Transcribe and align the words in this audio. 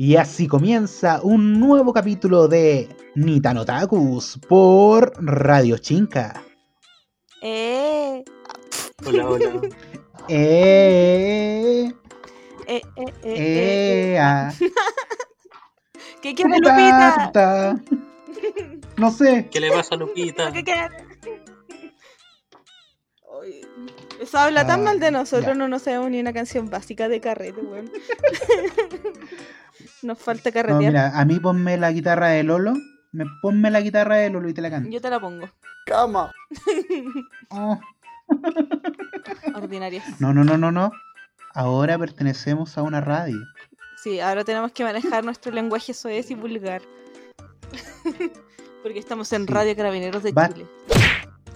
Y 0.00 0.14
así 0.14 0.46
comienza 0.46 1.20
un 1.24 1.58
nuevo 1.58 1.92
capítulo 1.92 2.46
de 2.46 2.88
Nitanotakus 3.16 4.38
por 4.48 5.12
Radio 5.18 5.76
Chinca. 5.78 6.40
Eh, 7.42 8.24
Hola, 9.04 9.28
hola. 9.28 9.60
Eh, 10.30 11.90
eh, 12.66 12.76
eh, 12.76 12.82
eh, 12.96 13.12
eh, 13.22 14.12
eh, 14.14 14.18
ah. 14.20 14.52
¿Qué 16.22 16.34
quiere 16.34 16.58
Lupita? 16.58 17.30
Ta, 17.32 17.32
ta. 17.32 17.82
No 18.98 19.10
sé. 19.10 19.48
¿Qué 19.50 19.58
le 19.58 19.70
pasa 19.72 19.94
a 19.96 19.98
Lupita? 19.98 20.52
¿Qué 20.52 20.64
Eso 24.20 24.38
habla 24.38 24.64
tan 24.64 24.80
Ah, 24.80 24.84
mal 24.84 25.00
de 25.00 25.10
nosotros, 25.10 25.46
ya. 25.46 25.54
no 25.54 25.66
nos 25.66 25.82
sabemos 25.82 26.10
ni 26.10 26.20
una 26.20 26.32
canción 26.32 26.70
básica 26.70 27.08
de 27.08 27.20
carrete, 27.20 27.60
weón. 27.60 27.90
Nos 30.02 30.18
falta 30.18 30.50
No, 30.50 30.54
carretear. 30.54 30.78
mira, 30.92 31.18
a 31.18 31.24
mí 31.24 31.38
ponme 31.40 31.76
la 31.76 31.90
guitarra 31.92 32.28
de 32.28 32.42
Lolo. 32.44 32.74
Me, 33.12 33.24
ponme 33.42 33.70
la 33.70 33.80
guitarra 33.80 34.16
de 34.16 34.30
Lolo 34.30 34.48
y 34.48 34.54
te 34.54 34.60
la 34.62 34.70
canto. 34.70 34.88
Yo 34.90 35.00
te 35.00 35.10
la 35.10 35.18
pongo. 35.20 35.48
Cama. 35.86 36.32
Oh, 37.50 37.78
Ordinarias. 39.54 40.04
No, 40.20 40.32
no, 40.34 40.44
no, 40.44 40.58
no, 40.58 40.70
no. 40.70 40.92
Ahora 41.54 41.98
pertenecemos 41.98 42.76
a 42.78 42.82
una 42.82 43.00
radio. 43.00 43.38
Sí, 44.02 44.20
ahora 44.20 44.44
tenemos 44.44 44.72
que 44.72 44.84
manejar 44.84 45.24
nuestro 45.24 45.50
lenguaje 45.52 45.94
soez 45.94 46.30
y 46.30 46.34
vulgar. 46.34 46.82
Porque 48.82 48.98
estamos 48.98 49.32
en 49.32 49.46
Sí. 49.46 49.52
Radio 49.52 49.74
Carabineros 49.76 50.22
de 50.22 50.32
Va- 50.32 50.48
Chile. 50.48 50.66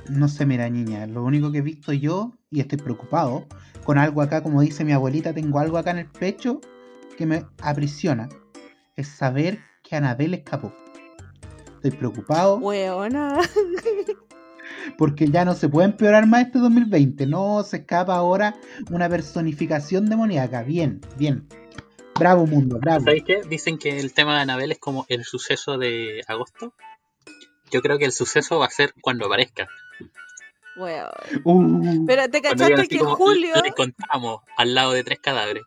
No 0.08 0.28
sé, 0.28 0.44
mira, 0.46 0.68
niña, 0.68 1.06
lo 1.06 1.22
único 1.22 1.52
que 1.52 1.58
he 1.58 1.62
visto 1.62 1.92
yo, 1.92 2.32
y 2.50 2.60
estoy 2.60 2.78
preocupado, 2.78 3.46
con 3.84 3.98
algo 3.98 4.20
acá, 4.20 4.42
como 4.42 4.60
dice 4.60 4.84
mi 4.84 4.92
abuelita, 4.92 5.32
tengo 5.32 5.60
algo 5.60 5.78
acá 5.78 5.92
en 5.92 5.98
el 5.98 6.06
pecho 6.06 6.60
que 7.16 7.26
me 7.26 7.46
aprisiona, 7.60 8.28
es 8.96 9.08
saber 9.08 9.60
que 9.82 9.96
Anabel 9.96 10.34
escapó. 10.34 10.72
Estoy 11.74 11.90
preocupado 11.92 12.56
Weona. 12.58 13.38
porque 14.96 15.28
ya 15.28 15.44
no 15.44 15.54
se 15.54 15.68
puede 15.68 15.86
empeorar 15.86 16.26
más 16.26 16.46
este 16.46 16.58
2020. 16.58 17.26
No 17.26 17.62
se 17.64 17.78
escapa 17.78 18.14
ahora 18.14 18.54
una 18.90 19.08
personificación 19.08 20.06
demoníaca. 20.06 20.62
Bien, 20.62 21.00
bien. 21.16 21.48
Bravo 22.18 22.46
mundo, 22.46 22.78
bravo. 22.78 23.04
¿Sabéis 23.04 23.24
qué? 23.24 23.42
Dicen 23.48 23.78
que 23.78 23.98
el 23.98 24.12
tema 24.12 24.36
de 24.36 24.42
Anabel 24.42 24.72
es 24.72 24.78
como 24.78 25.06
el 25.08 25.24
suceso 25.24 25.78
de 25.78 26.22
agosto. 26.26 26.74
Yo 27.70 27.80
creo 27.80 27.98
que 27.98 28.04
el 28.04 28.12
suceso 28.12 28.58
va 28.58 28.66
a 28.66 28.70
ser 28.70 28.94
cuando 29.00 29.26
aparezca. 29.26 29.68
Weón. 30.76 31.10
Uh, 31.44 32.06
Pero 32.06 32.28
te 32.30 32.42
cachaste 32.42 32.86
que 32.86 32.98
como, 32.98 33.16
Julio. 33.16 33.54
Le 33.62 33.68
encontramos 33.68 34.40
al 34.56 34.74
lado 34.74 34.92
de 34.92 35.04
tres 35.04 35.18
cadáveres. 35.20 35.64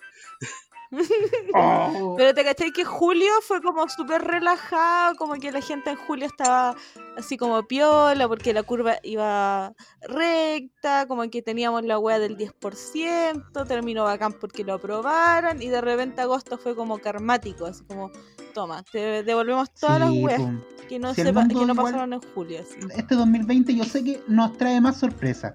Oh. 1.54 2.16
Pero 2.18 2.34
te 2.34 2.44
caché 2.44 2.72
que 2.72 2.84
Julio 2.86 3.32
fue 3.42 3.62
como 3.62 3.88
súper 3.90 4.22
relajado, 4.22 5.16
como 5.16 5.34
que 5.36 5.52
la 5.52 5.62
gente 5.62 5.90
en 5.92 5.98
Julio 5.98 6.26
estaba 6.26 6.76
así 7.18 7.38
como 7.38 7.64
piola, 7.68 8.28
porque 8.28 8.54
la 8.54 8.64
curva 8.64 8.96
iba 9.04 9.74
recta, 10.02 11.08
como 11.08 11.30
que 11.30 11.42
teníamos 11.42 11.84
la 11.84 11.98
wea 12.00 12.20
del 12.20 12.38
10%, 12.38 13.68
terminó 13.68 14.04
bacán 14.04 14.34
porque 14.34 14.64
lo 14.64 14.74
aprobaron, 14.74 15.62
y 15.62 15.68
de 15.70 15.82
repente 15.82 16.22
agosto 16.22 16.58
fue 16.58 16.76
como 16.76 16.98
karmático, 17.00 17.66
así 17.66 17.84
como, 17.86 18.12
toma, 18.54 18.84
te 18.92 19.24
devolvemos 19.24 19.74
todas 19.74 20.00
las 20.00 20.12
weas 20.12 20.40
pum. 20.42 20.62
que 20.90 21.00
no, 21.00 21.14
Si 21.14 21.22
sepa- 21.22 21.48
que 21.48 21.66
no 21.66 21.76
pasaron 21.76 22.14
en 22.14 22.22
Julio. 22.34 22.62
Así. 22.62 22.80
este 22.96 23.16
2020 23.16 23.76
yo 23.76 23.84
sé 23.84 24.04
que 24.04 24.22
nos 24.28 24.58
trae 24.58 24.80
más 24.82 24.98
sorpresas. 24.98 25.54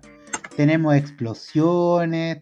Tenemos 0.56 0.94
explosiones, 0.94 2.38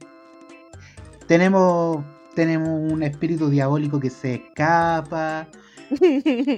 tenemos, 1.27 2.05
tenemos 2.39 2.69
un 2.69 3.03
espíritu 3.03 3.51
diabólico 3.51 3.99
que 3.99 4.11
se 4.11 4.35
escapa. 4.35 5.49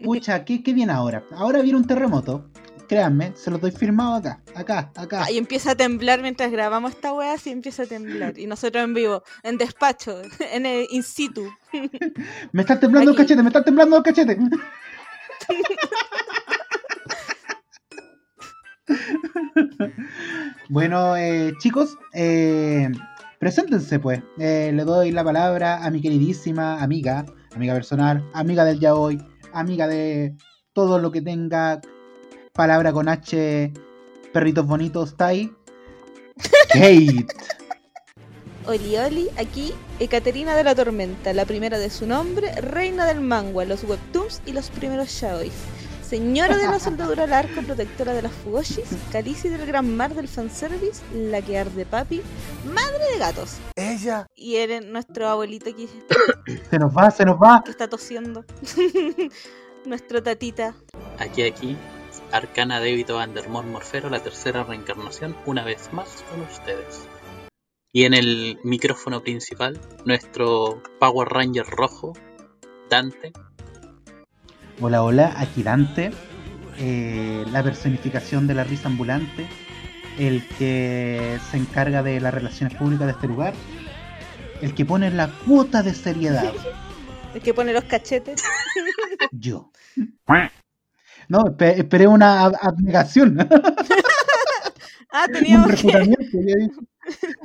Pucha, 0.05 0.45
¿qué, 0.45 0.63
qué 0.63 0.75
viene 0.75 0.93
ahora? 0.93 1.25
Ahora 1.31 1.63
viene 1.63 1.79
un 1.79 1.87
terremoto. 1.87 2.51
Créanme, 2.87 3.33
se 3.35 3.51
lo 3.51 3.57
doy 3.57 3.71
firmado 3.71 4.17
acá, 4.17 4.43
acá, 4.55 4.93
acá. 4.95 5.31
Y 5.31 5.39
empieza 5.39 5.71
a 5.71 5.75
temblar 5.75 6.21
mientras 6.21 6.53
grabamos 6.53 6.91
esta 6.91 7.15
wea, 7.15 7.33
así 7.33 7.49
empieza 7.49 7.85
a 7.85 7.87
temblar. 7.87 8.39
Y 8.39 8.47
nosotros 8.47 8.85
en 8.85 8.93
vivo, 8.93 9.23
en 9.43 9.57
despacho, 9.57 10.21
en 10.53 10.67
el 10.67 10.87
in 10.91 11.03
situ. 11.03 11.49
Me 12.53 12.61
están 12.61 12.79
temblando 12.79 13.13
Aquí. 13.13 13.17
los 13.17 13.25
cachetes, 13.25 13.43
me 13.43 13.49
están 13.49 13.65
temblando 13.65 13.97
los 13.97 14.05
cachetes. 14.05 14.37
bueno, 20.69 21.17
eh, 21.17 21.55
chicos, 21.59 21.97
eh, 22.13 22.91
preséntense 23.41 23.99
pues. 23.99 24.23
Eh, 24.39 24.71
le 24.73 24.85
doy 24.85 25.11
la 25.11 25.25
palabra 25.25 25.83
a 25.85 25.91
mi 25.91 26.01
queridísima 26.01 26.81
amiga, 26.81 27.25
amiga 27.57 27.75
personal, 27.75 28.31
amiga 28.35 28.65
del 28.65 28.79
yaoi, 28.79 29.19
amiga 29.53 29.89
de 29.89 30.37
todo 30.73 31.01
lo 31.01 31.11
que 31.11 31.23
tenga 31.23 31.81
palabra 32.53 32.93
con 32.93 33.09
H, 33.09 33.73
perritos 34.33 34.67
bonitos, 34.67 35.17
Tai. 35.17 35.53
Kate. 36.73 37.27
Oli 38.67 38.97
Oli, 38.99 39.29
aquí 39.39 39.73
Ekaterina 39.99 40.55
de 40.55 40.63
la 40.63 40.75
Tormenta, 40.75 41.33
la 41.33 41.47
primera 41.47 41.79
de 41.79 41.89
su 41.89 42.07
nombre, 42.07 42.53
reina 42.61 43.07
del 43.07 43.23
manga, 43.23 43.65
los 43.65 43.85
webtoons 43.85 44.43
y 44.45 44.53
los 44.53 44.71
primeros 44.71 45.19
yaois. 45.19 45.53
Señora 46.11 46.57
de 46.57 46.67
la 46.67 46.81
soldadura 46.81 47.23
al 47.23 47.33
arco, 47.33 47.63
protectora 47.63 48.13
de 48.13 48.23
las 48.23 48.33
fugoshis, 48.33 48.89
calici 49.13 49.49
del 49.49 49.65
gran 49.65 49.97
mar 49.97 50.13
del 50.13 50.27
fanservice, 50.27 51.05
la 51.15 51.41
que 51.41 51.57
arde 51.57 51.87
papi, 51.87 52.21
madre 52.65 53.13
de 53.13 53.19
gatos. 53.21 53.59
Ella. 53.77 54.27
Y 54.35 54.57
eres 54.57 54.85
nuestro 54.85 55.29
abuelito 55.29 55.71
aquí 55.71 55.89
Se 56.71 56.79
nos 56.81 56.93
va, 56.93 57.13
se 57.13 57.25
nos 57.25 57.37
va. 57.37 57.63
que 57.65 57.71
está 57.71 57.89
tosiendo. 57.89 58.45
Nuestro 59.87 60.21
tatita. 60.21 60.75
Aquí, 61.21 61.45
aquí, 61.45 61.77
Arcana 62.33 62.81
Débito 62.81 63.21
Andermon 63.21 63.71
Morfero, 63.71 64.11
la 64.11 64.21
tercera 64.21 64.65
reencarnación, 64.65 65.37
una 65.47 65.63
vez 65.63 65.93
más 65.93 66.25
con 66.29 66.41
ustedes. 66.41 67.07
Y 67.93 68.03
en 68.03 68.15
el 68.15 68.59
micrófono 68.65 69.23
principal, 69.23 69.81
nuestro 70.05 70.83
Power 70.99 71.29
Ranger 71.29 71.67
rojo, 71.67 72.15
Dante. 72.89 73.33
Hola, 74.81 75.03
hola, 75.03 75.35
aquí 75.37 75.63
Dante, 75.63 76.11
eh, 76.79 77.45
la 77.53 77.63
personificación 77.63 78.47
de 78.47 78.55
la 78.55 78.65
risa 78.65 78.89
ambulante, 78.89 79.47
el 80.19 80.47
que 80.59 81.39
se 81.51 81.57
encarga 81.59 82.03
de 82.03 82.21
las 82.21 82.33
relaciones 82.33 82.77
públicas 82.77 83.07
de 83.07 83.13
este 83.13 83.27
lugar, 83.29 83.53
el 84.63 84.75
que 84.75 84.85
pone 84.85 85.11
la 85.11 85.29
cuota 85.47 85.83
de 85.83 85.95
seriedad, 85.95 86.53
El 87.35 87.41
que 87.43 87.55
pone 87.55 87.73
los 87.73 87.85
cachetes. 87.85 88.43
yo. 89.31 89.71
No, 91.29 91.45
espe- 91.45 91.77
esperé 91.79 92.09
una 92.09 92.45
ab- 92.45 92.59
abnegación, 92.61 93.37
Ah, 95.13 95.25
un 95.27 95.33
teníamos 95.33 95.67
que... 95.67 95.73
refutamiento. 95.73 96.25
dije, 96.33 96.69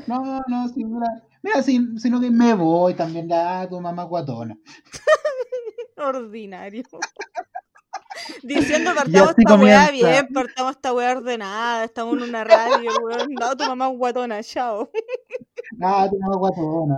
No, 0.07 0.41
no, 0.47 0.67
sí, 0.69 0.84
mira, 0.85 1.07
mira, 1.44 1.62
si- 1.63 1.97
sino 2.00 2.19
que 2.19 2.29
me 2.31 2.53
voy 2.56 2.94
también, 2.96 3.28
ya, 3.28 3.67
tu 3.69 3.79
mamá 3.81 4.03
guatona. 4.06 4.56
Ordinario. 5.97 6.84
Diciendo 8.43 8.91
partamos 8.96 9.35
esta 9.37 9.55
weá 9.55 9.91
bien, 9.91 10.28
partamos 10.34 10.75
esta 10.75 10.93
weá 10.93 11.11
ordenada, 11.11 11.84
estamos 11.84 12.17
en 12.17 12.23
una 12.23 12.43
radio, 12.43 12.91
weón. 13.03 13.34
No, 13.34 13.55
tu 13.55 13.66
mamá 13.66 13.90
es 13.90 13.97
guatona, 13.97 14.43
chao. 14.43 14.90
Ah, 15.81 16.08
tu 16.09 16.17
mamá 16.19 16.37
guatona. 16.37 16.97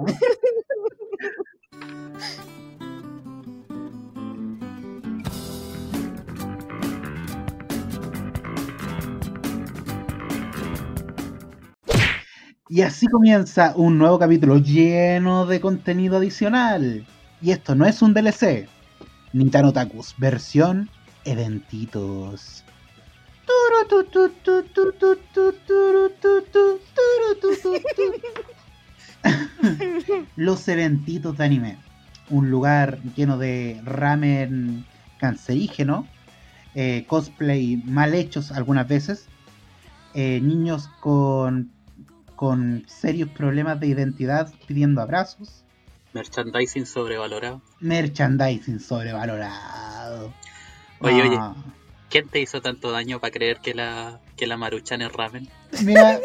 Y 12.69 12.81
así 12.81 13.07
comienza 13.07 13.73
un 13.75 13.97
nuevo 13.97 14.19
capítulo 14.19 14.57
lleno 14.57 15.45
de 15.45 15.61
contenido 15.61 16.17
adicional. 16.17 17.07
Y 17.41 17.51
esto 17.51 17.75
no 17.75 17.85
es 17.85 18.01
un 18.01 18.13
DLC. 18.13 18.67
Nintendo 19.37 19.71
Takus, 19.71 20.15
versión 20.17 20.89
eventitos. 21.23 22.63
Los 30.35 30.67
eventitos 30.67 31.37
de 31.37 31.43
anime. 31.43 31.77
Un 32.31 32.49
lugar 32.49 32.99
lleno 33.15 33.37
de 33.37 33.79
ramen 33.85 34.85
cancerígeno, 35.19 36.07
eh, 36.73 37.05
cosplay 37.07 37.77
mal 37.85 38.15
hechos 38.15 38.51
algunas 38.51 38.87
veces, 38.87 39.27
eh, 40.15 40.41
niños 40.41 40.89
con, 40.99 41.71
con 42.35 42.83
serios 42.87 43.29
problemas 43.29 43.79
de 43.79 43.87
identidad 43.87 44.51
pidiendo 44.65 44.99
abrazos, 45.01 45.63
Merchandising 46.13 46.85
sobrevalorado. 46.85 47.61
merchandising 47.79 48.79
sobrevalorado. 48.79 50.33
Oye, 51.01 51.21
oye, 51.21 51.35
No. 51.37 51.55
¿quién 52.09 52.27
te 52.27 52.39
hizo 52.39 52.61
tanto 52.61 52.91
daño 52.91 53.19
para 53.19 53.31
creer 53.31 53.59
que 53.59 53.73
la, 53.73 54.19
que 54.35 54.47
la 54.47 54.57
Maruchan 54.57 55.01
es 55.01 55.11
ramen? 55.11 55.47
Mira. 55.83 56.19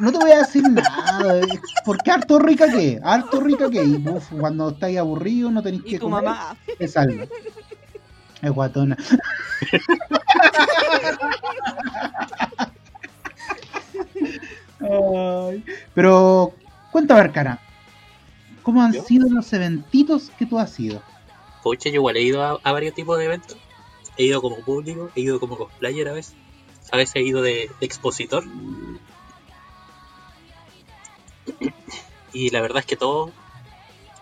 no 0.00 0.10
te 0.12 0.18
voy 0.18 0.30
a 0.32 0.38
decir 0.38 0.62
nada, 0.64 1.38
eh, 1.40 1.60
porque 1.84 2.10
harto 2.10 2.38
rica 2.38 2.70
que, 2.70 2.98
harto 3.02 3.40
rica 3.40 3.68
que, 3.70 3.84
y 3.84 3.96
uf, 4.08 4.28
cuando 4.40 4.70
estáis 4.70 4.98
aburridos 4.98 5.52
no 5.52 5.62
tenéis 5.62 5.84
que 5.84 5.98
tu 5.98 6.08
comer, 6.10 6.24
mamá. 6.24 6.56
es 6.78 6.96
algo. 6.96 7.24
Es 8.42 8.50
guatona. 8.50 8.96
Ay, 14.80 15.64
pero, 15.94 16.54
cuéntame, 16.90 17.20
Arcana, 17.20 17.60
¿cómo 18.62 18.82
han 18.82 18.92
¿Yo? 18.92 19.02
sido 19.04 19.28
los 19.28 19.52
eventitos 19.52 20.30
que 20.38 20.46
tú 20.46 20.58
has 20.58 20.78
ido? 20.78 21.02
Pucha, 21.62 21.88
yo 21.88 21.96
igual 21.96 22.16
he 22.16 22.22
ido 22.22 22.42
a, 22.42 22.58
a 22.62 22.72
varios 22.72 22.94
tipos 22.94 23.18
de 23.18 23.24
eventos. 23.26 23.56
He 24.16 24.24
ido 24.24 24.40
como 24.42 24.56
público, 24.60 25.10
he 25.14 25.20
ido 25.20 25.38
como 25.40 25.56
cosplayer 25.56 26.08
a 26.08 26.12
veces. 26.12 26.34
A 26.90 26.96
veces 26.96 27.16
he 27.16 27.22
ido 27.22 27.42
de, 27.42 27.70
de 27.80 27.86
expositor. 27.86 28.44
Y 32.32 32.50
la 32.50 32.60
verdad 32.60 32.80
es 32.80 32.86
que 32.86 32.96
todo, 32.96 33.32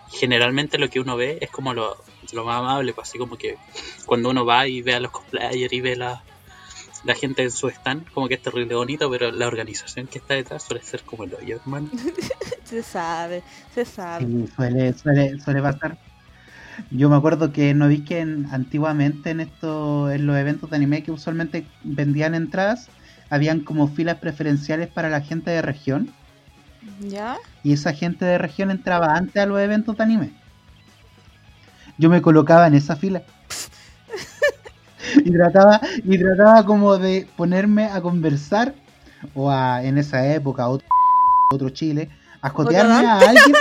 generalmente 0.09 0.77
lo 0.77 0.89
que 0.89 0.99
uno 0.99 1.15
ve 1.17 1.37
es 1.41 1.49
como 1.49 1.73
lo, 1.73 1.97
lo 2.31 2.45
más 2.45 2.59
amable, 2.59 2.93
pues 2.93 3.09
así 3.09 3.17
como 3.17 3.37
que 3.37 3.57
cuando 4.05 4.29
uno 4.29 4.45
va 4.45 4.67
y 4.67 4.81
ve 4.81 4.95
a 4.95 4.99
los 4.99 5.11
cosplayers 5.11 5.73
y 5.73 5.81
ve 5.81 5.95
la, 5.95 6.23
la 7.03 7.15
gente 7.15 7.43
en 7.43 7.51
su 7.51 7.67
stand, 7.69 8.11
como 8.11 8.27
que 8.27 8.35
es 8.35 8.41
terrible 8.41 8.75
bonito, 8.75 9.09
pero 9.09 9.31
la 9.31 9.47
organización 9.47 10.07
que 10.07 10.19
está 10.19 10.33
detrás 10.35 10.63
suele 10.63 10.83
ser 10.83 11.03
como 11.03 11.25
el 11.25 11.33
hoyo, 11.35 11.57
hermano. 11.57 11.89
Se 12.69 12.83
sabe, 12.83 13.43
se 13.73 13.85
sabe. 13.85 14.25
Sí, 14.25 14.47
suele, 14.55 14.93
suele, 14.93 15.39
suele 15.39 15.61
pasar. 15.61 15.97
Yo 16.91 17.09
me 17.09 17.15
acuerdo 17.15 17.51
que 17.51 17.73
no 17.73 17.87
vi 17.87 18.03
que 18.03 18.19
en- 18.19 18.47
antiguamente 18.51 19.31
en 19.31 19.41
estos, 19.41 20.11
en 20.11 20.25
los 20.27 20.37
eventos 20.37 20.69
de 20.69 20.75
anime 20.77 21.03
que 21.03 21.11
usualmente 21.11 21.65
vendían 21.83 22.35
entradas, 22.35 22.89
habían 23.29 23.61
como 23.61 23.87
filas 23.87 24.17
preferenciales 24.19 24.87
para 24.89 25.09
la 25.09 25.21
gente 25.21 25.51
de 25.51 25.61
región. 25.61 26.13
¿Ya? 26.99 27.37
Y 27.61 27.73
esa 27.73 27.93
gente 27.93 28.25
de 28.25 28.39
región 28.39 28.71
entraba 28.71 29.15
antes 29.15 29.37
a 29.43 29.45
los 29.45 29.59
eventos 29.59 29.95
de 29.95 30.03
anime. 30.03 30.33
Yo 31.97 32.09
me 32.09 32.21
colocaba 32.21 32.67
en 32.67 32.75
esa 32.75 32.95
fila. 32.95 33.23
y 35.25 35.31
trataba, 35.31 35.79
y 36.03 36.17
trataba 36.17 36.65
como 36.65 36.97
de 36.97 37.27
ponerme 37.35 37.85
a 37.85 38.01
conversar, 38.01 38.75
o 39.33 39.49
a, 39.51 39.83
en 39.83 39.97
esa 39.97 40.33
época, 40.33 40.67
otro, 40.67 40.87
otro 41.53 41.69
Chile, 41.69 42.09
a 42.41 42.49
jotearme 42.49 43.07
a 43.07 43.17
alguien 43.19 43.55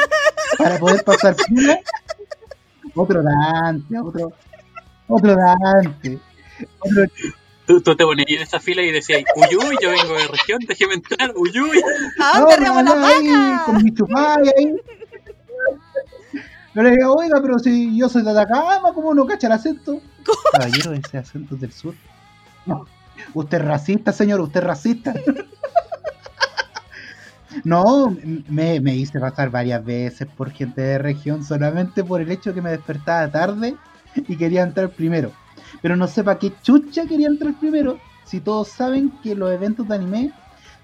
para 0.58 0.78
poder 0.78 1.04
pasar 1.04 1.34
fila. 1.34 1.78
Otro 2.94 3.22
Dante, 3.22 3.98
otro, 3.98 4.32
otro 5.08 5.34
Dante. 5.36 6.18
Otro 6.80 7.04
Tú, 7.66 7.80
tú 7.80 7.96
te 7.96 8.04
ponías 8.04 8.28
en 8.30 8.42
esa 8.42 8.60
fila 8.60 8.80
y 8.82 8.92
decías, 8.92 9.24
uy, 9.34 9.56
uy, 9.56 9.76
yo 9.82 9.90
vengo 9.90 10.14
de 10.14 10.28
región, 10.28 10.60
déjeme 10.68 10.94
entrar, 10.94 11.32
uy, 11.34 11.50
uy. 11.60 11.82
¿A 12.20 12.38
No, 12.38 12.46
dónde 12.46 12.56
remo 12.58 12.80
la 12.82 12.94
vaca? 12.94 13.62
Con 13.66 13.82
mi 13.82 13.92
chupalla 13.92 14.52
ahí. 14.56 14.76
Yo 16.74 16.82
le 16.82 16.90
digo, 16.92 17.14
oiga, 17.14 17.40
pero 17.42 17.58
si 17.58 17.98
yo 17.98 18.08
soy 18.08 18.22
de 18.22 18.30
Atacama, 18.30 18.92
¿cómo 18.94 19.12
no 19.14 19.26
cacha 19.26 19.48
el 19.48 19.54
acento? 19.54 20.00
Caballero, 20.52 20.92
ese 20.92 21.18
acento 21.18 21.56
es 21.56 21.60
del 21.60 21.72
sur. 21.72 21.94
No, 22.66 22.86
usted 23.34 23.58
es 23.58 23.64
racista, 23.64 24.12
señor, 24.12 24.40
usted 24.42 24.60
es 24.60 24.66
racista. 24.66 25.12
No, 27.64 28.16
me, 28.48 28.80
me 28.80 28.96
hice 28.96 29.20
pasar 29.20 29.50
varias 29.50 29.84
veces 29.84 30.26
por 30.36 30.50
gente 30.50 30.80
de 30.80 30.98
región 30.98 31.44
solamente 31.44 32.04
por 32.04 32.20
el 32.20 32.30
hecho 32.30 32.54
que 32.54 32.62
me 32.62 32.70
despertaba 32.70 33.30
tarde 33.30 33.76
y 34.14 34.36
quería 34.36 34.62
entrar 34.62 34.90
primero. 34.90 35.32
Pero 35.82 35.96
no 35.96 36.06
sé 36.06 36.24
para 36.24 36.38
qué 36.38 36.52
chucha 36.62 37.06
quería 37.06 37.28
entrar 37.28 37.54
primero 37.58 37.98
si 38.24 38.40
todos 38.40 38.68
saben 38.68 39.10
que 39.22 39.34
los 39.34 39.52
eventos 39.52 39.86
de 39.88 39.94
anime 39.94 40.32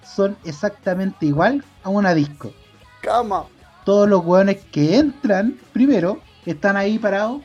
son 0.03 0.37
exactamente 0.45 1.27
igual 1.27 1.65
a 1.83 1.89
una 1.89 2.15
disco. 2.15 2.53
Cama. 3.01 3.45
Todos 3.85 4.09
los 4.09 4.25
hueones 4.25 4.59
que 4.71 4.97
entran 4.97 5.57
primero 5.73 6.21
están 6.47 6.77
ahí 6.77 6.99
parados 6.99 7.43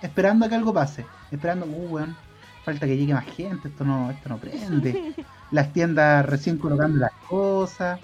esperando 0.00 0.46
a 0.46 0.48
que 0.48 0.54
algo 0.54 0.72
pase. 0.72 1.04
Esperando, 1.30 1.66
uh, 1.66 1.88
weón, 1.88 2.16
falta 2.64 2.86
que 2.86 2.96
llegue 2.96 3.14
más 3.14 3.24
gente, 3.24 3.68
esto 3.68 3.84
no, 3.84 4.10
esto 4.10 4.28
no 4.28 4.38
prende. 4.38 5.14
Las 5.50 5.72
tiendas 5.72 6.24
recién 6.26 6.56
colocando 6.56 6.98
las 6.98 7.12
cosas. 7.28 8.00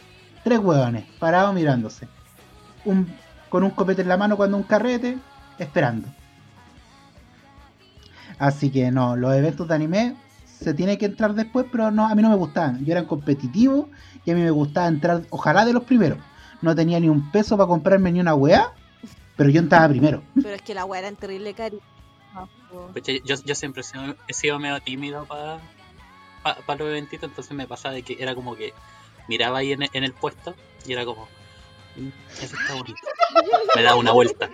Tres 0.49 0.61
hueones 0.61 1.05
parados 1.19 1.55
mirándose. 1.55 2.09
Un, 2.87 3.06
con 3.50 3.65
un 3.65 3.71
copete 3.71 4.00
en 4.00 4.09
la 4.09 4.17
mano 4.17 4.35
cuando 4.35 4.56
un 4.56 4.62
carrete, 4.62 5.19
esperando. 5.59 6.09
Así 8.39 8.71
que 8.71 8.91
no, 8.91 9.15
los 9.15 9.35
eventos 9.35 9.69
de 9.69 9.75
anime 9.75 10.17
se 10.47 10.73
tiene 10.73 10.97
que 10.97 11.05
entrar 11.05 11.35
después, 11.35 11.67
pero 11.71 11.91
no, 11.91 12.09
a 12.09 12.15
mí 12.15 12.23
no 12.23 12.31
me 12.31 12.37
gustaban. 12.37 12.83
Yo 12.83 12.93
era 12.93 13.06
competitivo 13.06 13.91
y 14.25 14.31
a 14.31 14.35
mí 14.35 14.41
me 14.41 14.50
gustaba 14.50 14.87
entrar, 14.87 15.21
ojalá 15.29 15.67
de 15.67 15.75
los 15.75 15.85
primeros. 15.85 16.17
No 16.62 16.75
tenía 16.75 16.99
ni 16.99 17.11
un 17.11 17.31
peso 17.31 17.59
para 17.59 17.69
comprarme 17.69 18.11
ni 18.11 18.21
una 18.21 18.35
weá, 18.35 18.73
pero 19.37 19.50
yo 19.50 19.61
entraba 19.61 19.87
primero. 19.91 20.23
Pero 20.35 20.55
es 20.55 20.62
que 20.62 20.73
la 20.73 20.87
weá 20.87 21.00
era 21.00 21.09
en 21.09 21.17
terrible 21.17 21.53
cari. 21.53 21.79
No, 22.33 22.49
po. 22.71 22.87
Pucha, 22.95 23.12
Yo, 23.23 23.35
yo 23.45 23.55
siempre 23.55 23.83
he 23.83 23.85
sido, 23.85 24.17
he 24.27 24.33
sido 24.33 24.59
medio 24.59 24.81
tímido 24.81 25.27
para 25.27 25.59
los 26.79 26.89
eventitos, 26.89 27.29
entonces 27.29 27.53
me 27.53 27.67
pasaba 27.67 27.93
de 27.93 28.03
que 28.03 28.17
era 28.19 28.35
como 28.35 28.56
que 28.56 28.73
miraba 29.29 29.59
ahí 29.59 29.73
en 29.73 29.83
el, 29.83 29.91
en 29.93 30.05
el 30.05 30.13
puesto 30.13 30.55
y 30.87 30.93
era 30.93 31.05
como, 31.05 31.29
"Mm, 31.97 32.09
eso 32.43 32.57
está 32.61 32.75
bonito. 32.75 33.01
Me 33.77 33.83
daba 33.83 33.97
una 33.97 34.13
vuelta. 34.13 34.49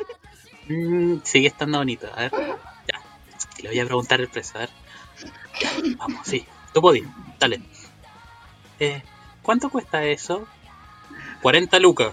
"Mm, 0.68 1.18
sigue 1.24 1.48
estando 1.48 1.78
bonito, 1.78 2.08
a 2.14 2.20
ver, 2.22 2.32
ya. 2.32 3.00
Le 3.62 3.68
voy 3.70 3.80
a 3.80 3.84
preguntar 3.86 4.20
el 4.20 4.28
precio, 4.28 4.56
a 4.56 4.60
ver. 4.60 4.70
Ya, 5.60 5.70
vamos, 5.96 6.26
sí. 6.26 6.46
Tú 6.72 6.80
podías, 6.82 7.08
dale. 7.38 7.62
Eh, 8.80 9.02
¿Cuánto 9.42 9.70
cuesta 9.70 10.02
eso? 10.04 10.46
40 11.42 11.78
lucas. 11.78 12.12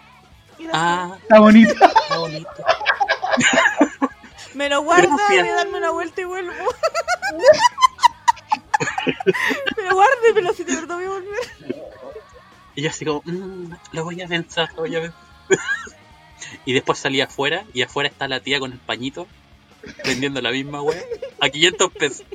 Ah, 0.74 1.16
Está 1.22 1.40
bonito. 1.40 1.74
está 1.74 2.18
bonito. 2.20 2.50
Me 4.54 4.70
lo 4.70 4.82
guardo, 4.84 5.16
Gracias. 5.16 5.40
voy 5.42 5.50
a 5.50 5.56
darme 5.56 5.78
una 5.78 5.92
vuelta 5.92 6.22
y 6.22 6.26
vuelvo. 6.26 6.52
me 9.78 9.84
lo 9.84 9.96
guardo, 9.96 10.16
pero 10.34 10.54
si 10.54 10.64
de 10.64 10.76
verdad 10.76 10.96
voy 10.96 11.06
a 11.06 11.10
volver. 11.10 11.40
Y 12.76 12.82
yo 12.84 12.90
así 12.90 13.06
como, 13.06 13.22
"Mm, 13.26 13.74
lo 13.94 14.04
voy 14.04 14.22
a 14.22 14.28
pensar, 14.28 14.70
lo 14.76 14.82
voy 14.84 14.96
a 14.96 15.02
pensar. 15.02 15.20
y 16.66 16.74
después 16.74 17.00
salí 17.00 17.22
afuera 17.22 17.66
y 17.74 17.82
afuera 17.82 18.10
está 18.10 18.28
la 18.28 18.40
tía 18.40 18.60
con 18.60 18.72
el 18.72 18.80
pañito 18.80 19.28
vendiendo 20.06 20.42
la 20.42 20.52
misma 20.52 20.82
wea 20.82 21.02
a 21.40 21.50
500 21.50 21.92
pesos. 21.92 22.26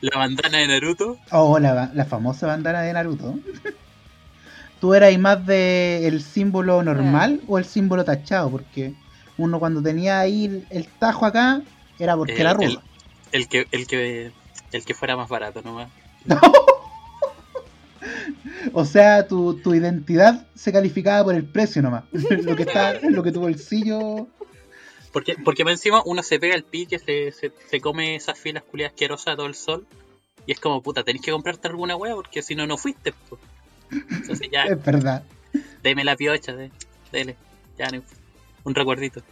La 0.00 0.18
bandana 0.18 0.58
de 0.58 0.68
Naruto, 0.68 1.18
Oh, 1.30 1.58
la, 1.58 1.90
la 1.94 2.04
famosa 2.04 2.46
bandana 2.46 2.82
de 2.82 2.92
Naruto. 2.92 3.34
¿Tú 4.80 4.94
eras 4.94 5.16
más 5.18 5.44
de 5.46 6.06
el 6.06 6.22
símbolo 6.22 6.82
normal 6.82 7.40
o 7.48 7.58
el 7.58 7.64
símbolo 7.64 8.04
tachado? 8.04 8.50
Porque 8.50 8.92
uno 9.38 9.58
cuando 9.58 9.82
tenía 9.82 10.20
ahí 10.20 10.44
el, 10.44 10.66
el 10.70 10.86
tajo 10.86 11.24
acá 11.24 11.62
era 11.98 12.14
porque 12.16 12.34
Eh, 12.34 12.40
era 12.40 12.50
el- 12.50 12.56
rudo. 12.56 12.82
el 13.32 13.48
que, 13.48 13.66
el 13.72 13.86
que 13.86 14.32
el 14.72 14.84
que 14.84 14.94
fuera 14.94 15.16
más 15.16 15.28
barato 15.28 15.62
nomás. 15.62 15.88
O 18.72 18.84
sea, 18.84 19.26
tu, 19.26 19.54
tu 19.54 19.74
identidad 19.74 20.46
se 20.54 20.72
calificaba 20.72 21.24
por 21.24 21.34
el 21.34 21.44
precio 21.44 21.82
nomás. 21.82 22.04
lo 22.12 22.56
que 22.56 22.62
está, 22.62 23.00
lo 23.00 23.22
que 23.22 23.32
tu 23.32 23.40
bolsillo. 23.40 24.26
Porque, 25.12 25.36
porque 25.44 25.64
más 25.64 25.72
encima 25.74 26.02
uno 26.04 26.22
se 26.22 26.38
pega 26.38 26.54
el 26.54 26.64
pique, 26.64 26.98
se, 26.98 27.32
se, 27.32 27.52
se 27.70 27.80
come 27.80 28.16
esas 28.16 28.38
filas 28.38 28.62
culiadas 28.64 28.92
asquerosas 28.92 29.36
todo 29.36 29.46
el 29.46 29.54
sol. 29.54 29.86
Y 30.46 30.52
es 30.52 30.60
como, 30.60 30.82
puta, 30.82 31.02
tenés 31.02 31.22
que 31.22 31.32
comprarte 31.32 31.68
alguna 31.68 31.96
wea 31.96 32.14
porque 32.14 32.42
si 32.42 32.54
no, 32.54 32.66
no 32.66 32.76
fuiste. 32.76 33.12
po. 33.12 33.38
Entonces 33.90 34.48
ya, 34.50 34.64
Es 34.64 34.84
verdad. 34.84 35.22
deme 35.82 36.04
la 36.04 36.16
piocha, 36.16 36.54
de, 36.54 36.70
dele, 37.12 37.36
ya, 37.78 37.88
un 38.64 38.74
recuerdito. 38.74 39.22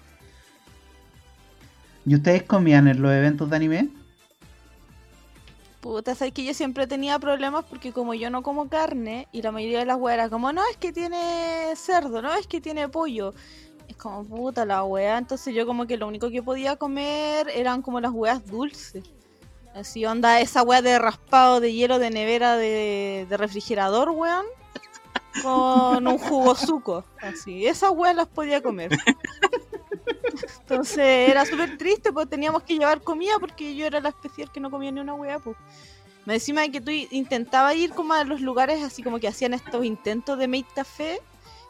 ¿Y 2.07 2.15
ustedes 2.15 2.43
comían 2.43 2.89
en 2.89 3.01
los 3.01 3.13
eventos 3.13 3.49
de 3.51 3.57
anime? 3.57 3.89
Puta, 5.85 6.15
sabes 6.15 6.33
que 6.33 6.43
yo 6.43 6.55
siempre 6.55 6.87
tenía 6.87 7.19
problemas 7.19 7.67
porque 7.67 7.93
como 7.93 8.15
yo 8.15 8.31
no 8.31 8.43
como 8.43 8.71
carne 8.71 9.29
y 9.33 9.43
la 9.43 9.53
mayoría 9.53 9.81
de 9.81 9.85
las 9.85 9.99
weas 9.99 10.15
era 10.15 10.31
como, 10.31 10.51
no, 10.51 10.63
es 10.71 10.79
que 10.79 10.95
tiene 10.95 11.75
cerdo, 11.77 12.23
no, 12.23 12.33
es 12.33 12.47
que 12.47 12.63
tiene 12.63 12.89
pollo. 12.89 13.35
Es 13.87 13.95
como 13.97 14.25
puta 14.25 14.65
la 14.65 14.83
wea, 14.83 15.19
entonces 15.19 15.55
yo 15.55 15.67
como 15.67 15.87
que 15.87 15.99
lo 15.99 16.09
único 16.09 16.31
que 16.31 16.43
podía 16.43 16.77
comer 16.77 17.51
eran 17.55 17.83
como 17.83 18.01
las 18.01 18.13
weas 18.13 18.47
dulces. 18.47 19.05
Así 19.75 20.07
onda 20.07 20.41
esa 20.41 20.63
wea 20.63 20.81
de 20.81 20.99
raspado 20.99 21.61
de 21.61 21.75
hielo 21.75 21.99
de 21.99 22.09
nevera 22.09 22.57
de, 22.57 23.27
refrigerador, 23.33 24.09
weón. 24.09 24.47
Con 25.43 26.07
un 26.07 26.17
jugo 26.17 26.55
suco. 26.55 27.05
Así, 27.21 27.67
esas 27.67 27.91
weas 27.91 28.17
las 28.17 28.29
podía 28.29 28.63
comer. 28.63 28.91
Entonces 30.61 31.31
era 31.31 31.45
súper 31.45 31.77
triste, 31.79 32.13
pues 32.13 32.29
teníamos 32.29 32.63
que 32.63 32.75
llevar 32.75 33.03
comida 33.03 33.35
porque 33.41 33.75
yo 33.75 33.87
era 33.87 34.01
la 34.01 34.11
especial 34.11 34.51
que 34.53 34.61
no 34.61 34.71
comía 34.71 34.91
ni 34.91 35.01
una 35.01 35.15
wea, 35.15 35.39
pues. 35.39 35.57
Me 36.25 36.35
encima 36.35 36.67
que 36.69 36.81
tú 36.81 36.91
intentabas 36.91 37.77
ir 37.77 37.91
como 37.91 38.15
a 38.15 38.25
los 38.25 38.41
lugares 38.41 38.83
así 38.83 39.03
como 39.03 39.19
que 39.19 39.29
hacían 39.29 39.53
estos 39.53 39.85
intentos 39.85 40.39
de 40.39 40.49
Made 40.49 40.67
Café, 40.75 41.21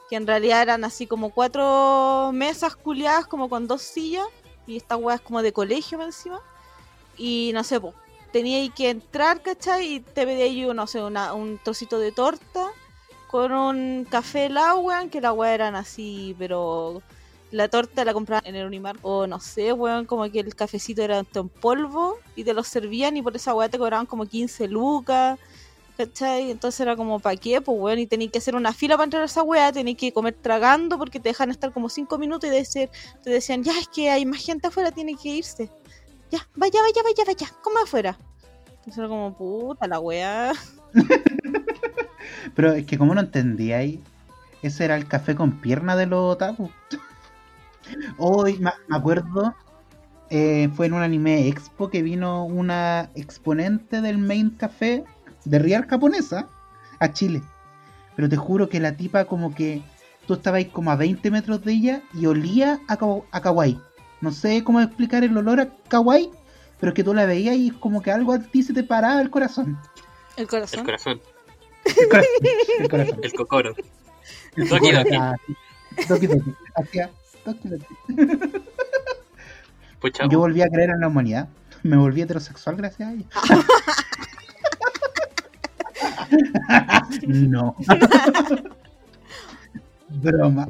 que 0.08 0.16
en 0.16 0.26
realidad 0.26 0.62
eran 0.62 0.84
así 0.84 1.06
como 1.06 1.30
cuatro 1.30 2.30
mesas 2.32 2.76
culiadas 2.76 3.26
como 3.26 3.48
con 3.48 3.66
dos 3.66 3.82
sillas 3.82 4.26
y 4.66 4.76
estas 4.76 4.98
weas 4.98 5.20
como 5.20 5.42
de 5.42 5.52
colegio 5.52 6.00
encima. 6.02 6.40
Y 7.16 7.50
no 7.52 7.64
sé, 7.64 7.80
pues, 7.80 7.94
tenía 8.32 8.68
que 8.70 8.90
entrar, 8.90 9.42
¿cachai? 9.42 9.94
Y 9.94 10.00
te 10.00 10.24
pedía 10.24 10.46
yo, 10.46 10.72
no 10.72 10.86
sé, 10.86 11.02
una, 11.02 11.34
un 11.34 11.58
trocito 11.58 11.98
de 11.98 12.12
torta 12.12 12.68
con 13.28 13.50
un 13.52 14.06
café 14.08 14.46
helado, 14.46 14.78
weón, 14.78 15.10
que 15.10 15.20
la 15.20 15.32
weá 15.32 15.54
eran 15.54 15.74
así, 15.74 16.36
pero 16.38 17.02
la 17.54 17.68
torta 17.68 18.04
la 18.04 18.12
compraban 18.12 18.44
en 18.46 18.56
el 18.56 18.66
Unimar. 18.66 18.96
O 19.02 19.26
no 19.26 19.38
sé, 19.38 19.72
weón, 19.72 20.06
como 20.06 20.28
que 20.30 20.40
el 20.40 20.54
cafecito 20.56 21.02
era 21.02 21.20
en 21.20 21.48
polvo 21.48 22.18
y 22.34 22.42
te 22.42 22.52
lo 22.52 22.64
servían 22.64 23.16
y 23.16 23.22
por 23.22 23.36
esa 23.36 23.54
weá 23.54 23.68
te 23.68 23.78
cobraban 23.78 24.06
como 24.06 24.26
15 24.26 24.68
lucas. 24.68 25.38
¿Cachai? 25.96 26.50
Entonces 26.50 26.80
era 26.80 26.96
como, 26.96 27.20
¿para 27.20 27.36
qué? 27.36 27.60
Pues 27.60 27.78
weón, 27.80 28.00
y 28.00 28.06
tenéis 28.08 28.32
que 28.32 28.38
hacer 28.38 28.56
una 28.56 28.72
fila 28.72 28.96
para 28.96 29.04
entrar 29.04 29.22
a 29.22 29.26
esa 29.26 29.44
weá, 29.44 29.70
tenéis 29.70 29.96
que 29.96 30.12
comer 30.12 30.34
tragando 30.34 30.98
porque 30.98 31.20
te 31.20 31.28
dejan 31.28 31.52
estar 31.52 31.72
como 31.72 31.88
5 31.88 32.18
minutos 32.18 32.50
y 32.50 32.52
decir, 32.52 32.90
te 33.22 33.30
decían, 33.30 33.62
ya 33.62 33.78
es 33.78 33.86
que 33.86 34.10
hay 34.10 34.26
más 34.26 34.44
gente 34.44 34.66
afuera, 34.66 34.90
tiene 34.90 35.14
que 35.14 35.28
irse. 35.28 35.70
Ya, 36.32 36.48
vaya, 36.56 36.80
vaya, 36.82 37.02
vaya, 37.04 37.24
vaya, 37.24 37.54
como 37.62 37.78
afuera. 37.78 38.18
Entonces 38.66 38.98
era 38.98 39.06
como, 39.06 39.36
puta 39.36 39.86
la 39.86 40.00
weá. 40.00 40.52
Pero 42.56 42.72
es 42.72 42.84
que 42.86 42.98
como 42.98 43.14
no 43.14 43.20
entendía 43.20 43.78
ahí, 43.78 44.02
ese 44.62 44.84
era 44.86 44.96
el 44.96 45.06
café 45.06 45.36
con 45.36 45.60
pierna 45.60 45.94
de 45.94 46.06
los 46.06 46.34
otaku. 46.34 46.70
Hoy 48.18 48.58
me 48.58 48.70
acuerdo, 48.96 49.54
eh, 50.30 50.68
fue 50.74 50.86
en 50.86 50.94
un 50.94 51.02
anime 51.02 51.48
expo 51.48 51.90
que 51.90 52.02
vino 52.02 52.44
una 52.44 53.10
exponente 53.14 54.00
del 54.00 54.18
main 54.18 54.50
café 54.50 55.04
de 55.44 55.58
Real 55.58 55.86
japonesa 55.86 56.48
a 57.00 57.12
Chile. 57.12 57.42
Pero 58.16 58.28
te 58.28 58.36
juro 58.36 58.68
que 58.68 58.80
la 58.80 58.96
tipa 58.96 59.24
como 59.26 59.54
que 59.54 59.82
tú 60.26 60.34
estabas 60.34 60.58
ahí 60.58 60.64
como 60.66 60.90
a 60.90 60.96
20 60.96 61.30
metros 61.30 61.62
de 61.64 61.72
ella 61.72 62.02
y 62.14 62.26
olía 62.26 62.80
a, 62.88 62.96
a 63.30 63.40
kawaii. 63.40 63.80
No 64.20 64.32
sé 64.32 64.64
cómo 64.64 64.80
explicar 64.80 65.24
el 65.24 65.36
olor 65.36 65.60
a 65.60 65.68
kawaii, 65.88 66.30
pero 66.80 66.90
es 66.90 66.94
que 66.96 67.04
tú 67.04 67.12
la 67.12 67.26
veías 67.26 67.56
y 67.56 67.68
es 67.68 67.74
como 67.74 68.00
que 68.02 68.10
algo 68.10 68.32
a 68.32 68.38
ti 68.38 68.62
se 68.62 68.72
te 68.72 68.82
paraba 68.84 69.20
el 69.20 69.30
corazón. 69.30 69.78
El 70.36 70.42
El 70.44 70.48
corazón. 70.48 70.84
corazón, 70.84 71.20
El 71.84 72.08
corazón. 72.08 72.30
El 72.78 72.88
corazón. 72.88 73.20
el 73.22 73.32
cocoro. 73.34 73.74
El 74.56 74.68
Doki 74.68 74.86
corazón, 74.86 75.04
Doki. 75.04 75.16
ah. 75.16 75.34
Doki 76.08 76.26
Doki. 76.26 76.54
Pues. 80.00 80.12
Yo 80.30 80.38
volví 80.38 80.60
a 80.60 80.68
creer 80.68 80.90
en 80.90 81.00
la 81.00 81.08
humanidad. 81.08 81.48
Me 81.82 81.96
volví 81.96 82.20
heterosexual 82.20 82.76
gracias 82.76 83.08
a 83.08 83.12
ella. 83.14 83.24
no. 87.26 87.74
Broma. 90.08 90.68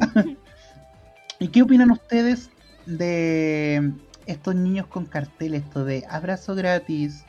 ¿Y 1.40 1.48
qué 1.48 1.62
opinan 1.62 1.90
ustedes 1.90 2.50
de 2.86 3.92
estos 4.26 4.54
niños 4.54 4.86
con 4.86 5.06
cartel, 5.06 5.54
esto 5.54 5.84
de 5.84 6.04
abrazo 6.08 6.54
gratis? 6.54 7.24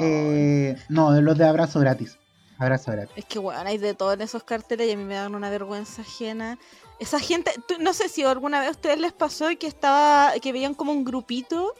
Eh, 0.00 0.76
no, 0.88 1.12
de 1.12 1.22
los 1.22 1.36
de 1.36 1.46
abrazo 1.46 1.80
gratis. 1.80 2.17
Abrazo 2.58 2.92
gratis. 2.92 3.12
Es 3.16 3.24
que, 3.24 3.38
weón, 3.38 3.66
hay 3.66 3.78
de 3.78 3.94
todo 3.94 4.12
en 4.12 4.20
esos 4.20 4.42
carteles 4.42 4.88
y 4.88 4.92
a 4.92 4.96
mí 4.96 5.04
me 5.04 5.14
dan 5.14 5.34
una 5.34 5.48
vergüenza 5.50 6.02
ajena. 6.02 6.58
Esa 6.98 7.20
gente, 7.20 7.52
tú- 7.68 7.76
no 7.80 7.92
sé 7.92 8.08
si 8.08 8.24
alguna 8.24 8.58
vez 8.60 8.68
a 8.68 8.72
ustedes 8.72 8.98
les 8.98 9.12
pasó 9.12 9.46
que 9.58 9.66
estaba, 9.68 10.32
que 10.42 10.52
veían 10.52 10.74
como 10.74 10.92
un 10.92 11.04
grupito 11.04 11.74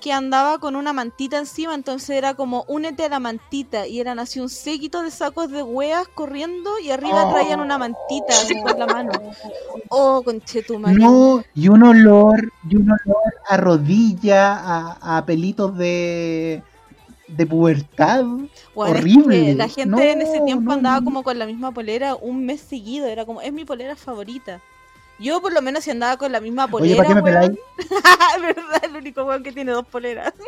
que 0.00 0.12
andaba 0.12 0.58
con 0.58 0.74
una 0.74 0.92
mantita 0.92 1.38
encima, 1.38 1.76
entonces 1.76 2.10
era 2.10 2.34
como 2.34 2.64
únete 2.66 3.04
a 3.04 3.08
la 3.08 3.20
mantita 3.20 3.86
y 3.86 4.00
eran 4.00 4.18
así 4.18 4.40
un 4.40 4.48
séquito 4.48 5.00
de 5.00 5.12
sacos 5.12 5.48
de 5.48 5.62
weas 5.62 6.08
corriendo 6.08 6.76
y 6.80 6.90
arriba 6.90 7.24
Oh. 7.26 7.32
traían 7.32 7.60
una 7.60 7.78
mantita 7.78 8.30
así 8.32 8.60
con 8.62 8.76
la 8.80 8.86
mano. 8.88 9.12
Oh, 9.90 10.20
conchetumare. 10.24 10.96
No, 10.96 11.44
y 11.54 11.68
un 11.68 11.84
olor, 11.84 12.52
y 12.68 12.76
un 12.76 12.90
olor 12.90 13.34
a 13.48 13.56
rodilla, 13.56 14.54
a, 14.56 15.18
a 15.18 15.24
pelitos 15.24 15.76
de, 15.78 16.64
de 17.28 17.46
pubertad. 17.46 18.24
Es 18.44 18.66
horrible. 18.74 19.46
que 19.46 19.54
la 19.54 19.68
gente 19.68 20.12
en 20.12 20.22
ese 20.22 20.40
tiempo 20.40 20.64
no, 20.64 20.72
andaba 20.72 21.00
no. 21.00 21.04
como 21.04 21.22
con 21.22 21.38
la 21.38 21.46
misma 21.46 21.72
polera 21.72 22.14
un 22.14 22.44
mes 22.44 22.60
seguido, 22.60 23.06
era 23.06 23.24
como, 23.24 23.40
es 23.40 23.52
mi 23.52 23.64
polera 23.64 23.96
favorita. 23.96 24.60
Yo 25.18 25.40
por 25.40 25.52
lo 25.52 25.62
menos 25.62 25.84
si 25.84 25.90
andaba 25.90 26.16
con 26.16 26.32
la 26.32 26.40
misma 26.40 26.64
Oye, 26.64 26.70
polera, 26.70 26.96
¿para 26.96 27.08
qué 27.08 27.14
me 27.14 27.22
weón, 27.22 27.34
peláis? 27.34 27.58
¿Verdad? 28.40 28.84
El 28.84 28.96
único 28.96 29.24
weón 29.24 29.42
que 29.42 29.52
tiene 29.52 29.72
dos 29.72 29.86
poleras. 29.86 30.32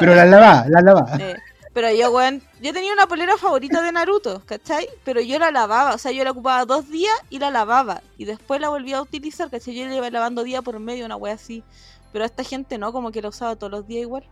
Pero 0.00 0.14
la 0.14 0.24
lavaba, 0.24 0.64
la 0.68 0.80
lavaba. 0.80 1.16
eh, 1.20 1.36
pero 1.72 1.90
yo, 1.90 2.10
weón, 2.10 2.42
yo 2.60 2.72
tenía 2.72 2.92
una 2.92 3.06
polera 3.06 3.36
favorita 3.38 3.80
de 3.80 3.92
Naruto, 3.92 4.42
¿cachai? 4.44 4.88
Pero 5.04 5.20
yo 5.22 5.38
la 5.38 5.50
lavaba, 5.50 5.94
o 5.94 5.98
sea, 5.98 6.12
yo 6.12 6.22
la 6.22 6.32
ocupaba 6.32 6.66
dos 6.66 6.90
días 6.90 7.14
y 7.30 7.38
la 7.38 7.50
lavaba. 7.50 8.02
Y 8.18 8.26
después 8.26 8.60
la 8.60 8.68
volvía 8.68 8.98
a 8.98 9.02
utilizar, 9.02 9.48
¿cachai? 9.48 9.74
Yo 9.74 9.86
la 9.86 9.94
iba 9.94 10.10
lavando 10.10 10.44
día 10.44 10.60
por 10.60 10.78
medio, 10.80 11.06
una 11.06 11.16
wea 11.16 11.34
así. 11.34 11.64
Pero 12.12 12.24
a 12.24 12.26
esta 12.26 12.44
gente 12.44 12.78
no, 12.78 12.92
como 12.92 13.10
que 13.10 13.22
la 13.22 13.28
usaba 13.28 13.56
todos 13.56 13.70
los 13.70 13.86
días 13.86 14.02
igual. 14.02 14.24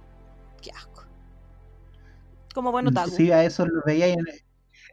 Qué 0.60 0.70
asco. 0.70 1.04
Como 2.54 2.72
bueno, 2.72 2.90
taco. 2.90 3.10
Sí, 3.10 3.30
a 3.32 3.44
eso 3.44 3.66
lo 3.66 3.82
veía 3.86 4.08
en, 4.08 4.18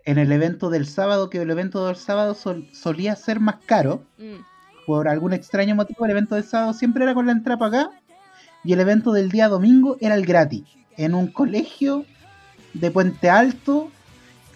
en 0.06 0.18
el 0.18 0.32
evento 0.32 0.70
del 0.70 0.86
sábado, 0.88 1.30
que 1.30 1.42
el 1.42 1.50
evento 1.50 1.86
del 1.88 1.96
sábado 1.96 2.34
sol- 2.36 2.68
solía 2.74 3.16
ser 3.16 3.40
más 3.40 3.56
caro. 3.66 4.04
Mm. 4.18 4.36
Por 4.86 5.10
algún 5.10 5.34
extraño 5.34 5.76
motivo, 5.76 6.06
el 6.06 6.12
evento 6.12 6.36
del 6.36 6.46
sábado 6.46 6.74
siempre 6.74 7.04
era 7.04 7.14
con 7.14 7.26
la 7.26 7.34
entrada 7.34 7.58
para 7.60 7.82
acá. 7.82 8.02
Y 8.64 8.74
el 8.74 8.80
evento 8.80 9.12
del 9.12 9.30
día 9.30 9.50
domingo 9.50 9.98
era 10.00 10.16
el 10.16 10.26
gratis. 10.26 10.64
En 10.96 11.14
un 11.14 11.28
colegio 11.28 12.06
de 12.74 12.90
Puente 12.92 13.30
Alto, 13.30 13.90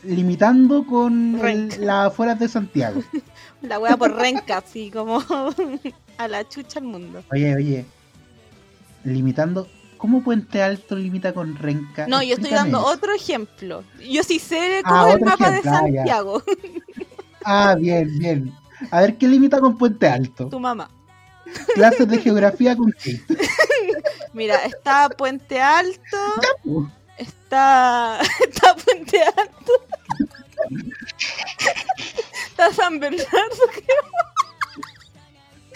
limitando 0.03 0.85
con 0.85 1.39
las 1.79 2.07
afueras 2.07 2.39
de 2.39 2.47
Santiago. 2.47 3.01
La 3.61 3.77
wea 3.79 3.95
por 3.97 4.15
renca, 4.15 4.57
así 4.57 4.89
como 4.89 5.19
a 6.17 6.27
la 6.27 6.47
chucha 6.47 6.79
al 6.79 6.85
mundo. 6.85 7.23
Oye, 7.31 7.55
oye, 7.55 7.85
limitando. 9.03 9.67
¿Cómo 9.97 10.23
Puente 10.23 10.63
Alto 10.63 10.95
limita 10.95 11.31
con 11.33 11.55
Renca? 11.55 12.07
No, 12.07 12.23
yo 12.23 12.33
estoy 12.33 12.49
dando 12.49 12.83
otro 12.83 13.13
ejemplo. 13.13 13.83
Yo 14.09 14.23
sí 14.23 14.39
sé 14.39 14.81
Ah, 14.83 14.89
cómo 14.89 15.07
es 15.09 15.15
el 15.15 15.21
mapa 15.25 15.51
de 15.51 15.59
ejemplo, 15.59 15.71
ah. 15.71 15.79
Santiago. 15.79 16.43
Ah, 17.43 17.75
bien, 17.75 18.19
bien. 18.19 18.53
A 18.91 19.01
ver, 19.01 19.17
¿qué 19.17 19.27
limita 19.27 19.59
con 19.59 19.75
Puente 19.75 20.07
Alto? 20.07 20.47
Tu 20.47 20.59
mamá. 20.59 20.91
Clases 21.73 22.07
de 22.07 22.19
geografía 22.19 22.75
con 22.75 22.91
Kate. 22.91 23.23
Mira, 24.33 24.57
está 24.57 25.09
Puente 25.09 25.59
Alto, 25.59 26.17
Uh, 26.63 26.85
está, 27.17 28.19
está 28.47 28.75
Puente 28.75 29.21
Alto, 29.23 29.73
está 32.47 32.71
San 32.73 32.99
Bernardo, 32.99 33.63
creo. 33.71 34.30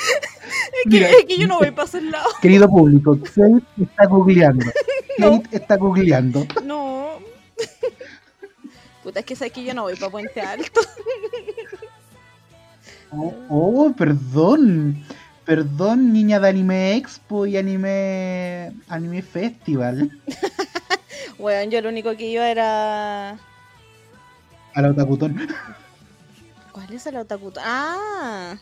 Es 0.46 0.92
que, 0.92 0.98
Mira, 0.98 1.10
es 1.10 1.26
que 1.26 1.38
yo 1.38 1.48
no 1.48 1.58
voy 1.58 1.72
para 1.72 1.88
esos 1.88 2.04
lados. 2.04 2.34
Querido 2.42 2.70
público, 2.70 3.18
Kate 3.20 3.64
está 3.82 4.06
googleando. 4.06 4.66
No. 5.18 5.42
Kate 5.44 5.58
está 5.58 5.78
googleando. 5.78 6.46
No. 6.66 7.20
Puta, 9.04 9.22
es 9.22 9.26
que 9.26 9.36
sabes 9.36 9.54
que 9.54 9.64
yo 9.64 9.74
no 9.74 9.84
voy 9.84 9.96
para 9.96 10.12
Puente 10.12 10.42
Alto. 10.42 10.82
Oh, 13.12 13.34
oh, 13.50 13.94
perdón. 13.94 15.06
Perdón, 15.46 16.12
niña 16.12 16.40
de 16.42 16.50
Anime 16.50 16.98
Expo 16.98 17.46
y 17.46 17.56
Anime 17.56 18.74
Anime 18.90 19.22
Festival. 19.22 20.12
Bueno, 21.38 21.72
yo 21.72 21.82
lo 21.82 21.90
único 21.90 22.16
que 22.18 22.28
iba 22.28 22.50
era. 22.50 23.32
A 24.74 24.82
la 24.82 24.90
Otakutón. 24.90 25.48
¿Cuál 26.72 26.94
es 26.94 27.06
el 27.08 27.18
otakuto? 27.18 27.62
Ah, 27.64 28.58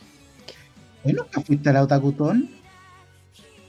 ¿Eh, 1.04 1.14
¿Nunca 1.14 1.42
fuiste 1.42 1.70
a 1.70 1.74
la 1.74 1.84
Otakutón? 1.84 2.50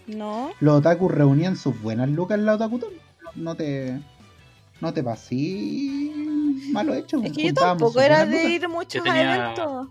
no. 0.07 0.51
Los 0.61 0.79
otakus 0.81 1.11
reunían 1.11 1.57
sus 1.57 1.81
buenas 1.81 2.09
lucas 2.11 2.39
en 2.39 2.47
la 2.47 2.55
Otakutón. 2.55 2.93
No 3.35 3.55
te. 3.55 4.01
No 4.81 4.93
te 4.93 5.03
pasí 5.03 6.13
malo 6.73 6.95
hecho. 6.95 7.21
Es 7.23 7.33
que 7.33 7.47
yo 7.49 7.55
tampoco 7.55 8.01
era 8.01 8.27
de 8.27 8.37
lucas. 8.37 8.51
ir 8.53 8.69
mucho 8.69 8.99
Yo 8.99 9.03
a 9.03 9.05
tenía- 9.15 9.35
eventos. 9.37 9.89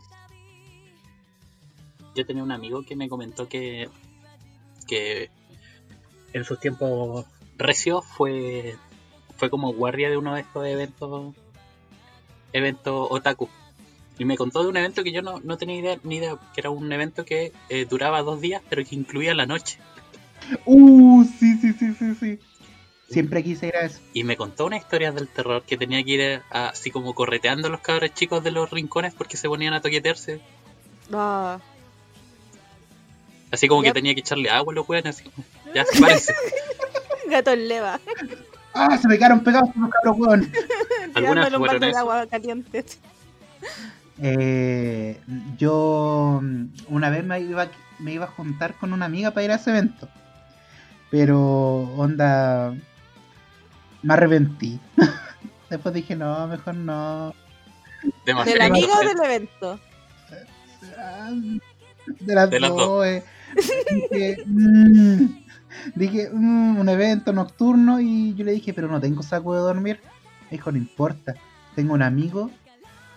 Yo 2.16 2.26
tenía 2.28 2.44
un 2.44 2.52
amigo 2.52 2.84
que 2.86 2.96
me 2.96 3.10
comentó 3.10 3.48
que, 3.50 3.90
que 4.88 5.32
en 6.34 6.44
sus 6.44 6.60
tiempos 6.60 7.26
recios 7.58 8.06
fue, 8.06 8.76
fue 9.38 9.50
como 9.50 9.74
guardia 9.74 10.10
de 10.12 10.18
uno 10.18 10.36
de 10.36 10.42
estos 10.42 10.66
eventos 10.68 11.34
eventos 12.52 13.08
otaku. 13.10 13.50
Y 14.20 14.26
me 14.26 14.38
contó 14.38 14.64
de 14.64 14.70
un 14.70 14.78
evento 14.78 15.04
que 15.04 15.12
yo 15.12 15.22
no, 15.22 15.40
no 15.44 15.58
tenía 15.58 15.78
idea, 15.78 15.98
ni 16.04 16.18
idea, 16.18 16.38
que 16.54 16.62
era 16.62 16.70
un 16.70 16.92
evento 16.92 17.26
que 17.26 17.52
eh, 17.70 17.86
duraba 17.90 18.22
dos 18.22 18.40
días, 18.42 18.62
pero 18.70 18.84
que 18.86 18.96
incluía 18.96 19.34
la 19.34 19.46
noche. 19.46 19.80
Uh, 20.66 21.24
sí, 21.24 21.58
sí, 21.58 21.74
sí, 21.74 21.94
sí, 21.98 22.16
sí. 22.20 22.40
Siempre 23.10 23.44
quise 23.44 23.68
ir 23.68 23.76
a 23.76 23.82
eso. 23.86 24.00
Y 24.14 24.24
me 24.24 24.38
contó 24.38 24.66
una 24.66 24.78
historia 24.78 25.12
del 25.12 25.28
terror 25.28 25.64
que 25.64 25.78
tenía 25.78 26.04
que 26.04 26.12
ir 26.12 26.42
a- 26.52 26.70
así 26.70 26.90
como 26.92 27.14
correteando 27.16 27.68
a 27.68 27.72
los 27.72 27.80
cabros 27.82 28.14
chicos 28.14 28.44
de 28.44 28.52
los 28.52 28.70
rincones 28.72 29.14
porque 29.14 29.38
se 29.38 29.48
ponían 29.48 29.74
a 29.74 29.82
toquetearse. 29.82 30.40
Ah, 31.12 31.60
Así 33.52 33.68
como 33.68 33.84
Yep. 33.84 33.90
que 33.94 34.00
tenía 34.00 34.14
que 34.16 34.22
echarle 34.22 34.50
agua 34.50 34.74
a 34.74 34.76
los 34.76 34.90
weones. 34.90 35.16
Así 35.16 35.30
como, 35.30 35.46
ya, 35.76 35.86
sepárense. 35.86 36.34
gato 37.30 37.52
en 37.52 37.68
leva. 37.68 38.00
¡Ah! 38.74 38.98
Se 38.98 39.08
me 39.08 39.16
quedaron 39.18 39.44
pegados 39.44 39.70
los 39.76 39.90
cabros, 39.92 40.16
weón. 40.18 40.52
Algunas 41.14 41.50
fueron 41.54 41.84
agua 41.96 42.26
caliente. 42.28 42.84
Eh, 44.26 45.20
yo 45.58 46.40
mm, 46.42 46.66
una 46.88 47.10
vez 47.10 47.26
me 47.26 47.42
iba, 47.42 47.68
me 48.00 48.14
iba 48.14 48.24
a 48.24 48.30
juntar 48.30 48.74
con 48.76 48.94
una 48.94 49.06
amiga 49.06 49.32
para 49.32 49.44
ir 49.44 49.52
a 49.52 49.56
ese 49.56 49.72
evento. 49.72 50.08
Pero, 51.12 51.82
onda, 51.98 52.74
me 54.02 54.14
arrepentí. 54.14 54.80
Después 55.70 55.94
dije, 55.94 56.16
no, 56.16 56.48
mejor 56.48 56.76
no. 56.76 57.34
¿Del 58.26 58.62
amigo 58.62 58.94
o 58.94 59.00
del 59.06 59.26
evento? 59.26 59.80
De 62.22 62.34
las 62.34 62.50
De 62.50 62.60
las 62.62 62.70
dos. 62.70 62.78
dos. 62.78 63.06
eh. 63.06 63.24
Dije, 64.10 64.38
mm, 64.46 65.26
dije 65.96 66.30
mm, 66.32 66.78
un 66.80 66.88
evento 66.90 67.34
nocturno 67.34 68.00
y 68.00 68.34
yo 68.36 68.46
le 68.46 68.54
dije, 68.54 68.74
pero 68.74 68.88
no 68.88 69.02
tengo 69.02 69.22
saco 69.22 69.54
de 69.54 69.60
dormir. 69.60 70.00
Me 70.46 70.52
dijo, 70.52 70.72
no 70.72 70.78
importa. 70.78 71.34
Tengo 71.76 71.94
un 71.94 72.04
amigo 72.04 72.52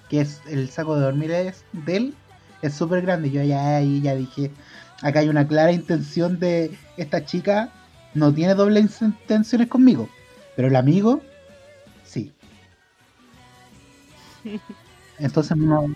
que 0.08 0.20
es 0.20 0.40
el 0.48 0.70
saco 0.70 0.94
de 0.96 1.02
dormir 1.02 1.30
es 1.32 1.64
de 1.72 1.96
él. 1.96 2.14
Es 2.62 2.74
súper 2.74 3.02
grande. 3.02 3.28
Y 3.28 3.32
yo 3.32 3.42
ya, 3.42 3.76
ahí 3.76 4.00
ya 4.00 4.14
dije, 4.14 4.50
acá 5.02 5.20
hay 5.20 5.28
una 5.28 5.46
clara 5.46 5.72
intención 5.72 6.38
de 6.38 6.76
esta 6.96 7.24
chica 7.24 7.70
no 8.14 8.32
tiene 8.32 8.54
dobles 8.54 9.02
intenciones 9.02 9.68
conmigo. 9.68 10.08
Pero 10.56 10.68
el 10.68 10.76
amigo, 10.76 11.20
sí. 12.04 12.32
Entonces 15.18 15.56
no, 15.56 15.86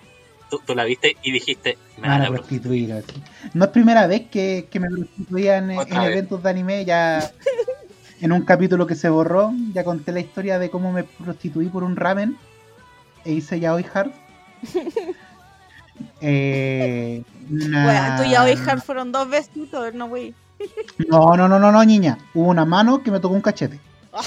Tú, 0.50 0.60
tú 0.66 0.74
la 0.74 0.84
viste 0.84 1.16
y 1.22 1.30
dijiste, 1.30 1.78
me 2.00 2.08
van 2.08 2.22
a 2.22 2.24
a 2.24 2.26
pro- 2.28 2.36
prostituir. 2.38 2.92
así. 2.92 3.22
No 3.54 3.66
es 3.66 3.70
primera 3.70 4.06
vez 4.08 4.22
que, 4.30 4.66
que 4.70 4.80
me 4.80 4.88
prostituían 4.90 5.70
en, 5.70 5.78
Otra 5.78 5.96
en 5.96 6.02
vez. 6.02 6.12
eventos 6.12 6.42
de 6.42 6.50
anime. 6.50 6.84
Ya 6.84 7.30
en 8.20 8.32
un 8.32 8.42
capítulo 8.42 8.86
que 8.86 8.96
se 8.96 9.08
borró, 9.08 9.52
ya 9.72 9.84
conté 9.84 10.10
la 10.12 10.20
historia 10.20 10.58
de 10.58 10.68
cómo 10.68 10.92
me 10.92 11.04
prostituí 11.04 11.68
por 11.68 11.84
un 11.84 11.94
ramen 11.96 12.36
hice 13.24 13.60
yaoi 13.60 13.84
hard. 13.92 14.10
eh, 16.20 17.22
una- 17.50 17.84
Bueno, 17.84 18.16
tú 18.22 18.30
y 18.30 18.34
Aoi 18.34 18.56
Hard 18.66 18.80
fueron 18.82 19.12
dos 19.12 19.28
besitos, 19.28 19.94
no, 19.94 20.08
güey. 20.08 20.34
No, 21.08 21.36
no, 21.36 21.48
no, 21.48 21.58
no, 21.58 21.72
no, 21.72 21.84
niña. 21.84 22.18
Hubo 22.34 22.48
una 22.50 22.64
mano 22.64 23.02
que 23.02 23.10
me 23.10 23.20
tocó 23.20 23.34
un 23.34 23.40
cachete. 23.42 23.80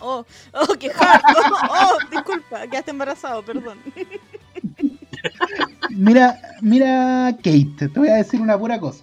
Oh, 0.00 0.24
oh, 0.54 0.74
qué 0.78 0.90
hard. 0.92 1.20
Oh, 1.36 1.68
oh, 1.70 1.98
disculpa, 2.08 2.66
quedaste 2.68 2.92
embarazado, 2.92 3.42
perdón. 3.44 3.78
Mira, 5.90 6.38
mira, 6.62 7.32
Kate, 7.38 7.74
te 7.76 7.88
voy 7.88 8.08
a 8.08 8.14
decir 8.14 8.40
una 8.40 8.56
pura 8.56 8.78
cosa. 8.78 9.02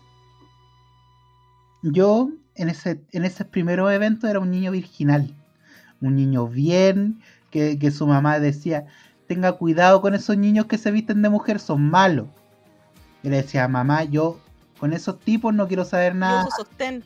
Yo, 1.81 2.29
en 2.55 2.69
ese, 2.69 3.01
en 3.11 3.25
ese 3.25 3.43
primer 3.43 3.79
evento, 3.79 4.27
era 4.27 4.39
un 4.39 4.49
niño 4.49 4.71
virginal. 4.71 5.35
Un 6.01 6.15
niño 6.15 6.47
bien, 6.47 7.21
que, 7.55 7.79
que 7.79 7.89
su 7.89 8.05
mamá 8.05 8.37
decía, 8.41 8.85
tenga 9.27 9.53
cuidado 9.53 10.01
con 10.01 10.13
esos 10.13 10.35
niños 10.37 10.65
que 10.65 10.77
se 10.77 10.91
visten 10.91 11.21
de 11.21 11.29
mujer, 11.29 11.57
son 11.61 11.89
malos. 11.89 12.27
Y 13.23 13.29
le 13.29 13.37
decía, 13.37 13.65
mamá, 13.69 14.03
yo 14.03 14.37
con 14.77 14.91
esos 14.91 15.21
tipos 15.21 15.53
no 15.53 15.65
quiero 15.65 15.85
saber 15.85 16.13
nada. 16.15 16.45
sostén. 16.57 17.01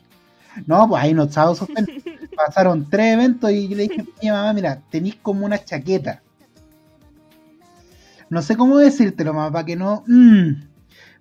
No, 0.66 0.88
pues 0.88 1.04
ahí 1.04 1.14
no 1.14 1.22
estaba 1.22 1.54
sostén. 1.54 1.86
Pasaron 2.36 2.90
tres 2.90 3.14
eventos 3.14 3.48
y 3.52 3.68
yo 3.68 3.76
le 3.76 3.84
dije, 3.86 4.04
"Oye, 4.20 4.32
mamá, 4.32 4.52
mira, 4.52 4.82
tenéis 4.90 5.14
como 5.22 5.46
una 5.46 5.64
chaqueta. 5.64 6.20
No 8.28 8.42
sé 8.42 8.56
cómo 8.56 8.78
decírtelo, 8.78 9.32
mamá, 9.32 9.52
para 9.52 9.64
que 9.66 9.76
no. 9.76 10.02
mm. 10.08 10.68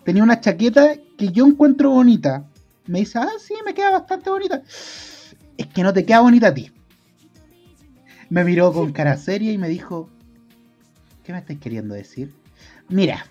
Tenía 0.06 0.24
una 0.24 0.40
chaqueta 0.42 0.96
que 1.20 1.28
yo 1.32 1.46
encuentro 1.46 1.92
bonita. 1.92 2.46
Me 2.88 3.00
dice, 3.00 3.20
ah, 3.20 3.30
sí, 3.40 3.54
me 3.64 3.76
queda 3.76 3.92
bastante 3.92 4.32
bonita. 4.32 4.64
Es 5.56 5.68
que 5.68 5.84
no 5.84 5.94
te 5.94 6.04
queda 6.04 6.22
bonita 6.22 6.48
a 6.48 6.54
ti. 6.56 6.72
Me 8.30 8.44
miró 8.44 8.72
con 8.72 8.92
cara 8.92 9.18
seria 9.18 9.52
y 9.52 9.58
me 9.58 9.68
dijo, 9.68 10.10
¿qué 11.24 11.34
me 11.34 11.40
estáis 11.40 11.60
queriendo 11.60 11.96
decir? 11.96 12.34
Mira, 12.88 13.26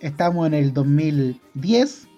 estamos 0.00 0.46
en 0.46 0.54
el 0.54 0.72
2010. 0.72 2.08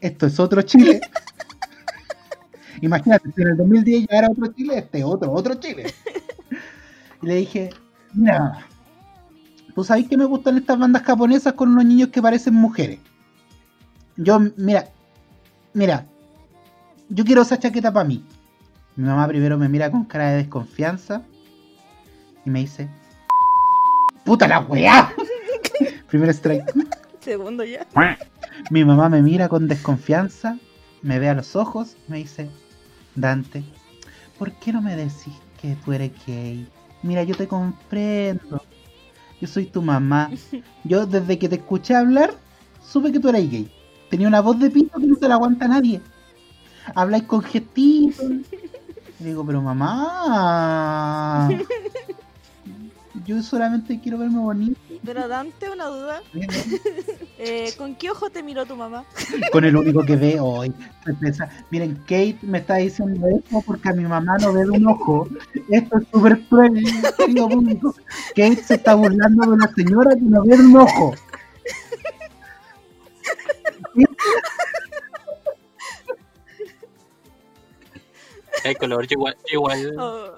Esto 0.00 0.26
es 0.26 0.38
otro 0.38 0.62
Chile. 0.62 1.00
Imagínate, 2.82 3.30
si 3.32 3.40
en 3.40 3.48
el 3.48 3.56
2010 3.56 4.06
ya 4.10 4.18
era 4.18 4.28
otro 4.28 4.46
Chile, 4.48 4.78
este 4.78 4.98
es 4.98 5.04
otro, 5.04 5.32
otro 5.32 5.54
Chile. 5.54 5.86
Y 7.22 7.26
le 7.26 7.36
dije, 7.36 7.70
mira, 8.12 8.66
¿tú 9.74 9.82
sabes 9.82 10.06
que 10.06 10.18
me 10.18 10.26
gustan 10.26 10.58
estas 10.58 10.78
bandas 10.78 11.02
japonesas 11.02 11.54
con 11.54 11.70
unos 11.70 11.86
niños 11.86 12.10
que 12.10 12.20
parecen 12.20 12.52
mujeres? 12.52 12.98
Yo, 14.16 14.38
mira, 14.56 14.90
mira, 15.72 16.06
yo 17.08 17.24
quiero 17.24 17.42
esa 17.42 17.58
chaqueta 17.58 17.92
para 17.92 18.06
mí. 18.06 18.24
Mi 18.96 19.06
mamá 19.06 19.26
primero 19.26 19.58
me 19.58 19.68
mira 19.68 19.90
con 19.90 20.04
cara 20.04 20.30
de 20.30 20.36
desconfianza 20.36 21.22
y 22.44 22.50
me 22.50 22.60
dice, 22.60 22.88
¡Puta 24.24 24.46
la 24.46 24.60
weá! 24.60 25.12
Primer 26.08 26.30
strike. 26.30 26.72
Segundo 27.18 27.64
ya. 27.64 27.86
Mi 28.70 28.84
mamá 28.84 29.08
me 29.08 29.20
mira 29.20 29.48
con 29.48 29.66
desconfianza, 29.66 30.58
me 31.02 31.18
ve 31.18 31.28
a 31.28 31.34
los 31.34 31.56
ojos, 31.56 31.96
me 32.06 32.18
dice, 32.18 32.48
Dante, 33.16 33.64
¿por 34.38 34.52
qué 34.52 34.72
no 34.72 34.80
me 34.80 34.94
decís 34.94 35.34
que 35.60 35.76
tú 35.84 35.92
eres 35.92 36.12
gay? 36.24 36.68
Mira, 37.02 37.24
yo 37.24 37.34
te 37.34 37.48
comprendo. 37.48 38.62
Yo 39.40 39.48
soy 39.48 39.66
tu 39.66 39.82
mamá. 39.82 40.30
Yo 40.84 41.04
desde 41.04 41.38
que 41.38 41.48
te 41.48 41.56
escuché 41.56 41.96
hablar, 41.96 42.32
supe 42.80 43.10
que 43.10 43.18
tú 43.18 43.28
eras 43.28 43.50
gay. 43.50 43.68
Tenía 44.08 44.28
una 44.28 44.40
voz 44.40 44.60
de 44.60 44.70
pito 44.70 45.00
que 45.00 45.06
no 45.06 45.16
se 45.16 45.28
la 45.28 45.34
aguanta 45.34 45.66
nadie. 45.66 46.00
Habláis 46.94 47.24
con 47.24 47.42
gestitos. 47.42 48.24
Y 49.20 49.24
digo, 49.24 49.44
pero 49.44 49.62
mamá. 49.62 51.48
Yo 53.26 53.42
solamente 53.42 54.00
quiero 54.00 54.18
verme 54.18 54.38
bonito. 54.38 54.78
Pero 55.04 55.28
Dante, 55.28 55.70
una 55.70 55.86
duda. 55.86 56.22
Eh, 57.36 57.72
¿Con 57.76 57.96
qué 57.96 58.10
ojo 58.10 58.30
te 58.30 58.44
miró 58.44 58.64
tu 58.64 58.76
mamá? 58.76 59.04
con 59.52 59.64
el 59.64 59.76
único 59.76 60.02
que 60.04 60.16
ve 60.16 60.38
hoy. 60.40 60.72
Miren, 61.70 61.96
Kate 62.06 62.38
me 62.42 62.58
está 62.58 62.76
diciendo 62.76 63.26
esto 63.26 63.60
porque 63.66 63.88
a 63.88 63.92
mi 63.92 64.04
mamá 64.04 64.38
no 64.38 64.52
ve 64.52 64.62
de 64.64 64.70
un 64.70 64.86
ojo. 64.86 65.28
Esto 65.68 65.98
es 65.98 66.06
súper 66.10 66.40
cruel, 66.48 66.84
público. 67.36 67.94
Kate 68.28 68.62
se 68.62 68.74
está 68.74 68.94
burlando 68.94 69.46
de 69.46 69.52
una 69.52 69.70
señora 69.74 70.14
que 70.14 70.22
no 70.22 70.42
ve 70.44 70.56
de 70.56 70.62
un 70.64 70.76
ojo. 70.76 71.14
Hay 78.64 78.74
color, 78.74 79.06
yo 79.06 79.14
igual, 79.14 79.36
yo 79.50 79.58
igual, 79.58 79.94
Oh, 79.98 80.30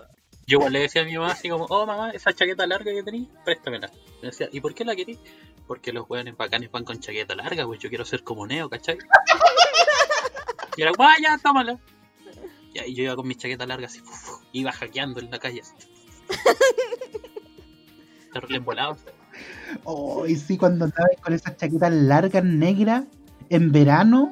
yo 0.47 0.59
igual 0.59 0.73
le 0.73 0.81
decía 0.81 1.03
a 1.03 1.05
mi 1.05 1.17
mamá 1.17 1.33
así 1.33 1.49
como, 1.49 1.65
oh 1.67 1.87
mamá, 1.87 2.11
esa 2.11 2.33
chaqueta 2.33 2.67
larga 2.67 2.93
que 2.93 3.03
tenés, 3.03 3.29
préstamela. 3.45 3.91
Me 4.23 4.29
decía, 4.29 4.49
¿y 4.53 4.61
por 4.61 4.75
qué 4.75 4.85
la 4.85 4.95
querés? 4.95 5.19
Porque 5.67 5.93
los 5.93 6.09
hueones 6.09 6.37
bacanes 6.37 6.71
van 6.71 6.85
con 6.85 7.01
chaqueta 7.01 7.35
larga, 7.35 7.67
pues 7.67 7.81
yo 7.81 7.89
quiero 7.89 8.05
ser 8.05 8.23
como 8.23 8.47
Neo, 8.47 8.69
¿cachai? 8.69 8.99
Y 10.77 10.83
era, 10.83 10.93
guay, 10.97 11.23
ya, 11.23 11.39
tómala. 11.39 11.79
Y 12.75 12.79
ahí 12.79 12.95
yo 12.95 13.05
iba 13.05 13.17
con 13.17 13.27
mi 13.27 13.35
chaqueta 13.35 13.67
larga 13.67 13.87
así, 13.87 14.01
uf, 14.01 14.43
iba 14.53 14.71
hackeando 14.71 15.21
en 15.21 15.31
la 15.31 15.39
calle 15.39 15.63
así. 15.63 15.75
Terrible 18.33 18.59
embolado. 18.59 18.99
Oh, 19.85 20.27
y 20.27 20.37
sí, 20.37 20.59
cuando 20.59 20.85
andaba 20.85 21.09
con 21.23 21.33
esas 21.33 21.57
chaquetas 21.57 21.93
largas 21.93 22.45
negras 22.45 23.05
en 23.49 23.73
verano 23.73 24.31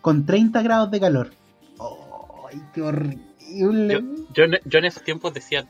con 0.00 0.26
30 0.26 0.62
grados 0.62 0.90
de 0.90 1.00
calor. 1.00 1.30
Oh, 2.54 2.72
qué 2.74 2.82
horrible. 2.82 3.18
Yo, 4.34 4.44
en- 4.44 4.60
yo 4.64 4.78
en 4.78 4.84
esos 4.84 5.02
tiempos 5.02 5.34
decía, 5.34 5.66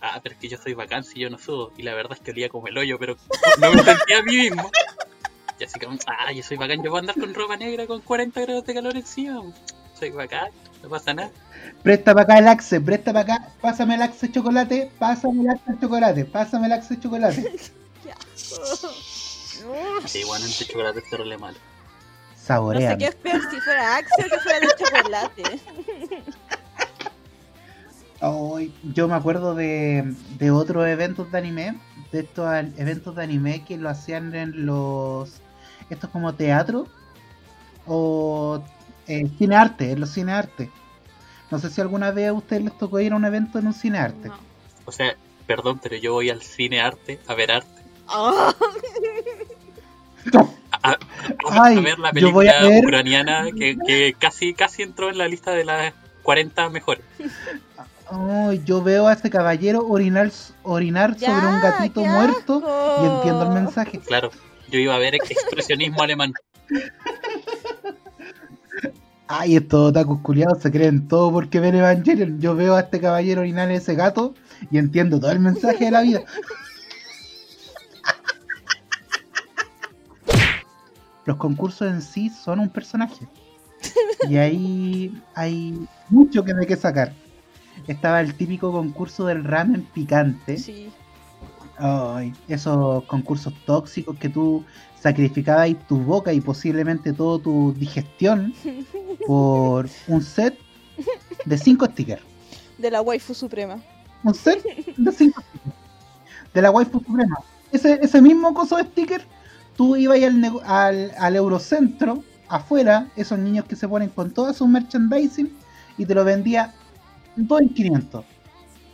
ah, 0.00 0.20
pero 0.22 0.34
es 0.34 0.40
que 0.40 0.48
yo 0.48 0.58
soy 0.58 0.74
bacán 0.74 1.04
si 1.04 1.20
yo 1.20 1.30
no 1.30 1.38
sudo. 1.38 1.72
Y 1.76 1.82
la 1.82 1.94
verdad 1.94 2.12
es 2.12 2.20
que 2.20 2.30
olía 2.30 2.48
como 2.48 2.68
el 2.68 2.78
hoyo, 2.78 2.98
pero 2.98 3.16
no 3.60 3.72
me 3.72 3.82
sentía 3.82 4.18
a 4.18 4.22
mí 4.22 4.36
mismo. 4.36 4.70
Y 5.58 5.64
así 5.64 5.78
como, 5.78 5.98
ah, 6.06 6.32
yo 6.32 6.42
soy 6.42 6.56
bacán, 6.56 6.78
yo 6.78 6.90
puedo 6.90 6.98
andar 6.98 7.18
con 7.18 7.32
ropa 7.34 7.56
negra 7.56 7.86
con 7.86 8.00
40 8.00 8.40
grados 8.40 8.64
de 8.66 8.74
calor 8.74 8.96
encima. 8.96 9.42
Soy 9.98 10.10
bacán, 10.10 10.50
no 10.82 10.88
pasa 10.88 11.14
nada. 11.14 11.30
Presta 11.82 12.12
para 12.12 12.24
acá 12.24 12.38
el 12.38 12.48
axe, 12.48 12.80
presta 12.80 13.12
para 13.12 13.34
acá, 13.34 13.48
pásame 13.60 13.94
el 13.94 14.02
axe 14.02 14.30
chocolate, 14.30 14.90
pásame 14.98 15.42
el 15.42 15.50
axe 15.50 15.72
chocolate, 15.80 16.24
pásame 16.24 16.66
el 16.66 16.72
axe 16.72 16.98
chocolate. 17.00 17.52
Sí, 20.06 20.24
bueno, 20.24 20.44
entre 20.44 20.66
chocolate 20.66 20.98
es 20.98 21.08
terrible 21.10 21.38
malo. 21.38 21.56
No 22.48 22.90
sé 22.90 22.98
qué 22.98 23.06
es 23.06 23.14
peor, 23.14 23.40
si 23.50 23.60
fuera 23.60 23.96
Axel 23.96 24.26
o 24.26 24.30
que 24.30 24.40
fuera 24.40 24.60
de 24.60 24.68
chocolate. 24.78 25.42
Ay, 28.20 28.74
yo 28.94 29.08
me 29.08 29.14
acuerdo 29.14 29.54
de, 29.54 30.14
de 30.38 30.50
otros 30.50 30.86
eventos 30.86 31.30
de 31.30 31.38
anime, 31.38 31.78
de 32.12 32.20
estos 32.20 32.46
eventos 32.76 33.16
de 33.16 33.22
anime 33.22 33.64
que 33.64 33.76
lo 33.76 33.88
hacían 33.88 34.34
en 34.34 34.66
los. 34.66 35.40
Estos 35.90 36.10
como 36.10 36.34
teatro 36.34 36.86
o 37.86 38.64
eh, 39.06 39.28
cine 39.38 39.56
arte, 39.56 39.92
en 39.92 40.00
los 40.00 40.10
cine 40.10 40.32
arte. 40.32 40.70
No 41.50 41.58
sé 41.58 41.70
si 41.70 41.80
alguna 41.80 42.10
vez 42.10 42.28
a 42.28 42.32
ustedes 42.32 42.64
les 42.64 42.78
tocó 42.78 43.00
ir 43.00 43.12
a 43.12 43.16
un 43.16 43.24
evento 43.24 43.58
en 43.58 43.66
un 43.66 43.74
cine 43.74 43.98
arte. 43.98 44.28
No. 44.28 44.38
O 44.86 44.92
sea, 44.92 45.14
perdón, 45.46 45.78
pero 45.82 45.96
yo 45.96 46.12
voy 46.14 46.30
al 46.30 46.42
cine 46.42 46.80
arte 46.80 47.20
a 47.26 47.34
ver 47.34 47.52
arte. 47.52 47.82
Oh, 48.08 48.52
A, 50.82 50.90
a- 50.90 50.98
Ay, 51.50 51.78
a 51.78 51.80
ver 51.80 51.98
la 51.98 52.12
yo 52.12 52.32
voy 52.32 52.48
a 52.48 52.52
película 52.52 52.68
ver- 52.68 52.84
ucraniana 52.84 53.44
que, 53.56 53.76
que 53.86 54.14
casi, 54.18 54.54
casi 54.54 54.82
entró 54.82 55.10
en 55.10 55.18
la 55.18 55.28
lista 55.28 55.52
de 55.52 55.64
las 55.64 55.92
40 56.22 56.68
mejores. 56.70 57.02
Ay, 58.10 58.62
yo 58.64 58.82
veo 58.82 59.06
a 59.08 59.12
este 59.12 59.30
caballero 59.30 59.86
orinar, 59.86 60.30
orinar 60.62 61.16
Ya, 61.16 61.28
sobre 61.34 61.46
un 61.54 61.60
gatito 61.60 62.04
muerto 62.04 62.56
asco. 62.56 63.02
y 63.02 63.06
entiendo 63.16 63.42
el 63.44 63.50
mensaje. 63.50 63.98
Claro, 64.00 64.30
yo 64.70 64.78
iba 64.78 64.94
a 64.94 64.98
ver 64.98 65.14
expresionismo 65.14 66.02
alemán. 66.02 66.32
Ay, 69.26 69.56
estos 69.56 69.88
otakus 69.90 70.20
culiados 70.20 70.60
se 70.60 70.70
creen 70.70 71.08
todo 71.08 71.32
porque 71.32 71.58
ven 71.58 71.74
Evangelion. 71.74 72.40
Yo 72.40 72.54
veo 72.54 72.74
a 72.76 72.80
este 72.80 73.00
caballero 73.00 73.40
orinar 73.40 73.70
ese 73.70 73.94
gato 73.94 74.34
y 74.70 74.76
entiendo 74.78 75.18
todo 75.18 75.30
el 75.30 75.40
mensaje 75.40 75.86
de 75.86 75.90
la 75.90 76.02
vida. 76.02 76.20
Los 81.24 81.36
concursos 81.36 81.88
en 81.88 82.02
sí 82.02 82.30
son 82.30 82.60
un 82.60 82.68
personaje. 82.68 83.26
Y 84.28 84.36
ahí 84.36 85.22
hay 85.34 85.86
mucho 86.08 86.44
que 86.44 86.54
de 86.54 86.66
qué 86.66 86.76
sacar. 86.76 87.12
Estaba 87.86 88.20
el 88.20 88.34
típico 88.34 88.72
concurso 88.72 89.26
del 89.26 89.44
ramen 89.44 89.82
picante. 89.94 90.58
Sí. 90.58 90.90
Ay, 91.76 92.32
esos 92.48 93.04
concursos 93.04 93.52
tóxicos 93.66 94.16
que 94.18 94.28
tú 94.28 94.64
sacrificabas 95.00 95.62
ahí 95.62 95.74
tu 95.74 95.98
boca 95.98 96.32
y 96.32 96.40
posiblemente 96.40 97.12
toda 97.12 97.42
tu 97.42 97.74
digestión 97.74 98.54
por 99.26 99.88
un 100.06 100.22
set 100.22 100.56
de 101.44 101.58
5 101.58 101.86
stickers. 101.86 102.22
De 102.78 102.90
la 102.90 103.02
waifu 103.02 103.34
suprema. 103.34 103.78
Un 104.22 104.34
set 104.34 104.62
de 104.96 105.12
5 105.12 105.40
stickers. 105.40 105.74
De 106.54 106.62
la 106.62 106.70
waifu 106.70 107.00
suprema. 107.00 107.38
Ese, 107.72 107.98
ese 108.00 108.22
mismo 108.22 108.54
coso 108.54 108.76
de 108.76 108.84
sticker, 108.84 109.26
tú 109.76 109.96
ibas 109.96 110.22
al, 110.22 110.40
nego- 110.40 110.62
al, 110.64 111.12
al 111.18 111.36
Eurocentro, 111.36 112.22
afuera, 112.48 113.08
esos 113.16 113.38
niños 113.38 113.64
que 113.66 113.76
se 113.76 113.88
ponen 113.88 114.08
con 114.10 114.30
todo 114.30 114.52
su 114.52 114.66
merchandising, 114.68 115.52
y 115.96 116.06
te 116.06 116.14
lo 116.14 116.24
vendía 116.24 116.74
todo 117.48 117.60
en 117.60 117.68
500. 117.68 118.24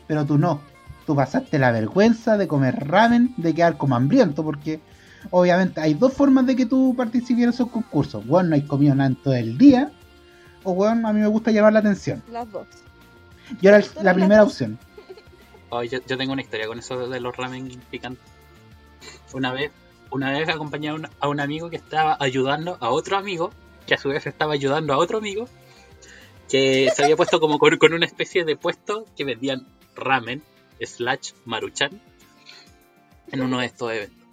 Pero 0.07 0.25
tú 0.27 0.39
no. 0.39 0.61
Tú 1.07 1.17
pasaste 1.17 1.59
la 1.59 1.73
vergüenza 1.73 2.37
de 2.37 2.47
comer 2.47 2.87
ramen, 2.89 3.35
de 3.37 3.55
quedar 3.55 3.77
como 3.77 3.97
hambriento, 3.97 4.45
porque 4.45 4.81
obviamente 5.31 5.81
hay 5.81 5.95
dos 5.95 6.13
formas 6.13 6.47
de 6.47 6.57
que 6.57 6.67
tú 6.67 6.95
participes 6.97 7.43
en 7.45 7.49
esos 7.51 7.69
concursos. 7.71 8.27
Bueno, 8.27 8.51
no 8.51 8.55
hay 8.55 8.63
comido 8.63 8.95
nada 8.95 9.09
en 9.09 9.17
todo 9.17 9.35
el 9.35 9.59
día, 9.59 9.91
o 10.63 10.75
bueno, 10.75 11.09
a 11.09 11.13
mí 11.13 11.21
me 11.21 11.27
gusta 11.27 11.51
llamar 11.51 11.73
la 11.73 11.79
atención. 11.81 12.23
Las 12.31 12.51
dos. 12.53 12.67
Y 13.61 13.67
ahora 13.67 13.79
el- 13.79 14.05
la 14.05 14.15
primera 14.15 14.43
opción. 14.45 14.79
Oh, 15.71 15.83
yo, 15.83 15.99
yo 16.07 16.17
tengo 16.19 16.33
una 16.33 16.43
historia 16.43 16.67
con 16.67 16.79
eso 16.79 17.09
de 17.09 17.21
los 17.21 17.37
ramen 17.37 17.69
picantes. 17.91 18.23
Una 19.33 19.53
vez, 19.53 19.71
una 20.11 20.33
vez 20.33 20.49
acompañé 20.49 20.89
a 20.89 21.29
un, 21.29 21.41
amigo 21.41 21.71
que 21.71 21.77
estaba 21.77 22.17
ayudando 22.21 22.77
a 22.81 22.91
otro 22.91 23.17
amigo, 23.17 23.51
que 23.87 23.95
a 23.95 23.99
su 23.99 24.09
vez 24.09 24.27
estaba 24.27 24.55
ayudando 24.55 24.93
a 24.93 24.99
otro 24.99 25.19
amigo, 25.19 25.49
que 26.49 26.91
se 26.95 27.05
había 27.05 27.17
puesto 27.17 27.41
como 27.41 27.59
con, 27.59 27.93
una 27.93 28.07
especie 28.07 28.45
de 28.45 28.57
puesto 28.57 29.07
que 29.17 29.25
vendían 29.25 29.67
ramen 29.95 30.43
slash 30.81 31.33
maruchan 31.45 32.01
en 33.29 33.43
uno 33.43 33.61
de 33.61 33.67
estos 33.67 33.93
eventos. 33.93 34.27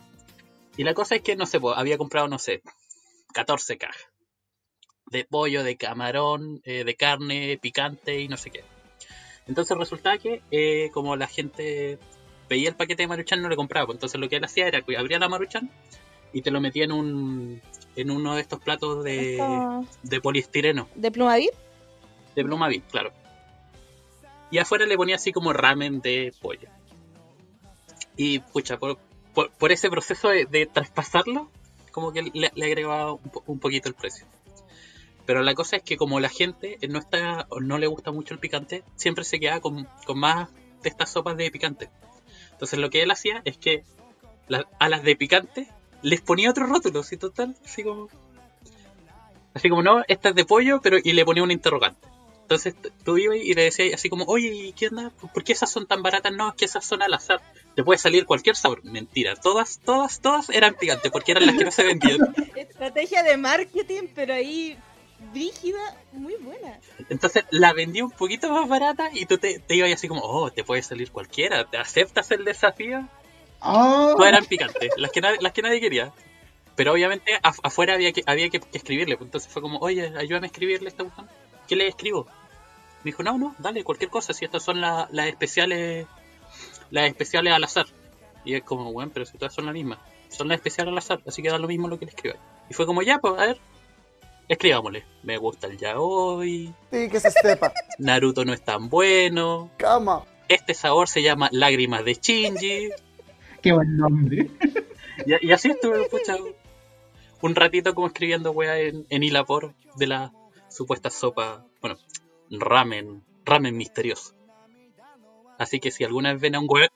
Y 0.77 0.83
la 0.83 0.93
cosa 0.93 1.15
es 1.15 1.21
que, 1.21 1.35
no 1.35 1.45
sé, 1.45 1.59
había 1.75 1.97
comprado, 1.97 2.27
no 2.27 2.39
sé, 2.39 2.61
14 3.33 3.77
cajas 3.77 4.07
de 5.09 5.25
pollo, 5.25 5.63
de 5.63 5.77
camarón, 5.77 6.61
eh, 6.63 6.83
de 6.83 6.95
carne, 6.95 7.57
picante 7.61 8.19
y 8.19 8.27
no 8.27 8.37
sé 8.37 8.51
qué. 8.51 8.63
Entonces 9.47 9.77
resultaba 9.77 10.17
que 10.17 10.41
eh, 10.51 10.89
como 10.93 11.15
la 11.15 11.27
gente 11.27 11.97
veía 12.49 12.69
el 12.69 12.75
paquete 12.75 13.03
de 13.03 13.07
Maruchan 13.07 13.41
no 13.41 13.49
le 13.49 13.55
compraba, 13.55 13.85
pues 13.87 13.97
entonces 13.97 14.19
lo 14.19 14.29
que 14.29 14.37
él 14.37 14.43
hacía 14.45 14.67
era 14.67 14.81
que 14.81 14.97
abría 14.97 15.19
la 15.19 15.29
Maruchan 15.29 15.69
y 16.33 16.41
te 16.41 16.51
lo 16.51 16.61
metía 16.61 16.85
en 16.85 16.91
un 16.91 17.61
en 17.95 18.11
uno 18.11 18.35
de 18.35 18.41
estos 18.41 18.59
platos 18.59 19.03
de, 19.03 19.41
de 20.03 20.21
poliestireno, 20.21 20.87
¿De 20.95 21.11
Plumavit? 21.11 21.51
de 22.35 22.43
Plumavit, 22.43 22.85
claro. 22.91 23.11
Y 24.51 24.59
afuera 24.59 24.85
le 24.85 24.95
ponía 24.95 25.15
así 25.15 25.31
como 25.31 25.51
ramen 25.51 25.99
de 25.99 26.31
pollo. 26.39 26.69
Y 28.15 28.39
pucha, 28.39 28.77
por, 28.77 28.97
por, 29.33 29.51
por 29.51 29.71
ese 29.71 29.89
proceso 29.89 30.29
de, 30.29 30.45
de 30.45 30.67
traspasarlo, 30.67 31.49
como 31.91 32.13
que 32.13 32.21
le, 32.21 32.51
le 32.53 32.65
agregaba 32.65 33.13
un, 33.13 33.31
un 33.47 33.59
poquito 33.59 33.89
el 33.89 33.95
precio. 33.95 34.27
Pero 35.25 35.41
la 35.41 35.55
cosa 35.55 35.77
es 35.77 35.83
que 35.83 35.97
como 35.97 36.19
la 36.19 36.29
gente 36.29 36.77
no 36.87 36.99
está 36.99 37.47
no 37.59 37.77
le 37.77 37.87
gusta 37.87 38.11
mucho 38.11 38.33
el 38.33 38.39
picante, 38.39 38.83
siempre 38.95 39.23
se 39.25 39.39
queda 39.39 39.59
con, 39.59 39.87
con 40.05 40.19
más 40.19 40.49
de 40.83 40.89
estas 40.89 41.11
sopas 41.11 41.35
de 41.35 41.51
picante. 41.51 41.89
Entonces 42.57 42.79
lo 42.79 42.89
que 42.89 43.03
él 43.03 43.11
hacía 43.11 43.41
es 43.45 43.55
que 43.57 43.83
la- 44.47 44.67
a 44.79 44.89
las 44.89 45.03
de 45.03 45.15
picante 45.15 45.67
les 46.01 46.21
ponía 46.21 46.49
otro 46.49 46.65
rótulo, 46.65 47.01
así 47.01 47.15
total, 47.15 47.55
así 47.63 47.83
como... 47.83 48.09
Así 49.53 49.69
como, 49.69 49.83
no, 49.83 50.03
esta 50.07 50.29
es 50.29 50.35
de 50.35 50.43
pollo, 50.45 50.81
pero 50.81 50.97
y 51.03 51.13
le 51.13 51.23
ponía 51.23 51.43
un 51.43 51.51
interrogante. 51.51 52.07
Entonces 52.41 52.75
tú 53.03 53.17
ibas 53.17 53.37
y 53.37 53.53
le 53.53 53.63
decías 53.63 53.93
así 53.95 54.09
como, 54.09 54.23
oye, 54.25 54.47
¿y 54.47 54.73
qué 54.73 54.87
onda? 54.87 55.11
¿Por 55.33 55.43
qué 55.43 55.53
esas 55.53 55.69
son 55.71 55.85
tan 55.85 56.01
baratas? 56.01 56.31
No, 56.31 56.49
es 56.49 56.55
que 56.55 56.65
esas 56.65 56.85
son 56.85 57.01
al 57.01 57.13
azar. 57.13 57.41
Te 57.75 57.83
puede 57.83 57.97
salir 57.99 58.25
cualquier 58.25 58.55
sabor. 58.55 58.83
Mentira, 58.85 59.35
todas, 59.35 59.79
todas, 59.83 60.19
todas 60.21 60.49
eran 60.49 60.75
picantes 60.75 61.11
porque 61.11 61.33
eran 61.33 61.45
las 61.45 61.57
que 61.57 61.65
no 61.65 61.71
se 61.71 61.83
vendían. 61.83 62.19
Estrategia 62.55 63.21
de 63.23 63.37
marketing, 63.37 64.03
pero 64.15 64.33
ahí 64.33 64.77
brígida, 65.33 65.79
muy 66.13 66.35
buena. 66.35 66.79
Entonces 67.09 67.45
la 67.51 67.73
vendí 67.73 68.01
un 68.01 68.11
poquito 68.11 68.49
más 68.51 68.67
barata 68.67 69.09
y 69.13 69.25
tú 69.25 69.37
te, 69.37 69.59
te 69.59 69.75
ibas 69.75 69.91
así 69.93 70.07
como, 70.07 70.21
oh, 70.23 70.51
te 70.51 70.63
puede 70.63 70.81
salir 70.83 71.11
cualquiera. 71.11 71.65
¿Te 71.69 71.77
aceptas 71.77 72.31
el 72.31 72.45
desafío? 72.45 73.07
¡Oh! 73.61 74.13
Todas 74.15 74.29
eran 74.29 74.45
picantes, 74.45 74.91
las 74.97 75.11
que, 75.11 75.21
nadie, 75.21 75.37
las 75.41 75.51
que 75.53 75.61
nadie 75.61 75.79
quería. 75.81 76.13
Pero 76.75 76.93
obviamente 76.93 77.39
af- 77.41 77.59
afuera 77.63 77.95
había 77.95 78.11
que, 78.11 78.23
había 78.25 78.49
que, 78.49 78.59
que 78.59 78.77
escribirle. 78.77 79.17
Entonces 79.19 79.51
fue 79.51 79.61
como, 79.61 79.79
oye, 79.79 80.13
ayúdame 80.17 80.45
a 80.45 80.49
escribirle 80.51 80.89
esta 80.89 81.03
cuestión. 81.03 81.27
¿Qué 81.67 81.75
le 81.75 81.87
escribo? 81.87 82.25
Me 83.03 83.11
dijo, 83.11 83.23
no, 83.23 83.37
no, 83.37 83.55
dale, 83.57 83.83
cualquier 83.83 84.09
cosa. 84.11 84.33
Si 84.33 84.45
estas 84.45 84.63
son 84.63 84.79
la- 84.81 85.07
las 85.11 85.27
especiales 85.27 86.05
las 86.91 87.07
especiales 87.07 87.53
al 87.53 87.63
azar. 87.63 87.87
Y 88.45 88.53
es 88.55 88.63
como, 88.63 88.93
bueno, 88.93 89.11
pero 89.13 89.25
si 89.25 89.37
todas 89.37 89.53
son 89.53 89.65
las 89.65 89.73
mismas. 89.73 89.99
Son 90.29 90.47
las 90.47 90.55
especiales 90.57 90.91
al 90.91 90.97
azar, 90.97 91.21
así 91.27 91.41
que 91.41 91.49
da 91.49 91.57
lo 91.57 91.67
mismo 91.67 91.87
lo 91.87 91.97
que 91.99 92.05
le 92.05 92.11
escribas. 92.11 92.37
Y 92.69 92.73
fue 92.73 92.85
como, 92.85 93.01
ya, 93.01 93.17
pues, 93.19 93.33
a 93.33 93.45
ver, 93.47 93.57
escribámosle. 94.47 95.05
Me 95.23 95.37
gusta 95.37 95.67
el 95.67 95.77
yaoi, 95.77 96.73
Sí, 96.91 97.09
que 97.09 97.19
se 97.19 97.27
estepa. 97.29 97.73
Naruto 97.97 98.45
no 98.45 98.53
es 98.53 98.61
tan 98.63 98.89
bueno, 98.89 99.71
Cama. 99.77 100.23
este 100.47 100.73
sabor 100.73 101.09
se 101.09 101.21
llama 101.21 101.49
lágrimas 101.51 102.03
de 102.05 102.13
Shinji. 102.13 102.89
¡Qué 103.61 103.71
buen 103.71 103.97
nombre! 103.97 104.49
Y, 105.25 105.47
y 105.47 105.51
así 105.51 105.69
estuve, 105.69 106.07
pucha, 106.09 106.37
un 107.41 107.55
ratito 107.55 107.93
como 107.95 108.07
escribiendo 108.07 108.51
weá 108.51 108.79
en, 108.79 109.05
en 109.09 109.23
Ilapor 109.23 109.73
de 109.95 110.07
la 110.07 110.31
supuesta 110.69 111.09
sopa, 111.09 111.65
bueno, 111.81 111.97
ramen, 112.51 113.23
ramen 113.45 113.75
misterioso. 113.75 114.33
Así 115.57 115.79
que 115.79 115.89
si 115.91 116.03
alguna 116.03 116.31
vez 116.33 116.41
ven 116.41 116.55
a 116.55 116.59
un 116.59 116.67
weón, 116.69 116.89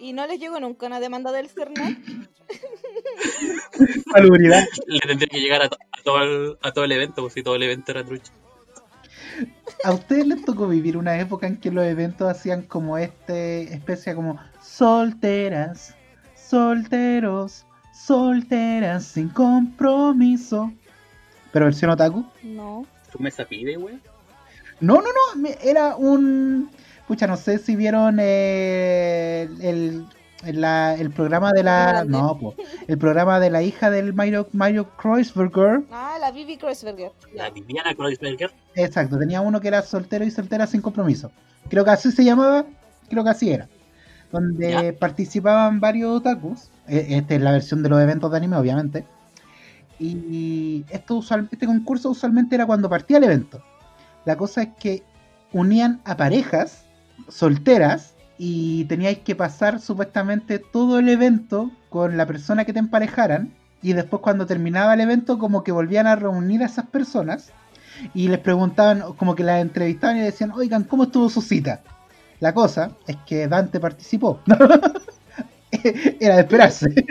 ¿Y 0.00 0.12
no 0.12 0.26
les 0.28 0.38
llegó 0.38 0.60
nunca 0.60 0.86
una 0.86 1.00
demanda 1.00 1.32
del 1.32 1.48
CERNAC? 1.50 1.98
Salubridad. 4.12 4.64
le 4.86 5.00
tendría 5.00 5.28
que 5.28 5.40
llegar 5.40 5.62
a, 5.62 5.68
to- 5.68 5.78
a 5.92 6.02
todo, 6.02 6.22
el, 6.22 6.58
a 6.62 6.72
todo 6.72 6.84
el 6.84 6.92
evento, 6.92 7.22
pues 7.22 7.34
si 7.34 7.42
todo 7.42 7.56
el 7.56 7.62
evento 7.62 7.90
era 7.92 8.04
trucha. 8.04 8.32
¿A 9.84 9.92
ustedes 9.92 10.26
les 10.26 10.44
tocó 10.44 10.66
vivir 10.66 10.96
una 10.96 11.18
época 11.20 11.46
en 11.46 11.58
que 11.58 11.70
los 11.70 11.84
eventos 11.84 12.28
hacían 12.28 12.62
como 12.62 12.98
este 12.98 13.72
especie 13.72 14.14
como 14.14 14.38
solteras, 14.62 15.94
solteros, 16.34 17.64
solteras 17.92 19.04
sin 19.04 19.28
compromiso? 19.28 20.72
Pero 21.52 21.66
versión 21.66 21.90
otaku. 21.90 22.26
No. 22.42 22.84
¿Tu 23.12 23.18
mesa 23.22 23.44
pide, 23.44 23.76
weón? 23.76 24.00
No, 24.80 24.94
no, 24.96 25.02
no, 25.02 25.40
me- 25.40 25.56
era 25.62 25.96
un... 25.96 26.70
Pucha, 27.06 27.26
no 27.26 27.36
sé 27.38 27.58
si 27.58 27.74
vieron 27.74 28.18
eh, 28.20 29.48
el, 29.60 29.62
el, 29.62 30.06
la- 30.44 30.94
el 30.94 31.10
programa 31.10 31.52
de 31.52 31.62
la... 31.62 32.04
No, 32.04 32.38
po, 32.38 32.54
el 32.86 32.98
programa 32.98 33.40
de 33.40 33.50
la 33.50 33.62
hija 33.62 33.90
del 33.90 34.14
Mario, 34.14 34.48
Mario 34.52 34.88
Kreuzberger. 34.96 35.82
Ah, 35.90 36.16
la 36.20 36.30
Vivi 36.30 36.56
Kreuzberger. 36.56 37.12
La 37.34 37.50
Viviana 37.50 37.94
Kreuzberger. 37.94 38.52
Exacto, 38.74 39.18
tenía 39.18 39.40
uno 39.40 39.60
que 39.60 39.68
era 39.68 39.82
soltero 39.82 40.24
y 40.24 40.30
soltera 40.30 40.66
sin 40.66 40.80
compromiso. 40.80 41.30
Creo 41.68 41.84
que 41.84 41.90
así 41.90 42.10
se 42.12 42.24
llamaba, 42.24 42.64
creo 43.10 43.24
que 43.24 43.30
así 43.30 43.50
era. 43.50 43.68
Donde 44.30 44.70
Ya. 44.70 44.92
participaban 44.98 45.80
varios 45.80 46.16
otakus. 46.18 46.70
Eh, 46.86 47.06
Esta 47.10 47.34
es 47.34 47.40
la 47.40 47.52
versión 47.52 47.82
de 47.82 47.88
los 47.88 48.00
eventos 48.00 48.30
de 48.30 48.36
anime, 48.36 48.56
obviamente. 48.56 49.04
Y 49.98 50.84
esto 50.90 51.16
usual- 51.16 51.48
este 51.50 51.66
concurso 51.66 52.10
usualmente 52.10 52.54
era 52.54 52.66
cuando 52.66 52.88
partía 52.88 53.16
el 53.18 53.24
evento. 53.24 53.62
La 54.24 54.36
cosa 54.36 54.62
es 54.62 54.68
que 54.78 55.02
unían 55.52 56.00
a 56.04 56.16
parejas 56.16 56.84
solteras 57.28 58.14
y 58.38 58.84
teníais 58.84 59.18
que 59.18 59.34
pasar 59.34 59.80
supuestamente 59.80 60.58
todo 60.58 60.98
el 60.98 61.08
evento 61.08 61.70
con 61.90 62.16
la 62.16 62.26
persona 62.26 62.64
que 62.64 62.72
te 62.72 62.78
emparejaran. 62.78 63.52
Y 63.82 63.92
después 63.92 64.22
cuando 64.22 64.46
terminaba 64.46 64.94
el 64.94 65.00
evento 65.00 65.38
como 65.38 65.62
que 65.62 65.72
volvían 65.72 66.06
a 66.06 66.16
reunir 66.16 66.62
a 66.62 66.66
esas 66.66 66.86
personas 66.86 67.52
y 68.14 68.28
les 68.28 68.38
preguntaban, 68.38 69.14
como 69.14 69.34
que 69.34 69.44
las 69.44 69.60
entrevistaban 69.60 70.18
y 70.18 70.20
decían, 70.20 70.52
oigan, 70.52 70.84
¿cómo 70.84 71.04
estuvo 71.04 71.28
su 71.28 71.42
cita? 71.42 71.82
La 72.40 72.54
cosa 72.54 72.92
es 73.06 73.16
que 73.26 73.48
Dante 73.48 73.80
participó. 73.80 74.40
Era 76.20 76.36
de 76.36 76.40
esperarse. 76.40 76.94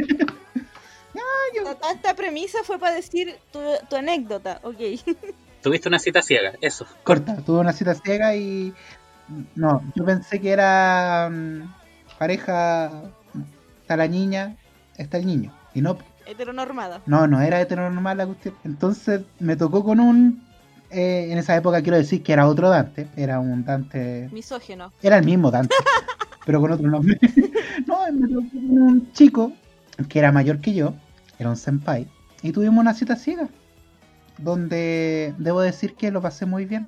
Esta, 1.70 1.92
esta 1.92 2.16
premisa 2.16 2.60
fue 2.64 2.80
para 2.80 2.96
decir 2.96 3.36
tu, 3.52 3.60
tu 3.90 3.96
anécdota, 3.96 4.60
ok. 4.64 4.78
Tuviste 5.62 5.90
una 5.90 6.00
cita 6.00 6.22
ciega, 6.22 6.54
eso. 6.62 6.86
Corta, 7.04 7.38
tuvo 7.38 7.60
una 7.60 7.74
cita 7.74 7.96
ciega 7.96 8.36
y... 8.36 8.74
No, 9.56 9.84
yo 9.96 10.06
pensé 10.06 10.40
que 10.40 10.52
era 10.52 11.30
mm, 11.32 11.74
pareja... 12.18 12.92
Está 13.82 13.96
la 13.96 14.08
niña, 14.08 14.58
está 14.98 15.18
el 15.18 15.26
niño. 15.26 15.54
Y 15.74 15.82
no, 15.82 15.98
Heteronormada. 16.26 17.02
no, 17.06 17.26
no 17.26 17.40
era 17.42 17.62
heteronormal 17.62 18.18
la 18.18 18.26
cuestión. 18.26 18.54
Entonces 18.66 19.22
me 19.40 19.56
tocó 19.56 19.82
con 19.84 20.02
un... 20.02 20.44
eh, 20.90 21.28
en 21.32 21.38
esa 21.38 21.56
época 21.56 21.82
quiero 21.82 21.98
decir 21.98 22.22
que 22.22 22.34
era 22.34 22.48
otro 22.48 22.70
Dante. 22.70 23.08
Era 23.16 23.40
un 23.40 23.64
Dante... 23.64 24.28
Misógeno. 24.34 24.92
Era 25.02 25.18
el 25.20 25.26
mismo 25.26 25.52
Dante. 25.52 25.74
pero 26.46 26.60
con 26.60 26.72
otro 26.72 26.90
nombre. 26.90 27.18
no, 27.88 28.12
me 28.12 28.28
tocó 28.28 28.50
con 28.50 28.82
un 28.82 29.12
chico 29.14 29.54
que 30.10 30.20
era 30.20 30.32
mayor 30.32 30.60
que 30.60 30.74
yo, 30.74 30.94
era 31.40 31.50
un 31.50 31.58
senpai, 31.58 32.08
y 32.42 32.52
tuvimos 32.52 32.80
una 32.80 32.94
cita 32.94 33.16
ciega, 33.16 33.50
donde 34.38 35.34
debo 35.38 35.62
decir 35.62 35.96
que 35.96 36.12
lo 36.12 36.22
pasé 36.22 36.46
muy 36.46 36.66
bien. 36.66 36.88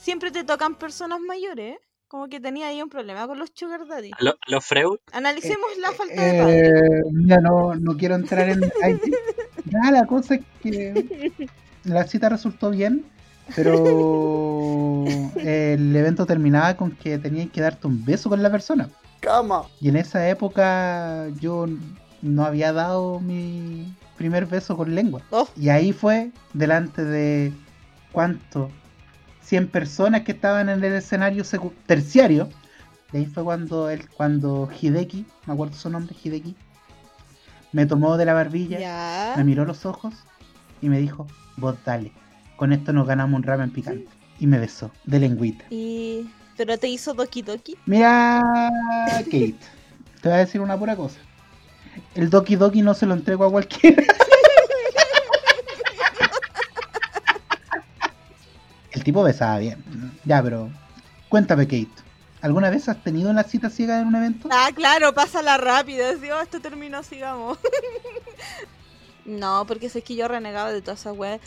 Siempre 0.00 0.30
te 0.30 0.44
tocan 0.44 0.74
personas 0.76 1.20
mayores, 1.20 1.74
¿eh? 1.74 1.78
Como 2.08 2.28
que 2.28 2.40
tenía 2.40 2.68
ahí 2.68 2.82
un 2.82 2.88
problema 2.88 3.26
con 3.26 3.38
los 3.38 3.50
sugar 3.54 3.86
daddy. 3.86 4.10
¿A 4.18 4.24
lo- 4.24 4.30
a 4.32 4.50
los 4.50 4.64
Freud? 4.64 4.98
Analicemos 5.12 5.68
la 5.78 5.92
falta 5.92 6.22
de 6.22 6.42
padre. 6.42 6.68
Eh, 6.68 7.02
mira, 7.12 7.40
no, 7.40 7.74
no 7.76 7.96
quiero 7.96 8.16
entrar 8.16 8.48
en. 8.48 8.60
Ya, 9.66 9.90
la 9.92 10.06
cosa 10.06 10.34
es 10.36 10.40
que 10.60 11.32
la 11.84 12.04
cita 12.08 12.28
resultó 12.28 12.70
bien, 12.70 13.04
pero 13.54 15.04
el 15.36 15.94
evento 15.94 16.26
terminaba 16.26 16.76
con 16.76 16.90
que 16.92 17.18
tenías 17.18 17.50
que 17.50 17.60
darte 17.60 17.86
un 17.86 18.04
beso 18.04 18.28
con 18.28 18.42
la 18.42 18.50
persona. 18.50 18.88
Cama. 19.20 19.64
Y 19.80 19.90
en 19.90 19.96
esa 19.96 20.28
época 20.28 21.28
yo 21.40 21.66
no 22.22 22.44
había 22.44 22.72
dado 22.72 23.20
mi 23.20 23.94
primer 24.16 24.46
beso 24.46 24.76
con 24.76 24.94
lengua. 24.94 25.20
Oh. 25.30 25.46
Y 25.56 25.68
ahí 25.68 25.92
fue 25.92 26.32
delante 26.54 27.04
de 27.04 27.52
cuánto 28.12 28.70
100 29.50 29.66
personas 29.66 30.22
que 30.22 30.30
estaban 30.30 30.68
en 30.68 30.84
el 30.84 30.92
escenario 30.92 31.42
terciario. 31.84 32.48
Y 33.12 33.16
ahí 33.16 33.26
fue 33.26 33.42
cuando 33.42 33.90
él, 33.90 34.08
cuando 34.16 34.70
Hideki, 34.80 35.26
me 35.46 35.54
acuerdo 35.54 35.74
su 35.74 35.90
nombre, 35.90 36.14
Hideki, 36.22 36.54
me 37.72 37.84
tomó 37.84 38.16
de 38.16 38.26
la 38.26 38.32
barbilla, 38.32 39.34
me 39.36 39.42
miró 39.42 39.64
los 39.64 39.86
ojos 39.86 40.14
y 40.80 40.88
me 40.88 41.00
dijo, 41.00 41.26
vos 41.56 41.74
dale, 41.84 42.12
con 42.54 42.72
esto 42.72 42.92
nos 42.92 43.08
ganamos 43.08 43.38
un 43.38 43.42
ramen 43.42 43.72
picante. 43.72 44.06
Y 44.38 44.46
me 44.46 44.58
besó, 44.60 44.92
de 45.04 45.18
lengüita. 45.18 45.64
Y... 45.70 46.30
Pero 46.56 46.78
te 46.78 46.86
hizo 46.88 47.14
Doki 47.14 47.42
Doki. 47.42 47.76
Mira, 47.86 48.70
Kate, 49.24 49.56
te 50.20 50.28
voy 50.28 50.32
a 50.32 50.36
decir 50.36 50.60
una 50.60 50.78
pura 50.78 50.94
cosa. 50.94 51.18
El 52.14 52.30
Doki 52.30 52.54
Doki 52.54 52.82
no 52.82 52.94
se 52.94 53.06
lo 53.06 53.14
entrego 53.14 53.46
a 53.46 53.50
cualquiera. 53.50 54.04
tipo 59.10 59.24
besaba 59.24 59.58
bien. 59.58 59.82
Ya, 60.24 60.40
pero 60.40 60.70
cuéntame, 61.28 61.66
Kate. 61.66 61.90
¿Alguna 62.42 62.70
vez 62.70 62.88
has 62.88 63.02
tenido 63.02 63.28
una 63.28 63.42
cita 63.42 63.68
ciega 63.68 64.00
en 64.00 64.06
un 64.06 64.14
evento? 64.14 64.48
Ah, 64.52 64.70
claro, 64.72 65.12
pásala 65.12 65.56
rápido. 65.58 66.06
Decía, 66.06 66.36
oh, 66.36 66.40
esto 66.40 66.60
terminó, 66.60 67.02
sigamos. 67.02 67.58
no, 69.24 69.64
porque 69.66 69.86
es 69.86 70.04
que 70.04 70.14
yo 70.14 70.28
renegaba 70.28 70.70
de 70.70 70.80
toda 70.80 70.94
esa 70.94 71.12
weá. 71.12 71.40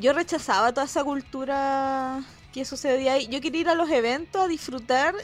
Yo 0.00 0.14
rechazaba 0.14 0.72
toda 0.72 0.86
esa 0.86 1.04
cultura 1.04 2.22
que 2.54 2.64
sucedía 2.64 3.12
ahí. 3.12 3.26
Yo 3.26 3.42
quería 3.42 3.60
ir 3.60 3.68
a 3.68 3.74
los 3.74 3.90
eventos 3.90 4.42
a 4.42 4.48
disfrutar 4.48 5.14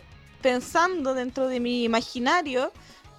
pensando 0.43 1.15
dentro 1.15 1.49
de 1.49 1.61
mi 1.61 1.85
imaginario 1.85 2.73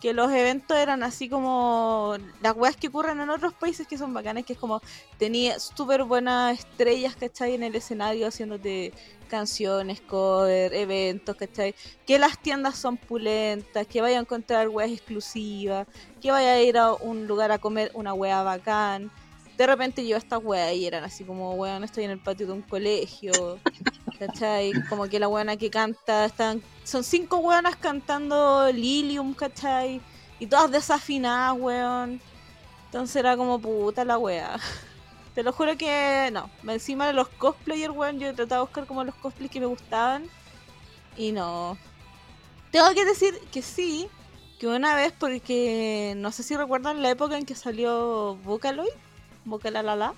que 0.05 0.13
los 0.13 0.31
eventos 0.31 0.77
eran 0.77 1.01
así 1.01 1.27
como 1.27 2.15
las 2.39 2.55
weas 2.55 2.77
que 2.77 2.89
ocurren 2.89 3.19
en 3.21 3.31
otros 3.31 3.55
países 3.55 3.87
que 3.87 3.97
son 3.97 4.13
bacanes, 4.13 4.45
que 4.45 4.53
es 4.53 4.59
como 4.59 4.79
tenía 5.17 5.59
súper 5.59 6.03
buenas 6.03 6.59
estrellas, 6.59 7.15
¿cachai? 7.15 7.55
En 7.55 7.63
el 7.63 7.73
escenario 7.73 8.27
haciéndote 8.27 8.93
canciones, 9.27 10.01
cover, 10.01 10.75
eventos, 10.75 11.35
¿cachai? 11.35 11.73
que 12.05 12.19
las 12.19 12.37
tiendas 12.37 12.77
son 12.77 12.97
pulentas, 12.97 13.87
que 13.87 13.99
vaya 13.99 14.19
a 14.19 14.21
encontrar 14.21 14.69
weas 14.69 14.91
exclusivas, 14.91 15.87
que 16.21 16.29
vaya 16.29 16.53
a 16.53 16.61
ir 16.61 16.77
a 16.77 16.93
un 16.93 17.25
lugar 17.25 17.51
a 17.51 17.57
comer 17.57 17.89
una 17.95 18.13
wea 18.13 18.43
bacán. 18.43 19.09
De 19.57 19.65
repente 19.65 20.05
yo 20.05 20.17
a 20.17 20.37
weas 20.37 20.75
y 20.75 20.85
eran 20.85 21.03
así 21.03 21.23
como, 21.23 21.55
weón, 21.55 21.83
estoy 21.83 22.03
en 22.03 22.11
el 22.11 22.19
patio 22.19 22.45
de 22.45 22.53
un 22.53 22.61
colegio, 22.61 23.57
¿cachai? 24.17 24.71
Como 24.89 25.07
que 25.07 25.19
la 25.19 25.27
weona 25.27 25.57
que 25.57 25.69
canta, 25.69 26.25
están, 26.25 26.61
son 26.83 27.03
cinco 27.03 27.37
weonas 27.37 27.75
cantando 27.75 28.71
Lilium, 28.71 29.33
¿cachai? 29.33 30.01
Y 30.39 30.47
todas 30.47 30.71
desafinadas, 30.71 31.57
weón. 31.59 32.21
Entonces 32.85 33.15
era 33.17 33.35
como 33.37 33.59
puta 33.59 34.05
la 34.05 34.17
wea. 34.17 34.57
Te 35.35 35.43
lo 35.43 35.51
juro 35.51 35.77
que 35.77 36.29
no. 36.31 36.49
Encima 36.71 37.07
de 37.07 37.13
los 37.13 37.27
cosplayers, 37.27 37.93
weón, 37.93 38.19
yo 38.19 38.33
trataba 38.33 38.61
de 38.61 38.65
buscar 38.67 38.85
como 38.85 39.03
los 39.03 39.15
cosplays 39.15 39.51
que 39.51 39.59
me 39.59 39.65
gustaban. 39.65 40.29
Y 41.17 41.31
no. 41.31 41.77
Tengo 42.71 42.93
que 42.93 43.05
decir 43.05 43.39
que 43.51 43.61
sí, 43.61 44.07
que 44.59 44.67
una 44.67 44.95
vez, 44.95 45.13
porque 45.17 46.13
no 46.17 46.31
sé 46.31 46.43
si 46.43 46.55
recuerdan 46.55 47.01
la 47.01 47.09
época 47.09 47.37
en 47.37 47.45
que 47.45 47.55
salió 47.55 48.35
Vocaloid, 48.43 48.89
Vocalalala. 49.45 50.13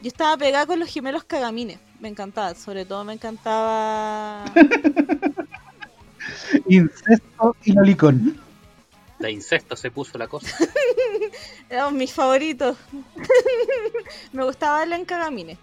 Yo 0.00 0.08
estaba 0.08 0.36
pegada 0.36 0.66
con 0.66 0.78
los 0.78 0.88
gemelos 0.88 1.24
Kagamine. 1.24 1.78
Me 2.00 2.08
encantaba, 2.08 2.54
sobre 2.54 2.84
todo 2.84 3.04
me 3.04 3.14
encantaba. 3.14 4.44
Incesto 6.68 7.56
y 7.64 7.72
lolicón. 7.72 8.40
De 9.18 9.32
incesto 9.32 9.74
se 9.74 9.90
puso 9.90 10.16
la 10.16 10.28
cosa. 10.28 10.56
Eran 11.68 11.96
mis 11.96 12.12
favoritos. 12.12 12.76
me 14.32 14.44
gustaba 14.44 14.84
el 14.84 14.92
en 14.92 15.04
Kagamine. 15.04 15.58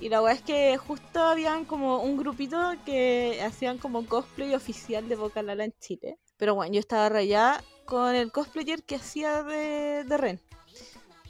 Y 0.00 0.08
la 0.08 0.20
weá 0.20 0.34
es 0.34 0.42
que 0.42 0.76
justo 0.76 1.22
habían 1.22 1.64
como 1.64 2.02
un 2.02 2.16
grupito 2.16 2.74
que 2.84 3.40
hacían 3.42 3.78
como 3.78 4.06
cosplay 4.06 4.54
oficial 4.54 5.08
de 5.08 5.14
Vocalala 5.14 5.64
en 5.64 5.74
Chile. 5.80 6.18
Pero 6.36 6.54
bueno, 6.54 6.74
yo 6.74 6.80
estaba 6.80 7.08
rayada 7.08 7.62
con 7.86 8.14
el 8.14 8.32
cosplayer 8.32 8.82
que 8.82 8.96
hacía 8.96 9.44
de, 9.44 10.04
de 10.04 10.16
Ren. 10.16 10.40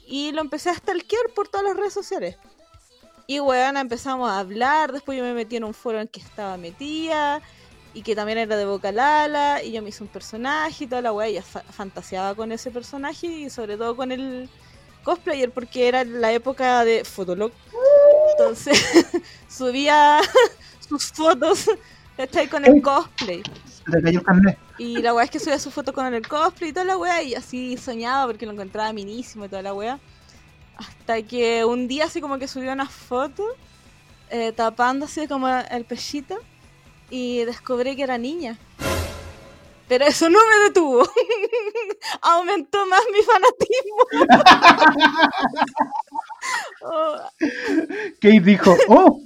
Y 0.05 0.31
lo 0.31 0.41
empecé 0.41 0.71
a 0.71 0.75
stalkear 0.75 1.29
por 1.35 1.47
todas 1.47 1.67
las 1.67 1.77
redes 1.77 1.93
sociales. 1.93 2.37
Y 3.27 3.39
weón, 3.41 3.75
empezamos 3.77 4.29
a 4.29 4.39
hablar. 4.39 4.91
Después 4.93 5.17
yo 5.17 5.23
me 5.23 5.33
metí 5.33 5.57
en 5.57 5.65
un 5.65 5.73
foro 5.73 5.99
en 5.99 6.07
que 6.07 6.19
estaba 6.21 6.55
metida. 6.57 7.41
Y 7.93 8.01
que 8.03 8.15
también 8.15 8.37
era 8.37 8.55
de 8.55 8.65
Vocalala. 8.65 9.61
Y 9.63 9.73
yo 9.73 9.81
me 9.81 9.89
hice 9.89 10.03
un 10.03 10.09
personaje 10.09 10.85
y 10.85 10.87
toda 10.87 11.01
la 11.01 11.11
weá. 11.11 11.29
Y 11.29 11.33
ya 11.33 11.43
fa- 11.43 11.63
fantaseaba 11.63 12.35
con 12.35 12.51
ese 12.51 12.71
personaje. 12.71 13.27
Y 13.27 13.49
sobre 13.49 13.75
todo 13.77 13.95
con 13.97 14.11
el 14.13 14.49
cosplayer. 15.03 15.51
Porque 15.51 15.87
era 15.89 16.03
la 16.05 16.31
época 16.31 16.85
de 16.85 17.03
Fotolog. 17.03 17.51
Entonces 18.31 18.79
subía 19.49 20.19
sus 20.87 21.11
fotos. 21.11 21.69
¿cachai? 22.15 22.47
Con 22.47 22.63
el 22.65 22.81
cosplay. 22.81 23.43
Y 24.77 24.97
la 25.01 25.13
weá 25.13 25.25
es 25.25 25.31
que 25.31 25.39
subía 25.39 25.59
su 25.59 25.69
foto 25.71 25.91
con 25.93 26.13
el 26.13 26.27
cosplay 26.27 26.69
y 26.69 26.73
toda 26.73 26.85
la 26.85 26.97
weá. 26.97 27.21
Y 27.23 27.35
así 27.35 27.75
soñaba 27.77 28.25
porque 28.27 28.45
lo 28.45 28.53
encontraba 28.53 28.93
minísimo 28.93 29.45
y 29.45 29.49
toda 29.49 29.61
la 29.63 29.73
weá. 29.73 29.99
Hasta 30.77 31.21
que 31.23 31.65
un 31.65 31.87
día 31.87 32.05
así 32.05 32.21
como 32.21 32.37
que 32.37 32.47
subió 32.47 32.71
una 32.71 32.87
foto 32.87 33.43
eh, 34.29 34.51
tapándose 34.51 35.27
como 35.27 35.47
el 35.47 35.85
pechito. 35.85 36.37
Y 37.09 37.45
descubrí 37.45 37.95
que 37.95 38.03
era 38.03 38.17
niña. 38.17 38.57
Pero 39.87 40.05
eso 40.05 40.29
no 40.29 40.39
me 40.49 40.65
detuvo. 40.65 41.07
Aumentó 42.21 42.85
más 42.87 43.01
mi 43.11 43.21
fanatismo. 43.23 44.05
Oh, 46.81 47.17
Kate 48.21 48.39
dijo, 48.39 48.75
oh, 48.87 49.19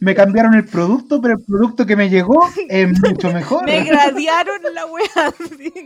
me 0.00 0.14
cambiaron 0.14 0.54
el 0.54 0.64
producto, 0.64 1.20
pero 1.20 1.34
el 1.34 1.44
producto 1.44 1.86
que 1.86 1.96
me 1.96 2.08
llegó 2.08 2.48
es 2.68 2.88
mucho 3.02 3.32
mejor. 3.32 3.64
Me 3.64 3.84
gradearon 3.84 4.60
la 4.74 4.86
wea. 4.86 5.34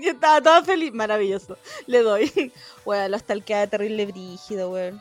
Yo 0.03 0.11
estaba 0.11 0.41
toda 0.41 0.63
feliz. 0.63 0.93
Maravilloso. 0.93 1.57
Le 1.87 2.03
doy. 2.03 2.53
Wea, 2.85 3.09
lo 3.09 3.19
stalkeaba 3.19 3.67
terrible 3.67 4.07
brígido, 4.07 4.71
weón. 4.71 5.01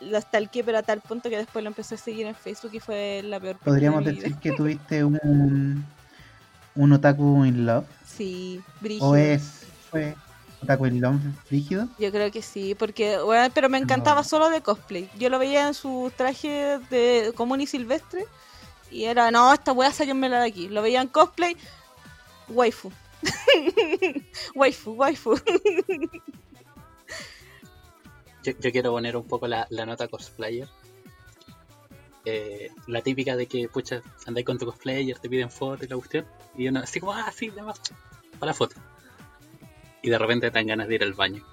Lo 0.00 0.20
stalkeé, 0.20 0.64
pero 0.64 0.78
a 0.78 0.82
tal 0.82 1.00
punto 1.00 1.30
que 1.30 1.36
después 1.36 1.62
lo 1.62 1.68
empecé 1.68 1.94
a 1.94 1.98
seguir 1.98 2.26
en 2.26 2.34
Facebook 2.34 2.72
y 2.74 2.80
fue 2.80 3.22
la 3.24 3.38
peor 3.38 3.56
Podríamos 3.58 4.04
de 4.04 4.12
decir 4.12 4.34
que 4.36 4.50
tuviste 4.50 5.04
un, 5.04 5.84
un 6.74 6.92
otaku 6.92 7.44
in 7.44 7.66
love. 7.66 7.84
Sí, 8.04 8.60
brígido. 8.80 9.10
¿O 9.10 9.16
es, 9.16 9.62
fue 9.90 10.16
love 10.66 11.20
rígido? 11.50 11.88
Yo 11.98 12.10
creo 12.12 12.30
que 12.30 12.42
sí, 12.42 12.74
porque, 12.74 13.22
weón, 13.22 13.50
pero 13.54 13.68
me 13.68 13.78
encantaba 13.78 14.22
No. 14.22 14.28
solo 14.28 14.48
de 14.50 14.60
cosplay. 14.62 15.08
Yo 15.18 15.28
lo 15.28 15.38
veía 15.38 15.66
en 15.68 15.74
su 15.74 16.12
traje 16.16 16.78
de 16.90 17.32
común 17.34 17.60
y 17.60 17.66
silvestre. 17.66 18.24
Y 18.90 19.04
era, 19.04 19.30
no, 19.30 19.52
esta 19.52 19.72
wea 19.72 19.90
sáquenmela 19.92 20.40
de 20.40 20.48
aquí. 20.48 20.68
Lo 20.68 20.82
veía 20.82 21.00
en 21.00 21.08
cosplay, 21.08 21.56
waifu. 22.48 22.92
waifu, 24.54 24.92
waifu. 24.92 25.34
Yo, 28.42 28.52
yo 28.58 28.72
quiero 28.72 28.90
poner 28.92 29.16
un 29.16 29.24
poco 29.26 29.46
la, 29.46 29.66
la 29.70 29.86
nota 29.86 30.08
cosplayer. 30.08 30.68
Eh, 32.24 32.70
la 32.86 33.00
típica 33.02 33.36
de 33.36 33.46
que, 33.46 33.68
pucha, 33.68 34.02
andáis 34.26 34.46
con 34.46 34.58
tu 34.58 34.66
cosplayer, 34.66 35.18
te 35.18 35.28
piden 35.28 35.50
foto 35.50 35.84
y 35.84 35.88
la 35.88 35.96
cuestión. 35.96 36.26
Y 36.56 36.68
uno 36.68 36.80
así 36.80 37.00
como, 37.00 37.12
ah, 37.12 37.32
sí, 37.34 37.50
demás, 37.50 37.80
para 38.38 38.50
la 38.50 38.54
foto. 38.54 38.76
Y 40.02 40.10
de 40.10 40.18
repente 40.18 40.50
te 40.50 40.58
dan 40.58 40.66
ganas 40.66 40.88
de 40.88 40.96
ir 40.96 41.02
al 41.02 41.14
baño. 41.14 41.44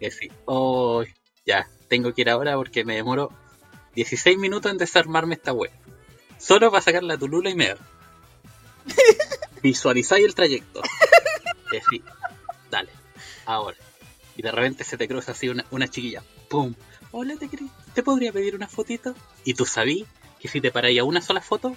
Y 0.00 0.06
así, 0.06 0.30
oh, 0.46 1.04
ya, 1.46 1.68
tengo 1.88 2.12
que 2.12 2.22
ir 2.22 2.30
ahora 2.30 2.56
porque 2.56 2.84
me 2.84 2.96
demoro 2.96 3.30
16 3.94 4.38
minutos 4.38 4.70
en 4.70 4.78
desarmarme 4.78 5.34
esta 5.34 5.52
web. 5.52 5.70
Solo 6.38 6.70
para 6.70 6.82
sacar 6.82 7.02
la 7.02 7.18
tulula 7.18 7.50
y 7.50 7.54
mear. 7.54 7.78
Visualizáis 9.62 10.24
el 10.24 10.34
trayecto. 10.34 10.82
Y 11.70 11.76
así, 11.76 12.02
dale, 12.70 12.90
ahora. 13.44 13.76
Y 14.36 14.42
de 14.42 14.50
repente 14.50 14.84
se 14.84 14.96
te 14.96 15.06
cruza 15.06 15.32
así 15.32 15.48
una, 15.48 15.64
una 15.70 15.88
chiquilla. 15.88 16.22
¡Pum! 16.48 16.74
Hola, 17.12 17.36
¿te, 17.36 17.48
¿te 17.94 18.02
podría 18.02 18.32
pedir 18.32 18.54
una 18.54 18.68
fotito? 18.68 19.14
Y 19.44 19.54
tú 19.54 19.66
sabí 19.66 20.06
que 20.40 20.48
si 20.48 20.60
te 20.60 20.70
paráis 20.70 21.00
a 21.00 21.04
una 21.04 21.20
sola 21.20 21.40
foto, 21.40 21.76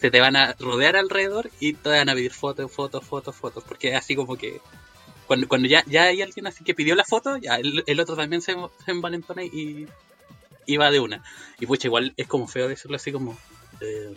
se 0.00 0.10
te 0.10 0.20
van 0.20 0.36
a 0.36 0.54
rodear 0.58 0.96
alrededor 0.96 1.50
y 1.60 1.74
te 1.74 1.90
van 1.90 2.08
a 2.08 2.14
pedir 2.14 2.32
fotos, 2.32 2.72
fotos, 2.72 3.04
fotos, 3.04 3.36
fotos, 3.36 3.64
porque 3.64 3.90
es 3.90 3.96
así 3.96 4.16
como 4.16 4.36
que 4.36 4.60
cuando, 5.26 5.46
cuando 5.46 5.68
ya, 5.68 5.84
ya 5.86 6.04
hay 6.04 6.22
alguien 6.22 6.46
así 6.46 6.64
que 6.64 6.74
pidió 6.74 6.94
la 6.94 7.04
foto, 7.04 7.36
ya 7.36 7.56
el, 7.56 7.84
el 7.86 8.00
otro 8.00 8.16
también 8.16 8.42
se, 8.42 8.56
se 8.84 8.90
envalentona 8.90 9.44
y, 9.44 9.86
y 10.66 10.76
va 10.76 10.90
de 10.90 11.00
una. 11.00 11.22
Y 11.60 11.66
pucha, 11.66 11.88
igual 11.88 12.14
es 12.16 12.26
como 12.26 12.48
feo 12.48 12.66
decirlo 12.66 12.96
así 12.96 13.12
como, 13.12 13.36
eh, 13.80 14.14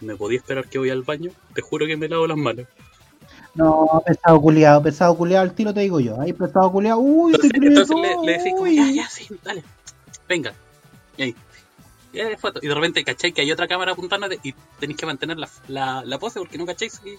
¿me 0.00 0.16
podía 0.16 0.38
esperar 0.38 0.68
que 0.68 0.78
voy 0.78 0.90
al 0.90 1.02
baño? 1.02 1.30
Te 1.54 1.60
juro 1.60 1.86
que 1.86 1.96
me 1.96 2.08
lavo 2.08 2.26
las 2.26 2.38
manos. 2.38 2.66
No, 3.54 4.02
pesado 4.06 4.40
culiado, 4.40 4.82
pesado 4.82 5.16
culiado, 5.16 5.42
al 5.42 5.54
tiro 5.54 5.74
te 5.74 5.80
digo 5.80 6.00
yo. 6.00 6.20
Ahí 6.20 6.32
pesado 6.32 6.72
culiado, 6.72 6.98
uy, 6.98 7.32
te 7.32 7.46
Entonces, 7.46 7.60
creo, 7.60 7.68
entonces 7.68 7.96
le, 7.96 8.26
le 8.26 8.38
decís 8.38 8.52
como, 8.56 8.66
ya, 8.66 8.90
ya, 8.90 9.08
sí, 9.08 9.28
dale, 9.44 9.62
venga. 10.28 10.54
Y 11.16 11.22
ahí, 11.22 11.36
foto. 12.38 12.60
Y 12.62 12.68
de 12.68 12.74
repente 12.74 13.04
cachai 13.04 13.32
que 13.32 13.42
hay 13.42 13.52
otra 13.52 13.68
cámara 13.68 13.92
apuntándote 13.92 14.40
y 14.42 14.52
tenéis 14.78 14.98
que 14.98 15.06
mantener 15.06 15.38
la, 15.38 16.02
la, 16.04 16.18
pose 16.18 16.38
porque 16.38 16.58
no 16.58 16.66
cacháis 16.66 17.00
si 17.02 17.18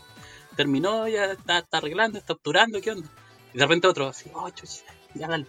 terminó, 0.55 1.07
ya 1.07 1.25
está, 1.25 1.59
está 1.59 1.77
arreglando, 1.77 2.17
está 2.17 2.33
obturando, 2.33 2.81
¿qué 2.81 2.91
onda? 2.91 3.09
Y 3.53 3.57
de 3.57 3.63
repente 3.63 3.87
otro 3.87 4.07
así, 4.07 4.29
oh, 4.33 4.49
chucha, 4.49 4.83
ya 5.13 5.27
dale. 5.27 5.45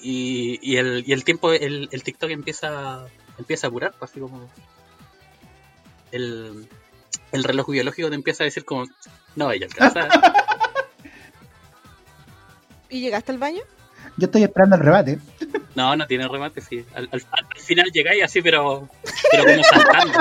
Y, 0.00 0.58
y, 0.62 0.76
el, 0.76 1.04
y 1.06 1.12
el 1.12 1.24
tiempo, 1.24 1.52
el, 1.52 1.88
el 1.90 2.02
TikTok 2.02 2.30
empieza, 2.30 3.06
empieza 3.38 3.66
a 3.66 3.68
apurar, 3.68 3.94
pues, 3.98 4.10
así 4.10 4.20
como 4.20 4.48
el, 6.12 6.68
el 7.32 7.44
reloj 7.44 7.70
biológico 7.70 8.08
te 8.08 8.14
empieza 8.14 8.44
a 8.44 8.46
decir 8.46 8.64
como, 8.64 8.86
no 9.34 9.46
vaya 9.46 9.66
a 9.66 9.68
alcanzar. 9.68 10.08
¿Y 12.88 13.00
llegaste 13.00 13.32
al 13.32 13.38
baño? 13.38 13.62
Yo 14.18 14.26
estoy 14.26 14.42
esperando 14.44 14.76
el 14.76 14.82
rebate. 14.82 15.18
No, 15.74 15.94
no 15.94 16.06
tiene 16.06 16.26
remate, 16.26 16.60
sí. 16.62 16.84
Al, 16.94 17.08
al- 17.12 17.22
al 17.30 17.60
final 17.60 17.90
llegáis 17.92 18.24
así, 18.24 18.40
pero, 18.40 18.88
pero 19.30 19.44
como 19.44 19.62
saltando. 19.64 20.18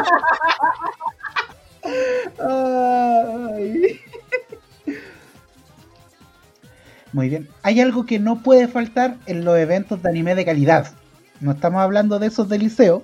Ay. 2.40 4.00
Muy 7.14 7.30
bien. 7.30 7.48
Hay 7.64 7.80
algo 7.80 8.06
que 8.06 8.20
no 8.20 8.42
puede 8.44 8.68
faltar 8.68 9.16
en 9.26 9.46
los 9.46 9.58
eventos 9.58 10.02
de 10.04 10.10
anime 10.10 10.36
de 10.36 10.46
calidad. 10.46 10.92
No 11.40 11.52
estamos 11.52 11.82
hablando 11.82 12.20
de 12.20 12.28
esos 12.28 12.50
de 12.50 12.58
liceo. 12.58 13.04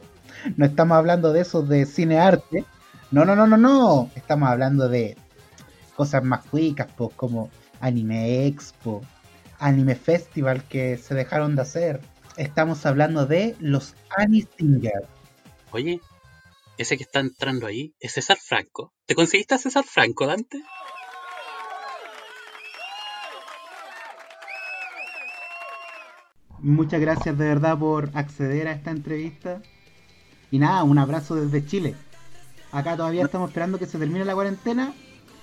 No 0.57 0.65
estamos 0.65 0.97
hablando 0.97 1.31
de 1.31 1.41
esos 1.41 1.67
de 1.69 1.85
cine 1.85 2.19
arte. 2.19 2.65
No, 3.11 3.23
no, 3.25 3.35
no, 3.35 3.47
no, 3.47 3.57
no. 3.57 4.09
Estamos 4.15 4.49
hablando 4.49 4.89
de 4.89 5.15
cosas 5.95 6.23
más 6.23 6.41
cuicas, 6.45 6.87
pues, 6.97 7.11
como 7.15 7.49
Anime 7.79 8.45
Expo, 8.47 9.01
Anime 9.61 9.95
Festival 9.95 10.63
que 10.63 10.97
se 10.97 11.13
dejaron 11.13 11.55
de 11.55 11.61
hacer. 11.61 12.01
Estamos 12.35 12.83
hablando 12.87 13.27
de 13.27 13.55
los 13.59 13.95
Annie 14.17 14.47
Singers. 14.57 15.07
Oye, 15.71 16.01
ese 16.79 16.97
que 16.97 17.03
está 17.03 17.19
entrando 17.19 17.67
ahí 17.67 17.93
es 17.99 18.13
César 18.13 18.37
Franco. 18.37 18.91
¿Te 19.05 19.13
conseguiste 19.13 19.53
a 19.53 19.59
César 19.59 19.83
Franco, 19.83 20.25
Dante? 20.25 20.63
Muchas 26.57 26.99
gracias 26.99 27.37
de 27.37 27.45
verdad 27.45 27.77
por 27.77 28.09
acceder 28.15 28.67
a 28.67 28.71
esta 28.71 28.89
entrevista. 28.89 29.61
Y 30.49 30.57
nada, 30.57 30.83
un 30.83 30.97
abrazo 30.97 31.35
desde 31.35 31.65
Chile. 31.65 31.95
Acá 32.71 32.97
todavía 32.97 33.25
estamos 33.25 33.49
esperando 33.49 33.77
que 33.77 33.85
se 33.85 33.99
termine 33.99 34.25
la 34.25 34.33
cuarentena 34.33 34.93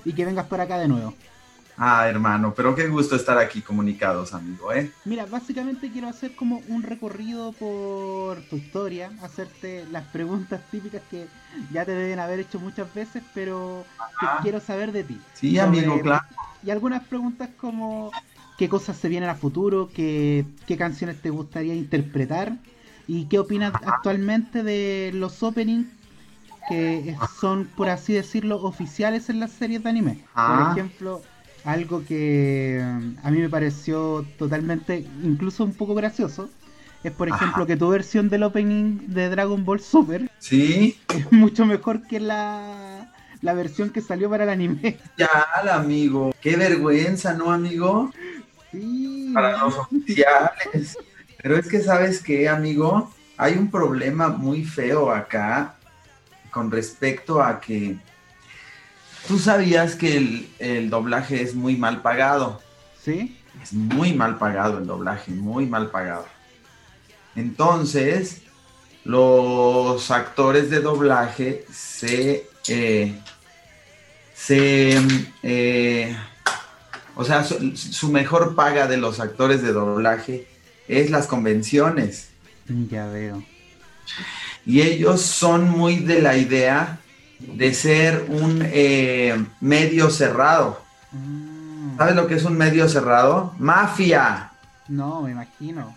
y 0.05 0.13
que 0.13 0.25
vengas 0.25 0.47
por 0.47 0.61
acá 0.61 0.79
de 0.79 0.89
nuevo. 0.89 1.15
Ah, 1.81 2.09
hermano, 2.09 2.53
pero 2.57 2.75
qué 2.75 2.89
gusto 2.89 3.15
estar 3.15 3.39
aquí 3.39 3.61
comunicados, 3.63 4.35
amigo, 4.35 4.73
¿eh? 4.73 4.91
Mira, 5.05 5.27
básicamente 5.27 5.89
quiero 5.93 6.09
hacer 6.09 6.33
como 6.33 6.59
un 6.69 6.83
recorrido 6.83 7.53
por 7.53 8.41
tu 8.43 8.57
historia, 8.57 9.13
hacerte 9.23 9.87
las 9.93 10.05
preguntas 10.07 10.61
típicas 10.73 11.03
que 11.09 11.29
ya 11.73 11.85
te 11.85 11.93
deben 11.93 12.19
haber 12.19 12.41
hecho 12.41 12.59
muchas 12.59 12.93
veces, 12.93 13.23
pero 13.33 13.85
que 14.21 14.27
quiero 14.43 14.59
saber 14.59 14.91
de 14.91 15.05
ti. 15.05 15.21
Sí, 15.35 15.55
Sobre- 15.55 15.63
amigo, 15.69 16.01
claro. 16.01 16.25
Y 16.65 16.71
algunas 16.71 17.05
preguntas 17.05 17.49
como 17.57 18.11
qué 18.59 18.69
cosas 18.69 18.97
se 18.97 19.09
vienen 19.09 19.31
a 19.31 19.37
futuro, 19.37 19.89
qué, 19.95 20.45
qué 20.67 20.77
canciones 20.77 21.23
te 21.23 21.31
gustaría 21.31 21.75
interpretar 21.77 22.57
y 23.07 23.27
qué 23.27 23.39
opinas 23.39 23.73
actualmente 23.87 24.65
de 24.65 25.13
los 25.15 25.45
openings 25.45 25.87
que 26.69 27.17
son, 27.41 27.67
por 27.77 27.89
así 27.89 28.13
decirlo, 28.13 28.61
oficiales 28.63 29.31
en 29.31 29.41
las 29.41 29.53
series 29.53 29.83
de 29.85 29.91
anime. 29.91 30.19
Ah. 30.35 30.73
Por 30.73 30.79
ejemplo, 30.79 31.23
algo 31.65 32.05
que 32.05 32.81
mm, 32.83 33.27
a 33.27 33.31
mí 33.31 33.39
me 33.41 33.49
pareció 33.49 34.25
totalmente, 34.39 35.05
incluso 35.23 35.65
un 35.65 35.75
poco 35.75 35.95
gracioso, 35.95 36.49
es 37.05 37.13
por 37.13 37.29
Ajá. 37.31 37.37
ejemplo 37.37 37.67
que 37.67 37.77
tu 37.77 37.89
versión 37.89 38.29
del 38.29 38.43
opening 38.43 38.99
de 39.09 39.29
Dragon 39.29 39.65
Ball 39.65 39.81
Super 39.81 40.31
Sí, 40.39 40.99
es 41.15 41.31
mucho 41.33 41.65
mejor 41.67 42.03
que 42.07 42.19
la, 42.21 43.13
la 43.41 43.55
versión 43.55 43.91
que 43.91 44.01
salió 44.01 44.29
para 44.31 44.45
el 44.45 44.51
anime. 44.51 44.99
ya, 45.17 45.29
amigo. 45.73 46.35
Qué 46.41 46.57
vergüenza, 46.57 47.35
¿no, 47.35 47.53
amigo? 47.53 48.11
Sí. 48.73 49.31
Para 49.35 49.59
los 49.59 49.77
oficiales. 49.79 50.99
Pero 51.41 51.57
es 51.57 51.69
que, 51.69 51.81
¿sabes 51.81 52.23
qué, 52.23 52.49
amigo? 52.49 53.13
Hay 53.37 53.55
un 53.55 53.71
problema 53.71 54.29
muy 54.29 54.65
feo 54.65 55.13
acá 55.13 55.77
con 56.51 56.71
respecto 56.71 57.41
a 57.41 57.61
que 57.61 57.97
tú 59.29 59.39
sabías 59.39 59.95
que 59.95 60.17
el, 60.17 60.49
el 60.59 60.91
doblaje 60.91 61.43
es 61.43 61.55
muy 61.55 61.77
mal 61.77 62.03
pagado. 62.03 62.61
¿Sí? 63.05 63.39
Es 63.63 63.73
muy 63.73 64.15
mal 64.15 64.39
pagado 64.39 64.79
el 64.79 64.87
doblaje, 64.87 65.31
muy 65.31 65.67
mal 65.67 65.91
pagado. 65.91 66.27
Entonces, 67.37 68.43
los 69.05 70.11
actores 70.11 70.71
de 70.71 70.81
doblaje 70.81 71.65
se... 71.71 72.49
eh, 72.67 73.21
se... 74.35 74.99
eh, 75.43 76.17
o 77.15 77.25
sea, 77.25 77.45
su, 77.45 77.77
su 77.77 78.11
mejor 78.11 78.55
paga 78.55 78.87
de 78.87 78.97
los 78.97 79.21
actores 79.21 79.63
de 79.63 79.73
doblaje 79.73 80.47
es 80.87 81.11
las 81.11 81.27
convenciones. 81.27 82.31
Ya 82.91 83.07
veo. 83.09 83.43
Y 84.65 84.83
ellos 84.83 85.23
son 85.23 85.69
muy 85.69 85.97
de 85.97 86.23
la 86.23 86.37
idea 86.37 87.01
de 87.39 87.75
ser 87.75 88.27
un 88.29 88.63
eh, 88.65 89.45
medio 89.61 90.11
cerrado. 90.11 90.81
Ah, 91.13 91.95
¿Sabes 91.99 92.17
lo 92.17 92.27
que 92.27 92.35
es 92.35 92.45
un 92.45 92.57
medio 92.57 92.89
cerrado? 92.89 93.55
Mafia. 93.59 94.53
no, 94.89 95.23
me 95.23 95.33
imagino. 95.33 95.97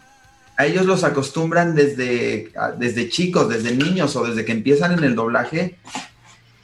a 0.57 0.65
ellos 0.65 0.85
los 0.85 1.03
acostumbran 1.03 1.75
desde, 1.75 2.51
desde 2.77 3.09
chicos, 3.09 3.49
desde 3.49 3.75
niños 3.75 4.15
o 4.15 4.25
desde 4.25 4.45
que 4.45 4.51
empiezan 4.51 4.93
en 4.93 5.03
el 5.03 5.15
doblaje, 5.15 5.77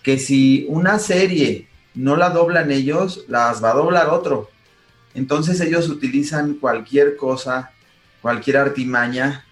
que 0.04 0.20
si 0.20 0.66
una 0.70 1.00
serie 1.00 1.68
no 1.96 2.16
la 2.16 2.30
doblan 2.30 2.72
ellos, 2.72 3.26
las 3.28 3.64
va 3.64 3.72
a 3.72 3.76
doblar 3.76 4.10
otro. 4.10 4.50
Entonces 5.16 5.60
ellos 5.62 5.90
utilizan 5.90 6.56
cualquier 6.56 7.18
cosa, 7.18 7.72
cualquier 8.22 8.58
artimaña 8.58 9.47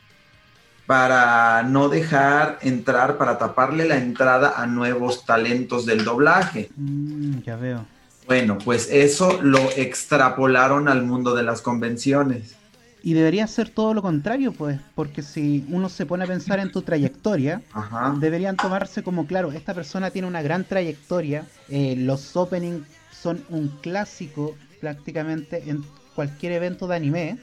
para 0.85 1.63
no 1.63 1.89
dejar 1.89 2.59
entrar, 2.61 3.17
para 3.17 3.37
taparle 3.37 3.85
la 3.85 3.97
entrada 3.97 4.53
a 4.55 4.67
nuevos 4.67 5.25
talentos 5.25 5.85
del 5.85 6.03
doblaje. 6.03 6.69
Mm, 6.75 7.39
ya 7.39 7.55
veo. 7.55 7.85
Bueno, 8.27 8.57
pues 8.57 8.89
eso 8.91 9.41
lo 9.41 9.59
extrapolaron 9.75 10.87
al 10.87 11.03
mundo 11.03 11.35
de 11.35 11.43
las 11.43 11.61
convenciones. 11.61 12.55
Y 13.03 13.13
debería 13.13 13.45
ser 13.45 13.69
todo 13.69 13.93
lo 13.93 14.01
contrario, 14.01 14.51
pues, 14.51 14.79
porque 14.95 15.21
si 15.21 15.63
uno 15.69 15.89
se 15.89 16.07
pone 16.07 16.23
a 16.23 16.27
pensar 16.27 16.59
en 16.59 16.71
tu 16.71 16.81
trayectoria, 16.81 17.61
Ajá. 17.71 18.15
deberían 18.19 18.57
tomarse 18.57 19.03
como, 19.03 19.27
claro, 19.27 19.51
esta 19.51 19.75
persona 19.75 20.09
tiene 20.09 20.27
una 20.27 20.41
gran 20.41 20.63
trayectoria, 20.63 21.45
eh, 21.69 21.95
los 21.95 22.35
openings 22.35 22.81
son 23.11 23.43
un 23.49 23.67
clásico 23.81 24.55
prácticamente 24.81 25.69
en 25.69 25.83
cualquier 26.15 26.53
evento 26.53 26.87
de 26.87 26.95
anime, 26.95 27.37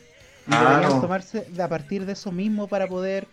y 0.47 0.51
deberían 0.51 1.01
tomarse 1.01 1.43
de 1.43 1.63
a 1.63 1.69
partir 1.69 2.07
de 2.07 2.13
eso 2.13 2.33
mismo 2.33 2.67
para 2.67 2.87
poder 2.87 3.29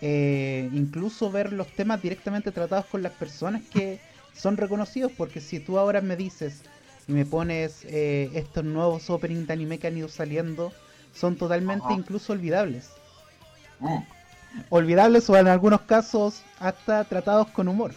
eh, 0.00 0.68
incluso 0.72 1.30
ver 1.30 1.52
los 1.52 1.66
temas 1.68 2.00
directamente 2.00 2.52
tratados 2.52 2.86
con 2.86 3.02
las 3.02 3.12
personas 3.12 3.62
que 3.72 4.00
son 4.34 4.56
reconocidos, 4.56 5.12
porque 5.16 5.40
si 5.40 5.60
tú 5.60 5.78
ahora 5.78 6.00
me 6.00 6.16
dices 6.16 6.62
y 7.06 7.12
me 7.12 7.26
pones 7.26 7.84
eh, 7.84 8.30
estos 8.34 8.64
nuevos 8.64 9.10
openings 9.10 9.46
de 9.46 9.52
anime 9.52 9.78
que 9.78 9.88
han 9.88 9.96
ido 9.96 10.08
saliendo, 10.08 10.72
son 11.14 11.36
totalmente 11.36 11.92
incluso 11.92 12.32
olvidables. 12.32 12.90
Mm. 13.80 13.98
Olvidables 14.70 15.28
o 15.28 15.36
en 15.36 15.48
algunos 15.48 15.82
casos 15.82 16.42
hasta 16.60 17.04
tratados 17.04 17.48
con 17.48 17.68
humor. 17.68 17.92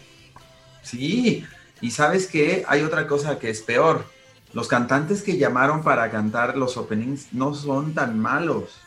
Sí, 0.81 1.45
y 1.79 1.91
sabes 1.91 2.27
que 2.27 2.63
hay 2.67 2.81
otra 2.81 3.07
cosa 3.07 3.37
que 3.37 3.49
es 3.49 3.61
peor. 3.61 4.05
Los 4.53 4.67
cantantes 4.67 5.21
que 5.23 5.37
llamaron 5.37 5.81
para 5.83 6.09
cantar 6.11 6.57
los 6.57 6.75
openings 6.77 7.27
no 7.33 7.53
son 7.53 7.93
tan 7.93 8.19
malos. 8.19 8.77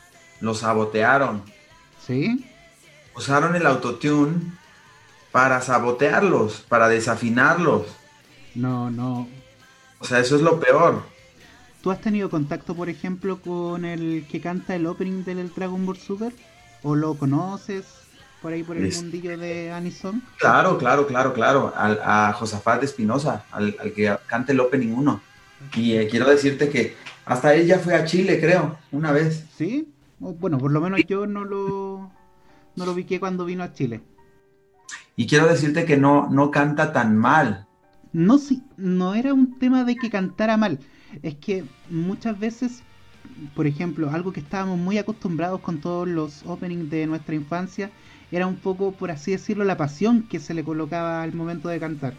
Los 0.41 0.59
sabotearon. 0.59 1.41
¿Sí? 2.05 2.45
Usaron 3.15 3.55
el 3.55 3.65
autotune 3.65 4.51
para 5.31 5.61
sabotearlos, 5.61 6.65
para 6.69 6.87
desafinarlos. 6.87 7.87
No, 8.53 8.89
no. 8.91 9.27
O 9.99 10.05
sea, 10.05 10.19
eso 10.19 10.35
es 10.35 10.41
lo 10.41 10.59
peor. 10.59 11.01
¿Tú 11.81 11.91
has 11.91 12.01
tenido 12.01 12.29
contacto, 12.29 12.75
por 12.75 12.89
ejemplo, 12.89 13.39
con 13.41 13.85
el 13.85 14.27
que 14.29 14.41
canta 14.41 14.75
el 14.75 14.85
opening 14.87 15.23
del 15.23 15.53
Dragon 15.53 15.85
Ball 15.85 15.97
Super? 15.97 16.33
¿O 16.83 16.95
lo 16.95 17.15
conoces? 17.15 17.85
por 18.41 18.53
ahí 18.53 18.61
por 18.61 18.77
el 18.77 18.85
Es- 18.85 19.01
mundillo 19.01 19.35
de 19.39 19.71
Anison. 19.71 20.21
Claro, 20.37 20.77
claro, 20.77 21.07
claro, 21.07 21.33
claro. 21.33 21.73
Al, 21.75 21.99
a 22.03 22.31
Josafat 22.33 22.83
Espinosa, 22.83 23.43
al, 23.51 23.75
al 23.79 23.91
que 23.91 24.15
canta 24.27 24.51
el 24.51 24.59
Opening 24.59 24.93
1. 24.93 25.21
Y 25.75 25.93
eh, 25.93 26.07
quiero 26.09 26.29
decirte 26.29 26.69
que 26.69 26.95
hasta 27.25 27.55
él 27.55 27.65
ya 27.65 27.79
fue 27.79 27.95
a 27.95 28.05
Chile, 28.05 28.39
creo, 28.39 28.77
una 28.91 29.11
vez. 29.11 29.45
¿Sí? 29.57 29.87
Bueno, 30.19 30.57
por 30.57 30.71
lo 30.71 30.81
menos 30.81 31.01
yo 31.07 31.27
no 31.27 31.43
lo, 31.43 32.11
no 32.75 32.85
lo 32.85 32.91
ubiqué 32.91 33.19
cuando 33.19 33.45
vino 33.45 33.63
a 33.63 33.73
Chile. 33.73 34.01
Y 35.15 35.27
quiero 35.27 35.47
decirte 35.47 35.85
que 35.85 35.97
no, 35.97 36.29
no 36.29 36.51
canta 36.51 36.91
tan 36.93 37.17
mal. 37.17 37.67
No, 38.13 38.37
sí, 38.37 38.63
no 38.77 39.15
era 39.15 39.33
un 39.33 39.57
tema 39.59 39.83
de 39.83 39.95
que 39.95 40.09
cantara 40.09 40.57
mal. 40.57 40.79
Es 41.23 41.35
que 41.35 41.63
muchas 41.89 42.37
veces, 42.39 42.83
por 43.55 43.67
ejemplo, 43.67 44.09
algo 44.11 44.31
que 44.31 44.39
estábamos 44.39 44.77
muy 44.77 44.97
acostumbrados 44.97 45.61
con 45.61 45.79
todos 45.79 46.07
los 46.07 46.43
openings 46.45 46.89
de 46.89 47.07
nuestra 47.07 47.35
infancia, 47.35 47.91
era 48.31 48.47
un 48.47 48.55
poco, 48.55 48.91
por 48.91 49.11
así 49.11 49.31
decirlo, 49.31 49.63
la 49.63 49.77
pasión 49.77 50.23
que 50.23 50.39
se 50.39 50.53
le 50.53 50.63
colocaba 50.63 51.23
al 51.23 51.33
momento 51.33 51.69
de 51.69 51.79
cantar. 51.79 52.13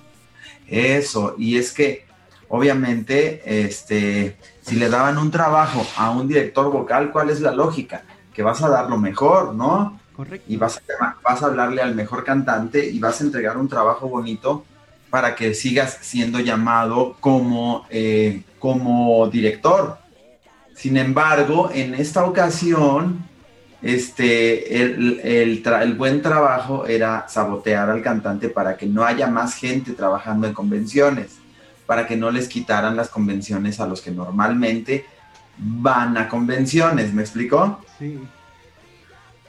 Eso, 0.66 1.34
y 1.38 1.56
es 1.56 1.72
que 1.72 2.05
obviamente, 2.48 3.42
este, 3.66 4.36
si 4.62 4.76
le 4.76 4.88
daban 4.88 5.18
un 5.18 5.30
trabajo 5.30 5.86
a 5.96 6.10
un 6.10 6.28
director 6.28 6.70
vocal, 6.70 7.10
¿cuál 7.10 7.30
es 7.30 7.40
la 7.40 7.52
lógica? 7.52 8.02
Que 8.34 8.42
vas 8.42 8.62
a 8.62 8.68
dar 8.68 8.88
lo 8.88 8.98
mejor, 8.98 9.54
¿no? 9.54 9.98
¿Correcto? 10.14 10.46
Y 10.50 10.56
vas 10.56 10.80
a, 11.00 11.16
vas 11.22 11.42
a 11.42 11.46
hablarle 11.46 11.82
al 11.82 11.94
mejor 11.94 12.24
cantante 12.24 12.84
y 12.88 12.98
vas 12.98 13.20
a 13.20 13.24
entregar 13.24 13.56
un 13.56 13.68
trabajo 13.68 14.08
bonito 14.08 14.64
para 15.10 15.34
que 15.34 15.54
sigas 15.54 15.98
siendo 16.00 16.40
llamado 16.40 17.16
como, 17.20 17.86
eh, 17.90 18.42
como 18.58 19.28
director. 19.28 19.98
Sin 20.74 20.96
embargo, 20.96 21.70
en 21.72 21.94
esta 21.94 22.24
ocasión, 22.24 23.24
este, 23.82 24.82
el, 24.82 25.20
el 25.22 25.62
tra- 25.62 25.82
el 25.82 25.94
buen 25.94 26.22
trabajo 26.22 26.86
era 26.86 27.26
sabotear 27.28 27.88
al 27.88 28.02
cantante 28.02 28.48
para 28.48 28.76
que 28.76 28.86
no 28.86 29.04
haya 29.04 29.26
más 29.26 29.54
gente 29.54 29.92
trabajando 29.92 30.46
en 30.46 30.54
convenciones, 30.54 31.35
para 31.86 32.06
que 32.06 32.16
no 32.16 32.30
les 32.30 32.48
quitaran 32.48 32.96
las 32.96 33.08
convenciones 33.08 33.78
a 33.80 33.86
los 33.86 34.00
que 34.02 34.10
normalmente 34.10 35.06
van 35.58 36.16
a 36.18 36.28
convenciones, 36.28 37.12
¿me 37.14 37.22
explicó? 37.22 37.80
Sí. 37.98 38.18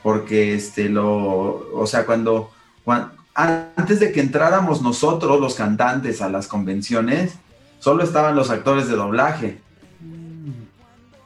porque 0.04 0.54
este 0.56 0.88
lo, 0.88 1.70
o 1.74 1.86
sea, 1.86 2.06
cuando, 2.06 2.52
cuan- 2.86 3.12
antes 3.34 4.00
de 4.00 4.12
que 4.14 4.22
entráramos 4.22 4.82
nosotros 4.82 5.40
los 5.42 5.56
cantantes 5.56 6.22
a 6.22 6.30
las 6.30 6.48
convenciones, 6.48 7.34
solo 7.80 8.04
estaban 8.04 8.36
los 8.36 8.50
actores 8.50 8.88
de 8.88 8.96
doblaje. 8.96 9.60
Mm, 10.00 10.52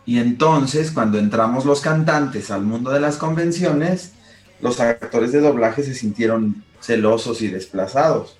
Y 0.05 0.17
entonces, 0.19 0.91
cuando 0.91 1.19
entramos 1.19 1.63
los 1.65 1.81
cantantes 1.81 2.49
al 2.49 2.63
mundo 2.63 2.89
de 2.91 2.99
las 2.99 3.17
convenciones, 3.17 4.13
los 4.61 4.79
actores 4.79 5.31
de 5.31 5.41
doblaje 5.41 5.83
se 5.83 5.93
sintieron 5.93 6.63
celosos 6.81 7.41
y 7.43 7.49
desplazados. 7.49 8.35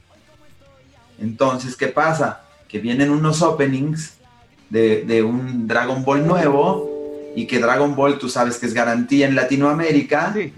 Entonces, 1.20 1.76
¿qué 1.76 1.88
pasa? 1.88 2.42
Que 2.72 2.80
vienen 2.80 3.10
unos 3.10 3.42
openings 3.42 4.14
de, 4.70 5.04
de 5.04 5.22
un 5.22 5.68
Dragon 5.68 6.06
Ball 6.06 6.26
nuevo 6.26 6.90
y 7.36 7.46
que 7.46 7.60
Dragon 7.60 7.96
Ball 7.96 8.18
tú 8.18 8.30
sabes 8.30 8.58
que 8.58 8.66
es 8.66 8.74
garantía 8.74 9.28
en 9.28 9.36
Latinoamérica. 9.36 10.32
Sí. 10.34 10.54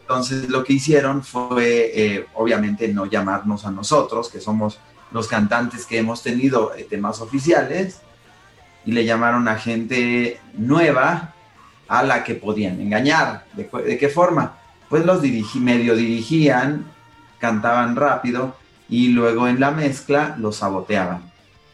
Entonces 0.00 0.48
lo 0.48 0.64
que 0.64 0.72
hicieron 0.72 1.22
fue, 1.22 1.90
eh, 1.94 2.26
obviamente, 2.34 2.88
no 2.88 3.06
llamarnos 3.06 3.64
a 3.64 3.70
nosotros, 3.70 4.28
que 4.28 4.40
somos 4.40 4.78
los 5.12 5.28
cantantes 5.28 5.86
que 5.86 5.98
hemos 5.98 6.22
tenido 6.22 6.74
eh, 6.74 6.86
temas 6.88 7.20
oficiales, 7.20 8.00
y 8.84 8.92
le 8.92 9.04
llamaron 9.04 9.48
a 9.48 9.56
gente 9.56 10.38
nueva 10.56 11.34
a 11.88 12.02
la 12.04 12.22
que 12.22 12.34
podían 12.34 12.80
engañar. 12.80 13.46
¿De, 13.54 13.68
de 13.84 13.98
qué 13.98 14.08
forma? 14.08 14.58
Pues 14.88 15.04
los 15.04 15.22
dirigi- 15.22 15.60
medio 15.60 15.96
dirigían, 15.96 16.86
cantaban 17.38 17.96
rápido, 17.96 18.56
y 18.88 19.08
luego 19.08 19.48
en 19.48 19.60
la 19.60 19.70
mezcla 19.70 20.36
los 20.38 20.56
saboteaban. 20.56 21.22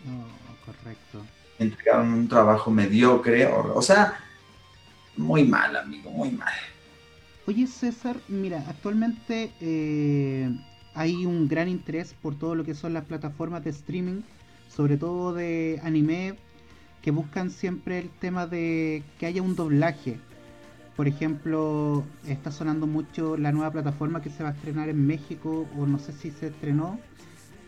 No, 0.05 0.25
correcto. 0.65 1.23
Entregaron 1.59 2.13
un 2.13 2.29
trabajo 2.29 2.71
mediocre, 2.71 3.47
o, 3.47 3.75
o 3.75 3.83
sea, 3.83 4.19
muy 5.17 5.45
mal, 5.45 5.77
amigo, 5.77 6.11
muy 6.11 6.31
mal. 6.31 6.53
Oye 7.47 7.67
César, 7.67 8.17
mira, 8.29 8.65
actualmente 8.69 9.53
eh, 9.61 10.49
hay 10.95 11.27
un 11.27 11.49
gran 11.49 11.69
interés 11.69 12.15
por 12.23 12.39
todo 12.39 12.55
lo 12.55 12.65
que 12.65 12.75
son 12.75 12.95
las 12.95 13.05
plataformas 13.05 13.65
de 13.65 13.71
streaming, 13.71 14.23
sobre 14.69 14.97
todo 14.97 15.35
de 15.35 15.81
anime, 15.83 16.35
que 17.03 17.11
buscan 17.11 17.51
siempre 17.51 17.99
el 17.99 18.11
tema 18.11 18.47
de 18.47 19.03
que 19.19 19.27
haya 19.27 19.43
un 19.43 19.57
doblaje. 19.57 20.21
Por 20.97 21.09
ejemplo, 21.09 22.05
está 22.27 22.53
sonando 22.53 22.87
mucho 22.87 23.37
la 23.37 23.51
nueva 23.51 23.71
plataforma 23.71 24.21
que 24.21 24.31
se 24.31 24.43
va 24.43 24.51
a 24.51 24.53
estrenar 24.53 24.89
en 24.89 25.07
México, 25.07 25.67
o 25.79 25.87
no 25.87 25.99
sé 25.99 26.13
si 26.13 26.31
se 26.31 26.49
estrenó, 26.49 27.01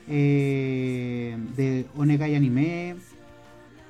eh, 0.08 1.36
de 1.56 1.86
Onegai 1.96 2.34
Anime, 2.34 2.96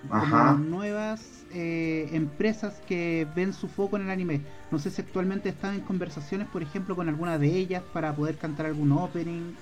Ajá. 0.08 0.54
nuevas 0.54 1.44
eh, 1.52 2.08
empresas 2.12 2.74
que 2.86 3.26
ven 3.34 3.52
su 3.52 3.68
foco 3.68 3.96
en 3.96 4.04
el 4.04 4.10
anime. 4.10 4.40
No 4.70 4.78
sé 4.78 4.90
si 4.90 5.02
actualmente 5.02 5.48
están 5.48 5.74
en 5.74 5.80
conversaciones, 5.80 6.46
por 6.48 6.62
ejemplo, 6.62 6.94
con 6.94 7.08
alguna 7.08 7.38
de 7.38 7.48
ellas 7.48 7.82
para 7.92 8.14
poder 8.14 8.36
cantar 8.36 8.66
algún 8.66 8.92
opening. 8.92 9.54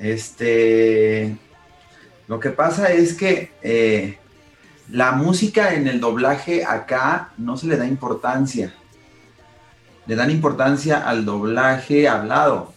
Este, 0.00 1.36
lo 2.28 2.38
que 2.38 2.50
pasa 2.50 2.92
es 2.92 3.14
que 3.14 3.50
eh, 3.62 4.18
la 4.90 5.12
música 5.12 5.74
en 5.74 5.86
el 5.86 6.00
doblaje 6.00 6.64
acá 6.64 7.30
no 7.36 7.58
se 7.58 7.66
le 7.66 7.76
da 7.76 7.86
importancia. 7.86 8.72
Le 10.06 10.16
dan 10.16 10.30
importancia 10.30 11.06
al 11.06 11.26
doblaje 11.26 12.08
hablado. 12.08 12.72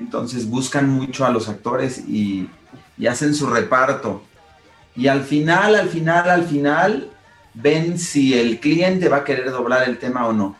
Entonces 0.00 0.48
buscan 0.48 0.88
mucho 0.88 1.26
a 1.26 1.30
los 1.30 1.48
actores 1.48 1.98
y, 2.08 2.48
hacen 3.06 3.34
su 3.34 3.46
reparto. 3.46 4.22
Y 4.96 5.08
al 5.08 5.22
final, 5.24 5.74
al 5.74 5.88
final, 5.88 6.30
al 6.30 6.44
final, 6.44 7.10
ven 7.52 7.98
si 7.98 8.38
el 8.38 8.60
cliente 8.60 9.08
va 9.08 9.18
a 9.18 9.24
querer 9.24 9.50
doblar 9.50 9.88
el 9.88 9.98
tema 9.98 10.26
o 10.26 10.32
no. 10.32 10.56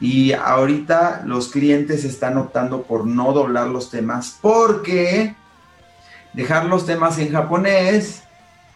Y 0.00 0.32
ahorita 0.32 1.22
los 1.24 1.48
clientes 1.48 2.04
están 2.04 2.36
optando 2.36 2.82
por 2.82 3.06
no 3.06 3.32
doblar 3.32 3.68
los 3.68 3.90
temas 3.90 4.36
porque 4.42 5.34
dejar 6.34 6.66
los 6.66 6.84
temas 6.84 7.18
en 7.18 7.32
japonés 7.32 8.22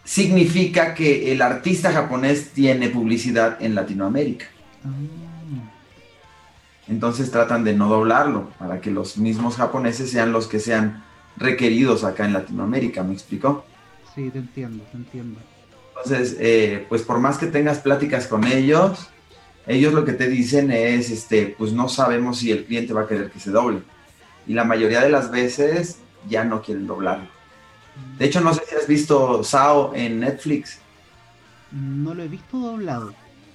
significa 0.03 0.93
que 0.93 1.31
el 1.31 1.41
artista 1.41 1.91
japonés 1.91 2.49
tiene 2.49 2.89
publicidad 2.89 3.57
en 3.61 3.75
Latinoamérica. 3.75 4.45
Entonces 6.87 7.31
tratan 7.31 7.63
de 7.63 7.73
no 7.73 7.87
doblarlo 7.87 8.49
para 8.59 8.81
que 8.81 8.91
los 8.91 9.17
mismos 9.17 9.55
japoneses 9.55 10.11
sean 10.11 10.33
los 10.33 10.47
que 10.47 10.59
sean 10.59 11.03
requeridos 11.37 12.03
acá 12.03 12.25
en 12.25 12.33
Latinoamérica, 12.33 13.03
¿me 13.03 13.13
explicó? 13.13 13.65
sí, 14.13 14.29
te 14.29 14.39
entiendo, 14.39 14.83
te 14.91 14.97
entiendo. 14.97 15.39
Entonces, 15.89 16.37
eh, 16.39 16.85
pues 16.89 17.01
por 17.01 17.19
más 17.19 17.37
que 17.37 17.47
tengas 17.47 17.79
pláticas 17.79 18.27
con 18.27 18.43
ellos, 18.45 19.07
ellos 19.65 19.93
lo 19.93 20.05
que 20.05 20.13
te 20.13 20.27
dicen 20.27 20.71
es, 20.71 21.09
este, 21.09 21.55
pues 21.57 21.71
no 21.71 21.87
sabemos 21.89 22.39
si 22.39 22.51
el 22.51 22.65
cliente 22.65 22.93
va 22.93 23.01
a 23.01 23.07
querer 23.07 23.31
que 23.31 23.39
se 23.39 23.51
doble. 23.51 23.81
Y 24.45 24.53
la 24.53 24.65
mayoría 24.65 25.01
de 25.01 25.09
las 25.09 25.31
veces 25.31 25.97
ya 26.27 26.43
no 26.43 26.61
quieren 26.61 26.87
doblarlo. 26.87 27.27
De 28.17 28.25
hecho, 28.25 28.41
no 28.41 28.53
sé 28.53 28.61
si 28.67 28.75
has 28.75 28.87
visto 28.87 29.43
Sao 29.43 29.93
en 29.95 30.19
Netflix, 30.19 30.79
No 31.71 32.13
lo 32.13 32.23
he 32.23 32.27
visto 32.27 32.57
doblado, 32.57 33.13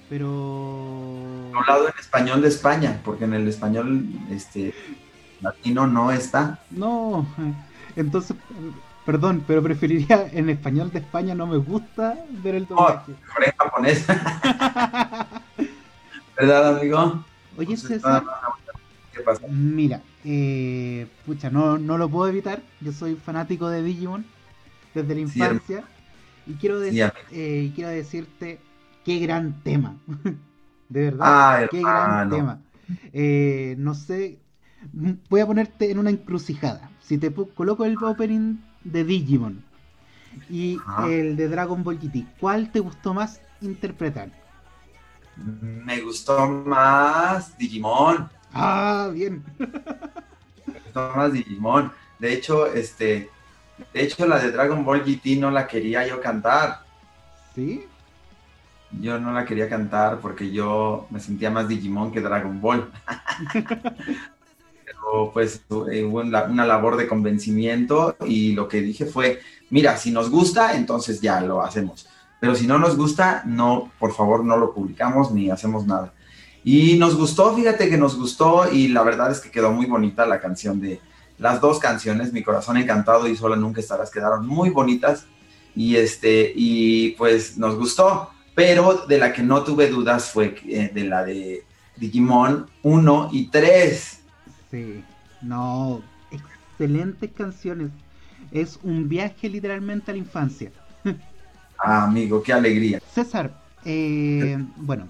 pero... 0.09 0.27
doblado 1.53 1.87
en 1.87 1.93
español 1.99 2.41
de 2.41 2.47
España, 2.49 2.99
porque 3.03 3.25
en 3.25 3.33
el 3.33 3.47
español 3.47 4.05
este, 4.29 4.73
latino 5.41 5.87
no 5.87 6.11
está. 6.11 6.59
No, 6.69 7.25
entonces, 7.95 8.35
perdón, 9.05 9.43
pero 9.47 9.61
preferiría 9.63 10.27
en 10.31 10.49
español 10.49 10.91
de 10.91 10.99
España, 10.99 11.33
no 11.35 11.47
me 11.47 11.57
gusta 11.57 12.15
ver 12.43 12.55
el 12.55 12.65
doblaje. 12.67 13.13
Mejor 13.21 13.43
en 13.45 13.51
japonés. 13.57 14.05
¿Verdad, 16.37 16.77
amigo? 16.77 17.23
Oye, 17.57 17.73
Entonces, 17.73 18.01
César, 18.01 18.23
¿Qué 19.13 19.21
pasa? 19.21 19.41
mira, 19.49 20.01
eh, 20.23 21.07
pucha, 21.25 21.49
no, 21.49 21.77
no 21.77 21.97
lo 21.97 22.09
puedo 22.09 22.29
evitar, 22.29 22.63
yo 22.79 22.91
soy 22.93 23.15
fanático 23.15 23.69
de 23.69 23.83
Digimon 23.83 24.25
desde 24.93 25.15
la 25.15 25.21
Sí, 25.23 25.59
infancia 25.61 25.85
y 26.45 26.55
quiero, 26.55 26.79
decir, 26.79 27.13
eh, 27.29 27.63
y 27.67 27.71
quiero 27.73 27.89
decirte 27.89 28.59
qué 29.05 29.19
gran 29.19 29.63
tema, 29.63 29.97
de 30.89 31.03
verdad, 31.05 31.41
Ah, 31.41 31.67
qué 31.69 31.85
gran 31.85 32.27
tema. 32.29 32.63
Eh, 33.13 33.75
no 33.77 33.93
sé, 33.95 34.39
voy 35.29 35.41
a 35.41 35.47
ponerte 35.47 35.91
en 35.91 35.99
una 35.99 36.09
encrucijada. 36.11 36.91
Si 37.01 37.17
te 37.17 37.33
coloco 37.33 37.85
el 37.85 37.97
opening 38.03 38.57
de 38.83 39.03
Digimon 39.03 39.63
y 40.49 40.85
Ajá. 40.85 40.97
el 40.97 41.37
de 41.37 41.49
Dragon 41.49 41.83
Ball 41.83 41.99
GT, 41.99 42.27
¿cuál 42.39 42.71
te 42.71 42.79
gustó 42.81 43.13
más 43.13 43.41
interpretar? 43.61 44.31
Me 45.35 46.01
gustó 46.01 46.47
más 46.47 47.57
Digimon. 47.57 48.29
Ah, 48.53 49.09
bien. 49.13 49.43
Más 50.93 51.31
Digimon. 51.31 51.91
De 52.17 52.33
hecho, 52.33 52.67
este, 52.67 53.29
de 53.93 54.03
hecho 54.03 54.25
la 54.25 54.39
de 54.39 54.51
Dragon 54.51 54.83
Ball 54.83 55.03
GT 55.03 55.39
no 55.39 55.51
la 55.51 55.67
quería 55.67 56.05
yo 56.05 56.19
cantar. 56.19 56.81
¿Sí? 57.55 57.85
Yo 58.99 59.19
no 59.19 59.31
la 59.31 59.45
quería 59.45 59.69
cantar 59.69 60.19
porque 60.19 60.51
yo 60.51 61.07
me 61.11 61.19
sentía 61.19 61.51
más 61.51 61.67
Digimon 61.67 62.11
que 62.11 62.21
Dragon 62.21 62.59
Ball. 62.59 62.91
Pero 64.85 65.31
pues 65.31 65.61
eh, 65.91 66.03
hubo 66.03 66.21
una 66.21 66.65
labor 66.65 66.97
de 66.97 67.07
convencimiento 67.07 68.17
y 68.25 68.53
lo 68.53 68.67
que 68.67 68.81
dije 68.81 69.05
fue, 69.05 69.39
mira, 69.69 69.95
si 69.95 70.11
nos 70.11 70.29
gusta, 70.29 70.75
entonces 70.75 71.21
ya 71.21 71.39
lo 71.41 71.61
hacemos. 71.61 72.07
Pero 72.39 72.55
si 72.55 72.65
no 72.65 72.79
nos 72.79 72.97
gusta, 72.97 73.43
no, 73.45 73.91
por 73.99 74.13
favor, 74.13 74.43
no 74.43 74.57
lo 74.57 74.73
publicamos 74.73 75.31
ni 75.31 75.49
hacemos 75.49 75.85
nada. 75.85 76.13
Y 76.63 76.97
nos 76.97 77.15
gustó, 77.15 77.55
fíjate 77.55 77.89
que 77.89 77.97
nos 77.97 78.17
gustó 78.17 78.71
y 78.71 78.89
la 78.89 79.03
verdad 79.03 79.31
es 79.31 79.39
que 79.39 79.51
quedó 79.51 79.71
muy 79.71 79.85
bonita 79.85 80.25
la 80.25 80.39
canción 80.39 80.79
de 80.81 80.99
las 81.37 81.61
dos 81.61 81.79
canciones, 81.79 82.33
Mi 82.33 82.43
corazón 82.43 82.77
encantado 82.77 83.27
y 83.27 83.35
Sola 83.35 83.55
nunca 83.55 83.79
estarás, 83.79 84.11
quedaron 84.11 84.45
muy 84.45 84.69
bonitas 84.69 85.25
y 85.75 85.95
este 85.95 86.51
y 86.53 87.11
pues 87.11 87.57
nos 87.57 87.75
gustó, 87.75 88.29
pero 88.53 89.05
de 89.07 89.17
la 89.17 89.31
que 89.31 89.41
no 89.41 89.63
tuve 89.63 89.87
dudas 89.87 90.31
fue 90.31 90.55
eh, 90.67 90.91
de 90.93 91.03
la 91.05 91.23
de 91.23 91.63
Digimon 91.95 92.67
1 92.83 93.29
y 93.31 93.47
3. 93.47 94.19
Sí, 94.69 95.03
no, 95.41 96.01
excelentes 96.31 97.31
canciones. 97.31 97.91
Es 98.51 98.79
un 98.83 99.07
viaje 99.07 99.47
literalmente 99.47 100.11
a 100.11 100.13
la 100.13 100.19
infancia. 100.19 100.71
Ah, 101.81 102.03
amigo, 102.03 102.43
qué 102.43 102.51
alegría. 102.51 103.01
César, 103.15 103.63
eh, 103.85 104.57
bueno, 104.75 105.07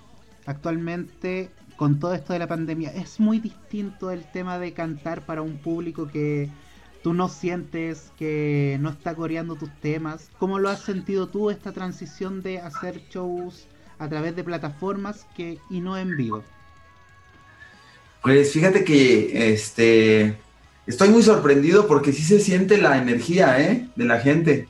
actualmente 0.49 1.51
con 1.77 1.99
todo 1.99 2.13
esto 2.13 2.33
de 2.33 2.39
la 2.39 2.47
pandemia 2.47 2.91
es 2.91 3.19
muy 3.19 3.39
distinto 3.39 4.11
el 4.11 4.29
tema 4.31 4.57
de 4.57 4.73
cantar 4.73 5.25
para 5.25 5.43
un 5.43 5.57
público 5.59 6.07
que 6.07 6.49
tú 7.03 7.13
no 7.13 7.29
sientes 7.29 8.11
que 8.17 8.77
no 8.81 8.89
está 8.89 9.15
coreando 9.15 9.55
tus 9.55 9.69
temas. 9.79 10.29
¿Cómo 10.39 10.57
lo 10.59 10.69
has 10.69 10.81
sentido 10.81 11.27
tú 11.27 11.51
esta 11.51 11.71
transición 11.71 12.41
de 12.41 12.59
hacer 12.59 13.01
shows 13.09 13.67
a 13.99 14.09
través 14.09 14.35
de 14.35 14.43
plataformas 14.43 15.27
que 15.37 15.59
y 15.69 15.81
no 15.81 15.97
en 15.97 16.17
vivo? 16.17 16.43
Pues 18.23 18.51
fíjate 18.51 18.83
que 18.83 19.53
este 19.53 20.37
estoy 20.87 21.09
muy 21.09 21.21
sorprendido 21.21 21.87
porque 21.87 22.11
sí 22.11 22.23
se 22.23 22.39
siente 22.39 22.79
la 22.79 22.97
energía, 22.97 23.61
¿eh? 23.61 23.87
de 23.95 24.05
la 24.05 24.19
gente. 24.19 24.67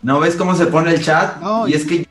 ¿No 0.00 0.20
ves 0.20 0.36
cómo 0.36 0.54
se 0.54 0.66
pone 0.66 0.94
el 0.94 1.02
chat? 1.02 1.40
No, 1.40 1.66
y 1.66 1.74
es 1.74 1.84
que 1.84 2.06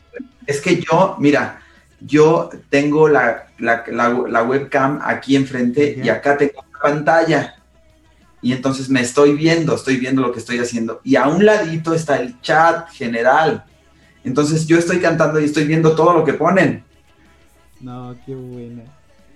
es 0.45 0.59
que 0.59 0.81
yo, 0.81 1.15
mira, 1.19 1.61
yo 2.01 2.49
tengo 2.69 3.07
la, 3.07 3.47
la- 3.59 3.83
la- 3.87 4.23
la 4.27 4.43
webcam 4.43 4.99
aquí 5.03 5.35
enfrente 5.35 5.99
y 6.03 6.09
acá 6.09 6.37
tengo 6.37 6.53
una 6.69 6.79
pantalla. 6.79 7.55
Y 8.41 8.53
entonces 8.53 8.89
me 8.89 9.01
estoy 9.01 9.33
viendo, 9.35 9.75
estoy 9.75 9.97
viendo 9.97 10.21
lo 10.21 10.31
que 10.31 10.39
estoy 10.39 10.57
haciendo. 10.59 10.99
Y 11.03 11.15
a 11.15 11.27
un 11.27 11.45
ladito 11.45 11.93
está 11.93 12.17
el 12.17 12.41
chat 12.41 12.89
general. 12.89 13.63
Entonces 14.23 14.65
yo 14.67 14.77
estoy 14.77 14.99
cantando 14.99 15.39
y 15.39 15.45
estoy 15.45 15.65
viendo 15.65 15.95
todo 15.95 16.13
lo 16.13 16.25
que 16.25 16.33
ponen. 16.33 16.83
No, 17.79 18.15
qué 18.25 18.33
buena. 18.35 18.83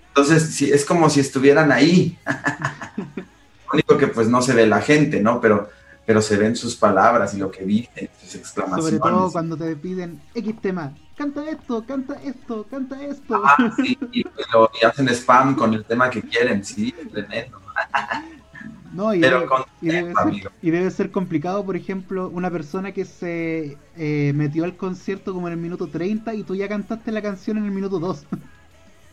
Entonces 0.08 0.54
sí, 0.54 0.70
es 0.72 0.84
como 0.84 1.08
si 1.10 1.20
estuvieran 1.20 1.70
ahí. 1.70 2.16
lo 2.96 3.72
único 3.74 3.96
que 3.96 4.08
pues 4.08 4.28
no 4.28 4.42
se 4.42 4.54
ve 4.54 4.66
la 4.66 4.80
gente, 4.80 5.20
¿no? 5.20 5.40
Pero, 5.40 5.68
pero 6.06 6.22
se 6.22 6.36
ven 6.36 6.54
sus 6.56 6.76
palabras 6.76 7.34
y 7.34 7.38
lo 7.38 7.50
que 7.50 7.64
dicen, 7.64 8.08
sus 8.22 8.36
exclamaciones. 8.36 8.84
Sobre 8.84 8.98
todo 9.00 9.32
cuando 9.32 9.56
te 9.56 9.76
piden 9.76 10.20
X 10.34 10.60
tema. 10.60 10.94
Canta 11.16 11.48
esto, 11.50 11.84
canta 11.86 12.14
esto, 12.22 12.66
canta 12.70 13.02
esto. 13.02 13.42
Ah, 13.44 13.72
sí, 13.76 13.98
y, 14.12 14.22
lo- 14.52 14.70
y 14.80 14.84
hacen 14.86 15.08
spam 15.08 15.54
con 15.56 15.74
el 15.74 15.84
tema 15.84 16.08
que 16.10 16.22
quieren, 16.22 16.64
sí, 16.64 16.94
tremendo. 17.10 17.58
No, 18.92 19.14
y, 19.14 19.20
Pero 19.20 19.36
debe, 19.38 19.48
con 19.48 19.62
y 19.80 19.90
debe 19.90 20.14
tiempo, 20.14 20.20
ser, 20.20 20.28
amigo. 20.28 20.50
y 20.62 20.70
debe 20.70 20.90
ser 20.90 21.10
complicado, 21.10 21.64
por 21.64 21.76
ejemplo, 21.76 22.28
una 22.28 22.50
persona 22.50 22.92
que 22.92 23.04
se 23.04 23.76
eh, 23.96 24.32
metió 24.34 24.64
al 24.64 24.76
concierto 24.76 25.34
como 25.34 25.48
en 25.48 25.54
el 25.54 25.58
minuto 25.60 25.88
30 25.88 26.34
y 26.34 26.44
tú 26.44 26.54
ya 26.54 26.68
cantaste 26.68 27.12
la 27.12 27.20
canción 27.22 27.58
en 27.58 27.64
el 27.64 27.72
minuto 27.72 27.98
2. 27.98 28.26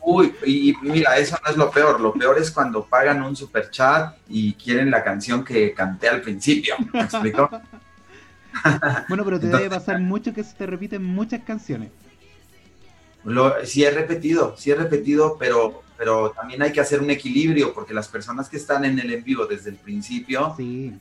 Uy, 0.06 0.34
y 0.44 0.74
mira, 0.82 1.16
eso 1.16 1.38
no 1.42 1.50
es 1.50 1.56
lo 1.56 1.70
peor. 1.70 1.98
Lo 2.00 2.12
peor 2.12 2.38
es 2.38 2.50
cuando 2.50 2.84
pagan 2.84 3.22
un 3.22 3.34
super 3.34 3.70
chat 3.70 4.16
y 4.28 4.52
quieren 4.54 4.90
la 4.90 5.02
canción 5.02 5.42
que 5.44 5.72
canté 5.72 6.08
al 6.08 6.20
principio. 6.20 6.74
¿Me 6.92 7.00
explico? 7.00 7.48
bueno, 9.08 9.24
pero 9.24 9.40
te 9.40 9.46
Entonces- 9.46 9.52
debe 9.60 9.70
pasar 9.70 10.00
mucho 10.00 10.32
que 10.34 10.44
se 10.44 10.54
te 10.54 10.66
repiten 10.66 11.02
muchas 11.02 11.42
canciones. 11.42 11.90
Lo, 13.24 13.54
sí 13.64 13.82
he 13.84 13.90
repetido, 13.90 14.54
sí 14.58 14.70
he 14.70 14.74
repetido, 14.74 15.38
pero, 15.38 15.82
pero 15.96 16.30
también 16.32 16.60
hay 16.60 16.72
que 16.72 16.80
hacer 16.80 17.00
un 17.00 17.08
equilibrio 17.10 17.72
porque 17.72 17.94
las 17.94 18.06
personas 18.08 18.50
que 18.50 18.58
están 18.58 18.84
en 18.84 18.98
el 18.98 19.10
en 19.14 19.24
vivo 19.24 19.46
desde 19.46 19.70
el 19.70 19.76
principio 19.76 20.52
Sí, 20.58 20.92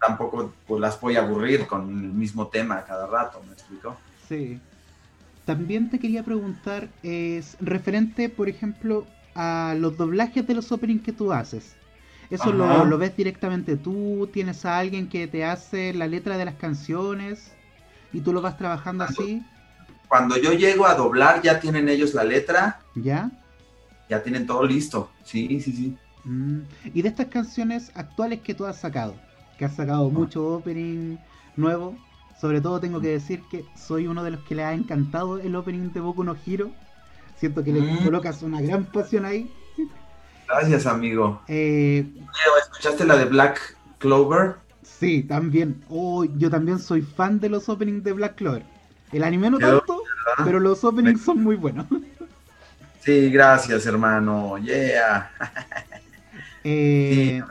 tampoco 0.00 0.54
pues, 0.66 0.80
las 0.80 0.98
voy 0.98 1.16
a 1.16 1.20
aburrir 1.20 1.66
con 1.66 1.82
el 1.82 2.12
mismo 2.12 2.48
tema 2.48 2.82
cada 2.86 3.06
rato, 3.06 3.42
¿me 3.46 3.52
explico? 3.52 3.96
sí. 4.28 4.58
También 5.44 5.90
te 5.90 5.98
quería 5.98 6.24
preguntar, 6.24 6.94
es 7.02 7.56
referente, 7.60 8.28
por 8.28 8.48
ejemplo, 8.48 9.06
a 9.34 9.74
los 9.78 9.96
doblajes 9.96 10.46
de 10.46 10.54
los 10.54 10.70
openings 10.72 11.02
que 11.02 11.12
tú 11.12 11.32
haces. 11.32 11.78
¿Eso 12.30 12.52
lo, 12.52 12.84
lo 12.84 12.98
ves 12.98 13.16
directamente 13.16 13.76
tú? 13.76 14.28
¿Tienes 14.32 14.64
a 14.64 14.78
alguien 14.78 15.08
que 15.08 15.26
te 15.26 15.44
hace 15.44 15.92
la 15.94 16.06
letra 16.06 16.38
de 16.38 16.44
las 16.44 16.54
canciones? 16.56 17.58
¿Y 18.12 18.20
tú 18.22 18.32
lo 18.32 18.42
vas 18.42 18.56
trabajando 18.56 19.04
así? 19.04 19.44
Cuando 20.08 20.36
yo 20.36 20.52
llego 20.52 20.86
a 20.86 20.94
doblar 20.94 21.40
ya 21.40 21.58
tienen 21.58 21.88
ellos 21.88 22.12
la 22.14 22.24
letra, 22.24 22.80
¿Ya? 22.94 23.30
ya 24.08 24.22
tienen 24.22 24.46
todo 24.46 24.64
listo. 24.64 25.16
Sí, 25.22 25.60
sí, 25.60 25.72
sí. 25.72 25.98
Mm, 26.24 26.60
Y 26.94 27.02
de 27.02 27.08
estas 27.08 27.26
canciones 27.28 27.90
actuales 27.94 28.40
que 28.42 28.54
tú 28.54 28.64
has 28.66 28.80
sacado, 28.80 29.16
que 29.56 29.64
has 29.64 29.74
sacado 29.74 30.10
mucho 30.10 30.46
opening 30.46 31.18
nuevo, 31.56 31.96
sobre 32.40 32.60
todo 32.60 32.80
tengo 32.80 33.00
que 33.00 33.08
decir 33.08 33.42
que 33.50 33.64
soy 33.76 34.06
uno 34.06 34.24
de 34.24 34.30
los 34.32 34.40
que 34.44 34.54
le 34.54 34.64
ha 34.64 34.72
encantado 34.72 35.38
el 35.38 35.54
opening 35.56 35.92
de 35.92 36.00
Boku 36.00 36.24
no 36.24 36.36
Hero. 36.46 36.70
Siento 37.36 37.62
que 37.64 37.72
le 37.72 37.80
Mm. 37.80 38.04
colocas 38.04 38.42
una 38.42 38.60
gran 38.60 38.84
pasión 38.84 39.24
ahí. 39.24 39.50
Gracias, 40.48 40.86
amigo. 40.86 41.40
Eh, 41.48 42.06
¿Escuchaste 42.62 43.04
la 43.04 43.16
de 43.16 43.24
Black 43.26 43.76
Clover? 43.98 44.56
sí, 44.82 45.22
también. 45.22 45.82
Oh, 45.88 46.24
yo 46.24 46.50
también 46.50 46.78
soy 46.78 47.00
fan 47.02 47.40
de 47.40 47.48
los 47.48 47.68
openings 47.68 48.04
de 48.04 48.12
Black 48.12 48.34
Clover. 48.36 48.62
El 49.12 49.24
anime 49.24 49.50
no 49.50 49.58
tanto, 49.58 50.02
¿verdad? 50.26 50.44
pero 50.44 50.60
los 50.60 50.84
openings 50.84 51.22
son 51.22 51.42
muy 51.42 51.56
buenos. 51.56 51.86
Sí, 53.00 53.30
gracias, 53.30 53.86
hermano. 53.86 54.58
Yeah. 54.58 55.30
Eh, 56.62 57.40
amigo. 57.42 57.46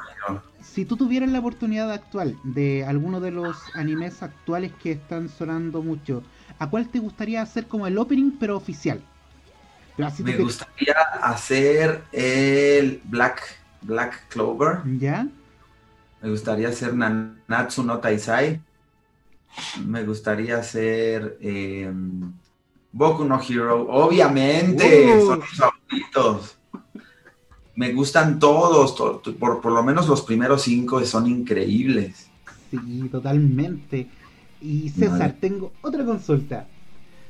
Si 0.70 0.86
tú 0.86 0.98
tuvieras 0.98 1.30
la 1.32 1.40
oportunidad 1.40 1.92
actual 1.92 2.40
de 2.44 2.86
alguno 2.86 3.20
de 3.20 3.32
los 3.32 3.76
animes 3.76 4.22
actuales 4.24 4.74
que 4.82 4.92
están 4.94 5.30
sonando 5.30 5.82
mucho, 5.84 6.24
¿a 6.60 6.70
cuál 6.70 6.90
te 6.90 7.00
gustaría 7.00 7.42
hacer 7.42 7.68
como 7.68 7.88
el 7.88 7.98
opening 7.98 8.32
pero 8.40 8.58
oficial? 8.58 9.08
Pero 9.96 10.08
así 10.08 10.24
Me 10.24 10.38
gustaría 10.38 10.96
hacer 11.22 12.08
el 12.12 13.02
Black, 13.06 13.42
Black 13.82 14.28
Clover. 14.30 14.82
¿Ya? 14.86 15.28
Me 16.22 16.30
gustaría 16.30 16.70
hacer 16.70 16.94
Nanatsu 16.96 17.84
no 17.84 18.00
Taisai. 18.00 18.62
Me 19.86 20.04
gustaría 20.04 20.58
hacer 20.58 21.38
eh, 21.42 21.92
Boku 22.92 23.26
no 23.26 23.40
Hero. 23.42 23.88
Obviamente, 23.90 25.16
Uh. 25.16 25.26
son 25.26 25.40
mis 25.40 25.58
favoritos. 25.58 26.59
Me 27.80 27.94
gustan 27.94 28.40
todos, 28.40 28.94
to- 28.94 29.22
to- 29.24 29.36
por, 29.38 29.62
por 29.62 29.72
lo 29.72 29.82
menos 29.84 30.06
los 30.10 30.22
primeros 30.22 30.64
cinco 30.64 31.02
son 31.06 31.28
increíbles. 31.28 32.28
Sí, 32.70 33.08
totalmente. 33.10 34.10
Y 34.60 34.90
César, 34.90 35.20
Vale. 35.20 35.36
tengo 35.40 35.72
otra 35.82 36.04
consulta. 36.04 36.68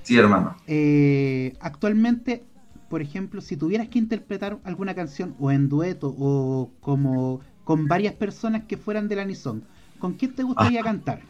Sí, 0.02 0.18
hermano. 0.18 0.56
Eh, 0.66 1.54
actualmente, 1.60 2.42
por 2.90 3.00
ejemplo, 3.04 3.42
si 3.42 3.58
tuvieras 3.58 3.90
que 3.90 4.00
interpretar 4.00 4.58
alguna 4.64 4.96
canción 4.96 5.36
o 5.40 5.52
en 5.52 5.70
dueto 5.70 6.16
o 6.18 6.72
como 6.82 7.42
con 7.64 7.88
varias 7.88 8.16
personas 8.16 8.64
que 8.64 8.76
fueran 8.76 9.08
del 9.08 9.20
Anison, 9.20 9.62
¿con 10.00 10.14
quién 10.14 10.34
te 10.34 10.42
gustaría 10.42 10.82
cantar? 10.82 11.22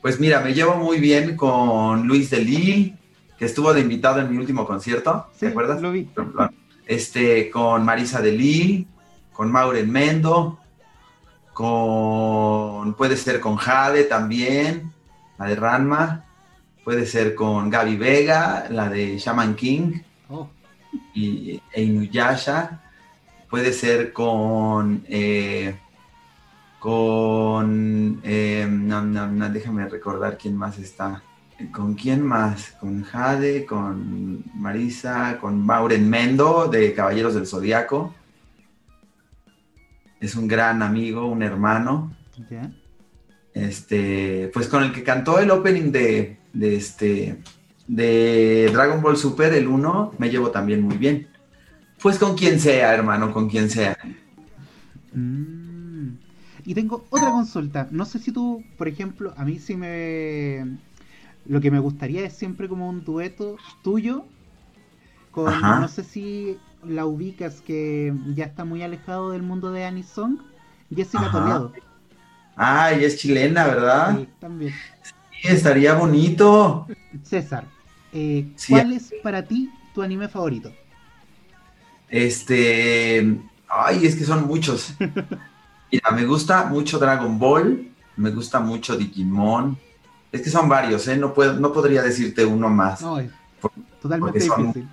Pues 0.00 0.18
mira, 0.18 0.40
me 0.40 0.54
llevo 0.54 0.76
muy 0.76 0.98
bien 0.98 1.36
con 1.36 2.06
Luis 2.08 2.30
de 2.30 2.42
Lille, 2.42 2.96
que 3.38 3.44
estuvo 3.44 3.74
de 3.74 3.82
invitado 3.82 4.18
en 4.20 4.30
mi 4.30 4.38
último 4.38 4.66
concierto. 4.66 5.26
¿Te 5.38 5.48
acuerdas? 5.48 5.82
lo 5.82 5.92
vi. 5.92 6.08
Este, 6.86 7.50
con 7.50 7.84
Marisa 7.84 8.20
de 8.20 8.32
Lille, 8.32 8.86
con 9.32 9.50
Maureen 9.50 9.90
Mendo, 9.90 10.58
con. 11.52 12.94
Puede 12.94 13.16
ser 13.16 13.40
con 13.40 13.56
Jade 13.56 14.04
también, 14.04 14.92
la 15.38 15.46
de 15.46 15.54
Ranma. 15.56 16.24
Puede 16.84 17.06
ser 17.06 17.34
con 17.34 17.70
Gaby 17.70 17.96
Vega, 17.96 18.66
la 18.68 18.88
de 18.88 19.16
Shaman 19.16 19.54
King 19.54 20.00
Oh, 20.28 20.48
y, 21.14 21.60
e 21.72 21.82
Inuyasha. 21.82 22.80
Puede 23.48 23.72
ser 23.72 24.12
con. 24.12 25.04
eh, 25.08 25.76
con. 26.78 28.20
eh, 28.24 28.66
no, 28.68 29.02
no, 29.02 29.28
no, 29.28 29.48
déjame 29.50 29.88
recordar 29.88 30.36
quién 30.38 30.56
más 30.56 30.78
está. 30.78 31.22
¿Con 31.70 31.94
quién 31.94 32.22
más? 32.22 32.72
Con 32.80 33.02
Jade, 33.02 33.64
con 33.64 34.44
Marisa, 34.54 35.38
con 35.40 35.64
Mauren 35.64 36.08
Mendo 36.08 36.68
de 36.68 36.94
Caballeros 36.94 37.34
del 37.34 37.46
Zodiaco. 37.46 38.14
Es 40.20 40.34
un 40.34 40.48
gran 40.48 40.82
amigo, 40.82 41.26
un 41.26 41.42
hermano. 41.42 42.16
Este, 43.54 44.50
pues 44.52 44.68
con 44.68 44.82
el 44.82 44.92
que 44.92 45.02
cantó 45.02 45.38
el 45.38 45.50
opening 45.50 45.92
de, 45.92 46.38
de 46.52 46.76
este 46.76 47.42
de 47.86 48.70
Dragon 48.72 49.02
Ball 49.02 49.16
Super, 49.16 49.52
el 49.52 49.68
1, 49.68 50.14
me 50.18 50.30
llevo 50.30 50.50
también 50.50 50.82
muy 50.82 50.96
bien. 50.96 51.28
Pues 52.00 52.18
con 52.18 52.36
quien 52.36 52.58
sea, 52.58 52.94
hermano, 52.94 53.32
con 53.32 53.48
quien 53.48 53.68
sea. 53.68 53.96
Mm. 55.12 56.12
Y 56.64 56.74
tengo 56.74 57.04
otra 57.10 57.30
consulta. 57.30 57.88
No 57.90 58.04
sé 58.04 58.18
si 58.18 58.32
tú, 58.32 58.64
por 58.78 58.88
ejemplo, 58.88 59.34
a 59.36 59.44
mí 59.44 59.58
sí 59.58 59.76
me... 59.76 60.78
Lo 61.46 61.60
que 61.60 61.70
me 61.70 61.78
gustaría 61.80 62.24
es 62.24 62.34
siempre 62.34 62.68
como 62.68 62.88
un 62.88 63.04
dueto 63.04 63.56
tuyo 63.82 64.24
con, 65.30 65.48
Ajá. 65.48 65.80
no 65.80 65.88
sé 65.88 66.04
si 66.04 66.58
la 66.86 67.06
ubicas 67.06 67.60
que 67.60 68.12
ya 68.34 68.44
está 68.44 68.64
muy 68.64 68.82
alejado 68.82 69.30
del 69.30 69.42
mundo 69.42 69.72
de 69.72 69.84
Anisong, 69.84 70.38
Jessica 70.94 71.26
Ajá. 71.26 71.32
Toledo. 71.38 71.72
Ay, 72.54 73.04
es 73.04 73.16
chilena, 73.18 73.66
¿verdad? 73.66 74.18
Sí, 74.18 74.28
también. 74.38 74.74
Sí, 75.02 75.48
estaría 75.48 75.94
bonito. 75.94 76.86
César, 77.22 77.64
eh, 78.12 78.46
Sí. 78.56 78.72
¿cuál 78.72 78.92
es 78.92 79.12
para 79.22 79.42
ti 79.42 79.70
tu 79.94 80.02
anime 80.02 80.28
favorito? 80.28 80.70
Este, 82.08 83.38
ay, 83.68 84.06
es 84.06 84.16
que 84.16 84.24
son 84.24 84.46
muchos. 84.46 84.94
Mira, 85.92 86.10
me 86.12 86.24
gusta 86.24 86.66
mucho 86.66 86.98
Dragon 86.98 87.38
Ball, 87.38 87.88
me 88.16 88.30
gusta 88.30 88.60
mucho 88.60 88.96
Digimon. 88.96 89.78
Es 90.32 90.40
que 90.42 90.50
son 90.50 90.68
varios, 90.68 91.06
¿eh? 91.08 91.16
No 91.16 91.32
puedo, 91.34 91.52
no 91.54 91.72
podría 91.72 92.02
decirte 92.02 92.44
uno 92.44 92.68
más. 92.70 93.02
No, 93.02 93.18
es 93.18 93.30
Por- 93.60 93.70
totalmente 94.00 94.40
son- 94.40 94.68
difícil. 94.68 94.88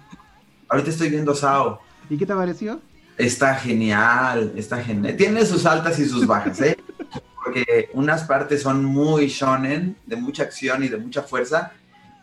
Ahorita 0.68 0.90
estoy 0.92 1.10
viendo 1.10 1.34
Sao. 1.34 1.80
¿Y 2.10 2.18
qué 2.18 2.26
te 2.26 2.36
pareció? 2.36 2.80
Está 3.18 3.56
genial, 3.56 4.54
está 4.56 4.78
genial. 4.84 5.16
Tiene 5.18 5.46
sus 5.46 5.66
altas 5.66 5.98
y 6.00 6.06
sus 6.08 6.28
bajas, 6.28 6.62
¿eh? 6.62 6.78
Porque 7.44 7.90
unas 7.94 8.24
partes 8.24 8.62
son 8.62 8.84
muy 8.86 9.28
shonen, 9.28 9.96
de 10.06 10.16
mucha 10.18 10.44
acción 10.44 10.84
y 10.84 10.90
de 10.90 10.98
mucha 10.98 11.24
fuerza, 11.24 11.72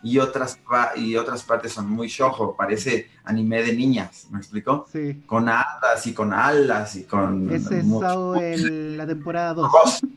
y 0.03 0.19
otras, 0.19 0.59
y 0.95 1.15
otras 1.15 1.43
partes 1.43 1.73
son 1.73 1.89
muy 1.89 2.07
shojo, 2.07 2.55
parece 2.55 3.09
anime 3.25 3.63
de 3.63 3.73
niñas, 3.73 4.27
¿me 4.29 4.37
explico? 4.37 4.85
Sí. 4.93 5.23
Con 5.25 5.49
hadas 5.49 6.05
y 6.05 6.13
con 6.13 6.31
alas 6.33 6.95
y 6.95 7.03
con... 7.03 7.51
Ese 7.51 7.79
es 7.79 7.83
mu- 7.83 7.99
Sao 7.99 8.35
en 8.39 8.95
la 8.95 9.07
temporada 9.07 9.55
2. 9.55 9.71
rosa. 9.71 10.07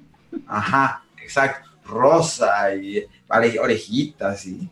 Ajá, 0.47 1.03
exacto. 1.23 1.70
Rosa 1.91 2.75
y 2.75 3.05
ore- 3.29 3.59
orejitas 3.61 4.47
y 4.47 4.69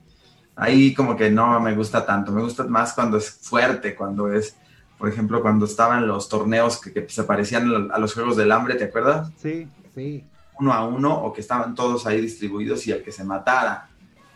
ahí 0.56 0.94
como 0.94 1.16
que 1.16 1.30
no 1.30 1.60
me 1.60 1.74
gusta 1.74 2.06
tanto. 2.06 2.32
Me 2.32 2.42
gusta 2.42 2.64
más 2.64 2.92
cuando 2.92 3.18
es 3.18 3.30
fuerte, 3.30 3.94
cuando 3.94 4.32
es, 4.32 4.56
por 4.96 5.08
ejemplo, 5.08 5.42
cuando 5.42 5.66
estaban 5.66 6.06
los 6.06 6.28
torneos 6.28 6.80
que, 6.80 6.92
que 6.92 7.08
se 7.08 7.24
parecían 7.24 7.90
a 7.92 7.98
los 7.98 8.14
Juegos 8.14 8.36
del 8.36 8.50
Hambre, 8.52 8.74
¿te 8.76 8.84
acuerdas? 8.84 9.30
Sí, 9.40 9.66
sí. 9.94 10.24
Uno 10.60 10.72
a 10.72 10.84
uno 10.86 11.14
o 11.14 11.32
que 11.32 11.40
estaban 11.40 11.74
todos 11.74 12.06
ahí 12.06 12.20
distribuidos 12.20 12.86
y 12.86 12.92
el 12.92 13.02
que 13.02 13.12
se 13.12 13.22
matara. 13.24 13.88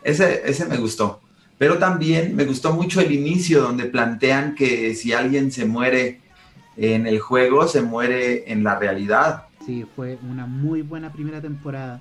Ese, 0.04 0.42
ese 0.48 0.66
me 0.66 0.76
gustó. 0.76 1.20
Pero 1.58 1.78
también 1.78 2.34
me 2.34 2.44
gustó 2.44 2.72
mucho 2.72 3.00
el 3.00 3.10
inicio 3.12 3.60
donde 3.62 3.84
plantean 3.84 4.54
que 4.54 4.94
si 4.94 5.12
alguien 5.12 5.50
se 5.52 5.64
muere 5.64 6.20
en 6.76 7.06
el 7.06 7.20
juego, 7.20 7.66
se 7.68 7.82
muere 7.82 8.50
en 8.50 8.64
la 8.64 8.78
realidad. 8.78 9.44
Sí, 9.66 9.84
fue 9.94 10.18
una 10.28 10.46
muy 10.46 10.82
buena 10.82 11.12
primera 11.12 11.40
temporada. 11.40 12.00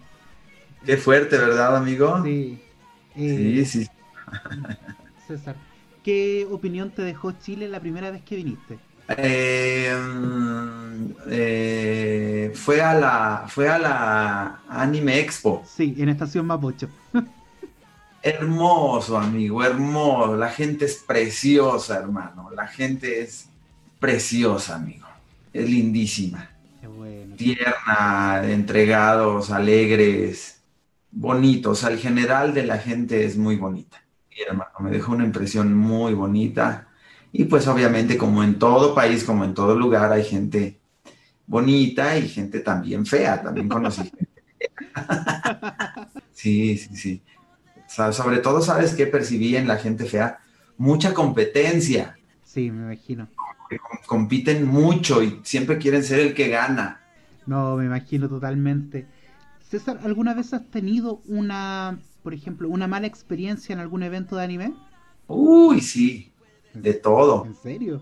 Qué 0.86 0.98
fuerte, 0.98 1.38
¿verdad, 1.38 1.76
amigo? 1.78 2.24
Sí. 2.24 2.60
Eh, 3.16 3.64
Sí, 3.66 3.66
sí. 3.66 3.88
César, 5.16 5.64
¿qué 6.04 6.46
opinión 6.50 6.94
te 6.94 7.02
dejó 7.04 7.32
Chile 7.34 7.68
la 7.70 7.80
primera 7.80 8.12
vez 8.12 8.24
que 8.24 8.36
viniste? 8.36 8.80
Eh, 9.08 9.92
eh, 11.30 12.52
fue 12.56 12.82
a 12.82 12.94
la 12.94 13.46
fue 13.48 13.70
a 13.70 13.78
la 13.80 14.64
Anime 14.68 15.20
Expo. 15.20 15.64
Sí, 15.64 15.96
en 15.98 16.10
Estación 16.10 16.46
Mapocho. 16.46 16.90
Hermoso, 18.24 19.18
amigo, 19.18 19.64
hermoso. 19.64 20.36
La 20.38 20.50
gente 20.50 20.86
es 20.86 20.98
preciosa, 20.98 21.98
hermano. 22.00 22.52
La 22.52 22.68
gente 22.68 23.22
es 23.22 23.50
preciosa, 24.00 24.76
amigo. 24.76 25.08
Es 25.52 25.68
lindísima. 25.70 26.52
Qué 26.80 26.88
bueno. 26.88 27.36
Tierna, 27.36 28.44
entregados, 28.46 29.52
alegres, 29.52 30.61
bonitos. 31.12 31.84
Al 31.84 31.98
general 31.98 32.54
de 32.54 32.66
la 32.66 32.78
gente 32.78 33.26
es 33.26 33.38
muy 33.38 33.56
bonita. 33.58 34.04
Y 34.30 34.42
hermano, 34.42 34.72
me 34.80 34.92
dejó 34.92 35.14
una 35.14 35.26
impresión 35.26 35.76
muy 35.76 36.14
bonita. 36.14 36.88
Y 37.32 37.46
pues 37.46 37.68
obviamente 37.68 38.18
como 38.18 38.44
en 38.44 38.60
todo 38.60 38.96
país, 38.96 39.24
como 39.24 39.46
en 39.46 39.54
todo 39.54 39.76
lugar, 39.76 40.12
hay 40.12 40.24
gente 40.24 40.80
bonita 41.46 42.18
y 42.18 42.28
gente 42.28 42.60
también 42.60 43.06
fea. 43.06 43.42
También 43.42 43.70
conocí 43.70 44.04
gente 44.04 44.44
fea. 44.58 46.12
Sí, 46.34 46.76
sí, 46.76 46.96
sí. 46.96 47.22
Sobre 47.88 48.40
todo, 48.40 48.62
¿sabes 48.62 48.96
qué 48.96 49.06
percibí 49.06 49.56
en 49.56 49.68
la 49.68 49.78
gente 49.78 50.06
fea? 50.06 50.40
Mucha 50.78 51.14
competencia. 51.14 52.18
Sí, 52.44 52.72
me 52.72 52.84
imagino. 52.86 53.28
compiten 54.08 54.66
mucho 54.66 55.22
y 55.22 55.40
siempre 55.44 55.78
quieren 55.78 56.04
ser 56.04 56.20
el 56.20 56.34
que 56.34 56.48
gana. 56.48 57.02
No, 57.46 57.76
me 57.76 57.86
imagino 57.86 58.28
totalmente. 58.28 59.08
César, 59.72 60.02
¿alguna 60.04 60.34
vez 60.34 60.54
has 60.54 60.70
tenido 60.70 61.22
una, 61.28 61.98
por 62.24 62.34
ejemplo, 62.34 62.68
una 62.68 62.88
mala 62.88 63.08
experiencia 63.08 63.72
en 63.72 63.80
algún 63.80 64.04
evento 64.04 64.36
de 64.36 64.44
anime? 64.44 64.74
Uy, 65.28 65.80
sí, 65.80 66.30
de 66.74 66.94
todo. 66.94 67.46
¿En 67.46 67.56
serio? 67.56 68.02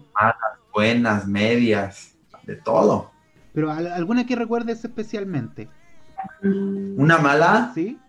Buenas, 0.73 1.27
medias, 1.27 2.15
de 2.41 2.55
todo. 2.55 3.11
Pero 3.53 3.69
¿al- 3.71 3.85
alguna 3.85 4.25
que 4.25 4.35
recuerdes 4.35 4.83
especialmente, 4.83 5.69
Una 6.41 7.19
mala, 7.19 7.71
¿sí? 7.75 7.99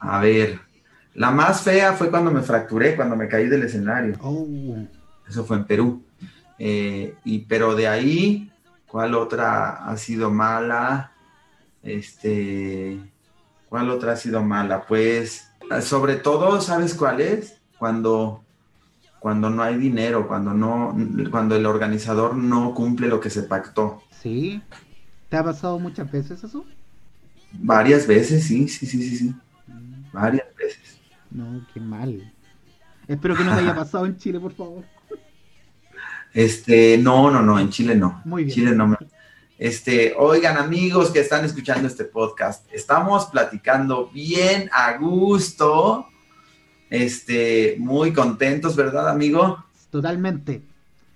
a 0.00 0.18
ver, 0.20 0.58
la 1.14 1.30
más 1.30 1.62
fea 1.62 1.92
fue 1.92 2.10
cuando 2.10 2.32
me 2.32 2.42
fracturé, 2.42 2.96
cuando 2.96 3.14
me 3.14 3.28
caí 3.28 3.46
del 3.46 3.62
escenario. 3.62 4.16
Oh, 4.20 4.48
Eso 5.28 5.44
fue 5.44 5.58
en 5.58 5.64
Perú. 5.64 6.02
Eh, 6.58 7.14
y, 7.24 7.38
pero 7.40 7.76
de 7.76 7.86
ahí, 7.86 8.50
¿cuál 8.88 9.14
otra 9.14 9.86
ha 9.86 9.96
sido 9.96 10.28
mala? 10.28 11.11
Este, 11.82 13.00
¿cuál 13.68 13.90
otra 13.90 14.12
ha 14.12 14.16
sido 14.16 14.42
mala? 14.42 14.86
Pues, 14.86 15.48
sobre 15.80 16.16
todo, 16.16 16.60
¿sabes 16.60 16.94
cuál 16.94 17.20
es? 17.20 17.60
Cuando, 17.78 18.44
cuando 19.18 19.50
no 19.50 19.62
hay 19.62 19.76
dinero, 19.76 20.28
cuando 20.28 20.54
no, 20.54 20.96
cuando 21.30 21.56
el 21.56 21.66
organizador 21.66 22.36
no 22.36 22.74
cumple 22.74 23.08
lo 23.08 23.20
que 23.20 23.30
se 23.30 23.42
pactó. 23.42 24.02
¿sí? 24.22 24.62
¿Te 25.28 25.36
ha 25.36 25.44
pasado 25.44 25.78
muchas 25.78 26.10
veces 26.10 26.44
eso? 26.44 26.64
Varias 27.52 28.06
veces, 28.06 28.44
sí, 28.44 28.68
sí, 28.68 28.86
sí, 28.86 29.02
sí, 29.02 29.16
sí. 29.16 29.34
Mm, 29.66 30.12
Varias 30.12 30.46
veces. 30.56 30.98
No, 31.30 31.66
qué 31.72 31.80
mal. 31.80 32.32
Espero 33.08 33.36
que 33.36 33.44
no 33.44 33.54
te 33.54 33.60
haya 33.60 33.74
pasado 33.82 34.06
en 34.06 34.16
Chile, 34.16 34.38
por 34.38 34.52
favor. 34.52 34.84
Este, 36.32 36.96
no, 36.98 37.30
no, 37.30 37.42
no, 37.42 37.58
en 37.58 37.68
Chile 37.70 37.94
no. 37.94 38.22
Muy 38.24 38.44
bien. 38.44 38.54
Chile 38.54 38.72
no 38.72 38.88
me... 38.88 38.96
Este, 39.62 40.12
oigan 40.18 40.56
amigos 40.56 41.12
que 41.12 41.20
están 41.20 41.44
escuchando 41.44 41.86
este 41.86 42.04
podcast, 42.04 42.66
estamos 42.72 43.26
platicando 43.26 44.08
bien 44.08 44.68
a 44.72 44.98
gusto, 44.98 46.08
este, 46.90 47.76
muy 47.78 48.12
contentos, 48.12 48.74
¿verdad, 48.74 49.08
amigo? 49.08 49.64
Totalmente, 49.88 50.62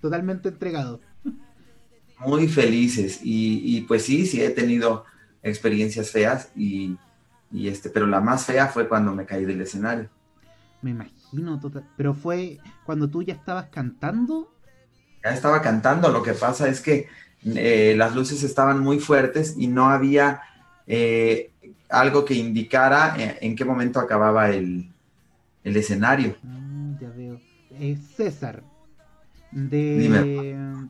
totalmente 0.01 0.51
entregado. 0.51 1.01
Muy 2.21 2.47
felices 2.47 3.19
y, 3.21 3.63
y, 3.65 3.81
pues 3.81 4.05
sí, 4.05 4.27
sí 4.27 4.41
he 4.41 4.51
tenido 4.51 5.05
experiencias 5.43 6.13
feas 6.13 6.53
y, 6.55 6.97
y 7.51 7.67
este, 7.67 7.91
pero 7.91 8.07
la 8.07 8.21
más 8.21 8.45
fea 8.45 8.69
fue 8.69 8.87
cuando 8.87 9.13
me 9.13 9.27
caí 9.27 9.45
del 9.45 9.61
escenario. 9.61 10.09
Me 10.83 10.93
imagino, 10.93 11.59
total. 11.59 11.85
Pero 11.97 12.15
fue 12.15 12.61
cuando 12.85 13.11
tú 13.11 13.25
ya 13.25 13.35
estabas 13.35 13.71
cantando. 13.71 14.55
Ya 15.25 15.35
estaba 15.35 15.61
cantando, 15.61 16.11
lo 16.11 16.23
que 16.23 16.35
pasa 16.35 16.69
es 16.69 16.81
que 16.81 17.09
eh, 17.55 17.95
las 17.97 18.15
luces 18.15 18.43
estaban 18.43 18.81
muy 18.81 18.99
fuertes 18.99 19.55
y 19.57 19.67
no 19.69 19.89
había 19.89 20.41
eh, 20.87 21.51
algo 21.89 22.25
que 22.25 22.35
indicara 22.35 23.15
en, 23.19 23.37
en, 23.41 23.57
qué 23.57 23.65
momento 23.65 24.01
acababa 24.01 24.51
el, 24.51 24.91
el 25.65 25.77
escenario. 25.77 26.37
Ah, 26.45 26.97
ya 27.01 27.09
veo. 27.11 27.41
Eh, 27.79 27.97
César, 28.17 28.63
de, 29.53 29.99
Dime. 29.99 30.89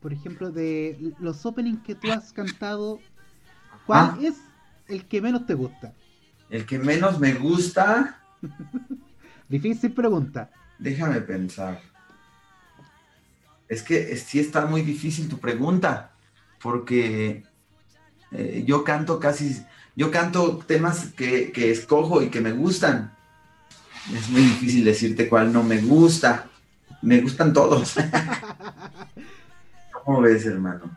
por 0.00 0.12
ejemplo, 0.12 0.50
de 0.50 1.12
los 1.18 1.44
openings 1.44 1.82
que 1.82 1.94
tú 1.94 2.10
has 2.10 2.32
cantado, 2.32 2.98
¿cuál 3.86 4.12
Ah. 4.14 4.18
es 4.22 4.36
el 4.88 5.04
que 5.06 5.20
menos 5.20 5.44
te 5.46 5.54
gusta? 5.54 5.92
El 6.48 6.64
que 6.66 6.78
menos 6.78 7.18
me 7.20 7.34
gusta, 7.34 8.18
Difícil 9.48 9.92
pregunta. 9.92 10.50
déjame 10.78 11.20
pensar. 11.20 11.80
Es 13.70 13.84
que 13.84 14.16
sí 14.16 14.40
está 14.40 14.66
muy 14.66 14.82
difícil 14.82 15.28
tu 15.28 15.38
pregunta, 15.38 16.10
porque 16.60 17.44
eh, 18.32 18.64
yo 18.66 18.82
canto 18.82 19.20
casi, 19.20 19.64
yo 19.94 20.10
canto 20.10 20.58
temas 20.66 21.12
que, 21.16 21.52
que 21.52 21.70
escojo 21.70 22.20
y 22.20 22.30
que 22.30 22.40
me 22.40 22.50
gustan. 22.50 23.14
Es 24.12 24.28
muy 24.28 24.40
difícil 24.42 24.84
decirte 24.84 25.28
cuál 25.28 25.52
no 25.52 25.62
me 25.62 25.80
gusta. 25.80 26.48
Me 27.00 27.20
gustan 27.20 27.52
todos. 27.52 27.94
¿Cómo 30.04 30.20
ves, 30.20 30.46
hermano? 30.46 30.90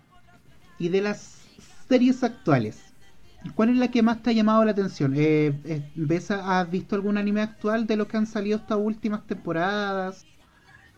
Y 0.80 0.90
de 0.90 1.02
las 1.02 1.42
series 1.88 2.24
actuales, 2.24 2.80
¿Cuál 3.56 3.70
es 3.70 3.76
la 3.76 3.90
que 3.90 4.02
más 4.02 4.24
te 4.24 4.30
ha 4.30 4.34
llamado 4.34 4.64
la 4.64 4.72
atención? 4.72 5.14
Eh, 5.16 5.54
eh, 5.66 5.92
¿ves 5.96 6.32
¿Has 6.32 6.70
visto 6.72 6.96
algún 6.96 7.18
anime 7.18 7.42
actual 7.42 7.86
de 7.86 7.98
los 7.98 8.08
que 8.08 8.18
han 8.18 8.26
salido 8.26 8.58
estas 8.58 8.78
últimas 8.82 9.28
temporadas? 9.28 10.26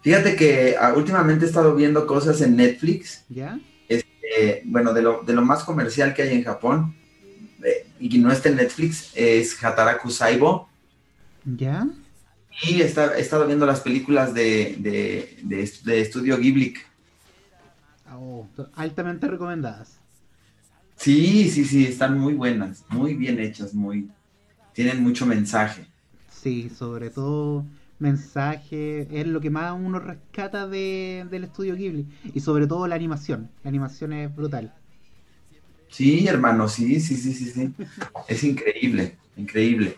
Fíjate 0.06 0.36
que 0.36 0.76
ah, 0.80 0.94
últimamente 0.96 1.46
he 1.46 1.48
estado 1.48 1.74
viendo 1.76 2.06
cosas 2.06 2.40
en 2.42 2.56
Netflix, 2.56 3.24
¿Ya? 3.28 3.58
eh, 3.90 4.62
bueno, 4.66 4.94
de 4.94 5.02
lo, 5.02 5.24
de 5.24 5.34
lo 5.34 5.42
más 5.42 5.64
comercial 5.64 6.14
que 6.14 6.22
hay 6.22 6.36
en 6.36 6.44
Japón, 6.44 6.94
eh, 7.64 7.88
y 8.00 8.08
que 8.08 8.20
no 8.20 8.32
está 8.32 8.50
en 8.50 8.58
Netflix, 8.58 9.10
es 9.16 9.64
Hataraku 9.64 10.12
Saibo. 10.12 10.70
¿Ya? 11.44 11.88
Y 12.62 12.82
está- 12.82 13.18
he 13.18 13.22
estado 13.22 13.48
viendo 13.48 13.66
las 13.66 13.80
películas 13.82 14.32
de, 14.36 14.76
de, 14.78 15.38
de, 15.42 15.72
de 15.84 16.02
Estudio 16.02 16.38
Ghibli. 16.38 16.76
Oh, 18.14 18.46
altamente 18.76 19.28
recomendadas. 19.28 19.98
Sí, 20.98 21.50
sí, 21.50 21.66
sí, 21.66 21.88
están 21.88 22.20
muy 22.20 22.36
buenas, 22.36 22.84
muy 22.90 23.16
bien 23.16 23.40
hechas, 23.40 23.74
muy... 23.74 24.08
Tienen 24.74 25.02
mucho 25.02 25.26
mensaje. 25.26 25.88
Sí, 26.32 26.70
sobre 26.70 27.10
todo 27.10 27.66
mensaje, 28.00 29.08
es 29.12 29.28
lo 29.28 29.42
que 29.42 29.50
más 29.50 29.74
uno 29.74 30.00
rescata 30.00 30.68
de, 30.68 31.26
del 31.30 31.46
estudio 31.46 31.76
Ghibli. 31.76 32.08
Y 32.34 32.40
sobre 32.40 32.68
todo 32.68 32.88
la 32.88 32.96
animación. 32.96 33.50
La 33.64 33.70
animación 33.70 34.14
es 34.14 34.36
brutal. 34.36 34.74
Sí, 35.90 36.28
hermano, 36.28 36.68
sí, 36.68 37.00
sí, 37.00 37.16
sí, 37.16 37.34
sí, 37.34 37.46
sí. 37.46 37.74
Es 38.28 38.44
increíble, 38.44 39.18
increíble. 39.38 39.98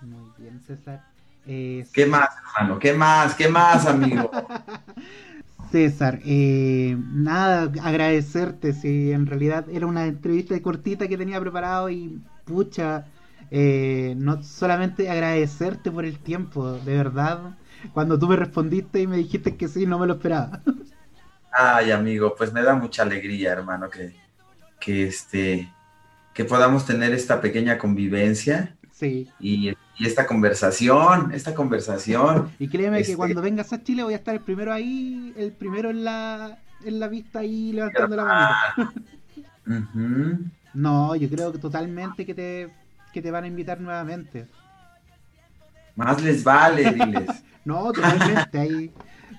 Muy 0.00 0.30
bien, 0.38 0.60
César. 0.66 1.04
Eh, 1.46 1.84
¿Qué 1.92 2.06
más, 2.06 2.28
hermano? 2.36 2.78
¿Qué 2.78 2.92
más? 2.92 3.34
¿Qué 3.34 3.48
más, 3.48 3.86
amigo? 3.86 4.30
César, 5.72 6.20
eh, 6.24 6.96
nada, 7.12 7.72
agradecerte, 7.82 8.74
si 8.74 9.10
en 9.10 9.26
realidad 9.26 9.66
era 9.70 9.86
una 9.86 10.06
entrevista 10.06 10.60
cortita 10.60 11.08
que 11.08 11.16
tenía 11.16 11.40
preparado 11.40 11.88
y 11.88 12.20
pucha, 12.44 13.06
eh, 13.52 14.14
no 14.18 14.42
solamente 14.42 15.10
agradecerte 15.10 15.90
por 15.92 16.04
el 16.06 16.18
tiempo, 16.20 16.80
de 16.80 16.96
verdad, 16.96 17.58
cuando 17.92 18.18
tú 18.18 18.28
me 18.28 18.36
respondiste 18.36 19.00
y 19.02 19.06
me 19.08 19.18
dijiste 19.18 19.56
que 19.56 19.68
sí, 19.68 19.86
no 19.86 19.98
me 20.00 20.06
lo 20.08 20.14
esperaba. 20.14 20.62
Ay, 21.50 21.90
amigo, 21.90 22.34
pues 22.36 22.52
me 22.52 22.62
da 22.62 22.74
mucha 22.74 23.02
alegría, 23.02 23.52
hermano, 23.52 23.90
que, 23.90 24.14
que 24.80 25.04
este, 25.08 25.78
que 26.34 26.44
podamos 26.44 26.86
tener 26.86 27.12
esta 27.14 27.40
pequeña 27.40 27.78
convivencia 27.78 28.76
Sí, 28.90 29.34
y, 29.38 29.70
y 29.70 30.06
esta 30.06 30.26
conversación, 30.26 31.32
esta 31.34 31.54
conversación. 31.54 32.52
y 32.58 32.68
créeme 32.68 33.04
que 33.04 33.12
Este- 33.12 33.16
cuando 33.16 33.42
vengas 33.42 33.72
a 33.72 33.82
Chile 33.82 34.04
voy 34.04 34.14
a 34.14 34.16
estar 34.18 34.34
el 34.34 34.44
primero 34.44 34.72
ahí, 34.72 35.32
el 35.36 35.52
primero 35.56 35.90
en 35.90 36.04
la, 36.04 36.62
en 36.80 37.00
la 37.00 37.08
vista 37.08 37.40
ahí 37.40 37.72
levantando 37.72 38.16
la 38.16 38.24
manita. 38.24 38.62
Ujú. 39.66 40.50
No, 40.72 41.14
yo 41.16 41.28
creo 41.28 41.52
que 41.52 41.58
totalmente 41.58 42.24
que 42.24 42.34
te, 42.34 42.74
que 43.12 43.22
te 43.22 43.30
van 43.30 43.44
a 43.44 43.48
invitar 43.48 43.80
nuevamente. 43.80 44.48
Más 45.94 46.22
les 46.22 46.42
vale, 46.44 46.90
diles. 46.94 47.44
No, 47.64 47.92
totalmente. 47.92 48.58
Ahí, 48.58 48.92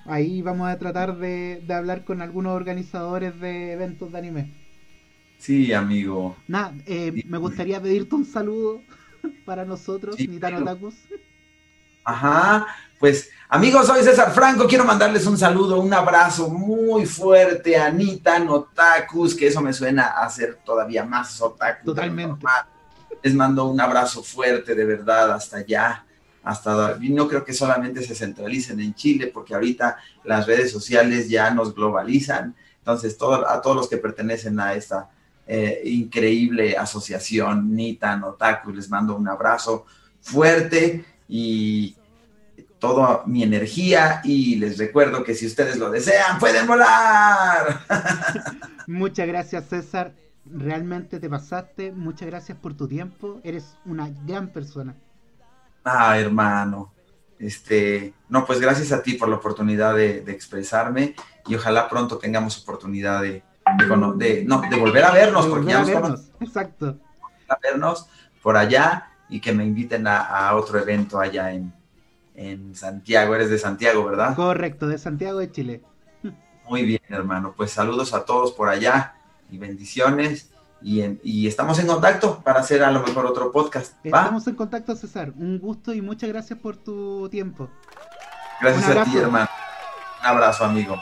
ahí 0.06 0.42
vamos 0.42 0.68
a 0.68 0.78
tratar 0.78 1.16
de, 1.18 1.62
de 1.66 1.74
hablar 1.74 2.04
con 2.04 2.22
algunos 2.22 2.54
organizadores 2.54 3.38
de 3.40 3.72
eventos 3.72 4.12
de 4.12 4.18
anime. 4.18 4.54
Sí, 5.38 5.72
amigo. 5.72 6.36
Nada, 6.46 6.74
eh, 6.86 7.12
me 7.26 7.38
gustaría 7.38 7.80
pedirte 7.82 8.14
un 8.14 8.24
saludo 8.24 8.82
para 9.44 9.64
nosotros, 9.64 10.16
Sí, 10.16 10.26
Nitano. 10.28 10.64
Takus. 10.64 10.94
Ajá, 12.04 12.66
pues 12.98 13.30
amigos, 13.48 13.86
soy 13.86 14.02
César 14.02 14.30
Franco, 14.32 14.66
quiero 14.66 14.84
mandarles 14.84 15.26
un 15.26 15.38
saludo, 15.38 15.80
un 15.80 15.92
abrazo 15.92 16.50
muy 16.50 17.06
fuerte 17.06 17.76
a 17.78 17.86
Anita 17.86 18.38
Notakus, 18.38 19.34
que 19.34 19.46
eso 19.46 19.62
me 19.62 19.72
suena 19.72 20.08
a 20.08 20.28
ser 20.28 20.56
todavía 20.64 21.04
más 21.04 21.40
otaku. 21.40 21.86
Totalmente. 21.86 22.44
normal. 22.44 22.66
Les 23.22 23.34
mando 23.34 23.66
un 23.66 23.80
abrazo 23.80 24.22
fuerte, 24.22 24.74
de 24.74 24.84
verdad, 24.84 25.32
hasta 25.32 25.58
allá. 25.58 26.04
Hasta, 26.42 26.98
no 27.00 27.26
creo 27.26 27.44
que 27.44 27.54
solamente 27.54 28.02
se 28.02 28.14
centralicen 28.14 28.80
en 28.80 28.94
Chile, 28.94 29.30
porque 29.32 29.54
ahorita 29.54 29.96
las 30.24 30.46
redes 30.46 30.70
sociales 30.70 31.28
ya 31.28 31.50
nos 31.50 31.74
globalizan. 31.74 32.54
Entonces, 32.78 33.16
todo, 33.16 33.48
a 33.48 33.62
todos 33.62 33.76
los 33.76 33.88
que 33.88 33.96
pertenecen 33.96 34.60
a 34.60 34.74
esta 34.74 35.10
eh, 35.46 35.82
increíble 35.84 36.76
asociación 36.76 37.74
Nita 37.74 38.16
Notaku, 38.16 38.72
les 38.72 38.88
mando 38.90 39.16
un 39.16 39.28
abrazo 39.28 39.86
fuerte 40.20 41.04
y 41.28 41.96
toda 42.78 43.22
mi 43.26 43.42
energía 43.42 44.20
y 44.24 44.56
les 44.56 44.76
recuerdo 44.76 45.24
que 45.24 45.34
si 45.34 45.46
ustedes 45.46 45.76
lo 45.76 45.90
desean, 45.90 46.38
pueden 46.38 46.66
volar. 46.66 47.80
Muchas 48.86 49.26
gracias, 49.26 49.64
César. 49.68 50.12
Realmente 50.46 51.20
te 51.20 51.28
pasaste. 51.28 51.92
Muchas 51.92 52.28
gracias 52.28 52.58
por 52.58 52.74
tu 52.74 52.86
tiempo. 52.86 53.40
Eres 53.42 53.76
una 53.84 54.10
gran 54.24 54.48
persona. 54.48 54.94
Ah, 55.84 56.18
hermano. 56.18 56.92
Este, 57.38 58.14
no, 58.28 58.46
pues 58.46 58.60
gracias 58.60 58.92
a 58.92 59.02
ti 59.02 59.14
por 59.14 59.28
la 59.28 59.36
oportunidad 59.36 59.94
de, 59.94 60.20
de 60.20 60.32
expresarme 60.32 61.14
y 61.46 61.54
ojalá 61.54 61.88
pronto 61.88 62.16
tengamos 62.18 62.62
oportunidad 62.62 63.22
de, 63.22 63.42
de 63.78 64.44
no, 64.46 64.60
de 64.62 64.76
volver 64.78 65.04
a 65.04 65.10
vernos, 65.10 65.46
porque 65.46 65.66
ya 65.66 65.80
nos 65.80 65.88
vernos. 65.88 66.30
Exacto. 66.40 66.98
a 67.48 67.58
vernos 67.62 68.08
por 68.42 68.56
allá 68.56 69.10
y 69.28 69.40
que 69.40 69.52
me 69.52 69.64
inviten 69.64 70.06
a, 70.06 70.20
a 70.20 70.54
otro 70.54 70.78
evento 70.78 71.18
allá 71.18 71.52
en, 71.52 71.72
en 72.34 72.74
Santiago. 72.74 73.34
Eres 73.34 73.50
de 73.50 73.58
Santiago, 73.58 74.04
¿verdad? 74.04 74.36
Correcto, 74.36 74.86
de 74.86 74.98
Santiago 74.98 75.38
de 75.38 75.50
Chile. 75.50 75.82
Muy 76.68 76.84
bien, 76.84 77.02
hermano. 77.08 77.52
Pues 77.56 77.72
saludos 77.72 78.14
a 78.14 78.24
todos 78.24 78.52
por 78.52 78.68
allá 78.68 79.16
y 79.50 79.58
bendiciones. 79.58 80.50
Y, 80.82 81.00
en- 81.00 81.18
y 81.24 81.46
estamos 81.46 81.78
en 81.78 81.86
contacto 81.86 82.42
para 82.44 82.60
hacer 82.60 82.82
a 82.82 82.90
lo 82.90 83.00
mejor 83.02 83.24
otro 83.24 83.50
podcast. 83.50 83.94
¿va? 84.12 84.20
Estamos 84.20 84.46
en 84.46 84.54
contacto, 84.54 84.94
César. 84.96 85.32
Un 85.36 85.58
gusto 85.58 85.94
y 85.94 86.02
muchas 86.02 86.28
gracias 86.28 86.58
por 86.58 86.76
tu 86.76 87.28
tiempo. 87.30 87.70
Gracias 88.60 88.94
a 88.96 89.04
ti, 89.04 89.16
hermano. 89.16 89.48
Un 90.20 90.26
abrazo, 90.26 90.64
amigo. 90.64 90.96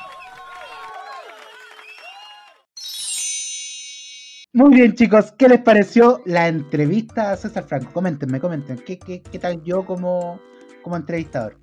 Muy 4.54 4.74
bien, 4.74 4.94
chicos, 4.94 5.32
¿qué 5.32 5.48
les 5.48 5.60
pareció 5.62 6.20
la 6.26 6.46
entrevista 6.46 7.32
a 7.32 7.36
César 7.36 7.64
Franco? 7.64 7.90
Coméntenme, 7.92 8.38
comenten. 8.38 8.76
¿Qué, 8.78 8.98
qué, 8.98 9.22
qué 9.22 9.38
tal 9.38 9.62
yo 9.64 9.84
como, 9.86 10.40
como 10.82 10.96
entrevistador? 10.96 11.56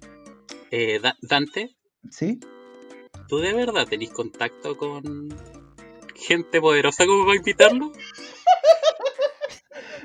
Eh, 0.72 1.00
Da- 1.02 1.16
Dante, 1.22 1.76
¿Sí? 2.10 2.40
¿tú 3.28 3.38
de 3.38 3.54
verdad 3.54 3.86
tenés 3.88 4.10
contacto 4.10 4.76
con 4.76 5.30
gente 6.20 6.62
poderosa 6.62 7.06
como 7.06 7.26
para 7.26 7.38
invitarlo? 7.38 7.92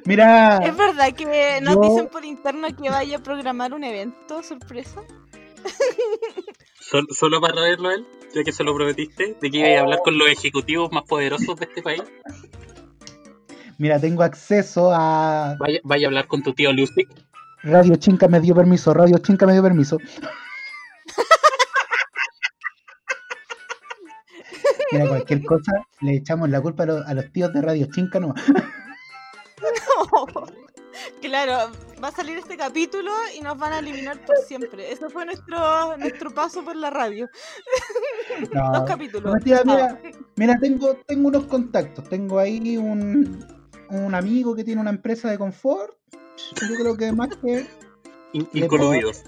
Mira, 0.07 0.59
¿Es 0.59 0.77
verdad 0.77 1.13
que 1.15 1.61
nos 1.63 1.75
Yo- 1.77 1.81
dicen 1.81 2.09
por 2.09 2.25
interno 2.25 2.69
que 2.77 2.91
vaya 2.91 3.17
a 3.17 3.23
programar 3.23 3.73
un 3.73 3.85
evento 3.85 4.43
sorpresa? 4.43 5.03
Sol- 6.81 7.09
¿Solo 7.11 7.41
para 7.41 7.55
traerlo 7.55 7.89
a 7.89 7.95
él? 7.95 8.07
Ya 8.35 8.43
que 8.45 8.53
se 8.53 8.65
lo 8.65 8.75
prometiste, 8.75 9.37
de 9.41 9.51
que 9.51 9.59
iba 9.59 9.79
a 9.79 9.83
hablar 9.83 10.01
con 10.05 10.19
los 10.19 10.29
ejecutivos 10.29 10.91
más 10.93 11.05
poderosos 11.05 11.57
de 11.57 11.65
este 11.67 11.81
país. 11.83 12.03
mira, 13.79 13.99
tengo 14.01 14.23
acceso 14.25 14.91
a 14.93 15.57
Vaya, 15.59 15.79
vaya 15.85 16.07
a 16.07 16.09
hablar 16.09 16.27
con 16.27 16.43
tu 16.43 16.53
tío 16.53 16.73
Lucic. 16.73 17.09
Radio 17.63 17.97
Chinca 17.97 18.29
me 18.29 18.41
dio 18.41 18.55
permiso, 18.55 18.93
Radio 18.93 19.17
Chinca 19.19 19.47
me 19.47 19.53
dio 19.55 19.63
permiso. 19.63 19.99
Mira, 24.99 25.09
cualquier 25.09 25.45
cosa 25.45 25.73
le 26.01 26.17
echamos 26.17 26.49
la 26.51 26.61
culpa 26.61 26.83
a 26.85 26.87
los, 26.87 27.07
a 27.07 27.15
los 27.15 27.31
tíos 27.33 27.53
de 27.53 27.63
Radio 27.63 27.87
Chinca 27.93 28.21
no. 28.21 28.35
claro, 31.21 31.73
va 32.03 32.09
a 32.09 32.13
salir 32.13 32.39
este 32.39 32.57
capítulo 32.57 33.11
y 33.37 33.41
nos 33.41 33.59
van 33.59 33.73
a 33.73 33.79
eliminar 33.81 34.25
por 34.25 34.37
siempre. 34.39 34.93
Ese 34.93 35.09
fue 35.09 35.25
nuestro 35.27 35.97
nuestro 35.97 36.31
paso 36.31 36.65
por 36.65 36.77
la 36.77 36.91
radio. 36.91 37.29
No, 38.53 38.73
Dos 38.73 38.85
capítulos. 38.85 39.25
no, 39.25 39.33
mentira, 39.33 39.63
Chao. 39.65 39.75
mira, 39.75 40.01
mira, 40.37 40.59
tengo, 40.61 40.95
tengo 41.07 41.29
unos 41.29 41.45
contactos. 41.47 42.09
Tengo 42.09 42.39
ahí 42.39 42.77
un, 42.77 43.45
un 43.91 44.15
amigo 44.15 44.55
que 44.55 44.65
tiene 44.65 44.81
una 44.81 44.91
empresa 44.91 45.31
de 45.31 45.39
confort. 45.39 45.97
Yo 46.69 46.75
creo 46.81 46.97
que 46.97 47.13
más 47.13 47.29
que 47.37 47.67
incoludidos. 48.33 49.23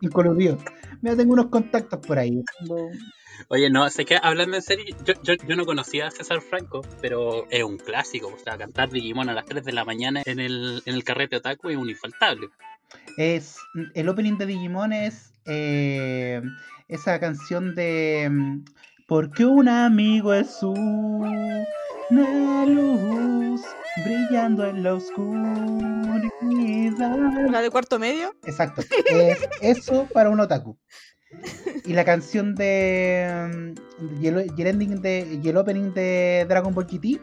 incoludido. 0.00 0.58
Mira, 1.02 1.16
tengo 1.16 1.32
unos 1.34 1.46
contactos 1.46 2.00
por 2.06 2.18
ahí. 2.18 2.42
Tengo- 2.60 2.90
Oye, 3.48 3.70
no, 3.70 3.88
sé 3.90 4.04
que 4.04 4.18
hablando 4.20 4.56
en 4.56 4.62
serio, 4.62 4.84
yo, 5.04 5.14
yo, 5.22 5.34
yo 5.34 5.56
no 5.56 5.64
conocía 5.64 6.08
a 6.08 6.10
César 6.10 6.40
Franco, 6.40 6.82
pero 7.00 7.46
es 7.50 7.62
un 7.62 7.78
clásico. 7.78 8.28
O 8.34 8.38
sea, 8.38 8.58
cantar 8.58 8.90
Digimon 8.90 9.28
a 9.28 9.34
las 9.34 9.46
3 9.46 9.64
de 9.64 9.72
la 9.72 9.84
mañana 9.84 10.22
en 10.24 10.40
el, 10.40 10.82
en 10.84 10.94
el 10.94 11.04
carrete 11.04 11.36
otaku 11.36 11.70
es 11.70 11.76
un 11.76 11.88
infaltable. 11.88 12.48
Es, 13.16 13.56
el 13.94 14.08
opening 14.08 14.38
de 14.38 14.46
Digimon 14.46 14.92
es 14.92 15.32
eh, 15.46 16.42
esa 16.88 17.20
canción 17.20 17.74
de 17.74 18.28
mm, 18.30 18.64
Porque 19.06 19.44
un 19.44 19.68
amigo 19.68 20.34
es 20.34 20.62
una 20.62 21.64
luz 22.66 23.60
brillando 24.04 24.66
en 24.66 24.82
la 24.82 24.94
oscuridad. 24.94 26.28
La 27.50 27.62
de 27.62 27.70
cuarto 27.70 27.98
medio. 27.98 28.34
Exacto, 28.44 28.82
es 29.10 29.48
eso 29.60 30.06
para 30.12 30.30
un 30.30 30.40
otaku. 30.40 30.78
Y 31.84 31.92
la 31.92 32.04
canción 32.04 32.54
de 32.54 33.74
mm, 33.98 34.22
y 34.22 34.26
el, 34.28 34.52
y 34.56 34.60
el 34.62 34.66
ending 34.68 35.00
de 35.02 35.38
y 35.42 35.48
el 35.48 35.56
opening 35.56 35.92
de 35.92 36.46
Dragon 36.48 36.74
Ball 36.74 36.86
GT 36.86 37.20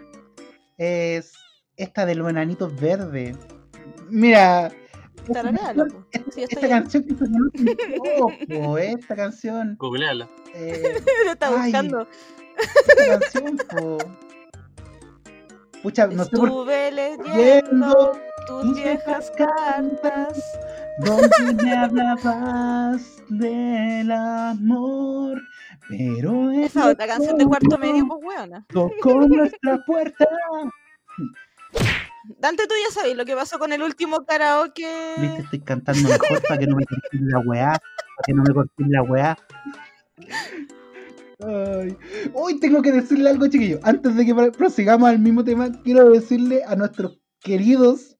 es 0.78 1.34
esta 1.78 2.06
de 2.06 2.16
los 2.16 2.30
enanitos 2.30 2.80
verdes. 2.80 3.38
Mira, 4.10 4.72
esta 5.28 5.42
esta- 6.12 6.62
Sí, 6.62 6.68
canción 6.70 7.04
que 7.04 7.16
se 7.16 7.26
poco, 7.98 8.78
esta 8.78 9.16
canción. 9.16 9.76
Googleala. 9.80 10.30
eh, 10.54 10.84
Lo 11.26 11.32
está 11.32 11.48
Ay. 11.50 11.72
buscando. 11.72 12.08
esta 12.88 13.20
canción, 13.20 13.58
po. 13.70 13.98
Pucha, 15.82 16.08
no 16.08 16.24
sé 16.24 16.32
por 16.32 16.48
Estuve 16.48 16.92
leyendo 16.92 18.12
tus 18.48 18.76
viejas 18.76 19.32
cartas. 19.38 20.44
Donde 21.00 21.64
me 21.64 21.74
hablabas 21.74 23.24
del 23.30 24.12
amor. 24.12 25.42
Pero 25.90 26.52
Esa 26.52 26.90
otra 26.90 27.08
canción 27.08 27.38
de 27.38 27.46
cuarto 27.46 27.78
medio, 27.78 28.08
pues 28.08 28.20
weona. 28.24 28.66
tocó 28.70 29.14
nuestra 29.28 29.84
puerta. 29.86 30.28
Dante, 32.40 32.66
tú 32.68 32.74
ya 32.88 32.92
sabes 32.94 33.16
lo 33.16 33.24
que 33.26 33.36
pasó 33.36 33.60
con 33.60 33.72
el 33.72 33.84
último 33.84 34.26
karaoke. 34.26 34.88
Viste, 35.22 35.42
estoy 35.44 35.60
cantando 35.60 36.10
mejor 36.10 36.42
para 36.48 36.60
que 36.60 36.66
no 36.68 36.76
me 36.76 36.86
corten 36.86 37.30
la 37.30 37.40
weá. 37.40 37.68
Para 37.70 38.26
que 38.26 38.34
no 38.34 38.44
me 38.44 38.54
corten 38.54 38.92
la 38.92 39.02
weá. 39.04 39.38
Ay. 41.46 41.98
Hoy 42.34 42.60
tengo 42.60 42.82
que 42.82 42.92
decirle 42.92 43.30
algo, 43.30 43.48
chiquillos. 43.48 43.80
Antes 43.84 44.16
de 44.16 44.26
que 44.26 44.34
pro- 44.34 44.52
prosigamos 44.54 45.10
al 45.10 45.20
mismo 45.20 45.44
tema, 45.44 45.70
quiero 45.84 46.10
decirle 46.10 46.64
a 46.66 46.76
nuestros 46.76 47.20
queridos 47.42 48.15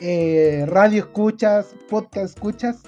eh, 0.00 0.64
radio 0.66 1.04
escuchas, 1.04 1.74
podcast 1.88 2.36
escuchas, 2.36 2.82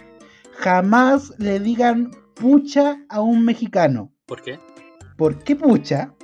jamás 0.52 1.32
le 1.38 1.58
digan 1.60 2.10
pucha 2.34 2.98
a 3.08 3.20
un 3.20 3.44
mexicano. 3.44 4.12
¿Por 4.26 4.42
qué? 4.42 4.58
¿Por 5.16 5.42
qué 5.42 5.56
pucha 5.56 6.14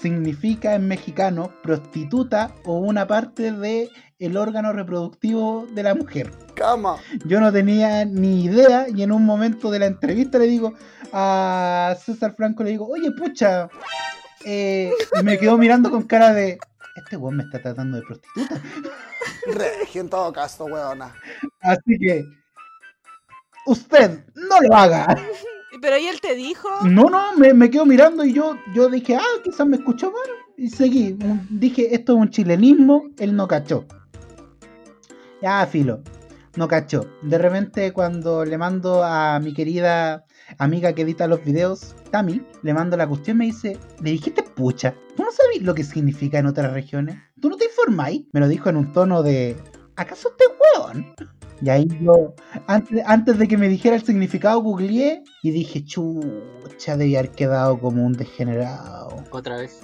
significa 0.00 0.74
en 0.74 0.88
mexicano 0.88 1.52
prostituta 1.62 2.54
o 2.64 2.78
una 2.78 3.06
parte 3.06 3.52
de 3.52 3.90
el 4.18 4.36
órgano 4.36 4.72
reproductivo 4.72 5.66
de 5.72 5.82
la 5.82 5.94
mujer? 5.94 6.30
Cama. 6.54 6.96
Yo 7.26 7.40
no 7.40 7.52
tenía 7.52 8.04
ni 8.04 8.44
idea 8.44 8.86
y 8.88 9.02
en 9.02 9.12
un 9.12 9.24
momento 9.24 9.70
de 9.70 9.78
la 9.78 9.86
entrevista 9.86 10.38
le 10.38 10.46
digo 10.46 10.74
a 11.12 11.94
César 12.02 12.34
Franco, 12.34 12.64
le 12.64 12.70
digo, 12.70 12.86
oye 12.86 13.12
pucha, 13.12 13.68
eh, 14.44 14.90
y 15.18 15.22
me 15.22 15.38
quedó 15.38 15.58
mirando 15.58 15.90
con 15.90 16.02
cara 16.02 16.32
de, 16.32 16.58
este 17.00 17.16
weón 17.16 17.36
me 17.36 17.44
está 17.44 17.60
tratando 17.60 17.98
de 17.98 18.02
prostituta. 18.04 18.60
Regio 19.46 20.00
en 20.00 20.08
todo 20.08 20.32
caso, 20.32 20.64
weona. 20.64 21.14
Así 21.60 21.98
que, 21.98 22.24
usted 23.66 24.24
no 24.34 24.60
lo 24.68 24.76
haga. 24.76 25.16
Pero 25.80 25.96
y 25.96 26.06
él 26.06 26.20
te 26.20 26.34
dijo. 26.34 26.68
No, 26.84 27.04
no, 27.04 27.36
me, 27.36 27.54
me 27.54 27.70
quedo 27.70 27.86
mirando 27.86 28.24
y 28.24 28.32
yo, 28.32 28.56
yo 28.74 28.88
dije, 28.88 29.16
ah, 29.16 29.40
quizás 29.42 29.66
me 29.66 29.76
escuchó 29.76 30.10
mal. 30.10 30.28
Y 30.56 30.68
seguí. 30.68 31.16
Dije, 31.48 31.94
esto 31.94 32.12
es 32.12 32.18
un 32.18 32.30
chilenismo, 32.30 33.04
él 33.18 33.34
no 33.34 33.48
cachó. 33.48 33.86
Ya, 35.40 35.64
filo, 35.66 36.02
no 36.56 36.68
cachó. 36.68 37.06
De 37.22 37.38
repente, 37.38 37.92
cuando 37.92 38.44
le 38.44 38.58
mando 38.58 39.02
a 39.02 39.40
mi 39.40 39.54
querida 39.54 40.26
amiga 40.58 40.92
que 40.92 41.02
edita 41.02 41.26
los 41.26 41.42
videos, 41.42 41.94
Tami, 42.10 42.42
le 42.62 42.74
mando 42.74 42.96
la 42.96 43.06
cuestión, 43.06 43.38
me 43.38 43.46
dice, 43.46 43.78
le 44.02 44.10
dijiste 44.10 44.42
pucha. 44.42 44.94
¿Tú 45.16 45.22
no 45.22 45.30
sabes 45.30 45.62
lo 45.62 45.74
que 45.74 45.84
significa 45.84 46.38
en 46.38 46.46
otras 46.46 46.72
regiones? 46.72 47.16
¿Tú 47.40 47.48
no 47.48 47.56
te 47.56 47.66
informáis? 47.66 48.26
Me 48.32 48.40
lo 48.40 48.48
dijo 48.48 48.68
en 48.68 48.76
un 48.76 48.92
tono 48.92 49.22
de, 49.22 49.56
¿acaso 49.96 50.34
es 50.38 50.48
hueón? 50.78 51.14
Y 51.62 51.68
ahí 51.68 51.86
yo, 52.00 52.34
antes, 52.66 53.02
antes 53.06 53.38
de 53.38 53.46
que 53.46 53.58
me 53.58 53.68
dijera 53.68 53.96
el 53.96 54.02
significado, 54.02 54.60
googleé 54.60 55.22
y 55.42 55.50
dije, 55.50 55.84
chucha, 55.84 56.96
debía 56.96 57.20
haber 57.20 57.32
quedado 57.32 57.78
como 57.78 58.04
un 58.04 58.14
degenerado. 58.14 59.08
Otra 59.30 59.58
vez. 59.58 59.80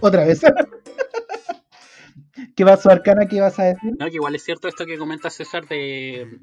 Otra 0.00 0.24
vez. 0.24 0.40
¿Qué 2.56 2.64
pasó, 2.64 2.90
Arcana? 2.90 3.28
¿Qué 3.28 3.36
ibas 3.36 3.58
a 3.58 3.64
decir? 3.64 3.94
No, 3.98 4.06
que 4.06 4.14
igual 4.14 4.34
es 4.34 4.42
cierto 4.42 4.68
esto 4.68 4.86
que 4.86 4.96
comenta 4.96 5.28
César 5.28 5.68
de, 5.68 6.40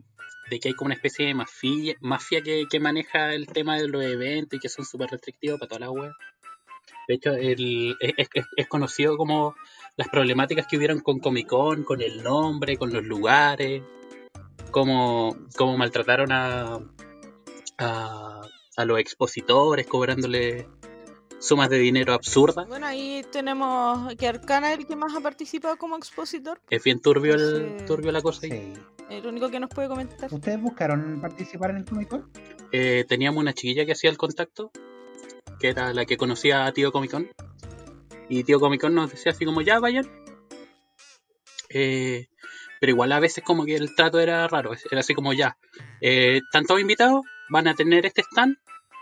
de 0.49 0.59
que 0.59 0.69
hay 0.69 0.73
como 0.75 0.87
una 0.87 0.95
especie 0.95 1.25
de 1.27 1.33
mafia, 1.33 1.95
mafia 2.01 2.41
que, 2.41 2.65
que 2.69 2.79
maneja 2.79 3.33
el 3.33 3.47
tema 3.47 3.77
de 3.77 3.87
los 3.87 4.03
eventos 4.03 4.57
y 4.57 4.59
que 4.59 4.69
son 4.69 4.85
súper 4.85 5.09
restrictivos 5.09 5.59
para 5.59 5.69
toda 5.69 5.79
la 5.79 5.91
web. 5.91 6.11
De 7.07 7.15
hecho, 7.15 7.31
el, 7.33 7.95
es, 7.99 8.13
es- 8.33 8.45
es 8.55 8.67
conocido 8.67 9.17
como 9.17 9.55
las 9.97 10.07
problemáticas 10.09 10.67
que 10.67 10.77
hubieron 10.77 10.99
con 10.99 11.19
Comic 11.19 11.47
Con, 11.47 11.83
con 11.83 12.01
el 12.01 12.21
nombre, 12.23 12.77
con 12.77 12.91
los 12.93 13.03
lugares, 13.03 13.81
cómo, 14.71 15.35
cómo 15.55 15.77
maltrataron 15.77 16.31
a, 16.31 16.79
a, 17.77 18.41
a 18.77 18.85
los 18.85 18.99
expositores, 18.99 19.87
cobrándole 19.87 20.67
sumas 21.39 21.69
de 21.69 21.77
dinero 21.77 22.13
absurdas. 22.13 22.67
Bueno, 22.67 22.87
ahí 22.87 23.23
tenemos 23.31 24.13
que 24.15 24.27
Arcana 24.27 24.73
es 24.73 24.79
el 24.79 24.87
que 24.87 24.95
más 24.95 25.15
ha 25.15 25.21
participado 25.21 25.77
como 25.77 25.95
expositor. 25.97 26.59
Es 26.69 26.83
bien 26.83 26.99
turbio, 27.01 27.35
el, 27.35 27.79
Sí. 27.79 27.85
turbio 27.85 28.11
la 28.11 28.21
cosa. 28.21 28.41
ahí. 28.47 28.51
Sí. 28.51 28.73
El 29.09 29.25
único 29.27 29.49
que 29.49 29.59
nos 29.59 29.69
puede 29.69 29.87
comentar. 29.87 30.33
¿Ustedes 30.33 30.59
buscaron 30.59 31.21
participar 31.21 31.69
en 31.71 31.77
el 31.77 31.85
Comic 31.85 32.09
Con? 32.09 32.31
Eh, 32.71 33.05
teníamos 33.07 33.39
una 33.39 33.53
chiquilla 33.53 33.85
que 33.85 33.91
hacía 33.91 34.09
el 34.09 34.17
contacto, 34.17 34.71
que 35.59 35.69
era 35.69 35.93
la 35.93 36.05
que 36.05 36.17
conocía 36.17 36.65
a 36.65 36.71
Tío 36.71 36.91
Comic 36.91 37.11
Con. 37.11 37.29
Y 38.29 38.43
Tío 38.43 38.59
Comic 38.59 38.81
Con 38.81 38.95
nos 38.95 39.11
decía 39.11 39.31
así 39.31 39.45
como, 39.45 39.61
ya 39.61 39.79
vayan. 39.79 40.09
Eh, 41.69 42.27
pero 42.79 42.91
igual 42.91 43.11
a 43.11 43.19
veces 43.19 43.43
como 43.43 43.65
que 43.65 43.75
el 43.75 43.95
trato 43.95 44.19
era 44.19 44.47
raro, 44.47 44.71
era 44.89 44.99
así 44.99 45.13
como, 45.13 45.33
ya, 45.33 45.57
eh, 46.01 46.37
están 46.37 46.65
todos 46.65 46.81
invitados, 46.81 47.21
van 47.49 47.67
a 47.67 47.75
tener 47.75 48.05
este 48.05 48.21
stand, 48.21 48.57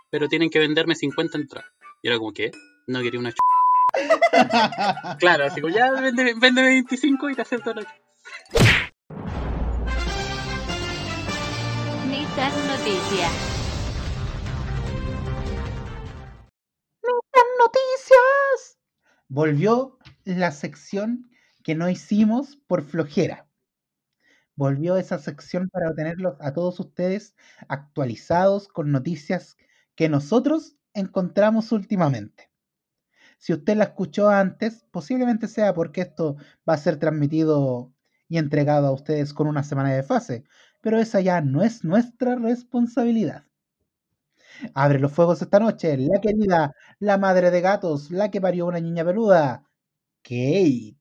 pero 0.10 0.28
tienen 0.28 0.49
que 0.49 0.60
venderme 0.60 0.95
50 0.95 1.38
entradas. 1.38 1.72
Y 2.01 2.10
era 2.10 2.18
como, 2.18 2.34
¿qué? 2.34 2.51
No 2.88 3.01
quería 3.01 3.20
una 3.20 3.32
ch... 3.32 3.38
Claro, 5.20 5.45
así 5.45 5.62
como, 5.62 5.74
ya, 5.74 5.91
vende, 5.91 6.34
vende 6.38 6.62
25 6.62 7.30
y 7.30 7.36
te 7.36 7.41
acepto 7.41 7.74
la 7.74 7.84
ch... 7.84 8.82
Nissan 12.36 12.67
Noticias. 12.67 13.31
noticias. 17.59 18.79
Volvió 19.27 19.99
la 20.25 20.51
sección 20.51 21.29
que 21.63 21.75
no 21.75 21.89
hicimos 21.89 22.55
por 22.67 22.81
flojera. 22.81 23.47
Volvió 24.55 24.97
esa 24.97 25.19
sección 25.19 25.69
para 25.69 25.93
tenerlos 25.93 26.36
a 26.39 26.53
todos 26.53 26.79
ustedes 26.79 27.36
actualizados 27.67 28.67
con 28.67 28.91
noticias 28.91 29.55
que 29.95 30.09
nosotros 30.09 30.75
encontramos 30.95 31.71
últimamente. 31.71 32.49
Si 33.38 33.53
usted 33.53 33.77
la 33.77 33.86
escuchó 33.86 34.29
antes, 34.29 34.88
posiblemente 34.89 35.47
sea 35.47 35.75
porque 35.75 36.01
esto 36.01 36.38
va 36.67 36.73
a 36.73 36.77
ser 36.77 36.97
transmitido 36.97 37.93
y 38.27 38.39
entregado 38.39 38.88
a 38.88 38.91
ustedes 38.91 39.36
con 39.36 39.45
una 39.45 39.61
semana 39.61 39.93
de 39.93 40.01
fase, 40.01 40.45
pero 40.84 40.99
esa 40.99 41.21
ya 41.21 41.39
no 41.39 41.63
es 41.63 41.86
nuestra 41.86 42.36
responsabilidad. 42.36 43.45
Abre 44.73 44.99
los 44.99 45.13
fuegos 45.13 45.41
esta 45.41 45.57
noche, 45.59 45.95
la 45.97 46.19
querida, 46.19 46.75
la 46.99 47.17
madre 47.17 47.51
de 47.51 47.61
gatos, 47.61 48.11
la 48.11 48.29
que 48.29 48.41
parió 48.41 48.65
una 48.65 48.81
niña 48.81 49.05
peluda, 49.05 49.63
Kate. 50.23 50.97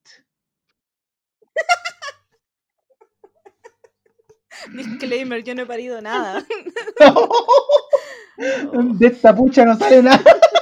Disclaimer, 4.73 5.43
yo 5.43 5.55
no 5.55 5.63
he 5.63 5.67
parido 5.67 6.01
nada. 6.01 6.45
De 8.99 9.07
esta 9.07 9.35
pucha 9.35 9.65
no 9.65 9.77
sale 9.77 10.03
nada. 10.03 10.23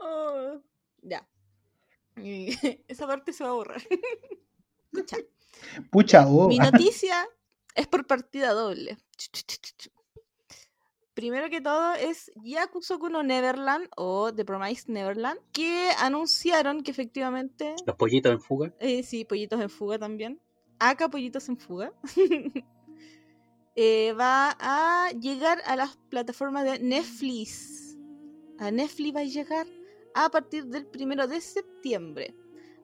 Oh, 0.00 0.60
ya. 1.02 1.26
Esa 2.88 3.06
parte 3.06 3.32
se 3.32 3.44
va 3.44 3.50
a 3.50 3.54
borrar. 3.54 3.82
Escucha. 4.92 5.16
Pucha, 5.90 6.26
oh. 6.28 6.48
Mi 6.48 6.58
noticia 6.58 7.28
es 7.74 7.86
por 7.86 8.06
partida 8.06 8.52
doble. 8.52 8.98
Primero 11.14 11.50
que 11.50 11.60
todo 11.60 11.92
es 11.94 12.30
Yakusoku 12.42 13.08
no 13.10 13.22
Neverland 13.22 13.88
o 13.96 14.32
The 14.32 14.44
Promised 14.44 14.88
Neverland, 14.88 15.38
que 15.52 15.90
anunciaron 15.98 16.82
que 16.82 16.90
efectivamente, 16.92 17.74
Los 17.84 17.96
pollitos 17.96 18.32
en 18.32 18.40
fuga. 18.40 18.72
eh, 18.78 19.02
sí, 19.02 19.24
Pollitos 19.24 19.60
en 19.60 19.68
Fuga 19.68 19.98
también, 19.98 20.40
acá 20.78 21.10
Pollitos 21.10 21.48
en 21.48 21.58
Fuga, 21.58 21.92
eh, 23.76 24.12
va 24.18 24.56
a 24.58 25.10
llegar 25.12 25.60
a 25.66 25.76
las 25.76 25.96
plataformas 26.08 26.64
de 26.64 26.78
Netflix. 26.78 27.98
A 28.58 28.70
Netflix 28.70 29.16
va 29.16 29.20
a 29.20 29.24
llegar 29.24 29.66
a 30.14 30.30
partir 30.30 30.66
del 30.66 30.86
primero 30.86 31.26
de 31.26 31.40
septiembre. 31.40 32.34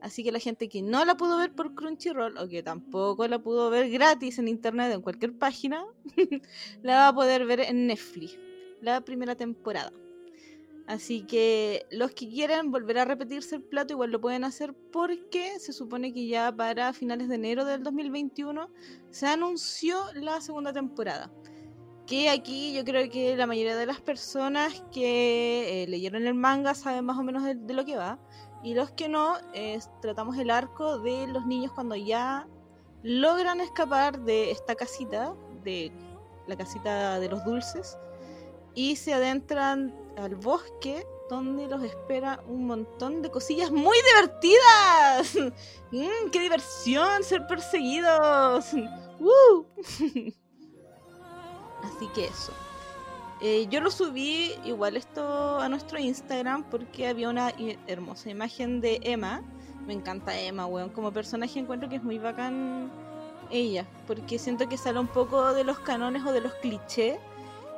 Así 0.00 0.22
que 0.22 0.32
la 0.32 0.38
gente 0.38 0.68
que 0.68 0.82
no 0.82 1.04
la 1.04 1.16
pudo 1.16 1.38
ver 1.38 1.52
por 1.52 1.74
Crunchyroll 1.74 2.38
o 2.38 2.48
que 2.48 2.62
tampoco 2.62 3.26
la 3.28 3.38
pudo 3.38 3.70
ver 3.70 3.90
gratis 3.90 4.38
en 4.38 4.48
internet 4.48 4.92
en 4.92 5.02
cualquier 5.02 5.36
página, 5.36 5.84
la 6.82 6.96
va 6.96 7.08
a 7.08 7.14
poder 7.14 7.46
ver 7.46 7.60
en 7.60 7.86
Netflix, 7.86 8.38
la 8.80 9.00
primera 9.00 9.34
temporada. 9.34 9.92
Así 10.86 11.22
que 11.22 11.84
los 11.90 12.12
que 12.12 12.28
quieran 12.28 12.70
volver 12.70 12.98
a 12.98 13.04
repetirse 13.04 13.56
el 13.56 13.62
plato 13.62 13.94
igual 13.94 14.12
lo 14.12 14.20
pueden 14.20 14.44
hacer 14.44 14.72
porque 14.92 15.58
se 15.58 15.72
supone 15.72 16.12
que 16.14 16.28
ya 16.28 16.54
para 16.54 16.92
finales 16.92 17.28
de 17.28 17.34
enero 17.34 17.64
del 17.64 17.82
2021 17.82 18.70
se 19.10 19.26
anunció 19.26 19.98
la 20.14 20.40
segunda 20.40 20.72
temporada. 20.72 21.32
Que 22.06 22.30
aquí 22.30 22.72
yo 22.72 22.84
creo 22.84 23.10
que 23.10 23.36
la 23.36 23.48
mayoría 23.48 23.76
de 23.76 23.86
las 23.86 24.00
personas 24.00 24.80
que 24.92 25.82
eh, 25.82 25.88
leyeron 25.88 26.24
el 26.24 26.34
manga 26.34 26.72
saben 26.74 27.04
más 27.04 27.18
o 27.18 27.24
menos 27.24 27.42
de, 27.42 27.56
de 27.56 27.74
lo 27.74 27.84
que 27.84 27.96
va. 27.96 28.20
Y 28.62 28.74
los 28.74 28.90
que 28.90 29.08
no, 29.08 29.36
tratamos 30.00 30.36
el 30.38 30.50
arco 30.50 30.98
de 30.98 31.26
los 31.28 31.46
niños 31.46 31.72
cuando 31.72 31.94
ya 31.94 32.46
logran 33.02 33.60
escapar 33.60 34.20
de 34.20 34.50
esta 34.50 34.74
casita, 34.74 35.34
de 35.62 35.92
la 36.46 36.56
casita 36.56 37.20
de 37.20 37.28
los 37.28 37.44
dulces, 37.44 37.96
y 38.74 38.96
se 38.96 39.14
adentran 39.14 39.94
al 40.16 40.34
bosque 40.34 41.06
donde 41.28 41.66
los 41.66 41.82
espera 41.82 42.42
un 42.46 42.66
montón 42.66 43.22
de 43.22 43.30
cosillas 43.30 43.70
muy 43.70 43.96
divertidas. 44.12 45.52
Mm, 45.92 46.30
¡Qué 46.32 46.40
diversión 46.40 47.22
ser 47.22 47.46
perseguidos! 47.46 48.72
¡Woo! 49.20 49.66
Así 51.84 52.08
que 52.12 52.24
eso. 52.24 52.52
Eh, 53.48 53.68
yo 53.70 53.80
lo 53.80 53.92
subí 53.92 54.54
igual 54.64 54.96
esto 54.96 55.60
a 55.60 55.68
nuestro 55.68 56.00
Instagram 56.00 56.64
porque 56.64 57.06
había 57.06 57.28
una 57.28 57.52
hermosa 57.86 58.28
imagen 58.28 58.80
de 58.80 58.98
Emma. 59.04 59.40
Me 59.86 59.92
encanta 59.92 60.36
Emma, 60.36 60.66
weón. 60.66 60.88
Como 60.88 61.12
personaje 61.12 61.60
encuentro 61.60 61.88
que 61.88 61.94
es 61.94 62.02
muy 62.02 62.18
bacán 62.18 62.90
ella. 63.52 63.86
Porque 64.08 64.40
siento 64.40 64.68
que 64.68 64.76
sale 64.76 64.98
un 64.98 65.06
poco 65.06 65.54
de 65.54 65.62
los 65.62 65.78
canones 65.78 66.24
o 66.26 66.32
de 66.32 66.40
los 66.40 66.54
clichés 66.54 67.20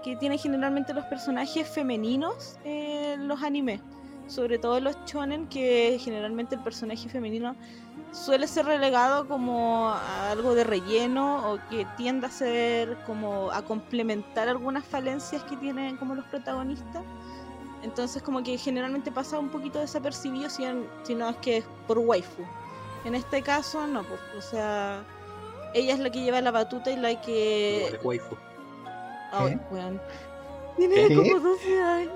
que 0.03 0.17
tienen 0.17 0.39
generalmente 0.39 0.95
los 0.95 1.05
personajes 1.05 1.69
femeninos 1.69 2.57
en 2.65 3.29
los 3.29 3.43
animes. 3.43 3.83
Sobre 4.27 4.59
todo 4.59 4.81
los 4.81 4.97
shonen, 5.05 5.49
que 5.49 5.99
generalmente 6.01 6.55
el 6.55 6.63
personaje 6.63 7.11
femenino 7.11 7.55
suele 8.13 8.47
ser 8.47 8.67
relegado 8.67 9.29
como 9.29 9.89
a 9.89 10.31
algo 10.31 10.55
de 10.55 10.65
relleno 10.65 11.53
o 11.53 11.59
que 11.71 11.87
tiende 11.97 12.27
a 12.27 12.31
ser 12.31 12.97
como 13.05 13.51
a 13.51 13.63
complementar 13.63 14.49
algunas 14.49 14.85
falencias 14.85 15.43
que 15.45 15.57
tienen 15.57 15.97
como 15.97 16.15
los 16.15 16.25
protagonistas. 16.27 17.03
Entonces 17.83 18.23
como 18.23 18.43
que 18.43 18.59
generalmente 18.59 19.13
pasa 19.13 19.39
un 19.39 19.51
poquito 19.51 19.79
desapercibido 19.79 20.51
si, 20.51 20.65
si 21.05 21.15
no 21.15 21.29
es 21.29 21.37
que 21.37 21.59
es 21.59 21.65
por 21.87 21.99
waifu. 21.99 22.43
En 23.05 23.15
este 23.15 23.43
caso 23.43 23.87
no, 23.87 24.03
pues, 24.03 24.21
o 24.37 24.43
sea, 24.43 25.03
ella 25.75 25.95
es 25.95 26.01
la 26.01 26.11
que 26.11 26.23
lleva 26.23 26.41
la 26.41 26.51
batuta 26.51 26.91
y 26.91 26.97
la 26.97 27.21
que... 27.21 27.79
Igual 27.79 27.95
es 27.95 28.05
waifu. 28.05 28.37
Ay, 29.31 29.61
weón. 29.71 30.01
Tiene 30.77 31.09
¿Qué? 31.09 31.15
como 31.15 31.41
12 31.41 31.81
años. 31.81 32.13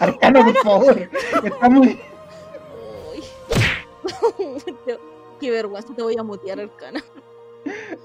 Arcano, 0.00 0.44
por 0.44 0.56
favor. 0.58 1.10
Está 1.44 1.68
muy. 1.68 2.00
Qué 5.40 5.50
vergüenza, 5.50 5.94
te 5.94 6.02
voy 6.02 6.16
a 6.18 6.22
mutear, 6.22 6.60
Arcana. 6.60 7.00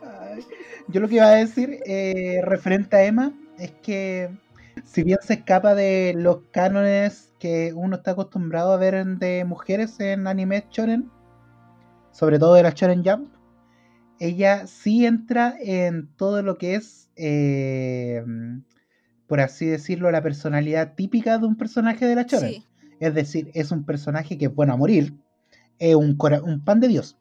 Ay, 0.03 0.45
Yo 0.87 1.01
lo 1.01 1.07
que 1.07 1.15
iba 1.15 1.27
a 1.27 1.35
decir 1.35 1.79
eh, 1.85 2.41
referente 2.43 2.95
a 2.95 3.03
Emma 3.03 3.33
es 3.57 3.71
que 3.71 4.29
si 4.83 5.03
bien 5.03 5.19
se 5.21 5.35
escapa 5.35 5.75
de 5.75 6.13
los 6.15 6.39
cánones 6.51 7.33
que 7.39 7.73
uno 7.73 7.97
está 7.97 8.11
acostumbrado 8.11 8.73
a 8.73 8.77
ver 8.77 9.05
de 9.05 9.45
mujeres 9.45 9.99
en 9.99 10.27
anime 10.27 10.65
shonen, 10.71 11.09
sobre 12.11 12.39
todo 12.39 12.53
de 12.55 12.63
la 12.63 12.71
shonen 12.71 13.03
jump, 13.03 13.33
ella 14.19 14.67
sí 14.67 15.05
entra 15.05 15.55
en 15.59 16.07
todo 16.15 16.41
lo 16.41 16.57
que 16.57 16.75
es, 16.75 17.09
eh, 17.15 18.23
por 19.27 19.39
así 19.41 19.65
decirlo, 19.65 20.11
la 20.11 20.21
personalidad 20.21 20.93
típica 20.95 21.37
de 21.37 21.47
un 21.47 21.57
personaje 21.57 22.05
de 22.05 22.15
la 22.15 22.23
shonen. 22.23 22.51
Sí, 22.51 22.65
Es 22.99 23.13
decir, 23.13 23.51
es 23.53 23.71
un 23.71 23.85
personaje 23.85 24.37
que 24.37 24.45
es 24.45 24.55
bueno 24.55 24.73
a 24.73 24.77
morir, 24.77 25.13
es 25.79 25.95
un, 25.95 26.15
cora- 26.15 26.41
un 26.43 26.63
pan 26.63 26.79
de 26.79 26.87
Dios. 26.87 27.17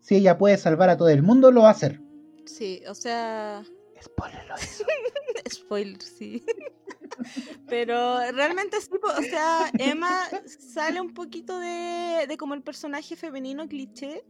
Si 0.00 0.14
ella 0.16 0.38
puede 0.38 0.56
salvar 0.56 0.88
a 0.90 0.96
todo 0.96 1.08
el 1.08 1.22
mundo, 1.22 1.50
lo 1.50 1.62
va 1.62 1.68
a 1.68 1.72
hacer. 1.72 2.00
sí, 2.44 2.82
o 2.88 2.94
sea, 2.94 3.64
Spoiler 4.02 4.46
lo 4.46 4.54
hizo. 4.56 4.84
spoiler, 5.50 6.02
sí. 6.02 6.44
Pero 7.68 8.18
realmente 8.32 8.80
sí, 8.80 8.90
o 9.02 9.22
sea, 9.22 9.70
Emma 9.78 10.22
sale 10.46 11.00
un 11.00 11.12
poquito 11.14 11.58
de, 11.58 12.26
de 12.28 12.36
como 12.36 12.54
el 12.54 12.62
personaje 12.62 13.16
femenino 13.16 13.66
cliché 13.68 14.22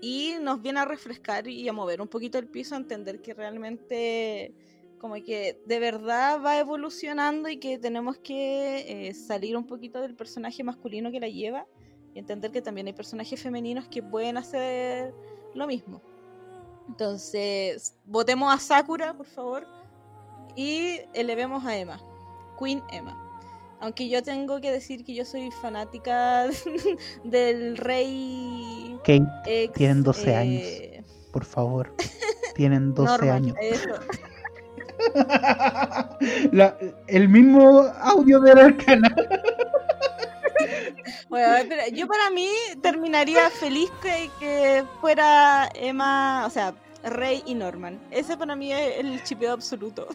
y 0.00 0.34
nos 0.40 0.60
viene 0.60 0.80
a 0.80 0.84
refrescar 0.84 1.48
y 1.48 1.66
a 1.68 1.72
mover 1.72 2.00
un 2.00 2.08
poquito 2.08 2.38
el 2.38 2.46
piso, 2.48 2.74
a 2.74 2.78
entender 2.78 3.20
que 3.22 3.34
realmente 3.34 4.52
como 4.98 5.14
que 5.14 5.60
de 5.64 5.78
verdad 5.78 6.40
va 6.44 6.58
evolucionando 6.58 7.48
y 7.48 7.58
que 7.58 7.78
tenemos 7.78 8.18
que 8.18 9.08
eh, 9.08 9.14
salir 9.14 9.56
un 9.56 9.66
poquito 9.66 10.00
del 10.00 10.14
personaje 10.16 10.64
masculino 10.64 11.10
que 11.12 11.20
la 11.20 11.28
lleva 11.28 11.66
y 12.18 12.20
entender 12.20 12.50
que 12.50 12.60
también 12.60 12.88
hay 12.88 12.92
personajes 12.92 13.40
femeninos 13.40 13.86
que 13.86 14.02
pueden 14.02 14.36
hacer 14.38 15.14
lo 15.54 15.68
mismo. 15.68 16.02
Entonces, 16.88 17.94
votemos 18.06 18.52
a 18.52 18.58
Sakura, 18.58 19.14
por 19.14 19.26
favor, 19.26 19.64
y 20.56 20.98
elevemos 21.14 21.64
a 21.64 21.76
Emma, 21.78 22.00
Queen 22.58 22.82
Emma. 22.90 23.16
Aunque 23.78 24.08
yo 24.08 24.20
tengo 24.24 24.60
que 24.60 24.72
decir 24.72 25.04
que 25.04 25.14
yo 25.14 25.24
soy 25.24 25.52
fanática 25.52 26.46
del 27.24 27.76
rey 27.76 28.98
Kate, 29.04 29.28
ex, 29.46 29.72
Tienen 29.74 30.02
12 30.02 30.24
eh, 30.42 31.04
por 31.32 31.44
favor. 31.44 31.94
Tienen 32.56 32.94
12 32.94 33.12
Norman, 33.12 33.30
años. 33.36 33.56
eso. 33.60 33.90
La- 36.50 36.76
el 37.06 37.28
mismo 37.28 37.82
audio 38.00 38.40
de 38.40 38.54
la 38.56 38.64
arcana. 38.64 39.14
Bueno, 41.28 41.56
espera, 41.56 41.88
yo 41.88 42.06
para 42.06 42.30
mí 42.30 42.48
terminaría 42.82 43.50
feliz 43.50 43.90
que, 44.00 44.30
que 44.40 44.84
fuera 45.00 45.68
Emma, 45.74 46.44
o 46.46 46.50
sea, 46.50 46.74
Rey 47.04 47.42
y 47.46 47.54
Norman. 47.54 48.00
Ese 48.10 48.36
para 48.36 48.56
mí 48.56 48.72
es 48.72 48.98
el 48.98 49.22
chipeo 49.24 49.52
absoluto. 49.52 50.08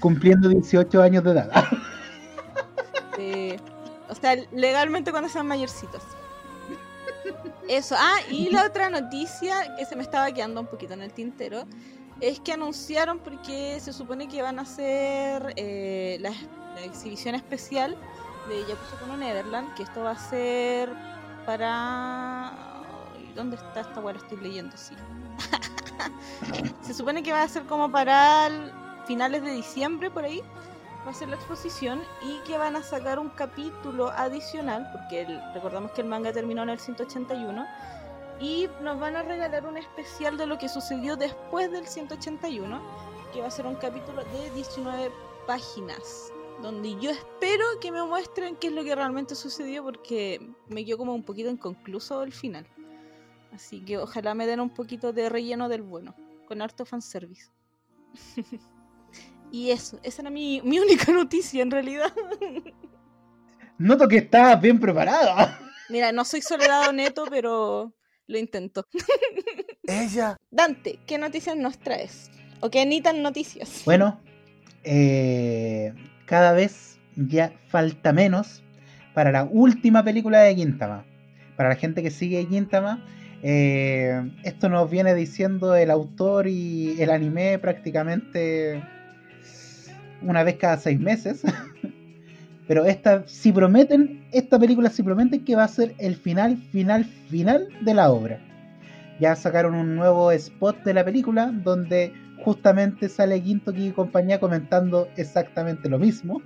Cumpliendo 0.00 0.48
18 0.48 1.02
años 1.02 1.24
de 1.24 1.30
edad. 1.30 1.64
Sí. 3.16 3.56
o 4.08 4.14
sea, 4.14 4.36
legalmente 4.52 5.10
cuando 5.10 5.28
sean 5.28 5.46
mayorcitos. 5.46 6.02
Eso. 7.68 7.94
Ah, 7.98 8.18
y 8.30 8.48
la 8.50 8.64
otra 8.64 8.90
noticia 8.90 9.74
que 9.76 9.84
se 9.84 9.96
me 9.96 10.02
estaba 10.02 10.30
quedando 10.32 10.60
un 10.60 10.66
poquito 10.66 10.94
en 10.94 11.02
el 11.02 11.12
tintero 11.12 11.64
es 12.20 12.40
que 12.40 12.52
anunciaron 12.52 13.18
porque 13.18 13.78
se 13.80 13.92
supone 13.92 14.28
que 14.28 14.40
van 14.42 14.58
a 14.58 14.62
hacer 14.62 15.52
eh, 15.56 16.18
la, 16.20 16.30
la 16.74 16.84
exhibición 16.84 17.34
especial 17.34 17.96
de 18.48 18.64
Yakuza 18.66 18.96
Kuno 19.00 19.16
Neverland, 19.16 19.74
que 19.74 19.82
esto 19.84 20.02
va 20.04 20.12
a 20.12 20.18
ser 20.18 20.90
para... 21.46 22.52
¿Dónde 23.34 23.56
está 23.56 23.80
esta? 23.80 24.00
La 24.00 24.12
estoy 24.12 24.38
leyendo, 24.38 24.76
sí. 24.76 24.94
se 26.82 26.94
supone 26.94 27.22
que 27.22 27.32
va 27.32 27.42
a 27.42 27.48
ser 27.48 27.64
como 27.64 27.90
para 27.90 28.48
finales 29.06 29.42
de 29.42 29.52
diciembre, 29.52 30.10
por 30.10 30.24
ahí 30.24 30.42
va 31.06 31.10
a 31.12 31.14
ser 31.14 31.28
la 31.28 31.36
exposición 31.36 32.02
y 32.22 32.38
que 32.46 32.58
van 32.58 32.74
a 32.76 32.82
sacar 32.82 33.18
un 33.18 33.28
capítulo 33.30 34.10
adicional, 34.10 34.88
porque 34.92 35.22
el- 35.22 35.40
recordamos 35.54 35.92
que 35.92 36.00
el 36.00 36.08
manga 36.08 36.32
terminó 36.32 36.62
en 36.64 36.70
el 36.70 36.80
181, 36.80 37.66
y 38.40 38.68
nos 38.82 38.98
van 39.00 39.16
a 39.16 39.22
regalar 39.22 39.66
un 39.66 39.76
especial 39.76 40.36
de 40.36 40.46
lo 40.46 40.58
que 40.58 40.68
sucedió 40.68 41.16
después 41.16 41.70
del 41.72 41.86
181, 41.86 42.80
que 43.32 43.40
va 43.40 43.48
a 43.48 43.50
ser 43.50 43.66
un 43.66 43.74
capítulo 43.76 44.22
de 44.24 44.50
19 44.50 45.10
páginas, 45.46 46.32
donde 46.62 46.96
yo 47.00 47.10
espero 47.10 47.64
que 47.80 47.92
me 47.92 48.02
muestren 48.04 48.56
qué 48.56 48.68
es 48.68 48.72
lo 48.72 48.84
que 48.84 48.94
realmente 48.94 49.34
sucedió, 49.34 49.84
porque 49.84 50.40
me 50.68 50.84
quedó 50.84 50.98
como 50.98 51.14
un 51.14 51.22
poquito 51.22 51.50
inconcluso 51.50 52.22
el 52.22 52.32
final. 52.32 52.66
Así 53.52 53.80
que 53.80 53.98
ojalá 53.98 54.34
me 54.34 54.46
den 54.46 54.60
un 54.60 54.70
poquito 54.70 55.12
de 55.12 55.28
relleno 55.28 55.68
del 55.68 55.82
bueno, 55.82 56.14
con 56.46 56.62
harto 56.62 56.84
fanservice. 56.84 57.50
Y 59.50 59.70
eso, 59.70 59.98
esa 60.02 60.22
era 60.22 60.30
mi, 60.30 60.60
mi 60.62 60.78
única 60.78 61.12
noticia 61.12 61.62
en 61.62 61.70
realidad. 61.70 62.12
Noto 63.78 64.08
que 64.08 64.18
estás 64.18 64.60
bien 64.60 64.78
preparado. 64.78 65.48
Mira, 65.88 66.12
no 66.12 66.24
soy 66.24 66.42
soledad 66.42 66.92
neto, 66.92 67.24
pero 67.30 67.94
lo 68.26 68.38
intento. 68.38 68.86
Ella. 69.84 70.36
Dante, 70.50 70.98
¿qué 71.06 71.16
noticias 71.16 71.56
nos 71.56 71.78
traes? 71.78 72.30
¿O 72.60 72.68
qué 72.70 72.84
ni 72.84 73.00
tan 73.00 73.22
noticias? 73.22 73.82
Bueno, 73.86 74.20
eh, 74.84 75.94
cada 76.28 76.52
vez 76.52 76.98
ya 77.16 77.52
falta 77.68 78.12
menos 78.12 78.62
para 79.14 79.32
la 79.32 79.44
última 79.44 80.04
película 80.04 80.40
de 80.40 80.54
Gintama. 80.54 81.04
Para 81.56 81.70
la 81.70 81.74
gente 81.74 82.02
que 82.02 82.10
sigue 82.10 82.46
Gintama, 82.46 83.02
eh, 83.42 84.30
esto 84.44 84.68
nos 84.68 84.90
viene 84.90 85.14
diciendo 85.14 85.74
el 85.74 85.90
autor 85.90 86.46
y 86.46 87.00
el 87.00 87.10
anime 87.10 87.58
prácticamente 87.58 88.82
una 90.22 90.44
vez 90.44 90.56
cada 90.56 90.76
seis 90.76 91.00
meses. 91.00 91.42
Pero 92.68 92.84
esta, 92.84 93.26
si 93.26 93.50
prometen, 93.50 94.22
esta 94.30 94.58
película 94.58 94.90
si 94.90 95.02
prometen 95.02 95.44
que 95.44 95.56
va 95.56 95.64
a 95.64 95.68
ser 95.68 95.94
el 95.98 96.14
final, 96.16 96.58
final, 96.70 97.06
final 97.30 97.68
de 97.80 97.94
la 97.94 98.10
obra. 98.10 98.38
Ya 99.18 99.34
sacaron 99.34 99.74
un 99.74 99.96
nuevo 99.96 100.30
spot 100.30 100.84
de 100.84 100.94
la 100.94 101.04
película 101.04 101.50
donde 101.52 102.12
justamente 102.44 103.08
sale 103.08 103.40
Gintoki 103.40 103.88
y 103.88 103.92
compañía 103.92 104.40
comentando 104.40 105.08
exactamente 105.16 105.88
lo 105.88 105.98
mismo. 105.98 106.42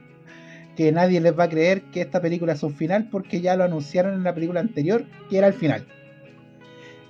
Que 0.76 0.90
nadie 0.90 1.20
les 1.20 1.38
va 1.38 1.44
a 1.44 1.48
creer 1.48 1.82
que 1.90 2.00
esta 2.00 2.20
película 2.20 2.54
es 2.54 2.62
un 2.62 2.74
final 2.74 3.08
porque 3.10 3.40
ya 3.40 3.56
lo 3.56 3.64
anunciaron 3.64 4.14
en 4.14 4.24
la 4.24 4.34
película 4.34 4.60
anterior 4.60 5.04
que 5.28 5.38
era 5.38 5.46
el 5.46 5.54
final. 5.54 5.86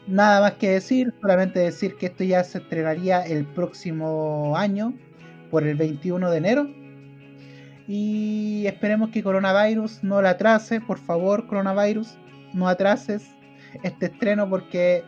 Nada 0.09 0.41
más 0.41 0.55
que 0.55 0.71
decir, 0.71 1.15
solamente 1.21 1.61
decir 1.61 1.97
que 1.97 2.07
esto 2.07 2.25
ya 2.25 2.43
se 2.43 2.59
estrenaría 2.59 3.23
el 3.23 3.47
próximo 3.47 4.57
año 4.57 4.95
por 5.51 5.63
el 5.65 5.77
21 5.77 6.29
de 6.31 6.39
enero. 6.39 6.69
Y 7.87 8.65
esperemos 8.67 9.11
que 9.11 9.23
coronavirus 9.23 10.03
no 10.03 10.21
la 10.23 10.31
atrase, 10.31 10.81
por 10.81 10.99
favor, 10.99 11.47
coronavirus, 11.47 12.17
no 12.53 12.69
atrases 12.69 13.31
este 13.83 14.07
estreno 14.07 14.49
porque 14.49 15.05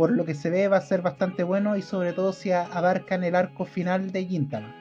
por 0.00 0.12
lo 0.12 0.24
que 0.24 0.34
se 0.34 0.48
ve 0.48 0.66
va 0.66 0.78
a 0.78 0.80
ser 0.80 1.02
bastante 1.02 1.42
bueno 1.42 1.76
y 1.76 1.82
sobre 1.82 2.14
todo 2.14 2.32
si 2.32 2.52
abarcan 2.52 3.22
el 3.22 3.34
arco 3.34 3.66
final 3.66 4.12
de 4.12 4.24
Gintama. 4.24 4.74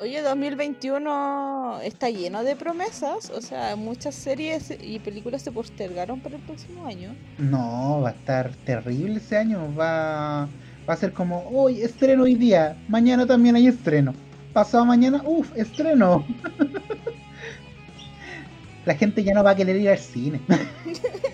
Oye, 0.00 0.22
2021 0.22 1.80
está 1.82 2.08
lleno 2.10 2.44
de 2.44 2.54
promesas, 2.54 3.30
o 3.30 3.40
sea, 3.40 3.74
muchas 3.74 4.14
series 4.14 4.72
y 4.80 5.00
películas 5.00 5.42
se 5.42 5.50
postergaron 5.50 6.20
para 6.20 6.36
el 6.36 6.42
próximo 6.42 6.86
año. 6.86 7.12
No, 7.38 8.02
va 8.02 8.10
a 8.10 8.12
estar 8.12 8.54
terrible 8.64 9.16
ese 9.16 9.36
año. 9.36 9.74
Va, 9.74 10.48
va 10.88 10.94
a 10.94 10.96
ser 10.96 11.12
como, 11.12 11.42
hoy 11.50 11.82
estreno 11.82 12.22
hoy 12.22 12.36
día, 12.36 12.76
mañana 12.86 13.26
también 13.26 13.56
hay 13.56 13.66
estreno. 13.66 14.14
Pasado 14.52 14.84
mañana, 14.84 15.22
uff, 15.24 15.50
estreno. 15.56 16.24
La 18.86 18.94
gente 18.94 19.24
ya 19.24 19.34
no 19.34 19.42
va 19.42 19.50
a 19.50 19.56
querer 19.56 19.74
ir 19.74 19.88
al 19.88 19.98
cine. 19.98 20.40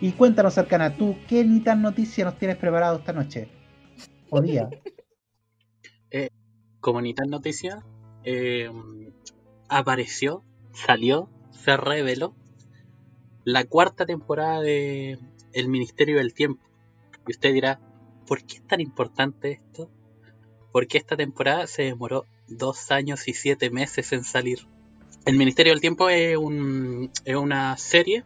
y 0.00 0.12
cuéntanos, 0.12 0.58
Arcana, 0.58 0.96
tú, 0.96 1.16
¿qué 1.28 1.44
ni 1.44 1.60
tan 1.60 1.82
noticia 1.82 2.24
nos 2.24 2.38
tienes 2.38 2.56
preparado 2.56 2.98
esta 2.98 3.12
noche? 3.12 3.48
O 4.30 4.40
día. 4.40 4.68
Como 6.80 7.00
ni 7.00 7.14
tal 7.14 7.30
noticia, 7.30 7.84
eh, 8.22 8.70
apareció, 9.68 10.44
salió, 10.72 11.28
se 11.50 11.76
reveló 11.76 12.32
la 13.44 13.64
cuarta 13.64 14.06
temporada 14.06 14.60
de 14.60 15.18
El 15.52 15.68
Ministerio 15.68 16.18
del 16.18 16.32
Tiempo. 16.32 16.62
Y 17.26 17.32
usted 17.32 17.52
dirá, 17.52 17.80
¿por 18.26 18.44
qué 18.44 18.58
es 18.58 18.66
tan 18.68 18.80
importante 18.80 19.50
esto? 19.50 19.90
Porque 20.70 20.98
esta 20.98 21.16
temporada 21.16 21.66
se 21.66 21.82
demoró 21.82 22.24
dos 22.46 22.92
años 22.92 23.26
y 23.26 23.34
siete 23.34 23.70
meses 23.70 24.12
en 24.12 24.22
salir. 24.22 24.60
El 25.24 25.36
Ministerio 25.36 25.72
del 25.72 25.80
Tiempo 25.80 26.08
es, 26.08 26.36
un- 26.36 27.10
es 27.24 27.34
una 27.34 27.76
serie 27.78 28.22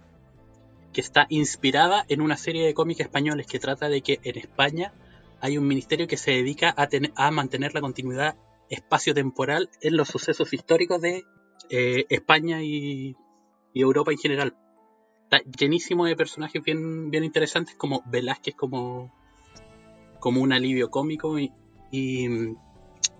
que 0.92 1.00
está 1.00 1.26
inspirada 1.28 2.04
en 2.08 2.20
una 2.20 2.36
serie 2.36 2.66
de 2.66 2.74
cómics 2.74 3.00
españoles 3.00 3.46
que 3.46 3.58
trata 3.58 3.88
de 3.88 4.00
que 4.00 4.20
en 4.24 4.38
España 4.38 4.92
hay 5.40 5.56
un 5.56 5.66
ministerio 5.66 6.06
que 6.06 6.16
se 6.16 6.32
dedica 6.32 6.74
a, 6.76 6.88
tener- 6.88 7.12
a 7.16 7.30
mantener 7.30 7.74
la 7.74 7.80
continuidad 7.80 8.36
espacio-temporal 8.68 9.70
en 9.80 9.96
los 9.96 10.08
sucesos 10.08 10.52
históricos 10.52 11.00
de 11.00 11.24
eh, 11.70 12.06
España 12.08 12.62
y, 12.62 13.16
Europa 13.74 14.10
en 14.10 14.18
general. 14.18 14.56
Está 15.24 15.40
llenísimo 15.58 16.04
de 16.06 16.16
personajes 16.16 16.60
bien, 16.62 17.10
bien 17.10 17.22
interesantes 17.22 17.76
como 17.76 18.02
Velázquez 18.06 18.56
como, 18.56 19.12
como 20.18 20.40
un 20.40 20.52
alivio 20.52 20.90
cómico 20.90 21.38
y, 21.38 21.52
y, 21.92 22.28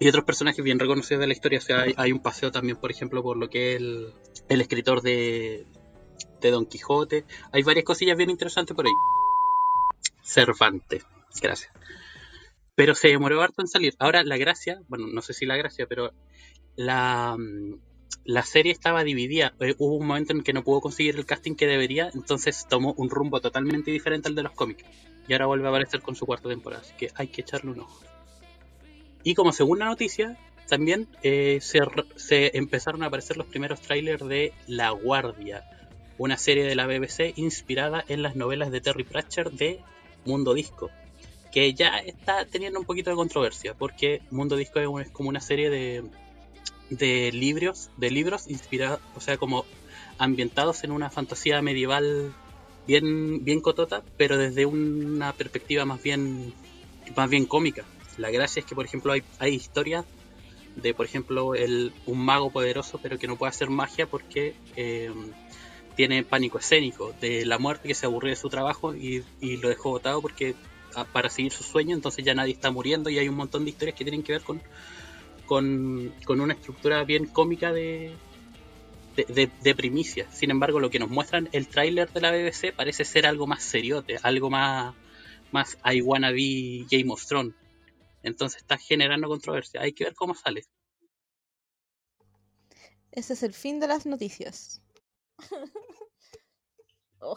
otros 0.09 0.25
personajes 0.25 0.65
bien 0.65 0.81
reconocidos 0.81 1.21
de 1.21 1.29
la 1.29 1.33
historia. 1.33 1.59
O 1.61 1.63
sea, 1.63 1.83
hay, 1.83 1.95
hay 1.97 2.11
un 2.11 2.19
paseo 2.19 2.51
también, 2.51 2.79
por 2.79 2.91
ejemplo, 2.91 3.23
por 3.23 3.37
lo 3.37 3.49
que 3.49 3.75
es 3.75 3.77
el, 3.77 4.13
el 4.49 4.61
escritor 4.61 5.03
de, 5.03 5.67
de 6.41 6.51
Don 6.51 6.67
Quijote. 6.67 7.25
Hay 7.53 7.63
varias 7.63 7.85
cosillas 7.85 8.17
bien 8.17 8.31
interesantes 8.31 8.75
por 8.75 8.87
ahí. 8.87 8.93
Cervantes, 10.23 11.05
gracias. 11.41 11.73
Pero 12.75 12.95
se 12.95 13.09
demoró 13.09 13.43
harto 13.43 13.63
en 13.63 13.69
salir. 13.69 13.95
Ahora 13.99 14.23
la 14.23 14.37
gracia, 14.37 14.81
bueno, 14.89 15.07
no 15.07 15.23
sé 15.23 15.35
si 15.35 15.47
la 15.47 15.57
gracia, 15.57 15.87
pero 15.87 16.13
la, 16.77 17.37
mm, 17.39 17.75
la 18.25 18.43
serie 18.43 18.73
estaba 18.73 19.05
dividida. 19.05 19.55
Eh, 19.61 19.75
hubo 19.79 19.97
un 19.97 20.07
momento 20.07 20.33
en 20.33 20.43
que 20.43 20.53
no 20.53 20.65
pudo 20.65 20.81
conseguir 20.81 21.17
el 21.17 21.27
casting 21.27 21.55
que 21.55 21.67
debería, 21.67 22.11
entonces 22.15 22.67
tomó 22.69 22.95
un 22.97 23.11
rumbo 23.11 23.41
totalmente 23.41 23.91
diferente 23.91 24.29
al 24.29 24.35
de 24.35 24.43
los 24.43 24.53
cómics. 24.53 24.85
Y 25.29 25.33
ahora 25.33 25.47
vuelve 25.47 25.67
a 25.67 25.71
aparecer 25.71 26.01
con 26.01 26.17
su 26.17 26.27
cuarta 26.27 26.49
temporada, 26.49 26.83
así 26.83 26.95
que 26.97 27.11
hay 27.15 27.29
que 27.29 27.43
echarle 27.43 27.71
un 27.71 27.81
ojo. 27.81 28.01
Y 29.23 29.35
como 29.35 29.53
segunda 29.53 29.85
noticia, 29.85 30.39
también 30.69 31.09
eh, 31.23 31.59
se, 31.61 31.81
se 32.17 32.57
empezaron 32.57 33.03
a 33.03 33.07
aparecer 33.07 33.37
los 33.37 33.47
primeros 33.47 33.81
trailers 33.81 34.27
de 34.27 34.53
La 34.67 34.91
Guardia, 34.91 35.65
una 36.21 36.37
serie 36.37 36.65
de 36.65 36.75
la 36.75 36.87
BBC 36.87 37.33
inspirada 37.37 38.05
en 38.07 38.21
las 38.23 38.37
novelas 38.37 38.71
de 38.71 38.83
Terry 38.83 39.05
Pratchett 39.05 39.49
de 39.53 39.81
Mundo 40.27 40.53
Disco, 40.53 40.91
que 41.51 41.73
ya 41.73 41.97
está 41.97 42.45
teniendo 42.45 42.79
un 42.79 42.85
poquito 42.85 43.09
de 43.09 43.17
controversia, 43.17 43.73
porque 43.73 44.21
Mundo 44.31 44.57
Disco 44.57 45.01
es, 45.01 45.11
como 45.11 45.31
una 45.31 45.41
serie 45.41 45.71
de, 45.71 46.05
de 46.91 47.33
libros, 47.33 47.89
de 47.97 48.11
libros 48.11 48.51
inspirados, 48.51 49.01
o 49.17 49.21
sea, 49.21 49.39
como 49.39 49.65
ambientados 50.19 50.85
en 50.85 50.93
una 50.93 51.09
fantasía 51.09 51.63
medieval 51.63 52.35
bien, 52.87 53.43
bien 53.43 53.63
cotota, 53.63 54.03
pero 54.19 54.37
desde 54.37 54.67
una 54.67 55.33
perspectiva 55.33 55.87
más 55.87 56.03
bien, 56.03 56.53
más 57.17 57.31
bien 57.31 57.47
cómica. 57.47 57.87
La 58.19 58.31
gracia 58.31 58.61
es 58.61 58.67
que, 58.67 58.75
por 58.75 58.85
ejemplo, 58.85 59.13
hay, 59.13 59.23
hay 59.39 59.55
historias 59.55 60.05
de, 60.77 60.93
por 60.93 61.07
ejemplo, 61.07 61.55
el, 61.55 61.95
un 62.05 62.19
mago 62.23 62.51
poderoso, 62.51 63.01
pero 63.03 63.19
que 63.19 63.27
no 63.27 63.37
puede 63.37 63.49
hacer 63.49 63.71
magia 63.71 64.07
porque 64.07 64.55
eh, 64.77 65.11
tiene 65.97 66.25
pánico 66.25 66.59
escénico, 66.59 67.13
de 67.21 67.45
la 67.45 67.59
muerte 67.59 67.89
que 67.89 67.95
se 67.95 68.07
aburrió 68.07 68.31
de 68.31 68.37
su 68.37 68.49
trabajo 68.49 68.95
y, 68.95 69.25
lo 69.41 69.69
dejó 69.69 69.91
botado 69.91 70.21
porque 70.23 70.55
a- 70.95 71.05
para 71.05 71.31
seguir 71.31 71.53
su 71.53 71.63
sueño, 71.63 71.95
entonces 71.95 72.25
ya 72.25 72.35
nadie 72.35 72.53
está 72.53 72.71
muriendo 72.71 73.11
y 73.11 73.19
hay 73.19 73.29
un 73.29 73.37
montón 73.37 73.65
de 73.65 73.71
historias 73.71 73.97
que 73.97 74.05
tienen 74.05 74.23
que 74.23 74.33
ver 74.33 74.43
con, 74.43 74.61
con, 75.47 76.41
una 76.41 76.55
estructura 76.55 77.05
bien 77.05 77.27
cómica 77.27 77.73
de, 77.73 78.13
de, 79.17 79.25
de- 79.25 79.51
de 79.63 79.75
primicia. 79.75 80.31
Sin 80.33 80.51
embargo, 80.51 80.81
lo 80.81 80.91
que 80.91 80.99
nos 80.99 81.11
muestran 81.11 81.49
el 81.53 81.69
tráiler 81.69 82.11
de 82.13 82.21
la 82.21 82.31
BBC 82.31 82.73
parece 82.73 83.05
ser 83.05 83.27
algo 83.27 83.47
más 83.47 83.63
seriote, 83.63 84.17
algo 84.23 84.51
más, 84.51 84.95
más 85.53 85.77
I 85.85 86.01
wanna 86.03 86.31
be 86.31 86.87
Game 86.91 87.13
of 87.13 87.25
Thrones. 87.27 87.55
Entonces 88.23 88.63
está 88.63 88.79
generando 88.79 89.29
controversia. 89.29 89.81
Hay 89.81 89.93
que 89.93 90.05
ver 90.05 90.15
cómo 90.15 90.35
sale. 90.35 90.65
Ese 93.13 93.33
es 93.33 93.43
el 93.43 93.53
fin 93.53 93.81
de 93.81 93.89
las 93.89 94.07
noticias. 94.07 94.81
Oh. 97.23 97.37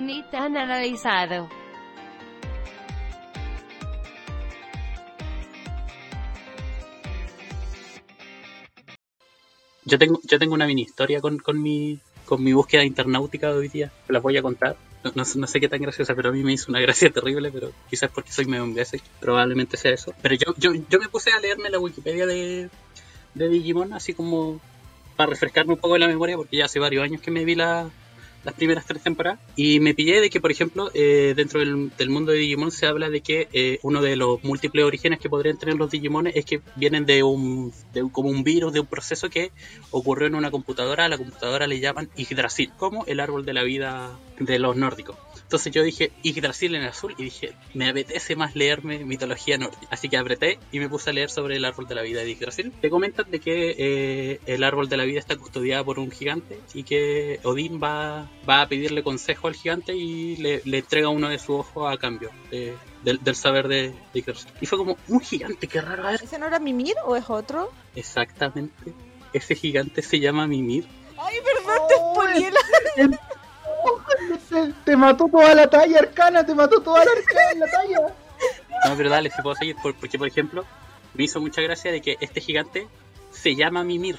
Ni 0.00 0.22
tan 0.30 0.56
analizado. 0.56 1.48
Yo 9.86 9.98
tengo, 9.98 10.20
yo 10.24 10.38
tengo 10.38 10.54
una 10.54 10.66
mini 10.66 10.82
historia 10.82 11.20
con, 11.20 11.38
con 11.38 11.62
mi 11.62 12.00
con 12.24 12.42
mi 12.42 12.52
búsqueda 12.52 12.84
internautica 12.84 13.48
de 13.52 13.58
hoy 13.58 13.68
día. 13.68 13.92
Las 14.08 14.22
voy 14.22 14.36
a 14.36 14.42
contar. 14.42 14.76
No, 15.04 15.12
no 15.36 15.46
sé- 15.46 15.60
qué 15.60 15.68
tan 15.68 15.80
graciosa, 15.82 16.14
pero 16.14 16.30
a 16.30 16.32
mí 16.32 16.42
me 16.42 16.52
hizo 16.52 16.70
una 16.70 16.80
gracia 16.80 17.10
terrible, 17.12 17.50
pero 17.52 17.70
quizás 17.90 18.10
porque 18.10 18.32
soy 18.32 18.46
medio 18.46 18.64
imbécil. 18.64 19.02
Probablemente 19.20 19.76
sea 19.76 19.92
eso. 19.92 20.14
Pero 20.22 20.34
yo, 20.34 20.54
yo, 20.56 20.72
yo 20.88 20.98
me 20.98 21.08
puse 21.08 21.30
a 21.32 21.40
leerme 21.40 21.70
la 21.70 21.78
Wikipedia 21.78 22.26
de, 22.26 22.70
de 23.34 23.48
Digimon, 23.48 23.92
así 23.92 24.14
como 24.14 24.60
para 25.16 25.30
refrescarme 25.30 25.74
un 25.74 25.78
poco 25.78 25.96
la 25.98 26.08
memoria, 26.08 26.36
porque 26.36 26.56
ya 26.56 26.64
hace 26.64 26.78
varios 26.80 27.04
años 27.04 27.20
que 27.20 27.30
me 27.30 27.44
vi 27.44 27.54
la- 27.54 27.90
las 28.44 28.54
primeras 28.54 28.86
tres 28.86 29.02
temporadas. 29.02 29.40
Y 29.56 29.80
me 29.80 29.94
pillé 29.94 30.20
de 30.20 30.30
que, 30.30 30.40
por 30.40 30.50
ejemplo, 30.50 30.90
eh, 30.94 31.32
dentro 31.36 31.60
del, 31.60 31.90
del 31.96 32.10
mundo 32.10 32.32
de 32.32 32.38
Digimon 32.38 32.70
se 32.70 32.86
habla 32.86 33.10
de 33.10 33.20
que 33.20 33.48
eh, 33.52 33.78
uno 33.82 34.02
de 34.02 34.16
los 34.16 34.42
múltiples 34.44 34.84
orígenes 34.84 35.18
que 35.20 35.28
podrían 35.28 35.56
tener 35.58 35.76
los 35.76 35.90
Digimones 35.90 36.34
es 36.36 36.44
que 36.44 36.60
vienen 36.76 37.06
de 37.06 37.22
un, 37.22 37.72
de 37.92 38.02
un- 38.02 38.10
como 38.10 38.28
un 38.28 38.44
virus, 38.44 38.72
de 38.72 38.80
un 38.80 38.86
proceso 38.86 39.28
que 39.30 39.52
ocurrió 39.90 40.26
en 40.28 40.34
una 40.34 40.50
computadora. 40.50 41.04
A 41.06 41.08
la 41.08 41.18
computadora 41.18 41.66
le 41.66 41.80
llaman 41.80 42.08
Yggdrasil, 42.16 42.70
como 42.76 43.04
el 43.06 43.20
árbol 43.20 43.44
de 43.44 43.52
la 43.54 43.62
vida 43.62 44.18
de 44.38 44.58
los 44.58 44.76
nórdicos. 44.76 45.16
Entonces 45.42 45.72
yo 45.72 45.82
dije 45.82 46.10
Yggdrasil 46.22 46.74
en 46.74 46.82
azul 46.82 47.14
y 47.18 47.24
dije, 47.24 47.52
me 47.74 47.88
apetece 47.88 48.34
más 48.34 48.56
leerme 48.56 49.04
mitología 49.04 49.56
nórdica. 49.58 49.86
Así 49.90 50.08
que 50.08 50.16
apreté 50.16 50.58
y 50.72 50.78
me 50.80 50.88
puse 50.88 51.10
a 51.10 51.12
leer 51.12 51.30
sobre 51.30 51.56
el 51.56 51.64
árbol 51.64 51.86
de 51.86 51.94
la 51.94 52.02
vida 52.02 52.22
de 52.22 52.34
Yggdrasil. 52.34 52.72
Te 52.80 52.90
comentan 52.90 53.30
de 53.30 53.40
que 53.40 53.74
eh, 53.78 54.40
el 54.46 54.64
árbol 54.64 54.88
de 54.88 54.96
la 54.96 55.04
vida 55.04 55.20
está 55.20 55.36
custodiado 55.36 55.84
por 55.84 55.98
un 55.98 56.10
gigante 56.10 56.58
y 56.72 56.82
que 56.82 57.38
Odín 57.44 57.78
va, 57.80 58.30
va 58.48 58.62
a 58.62 58.68
pedirle 58.68 59.02
consejo 59.02 59.48
al 59.48 59.54
gigante 59.54 59.94
y 59.94 60.36
le, 60.36 60.60
le 60.64 60.78
entrega 60.78 61.08
uno 61.08 61.28
de 61.28 61.38
sus 61.38 61.60
ojos 61.60 61.92
a 61.92 61.96
cambio 61.96 62.30
de- 62.50 62.76
del, 63.02 63.22
del 63.22 63.34
saber 63.36 63.68
de, 63.68 63.94
de. 64.14 64.34
Y 64.60 64.66
fue 64.66 64.78
como, 64.78 64.96
un 65.08 65.20
gigante, 65.20 65.66
qué 65.66 65.80
raro, 65.80 66.04
ver. 66.04 66.20
¿Ese 66.22 66.38
no 66.38 66.46
era 66.46 66.58
Mimir 66.58 66.94
o 67.04 67.16
es 67.16 67.28
otro? 67.28 67.70
Exactamente. 67.94 68.92
Ese 69.32 69.54
gigante 69.54 70.00
se 70.02 70.20
llama 70.20 70.46
Mimir. 70.46 70.86
Ay, 71.18 71.36
perdón, 71.44 71.88
te 71.88 71.94
spoileé 71.96 72.50
la- 72.50 73.18
Te, 74.48 74.72
te 74.84 74.96
mató 74.96 75.26
toda 75.28 75.54
la 75.54 75.68
talla, 75.68 75.98
Arcana, 75.98 76.44
te 76.46 76.54
mató 76.54 76.80
toda 76.80 77.04
la, 77.04 77.10
arca- 77.10 77.58
la 77.58 77.66
talla. 77.70 78.14
No, 78.88 78.96
pero 78.96 79.10
dale, 79.10 79.30
si 79.30 79.40
puedo 79.42 79.56
seguir, 79.56 79.76
por- 79.82 79.94
porque 79.94 80.18
por 80.18 80.28
ejemplo, 80.28 80.64
me 81.14 81.24
hizo 81.24 81.40
mucha 81.40 81.60
gracia 81.62 81.90
de 81.92 82.00
que 82.00 82.16
este 82.20 82.40
gigante 82.40 82.88
se 83.32 83.54
llama 83.54 83.84
Mimir 83.84 84.18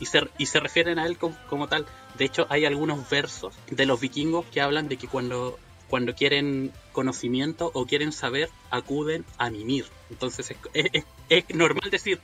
y 0.00 0.06
se, 0.06 0.28
y 0.38 0.46
se 0.46 0.60
refieren 0.60 0.98
a 0.98 1.06
él 1.06 1.18
como, 1.18 1.36
como 1.48 1.68
tal. 1.68 1.86
De 2.18 2.24
hecho, 2.24 2.46
hay 2.50 2.64
algunos 2.64 3.08
versos 3.08 3.54
de 3.70 3.86
los 3.86 4.00
vikingos 4.00 4.44
que 4.46 4.60
hablan 4.60 4.88
de 4.88 4.96
que 4.96 5.06
cuando, 5.06 5.58
cuando 5.88 6.14
quieren 6.14 6.72
conocimiento 6.92 7.70
o 7.74 7.86
quieren 7.86 8.12
saber, 8.12 8.50
acuden 8.70 9.24
a 9.38 9.50
Mimir. 9.50 9.86
Entonces 10.10 10.50
es, 10.50 10.56
es- 10.74 10.90
es- 10.92 11.04
es 11.48 11.54
normal 11.54 11.90
decir, 11.90 12.20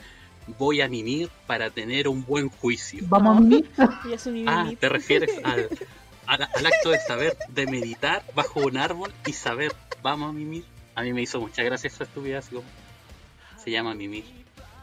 voy 0.58 0.80
a 0.80 0.88
Mimir 0.88 1.30
para 1.46 1.70
tener 1.70 2.08
un 2.08 2.24
buen 2.24 2.48
juicio. 2.48 3.04
Vamos 3.08 3.38
a 3.38 3.40
mimir. 4.30 4.48
Ah, 4.48 4.70
te 4.78 4.88
refieres 4.88 5.30
al, 5.44 5.68
al, 6.26 6.42
al 6.54 6.66
acto 6.66 6.90
de 6.90 6.98
saber, 6.98 7.36
de 7.48 7.66
meditar 7.66 8.24
bajo 8.34 8.60
un 8.60 8.76
árbol 8.76 9.12
y 9.26 9.32
saber, 9.32 9.72
vamos 10.02 10.30
a 10.30 10.32
mimir. 10.32 10.64
A 10.96 11.02
mí 11.02 11.12
me 11.12 11.22
hizo 11.22 11.40
mucha 11.40 11.62
gracia 11.62 11.88
esa 11.88 12.04
estupidez. 12.04 12.44
así 12.46 12.54
como, 12.56 12.66
Se 13.62 13.70
llama 13.70 13.94
Mimir. 13.94 14.24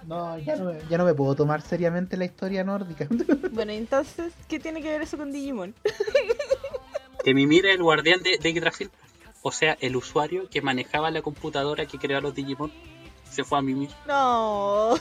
No, 0.08 0.38
ya 0.40 0.56
no, 0.56 0.72
ya 0.90 0.98
no 0.98 1.06
me 1.06 1.14
puedo 1.14 1.36
tomar 1.36 1.62
seriamente 1.62 2.18
la 2.18 2.26
historia 2.26 2.64
nórdica. 2.64 3.08
Bueno, 3.52 3.72
entonces, 3.74 4.34
¿qué 4.48 4.60
tiene 4.60 4.82
que 4.82 4.90
ver 4.90 5.02
eso 5.02 5.18
con 5.18 5.32
Digimon? 5.32 5.76
Que 7.24 7.34
Mimir 7.36 7.68
es 7.68 7.76
el 7.76 7.84
guardián 7.84 8.24
de, 8.24 8.40
de 8.40 8.50
Yggdrasil. 8.52 8.90
O 9.44 9.52
sea, 9.52 9.78
el 9.80 9.96
usuario 9.96 10.50
que 10.50 10.62
manejaba 10.64 11.12
la 11.12 11.22
computadora 11.22 11.86
que 11.86 12.00
creó 12.00 12.18
a 12.18 12.22
los 12.22 12.34
Digimon 12.34 12.72
se 13.30 13.44
fue 13.44 13.60
a 13.60 13.62
Mimir. 13.62 13.90
No. 14.08 14.96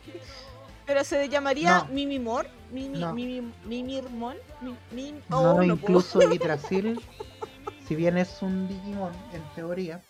Pero 0.86 1.04
se 1.04 1.28
llamaría 1.28 1.78
No. 1.78 1.84
Mimimor, 1.92 2.48
Mimi, 2.72 2.98
No. 2.98 3.12
Mimi, 3.12 3.52
Mimirmon, 3.64 4.36
Mi- 4.60 4.76
Mim- 4.92 5.20
No, 5.28 5.38
oh, 5.38 5.42
no, 5.42 5.50
no 5.50 5.56
puedo. 5.56 5.72
incluso 5.74 6.20
Yggdrasil, 6.22 7.00
si 7.86 7.94
bien 7.94 8.18
es 8.18 8.40
un 8.42 8.66
Digimon 8.68 9.12
en 9.32 9.42
teoría, 9.54 10.02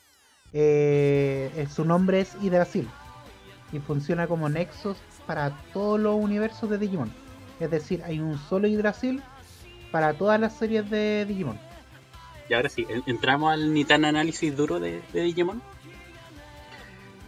eh, 0.53 1.51
eh, 1.57 1.67
su 1.75 1.85
nombre 1.85 2.21
es 2.21 2.35
Yggdrasil 2.43 2.89
y 3.73 3.79
funciona 3.81 4.27
como 4.27 4.49
nexos 4.49 4.97
para 5.27 5.51
todos 5.73 5.99
los 6.01 6.15
universos 6.17 6.71
de 6.71 6.79
Digimon. 6.79 7.13
Es 7.61 7.71
decir, 7.71 8.03
hay 8.05 8.21
un 8.21 8.39
solo 8.39 8.69
Yggdrasil 8.69 9.23
para 9.91 10.15
todas 10.15 10.39
las 10.41 10.57
series 10.57 10.89
de 10.91 11.25
Digimon. 11.27 11.59
Y 12.49 12.55
ahora 12.55 12.69
sí, 12.69 12.87
en- 12.89 13.03
entramos 13.07 13.53
al 13.53 13.73
ni 13.75 13.85
tan 13.85 14.05
análisis 14.05 14.57
duro 14.57 14.79
de, 14.79 15.03
Digimon. 15.13 15.61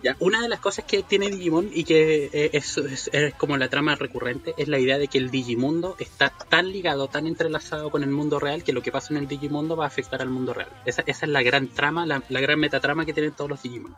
Ya, 0.00 0.14
una 0.20 0.40
de 0.40 0.48
las 0.48 0.60
cosas 0.60 0.84
que 0.84 1.02
tiene 1.02 1.28
Digimon 1.28 1.70
y 1.74 1.82
que 1.82 2.26
eh, 2.32 2.50
es, 2.52 2.78
es- 2.78 3.10
es 3.12 3.34
como 3.34 3.56
la 3.56 3.68
trama 3.68 3.96
recurrente 3.96 4.54
es 4.56 4.68
la 4.68 4.78
idea 4.78 4.96
de 4.96 5.08
que 5.08 5.18
el 5.18 5.32
Digimundo 5.32 5.96
está 5.98 6.30
tan 6.48 6.70
ligado, 6.70 7.08
tan 7.08 7.26
entrelazado 7.26 7.90
con 7.90 8.04
el 8.04 8.10
mundo 8.10 8.38
real 8.38 8.62
que 8.62 8.72
lo 8.72 8.80
que 8.80 8.92
pasa 8.92 9.12
en 9.12 9.18
el 9.18 9.26
Digimundo 9.26 9.74
va 9.76 9.84
a 9.84 9.88
afectar 9.88 10.22
al 10.22 10.28
mundo 10.30 10.54
real. 10.54 10.68
Esa, 10.84 11.02
esa 11.06 11.26
es 11.26 11.32
la 11.32 11.42
gran 11.42 11.66
trama, 11.66 12.06
la, 12.06 12.22
la 12.28 12.40
gran 12.40 12.60
metatrama 12.60 13.04
que 13.06 13.12
tienen 13.12 13.32
todos 13.32 13.50
los 13.50 13.60
Digimon. 13.62 13.96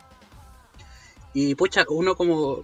Y 1.33 1.55
pucha, 1.55 1.85
uno 1.89 2.15
como, 2.15 2.63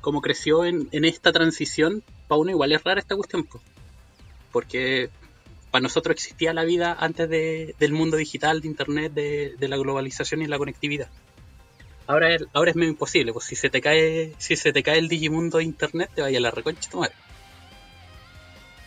como 0.00 0.20
creció 0.22 0.64
en, 0.64 0.88
en 0.92 1.04
esta 1.04 1.32
transición, 1.32 2.02
para 2.28 2.40
uno 2.40 2.50
igual 2.50 2.72
es 2.72 2.82
rara 2.82 3.00
esta 3.00 3.16
cuestión. 3.16 3.44
po. 3.44 3.60
Porque 4.52 5.10
para 5.70 5.82
nosotros 5.82 6.14
existía 6.14 6.52
la 6.52 6.64
vida 6.64 6.96
antes 6.98 7.28
de- 7.28 7.74
del 7.78 7.92
mundo 7.92 8.16
digital, 8.16 8.60
de 8.60 8.68
internet, 8.68 9.12
de, 9.12 9.54
de 9.58 9.68
la 9.68 9.76
globalización 9.76 10.42
y 10.42 10.46
la 10.46 10.58
conectividad. 10.58 11.08
Ahora 12.06 12.34
es, 12.34 12.44
ahora 12.54 12.72
es 12.72 12.76
imposible, 12.76 13.32
pues 13.32 13.44
si 13.44 13.54
se 13.54 13.70
te 13.70 13.80
cae, 13.80 14.34
si 14.38 14.56
se 14.56 14.72
te 14.72 14.82
cae 14.82 14.98
el 14.98 15.08
Digimundo 15.08 15.58
de 15.58 15.64
internet, 15.64 16.10
te 16.12 16.22
vaya 16.22 16.38
a 16.38 16.40
la 16.40 16.50
reconcha 16.50 16.90
tu 16.90 16.98
madre. 16.98 17.14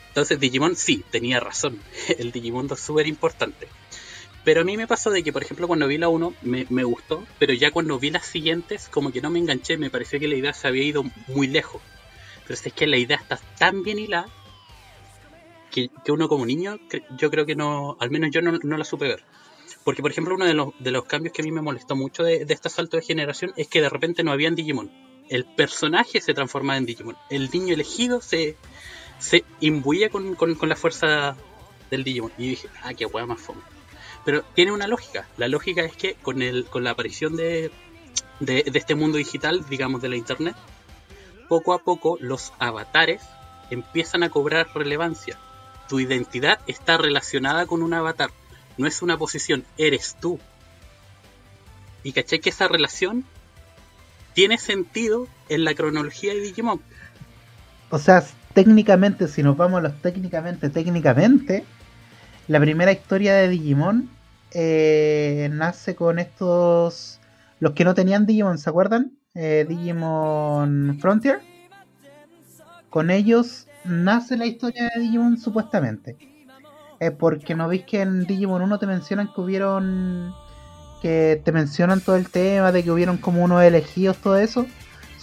Entonces 0.09 0.39
Digimon 0.39 0.75
sí, 0.75 1.03
tenía 1.09 1.39
razón. 1.39 1.79
El 2.19 2.31
Digimundo 2.31 2.73
es 2.75 2.81
súper 2.81 3.07
importante. 3.07 3.67
Pero 4.43 4.61
a 4.61 4.63
mí 4.65 4.75
me 4.75 4.87
pasó 4.87 5.09
de 5.09 5.23
que, 5.23 5.31
por 5.31 5.41
ejemplo, 5.43 5.67
cuando 5.67 5.87
vi 5.87 5.97
la 5.97 6.09
1 6.09 6.33
me, 6.41 6.65
me 6.69 6.83
gustó, 6.83 7.25
pero 7.39 7.53
ya 7.53 7.71
cuando 7.71 7.97
vi 7.97 8.09
las 8.11 8.25
siguientes, 8.25 8.89
como 8.89 9.11
que 9.11 9.21
no 9.21 9.29
me 9.29 9.39
enganché, 9.39 9.77
me 9.77 9.89
pareció 9.89 10.19
que 10.19 10.27
la 10.27 10.35
idea 10.35 10.53
se 10.53 10.67
había 10.67 10.83
ido 10.83 11.03
muy 11.27 11.47
lejos. 11.47 11.81
Pero 12.45 12.59
es 12.61 12.73
que 12.73 12.87
la 12.87 12.97
idea 12.97 13.15
está 13.17 13.39
tan 13.57 13.83
bien 13.83 13.99
hilada 13.99 14.27
que, 15.71 15.89
que 16.03 16.11
uno 16.11 16.27
como 16.27 16.45
niño, 16.45 16.77
yo 17.17 17.31
creo 17.31 17.45
que 17.45 17.55
no, 17.55 17.95
al 17.99 18.11
menos 18.11 18.31
yo 18.31 18.41
no, 18.41 18.59
no 18.61 18.77
la 18.77 18.83
supe 18.85 19.07
ver. 19.07 19.23
Porque, 19.85 20.01
por 20.01 20.11
ejemplo, 20.11 20.35
uno 20.35 20.45
de 20.45 20.53
los, 20.53 20.69
de 20.79 20.91
los 20.91 21.05
cambios 21.05 21.33
que 21.33 21.41
a 21.41 21.45
mí 21.45 21.51
me 21.51 21.61
molestó 21.61 21.95
mucho 21.95 22.23
de, 22.23 22.45
de 22.45 22.53
este 22.53 22.69
salto 22.69 22.97
de 22.97 23.03
generación 23.03 23.53
es 23.57 23.67
que 23.67 23.81
de 23.81 23.89
repente 23.89 24.23
no 24.23 24.31
habían 24.31 24.55
Digimon. 24.55 24.91
El 25.29 25.45
personaje 25.45 26.21
se 26.21 26.33
transformaba 26.33 26.77
en 26.77 26.85
Digimon. 26.85 27.15
El 27.29 27.49
niño 27.49 27.73
elegido 27.73 28.21
se, 28.21 28.55
se 29.19 29.43
imbuía 29.61 30.09
con, 30.09 30.35
con- 30.35 30.55
con 30.55 30.69
la 30.69 30.75
fuerza 30.75 31.35
del 31.89 32.03
Digimon. 32.03 32.31
Y 32.37 32.49
dije, 32.49 32.67
ah, 32.83 32.93
qué 32.93 33.05
hueá 33.05 33.25
más 33.25 33.39
fome. 33.41 33.61
Pero 34.25 34.43
tiene 34.53 34.71
una 34.71 34.87
lógica. 34.87 35.27
La 35.37 35.47
lógica 35.47 35.81
es 35.83 35.95
que 35.95 36.15
con, 36.15 36.41
el, 36.41 36.65
con 36.65 36.83
la 36.83 36.91
aparición 36.91 37.35
de, 37.35 37.71
de, 38.39 38.63
de 38.63 38.79
este 38.79 38.95
mundo 38.95 39.17
digital, 39.17 39.65
digamos 39.69 40.01
de 40.01 40.09
la 40.09 40.15
internet, 40.15 40.55
poco 41.49 41.73
a 41.73 41.79
poco 41.79 42.17
los 42.19 42.53
avatares 42.59 43.21
empiezan 43.69 44.23
a 44.23 44.29
cobrar 44.29 44.67
relevancia. 44.73 45.37
Tu 45.89 45.99
identidad 45.99 46.59
está 46.67 46.97
relacionada 46.97 47.65
con 47.65 47.81
un 47.81 47.93
avatar. 47.93 48.29
No 48.77 48.87
es 48.87 49.01
una 49.01 49.17
posición, 49.17 49.65
eres 49.77 50.15
tú. 50.19 50.39
Y 52.03 52.13
caché 52.13 52.39
que 52.39 52.49
esa 52.49 52.67
relación 52.67 53.25
tiene 54.33 54.57
sentido 54.57 55.27
en 55.49 55.63
la 55.63 55.73
cronología 55.75 56.33
de 56.33 56.39
Digimon. 56.39 56.81
O 57.89 57.99
sea, 57.99 58.25
técnicamente, 58.53 59.27
si 59.27 59.43
nos 59.43 59.55
vamos 59.55 59.79
a 59.79 59.81
los 59.81 60.01
técnicamente, 60.01 60.69
técnicamente, 60.69 61.63
la 62.47 62.59
primera 62.59 62.91
historia 62.91 63.35
de 63.35 63.49
Digimon 63.49 64.09
eh, 64.51 65.49
nace 65.51 65.95
con 65.95 66.19
estos. 66.19 67.19
Los 67.59 67.73
que 67.73 67.85
no 67.85 67.93
tenían 67.93 68.25
Digimon, 68.25 68.57
¿se 68.57 68.69
acuerdan? 68.69 69.13
Eh, 69.35 69.65
Digimon 69.67 70.97
Frontier. 70.99 71.39
Con 72.89 73.09
ellos 73.09 73.67
nace 73.85 74.37
la 74.37 74.45
historia 74.45 74.91
de 74.93 75.01
Digimon 75.01 75.37
supuestamente. 75.37 76.17
Es 76.99 77.11
porque 77.11 77.55
no 77.55 77.67
veis 77.67 77.83
que 77.85 78.01
en 78.01 78.25
Digimon 78.25 78.61
1 78.61 78.79
te 78.79 78.87
mencionan 78.87 79.29
que 79.33 79.41
hubieron. 79.41 80.33
que 81.01 81.41
te 81.43 81.51
mencionan 81.51 82.01
todo 82.01 82.15
el 82.15 82.29
tema 82.29 82.71
de 82.71 82.83
que 82.83 82.91
hubieron 82.91 83.17
como 83.17 83.43
unos 83.43 83.63
elegidos, 83.63 84.17
todo 84.17 84.37
eso 84.37 84.65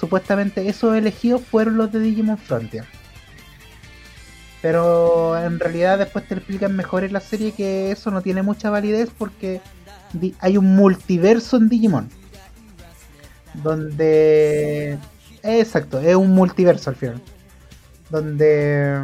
supuestamente 0.01 0.67
esos 0.67 0.97
elegidos 0.97 1.43
fueron 1.43 1.77
los 1.77 1.93
de 1.93 2.01
Digimon 2.01 2.39
Frontier. 2.39 2.85
Pero 4.62 5.39
en 5.43 5.59
realidad 5.59 5.99
después 5.99 6.27
te 6.27 6.35
explican 6.35 6.77
mejor 6.77 7.05
en 7.05 7.12
la 7.12 7.20
serie 7.20 7.53
que 7.53 7.91
eso 7.91 8.11
no 8.11 8.20
tiene 8.20 8.43
mucha 8.43 8.70
validez 8.70 9.09
porque 9.16 9.61
hay 10.41 10.57
un 10.57 10.77
multiverso 10.77 11.57
en 11.57 11.69
Digimon. 11.69 12.09
Donde... 13.55 14.99
Exacto, 15.43 16.01
es 16.01 16.15
un 16.15 16.32
multiverso 16.32 16.91
al 16.91 16.97
final. 16.97 17.23
Donde... 18.11 19.01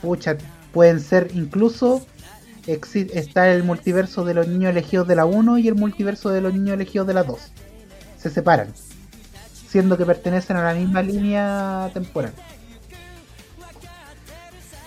Pucha, 0.00 0.36
pueden 0.72 1.00
ser 1.00 1.30
incluso... 1.34 2.06
Está 2.66 3.52
el 3.52 3.62
multiverso 3.62 4.24
de 4.24 4.32
los 4.32 4.48
niños 4.48 4.70
elegidos 4.70 5.06
de 5.06 5.16
la 5.16 5.26
1 5.26 5.58
y 5.58 5.68
el 5.68 5.74
multiverso 5.74 6.30
de 6.30 6.40
los 6.40 6.54
niños 6.54 6.74
elegidos 6.74 7.06
de 7.06 7.12
la 7.12 7.22
2. 7.22 7.38
Se 8.16 8.30
separan 8.30 8.68
siendo 9.74 9.98
que 9.98 10.06
pertenecen 10.06 10.56
a 10.56 10.62
la 10.62 10.72
misma 10.72 11.02
línea 11.02 11.90
temporal. 11.92 12.32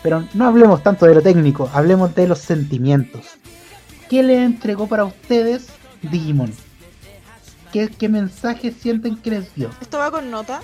Pero 0.08 0.26
no 0.36 0.48
hablemos 0.48 0.82
tanto 0.84 1.06
de 1.06 1.16
lo 1.16 1.22
técnico, 1.22 1.70
hablemos 1.74 2.16
de 2.16 2.30
los 2.30 2.40
sentimientos. 2.40 3.26
¿Qué 4.10 4.24
le 4.24 4.42
entregó 4.42 4.88
para 4.88 5.04
ustedes 5.04 5.68
Digimon? 6.02 6.54
¿Qué, 7.74 7.90
qué 7.90 8.08
mensaje 8.08 8.72
sienten 8.72 9.18
que 9.18 9.32
les 9.32 9.54
dio? 9.54 9.70
Esto 9.82 9.98
va 9.98 10.10
con 10.10 10.32
nota. 10.32 10.62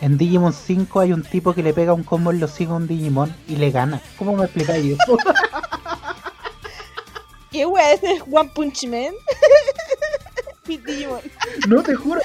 En 0.00 0.16
Digimon 0.16 0.54
5 0.54 1.00
hay 1.00 1.12
un 1.12 1.22
tipo 1.22 1.52
que 1.52 1.62
le 1.62 1.74
pega 1.74 1.92
un 1.92 2.02
combo 2.02 2.30
en 2.30 2.40
los 2.40 2.52
hocico 2.52 2.72
a 2.72 2.76
un 2.76 2.88
Digimon 2.88 3.36
y 3.46 3.56
le 3.56 3.70
gana. 3.70 4.00
¿Cómo 4.16 4.34
me 4.34 4.44
explicáis 4.44 4.98
eso? 4.98 5.18
¿Qué 7.50 7.66
wea 7.66 7.92
ese 7.92 8.10
es 8.10 8.22
One 8.22 8.50
Punch 8.54 8.84
Man? 8.84 9.12
Mi 10.66 10.78
Digimon. 10.78 11.20
No, 11.68 11.82
te 11.82 11.94
juro, 11.94 12.22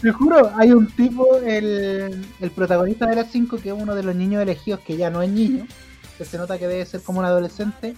te 0.00 0.12
juro, 0.12 0.50
hay 0.56 0.72
un 0.72 0.86
tipo, 0.88 1.36
el, 1.38 2.24
el 2.40 2.50
protagonista 2.50 3.06
de 3.06 3.16
las 3.16 3.30
5, 3.30 3.58
que 3.58 3.70
es 3.70 3.74
uno 3.78 3.94
de 3.94 4.02
los 4.02 4.14
niños 4.14 4.42
elegidos, 4.42 4.80
que 4.80 4.96
ya 4.96 5.10
no 5.10 5.22
es 5.22 5.30
niño, 5.30 5.66
que 6.18 6.24
se 6.24 6.38
nota 6.38 6.58
que 6.58 6.66
debe 6.68 6.84
ser 6.86 7.02
como 7.02 7.20
un 7.20 7.24
adolescente, 7.24 7.94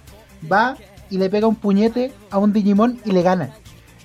va 0.51 0.77
y 1.11 1.19
le 1.19 1.29
pega 1.31 1.47
un 1.47 1.57
puñete 1.57 2.13
a 2.31 2.39
un 2.39 2.53
Digimon 2.53 2.99
y 3.05 3.13
le 3.13 3.23
gana. 3.23 3.55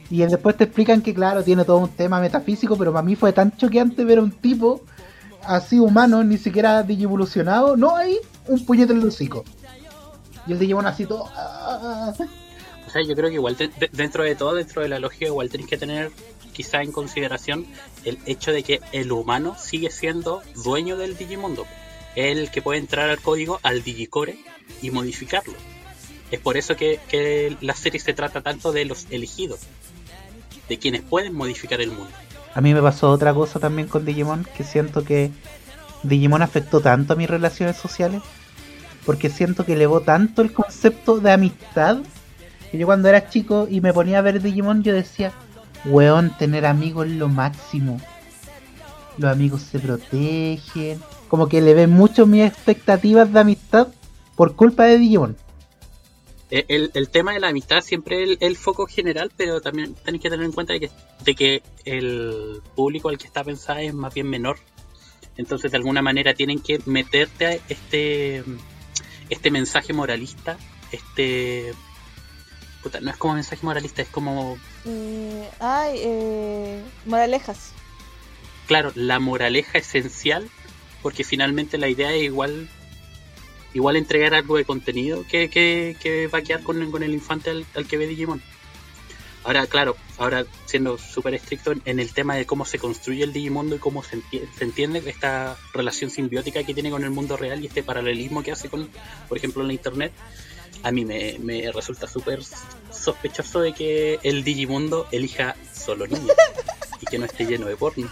Y 0.10 0.20
después 0.20 0.58
te 0.58 0.64
explican 0.64 1.02
que, 1.02 1.14
claro, 1.14 1.44
tiene 1.44 1.64
todo 1.66 1.78
un 1.78 1.90
tema 1.90 2.20
metafísico, 2.20 2.76
pero 2.78 2.92
para 2.92 3.04
mí 3.04 3.16
fue 3.16 3.32
tan 3.32 3.56
choqueante 3.56 4.04
ver 4.06 4.18
a 4.18 4.22
un 4.22 4.32
tipo 4.32 4.82
así 5.44 5.80
humano, 5.80 6.24
ni 6.24 6.38
siquiera 6.38 6.82
digivolucionado, 6.84 7.78
no 7.78 7.96
hay 7.96 8.18
un 8.48 8.66
puñete 8.66 8.94
en 8.94 9.02
el 9.02 9.08
hocico. 9.08 9.44
Y 10.48 10.54
el 10.54 10.60
Digimon 10.60 10.86
así 10.88 11.06
todo... 11.06 11.26
ah, 11.36 12.12
O 12.88 12.90
sea, 12.92 13.04
yo 13.08 13.14
creo 13.16 13.30
que 13.30 13.36
igual 13.36 13.56
te- 13.56 13.68
de- 13.68 13.90
dentro 13.94 14.24
de 14.24 14.36
todo, 14.36 14.56
dentro 14.56 14.82
de 14.82 14.90
la 14.90 14.98
lógica, 15.00 15.26
igual 15.28 15.48
tenéis 15.50 15.70
que 15.70 15.78
tener 15.78 16.12
quizá 16.60 16.82
en 16.82 16.92
consideración 16.92 17.66
el 18.04 18.20
hecho 18.26 18.52
de 18.52 18.64
que 18.64 18.82
el 18.92 19.14
humano 19.14 19.56
sigue 19.58 19.90
siendo 19.92 20.42
dueño 20.62 20.98
del 20.98 21.16
Digimundo. 21.16 21.66
El 22.18 22.52
que 22.52 22.62
puede 22.62 22.80
entrar 22.80 23.10
al 23.10 23.22
código, 23.22 23.62
al 23.64 23.82
Digicore 23.82 24.38
y 24.82 24.92
modificarlo. 24.92 25.54
Es 26.32 26.42
por 26.42 26.58
eso 26.58 26.76
que, 26.76 27.00
que 27.08 27.56
la 27.62 27.76
serie 27.76 28.02
se 28.02 28.14
trata 28.14 28.42
tanto 28.42 28.74
de 28.74 28.84
los 28.84 29.08
elegidos, 29.10 29.62
de 30.68 30.78
quienes 30.78 31.02
pueden 31.02 31.34
modificar 31.34 31.80
el 31.80 31.92
mundo. 31.92 32.12
A 32.54 32.60
mí 32.60 32.74
me 32.74 32.82
pasó 32.82 33.10
otra 33.10 33.34
cosa 33.34 33.62
también 33.62 33.88
con 33.88 34.04
Digimon, 34.04 34.46
que 34.58 34.66
siento 34.66 35.06
que 35.06 35.32
Digimon 36.04 36.42
afectó 36.42 36.82
tanto 36.82 37.14
a 37.14 37.16
mis 37.16 37.30
relaciones 37.30 37.78
sociales, 37.78 38.22
porque 39.06 39.30
siento 39.30 39.66
que 39.66 39.76
elevó 39.76 40.02
tanto 40.02 40.42
el 40.42 40.52
concepto 40.52 41.22
de 41.22 41.32
amistad, 41.32 42.00
que 42.70 42.78
yo 42.78 42.86
cuando 42.86 43.08
era 43.08 43.30
chico 43.30 43.66
y 43.72 43.80
me 43.80 43.94
ponía 43.94 44.20
a 44.20 44.24
ver 44.24 44.42
Digimon, 44.42 44.84
yo 44.84 44.94
decía, 44.94 45.32
weón, 45.86 46.36
tener 46.38 46.66
amigos 46.66 47.08
es 47.08 47.14
lo 47.14 47.28
máximo. 47.30 48.00
Los 49.18 49.32
amigos 49.32 49.62
se 49.64 49.80
protegen, 49.80 51.02
como 51.28 51.48
que 51.48 51.58
elevé 51.58 51.88
mucho 51.88 52.26
mis 52.26 52.46
expectativas 52.46 53.32
de 53.34 53.40
amistad 53.40 53.88
por 54.36 54.56
culpa 54.56 54.86
de 54.86 54.98
Digimon. 54.98 55.36
Eh, 56.52 56.66
El, 56.68 56.92
el 56.94 57.10
tema 57.10 57.34
de 57.34 57.40
la 57.42 57.50
amistad 57.50 57.82
siempre 57.82 58.24
es 58.24 58.30
el, 58.30 58.38
el 58.40 58.56
foco 58.56 58.88
general, 58.88 59.32
pero 59.36 59.62
también 59.62 59.94
tenéis 59.94 60.24
que 60.24 60.30
tener 60.30 60.46
en 60.46 60.52
cuenta 60.52 60.74
de 60.74 60.80
que, 60.80 60.92
de 61.26 61.36
que 61.36 61.64
el 61.86 62.62
público 62.76 63.10
al 63.10 63.18
que 63.18 63.28
está 63.28 63.44
pensada 63.44 63.82
es 63.82 63.94
más 63.94 64.14
bien 64.14 64.30
menor. 64.30 64.58
Entonces, 65.38 65.72
de 65.72 65.78
alguna 65.78 66.02
manera, 66.02 66.34
tienen 66.34 66.60
que 66.60 66.80
meterte 66.86 67.46
a 67.46 67.54
este, 67.70 68.44
este 69.30 69.52
mensaje 69.52 69.94
moralista, 69.94 70.58
este... 70.92 71.74
puta, 72.84 73.00
no 73.02 73.12
es 73.12 73.18
como 73.18 73.34
mensaje 73.36 73.66
moralista, 73.66 74.02
es 74.02 74.10
como 74.10 74.58
Eh, 74.86 75.50
ay, 75.60 76.00
eh, 76.04 76.82
moralejas. 77.06 77.72
claro, 78.68 78.92
la 78.96 79.20
moraleja 79.20 79.78
esencial, 79.78 80.50
porque 81.02 81.24
finalmente 81.24 81.78
la 81.78 81.90
idea 81.90 82.14
es 82.14 82.24
igual 82.24 82.70
igual 83.74 83.96
entregar 83.98 84.34
algo 84.34 84.58
de 84.58 84.66
contenido 84.66 85.26
que, 85.30 85.48
que, 85.50 85.96
que 86.02 86.26
va 86.28 86.40
a 86.40 86.42
quedar 86.42 86.64
con, 86.64 86.90
con 86.90 87.04
el 87.04 87.14
infante 87.14 87.52
al, 87.52 87.66
al 87.76 87.86
que 87.86 87.98
ve 87.98 88.08
Digimon. 88.08 88.42
Ahora, 89.44 89.68
claro, 89.68 89.96
ahora 90.18 90.46
siendo 90.66 90.98
súper 90.98 91.34
estricto 91.36 91.74
en, 91.86 92.00
el 92.00 92.12
tema 92.12 92.36
de 92.36 92.46
cómo 92.46 92.66
se 92.66 92.78
construye 92.80 93.24
el 93.24 93.32
Digimundo 93.32 93.76
y 93.76 93.80
cómo 93.80 94.04
se, 94.04 94.18
enti- 94.18 94.46
se 94.58 94.64
entiende 94.66 95.02
esta 95.06 95.56
relación 95.72 96.10
simbiótica 96.10 96.64
que 96.64 96.74
tiene 96.74 96.90
con 96.90 97.04
el 97.04 97.12
mundo 97.12 97.38
real 97.38 97.64
y 97.64 97.68
este 97.68 97.84
paralelismo 97.84 98.42
que 98.44 98.52
hace 98.52 98.70
con, 98.70 98.90
por 99.30 99.38
ejemplo, 99.38 99.64
la 99.64 99.72
internet, 99.72 100.12
a 100.84 100.92
mí 100.92 101.06
me, 101.06 101.38
me 101.40 101.72
resulta 101.72 102.08
súper 102.08 102.42
sospechoso 102.92 103.62
de 103.62 103.74
que 103.74 104.20
el 104.24 104.44
Digimundo 104.44 105.08
elija 105.12 105.56
solo 105.74 106.08
niños 106.08 106.36
y 107.02 107.06
que 107.06 107.18
no 107.18 107.26
esté 107.26 107.46
lleno 107.46 107.68
de 107.68 107.76
porno. 107.76 108.10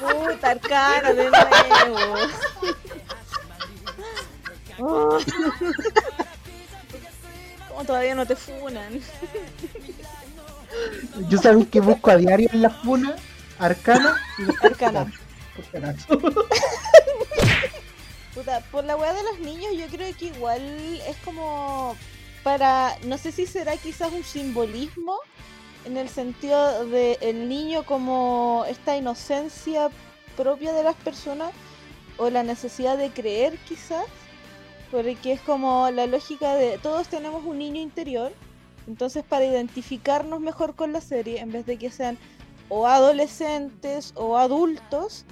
Puta, 0.00 0.50
arcana 0.50 1.12
de 1.12 1.30
nuevo. 1.30 2.16
Oh. 4.80 5.18
¿Cómo 7.68 7.84
todavía 7.84 8.14
no 8.14 8.24
te 8.24 8.36
funan? 8.36 9.00
Yo 11.28 11.38
sabéis 11.38 11.66
que 11.66 11.80
busco 11.80 12.10
a 12.10 12.16
diario 12.16 12.48
en 12.52 12.62
la 12.62 12.70
funa, 12.70 13.16
arcana 13.58 14.16
y 14.38 14.44
después 14.44 14.72
Arcana. 14.72 15.12
por 18.70 18.84
la 18.84 18.96
weá 18.96 19.12
de 19.12 19.22
los 19.22 19.38
niños, 19.40 19.72
yo 19.76 19.86
creo 19.86 20.14
que 20.16 20.26
igual 20.26 20.62
es 21.06 21.16
como 21.24 21.96
para. 22.42 22.96
No 23.04 23.18
sé 23.18 23.32
si 23.32 23.46
será 23.46 23.76
quizás 23.76 24.12
un 24.12 24.24
simbolismo 24.24 25.16
en 25.84 25.96
el 25.96 26.08
sentido 26.08 26.86
de 26.86 27.18
el 27.20 27.48
niño 27.48 27.84
como 27.84 28.64
esta 28.68 28.96
inocencia 28.96 29.88
propia 30.36 30.72
de 30.72 30.82
las 30.82 30.96
personas 30.96 31.52
o 32.16 32.30
la 32.30 32.42
necesidad 32.42 32.96
de 32.98 33.10
creer 33.10 33.58
quizás. 33.68 34.04
Porque 34.90 35.32
es 35.32 35.40
como 35.42 35.90
la 35.90 36.06
lógica 36.06 36.54
de 36.54 36.78
todos 36.78 37.08
tenemos 37.08 37.44
un 37.44 37.58
niño 37.58 37.80
interior. 37.80 38.32
Entonces, 38.86 39.22
para 39.22 39.44
identificarnos 39.44 40.40
mejor 40.40 40.74
con 40.74 40.94
la 40.94 41.02
serie, 41.02 41.40
en 41.40 41.52
vez 41.52 41.66
de 41.66 41.76
que 41.76 41.90
sean 41.90 42.16
o 42.70 42.86
adolescentes 42.86 44.12
o 44.16 44.38
adultos, 44.38 45.26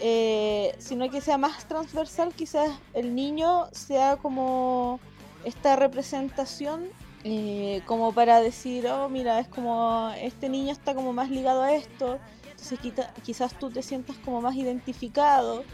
eh, 0.00 0.74
sino 0.78 1.10
que 1.10 1.20
sea 1.20 1.38
más 1.38 1.66
transversal, 1.66 2.32
quizás 2.34 2.70
el 2.94 3.14
niño 3.14 3.66
sea 3.72 4.16
como 4.16 4.98
esta 5.44 5.76
representación, 5.76 6.88
eh, 7.24 7.82
como 7.86 8.12
para 8.12 8.40
decir, 8.40 8.86
oh, 8.86 9.08
mira, 9.08 9.40
es 9.40 9.48
como 9.48 10.10
este 10.18 10.48
niño 10.48 10.72
está 10.72 10.94
como 10.94 11.12
más 11.12 11.30
ligado 11.30 11.62
a 11.62 11.74
esto, 11.74 12.18
entonces 12.50 12.78
quizás 13.22 13.58
tú 13.58 13.70
te 13.70 13.82
sientas 13.82 14.16
como 14.24 14.40
más 14.40 14.54
identificado, 14.54 15.64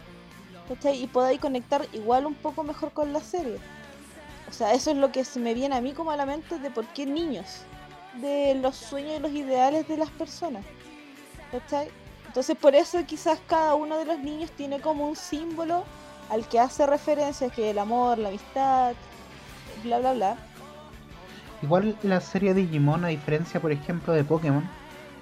¿cachai? 0.69 1.03
Y 1.03 1.07
podáis 1.07 1.41
conectar 1.41 1.87
igual 1.93 2.27
un 2.27 2.35
poco 2.35 2.65
mejor 2.65 2.93
con 2.93 3.13
la 3.13 3.21
serie. 3.21 3.59
O 4.49 4.53
sea, 4.53 4.73
eso 4.75 4.91
es 4.91 4.97
lo 4.97 5.11
que 5.11 5.25
se 5.25 5.41
me 5.41 5.55
viene 5.55 5.77
a 5.77 5.81
mí 5.81 5.93
como 5.93 6.11
a 6.11 6.17
la 6.17 6.27
mente 6.27 6.59
de 6.59 6.71
por 6.71 6.87
qué 6.87 7.07
niños, 7.07 7.63
de 8.21 8.55
los 8.55 8.77
sueños 8.77 9.19
y 9.19 9.21
los 9.21 9.33
ideales 9.33 9.87
de 9.89 9.97
las 9.97 10.11
personas. 10.11 10.65
¿Cachai? 11.51 11.89
Entonces 12.37 12.59
por 12.59 12.75
eso 12.75 12.99
quizás 13.07 13.39
cada 13.47 13.75
uno 13.77 13.97
de 13.97 14.05
los 14.05 14.19
niños 14.19 14.51
tiene 14.51 14.79
como 14.79 15.09
un 15.09 15.17
símbolo 15.17 15.85
al 16.29 16.47
que 16.47 16.61
hace 16.61 16.87
referencia, 16.87 17.49
que 17.49 17.71
el 17.71 17.79
amor, 17.79 18.19
la 18.19 18.29
amistad, 18.29 18.93
bla 19.83 20.01
bla 20.01 20.13
bla. 20.13 20.37
Igual 21.63 21.97
la 22.03 22.21
serie 22.21 22.53
Digimon, 22.53 23.07
a 23.07 23.09
diferencia, 23.09 23.59
por 23.59 23.73
ejemplo, 23.73 24.13
de 24.13 24.23
Pokémon, 24.23 24.69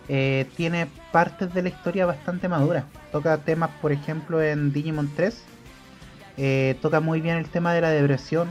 eh, 0.08 0.50
tiene 0.56 0.88
partes 1.12 1.54
de 1.54 1.62
la 1.62 1.68
historia 1.68 2.04
bastante 2.04 2.48
maduras. 2.48 2.84
Toca 3.12 3.38
temas, 3.38 3.70
por 3.80 3.92
ejemplo, 3.92 4.42
en 4.42 4.72
Digimon 4.72 5.08
3. 5.14 5.40
eh, 6.36 6.76
toca 6.82 6.98
muy 6.98 7.20
bien 7.20 7.36
el 7.36 7.48
tema 7.48 7.72
de 7.74 7.80
la 7.80 7.90
depresión, 7.90 8.48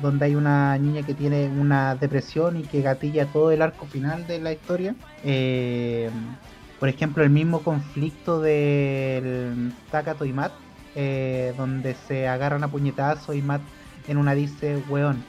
donde 0.00 0.24
hay 0.24 0.34
una 0.34 0.76
niña 0.78 1.06
que 1.06 1.14
tiene 1.14 1.46
una 1.46 1.94
depresión 1.94 2.56
y 2.56 2.64
que 2.64 2.82
gatilla 2.82 3.26
todo 3.26 3.52
el 3.52 3.62
arco 3.62 3.86
final 3.86 4.26
de 4.26 4.40
la 4.40 4.50
historia. 4.50 4.96
Eh, 5.22 6.10
por 6.82 6.88
ejemplo, 6.88 7.22
el 7.22 7.30
mismo 7.30 7.62
conflicto 7.62 8.40
del 8.40 9.72
Takato 9.92 10.24
y 10.24 10.32
Matt, 10.32 10.50
eh, 10.96 11.54
donde 11.56 11.94
se 12.08 12.26
agarran 12.26 12.64
a 12.64 12.68
puñetazos 12.72 13.36
y 13.36 13.40
Matt 13.40 13.62
en 14.08 14.16
una 14.16 14.34
dice, 14.34 14.82
weón, 14.88 15.22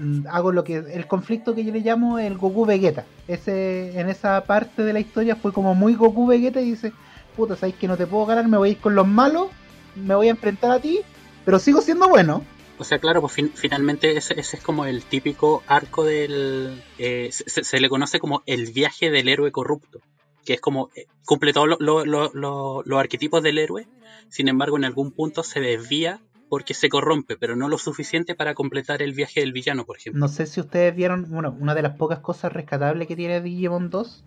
mm, 0.00 0.26
hago 0.26 0.50
lo 0.50 0.64
que 0.64 0.78
el 0.78 1.06
conflicto 1.06 1.54
que 1.54 1.62
yo 1.64 1.72
le 1.72 1.78
llamo 1.78 2.18
el 2.18 2.36
Goku 2.36 2.66
Vegeta. 2.66 3.04
Ese 3.28 4.00
en 4.00 4.08
esa 4.08 4.42
parte 4.46 4.82
de 4.82 4.92
la 4.92 4.98
historia 4.98 5.36
fue 5.36 5.52
como 5.52 5.76
muy 5.76 5.94
Goku 5.94 6.26
Vegeta 6.26 6.60
y 6.60 6.70
dice, 6.72 6.92
puta, 7.36 7.54
sabes 7.54 7.76
que 7.76 7.86
no 7.86 7.96
te 7.96 8.08
puedo 8.08 8.26
ganar, 8.26 8.48
me 8.48 8.56
voy 8.58 8.70
a 8.70 8.72
ir 8.72 8.78
con 8.78 8.96
los 8.96 9.06
malos, 9.06 9.46
me 9.94 10.16
voy 10.16 10.26
a 10.26 10.32
enfrentar 10.32 10.72
a 10.72 10.80
ti, 10.80 11.02
pero 11.44 11.60
sigo 11.60 11.82
siendo 11.82 12.08
bueno. 12.08 12.42
O 12.78 12.82
sea, 12.82 12.98
claro, 12.98 13.20
pues 13.20 13.32
fin- 13.34 13.52
finalmente 13.54 14.16
ese, 14.16 14.40
ese 14.40 14.56
es 14.56 14.62
como 14.64 14.86
el 14.86 15.04
típico 15.04 15.62
arco 15.68 16.04
del... 16.04 16.82
eh, 16.98 17.30
se 17.30 17.78
le 17.80 17.88
conoce 17.88 18.18
como 18.18 18.42
el 18.46 18.72
viaje 18.72 19.12
del 19.12 19.28
héroe 19.28 19.52
corrupto, 19.52 20.00
que 20.44 20.54
es 20.54 20.60
como 20.60 20.90
eh, 20.94 21.06
cumple 21.24 21.52
los 21.54 22.98
arquetipos 22.98 23.42
del 23.42 23.58
héroe, 23.58 23.86
sin 24.28 24.48
embargo 24.48 24.76
en 24.76 24.84
algún 24.84 25.12
punto 25.12 25.42
se 25.42 25.60
desvía 25.60 26.20
porque 26.48 26.74
se 26.74 26.88
corrompe, 26.88 27.36
pero 27.36 27.54
no 27.54 27.68
lo 27.68 27.78
suficiente 27.78 28.34
para 28.34 28.54
completar 28.54 29.02
el 29.02 29.14
viaje 29.14 29.40
del 29.40 29.52
villano, 29.52 29.86
por 29.86 29.96
ejemplo. 29.96 30.18
No 30.18 30.28
sé 30.28 30.46
si 30.46 30.60
ustedes 30.60 30.94
vieron, 30.94 31.30
bueno, 31.30 31.56
una 31.60 31.74
de 31.76 31.82
las 31.82 31.96
pocas 31.96 32.18
cosas 32.18 32.52
rescatables 32.52 33.06
que 33.06 33.14
tiene 33.14 33.40
Digimon 33.40 33.88
2 33.88 34.24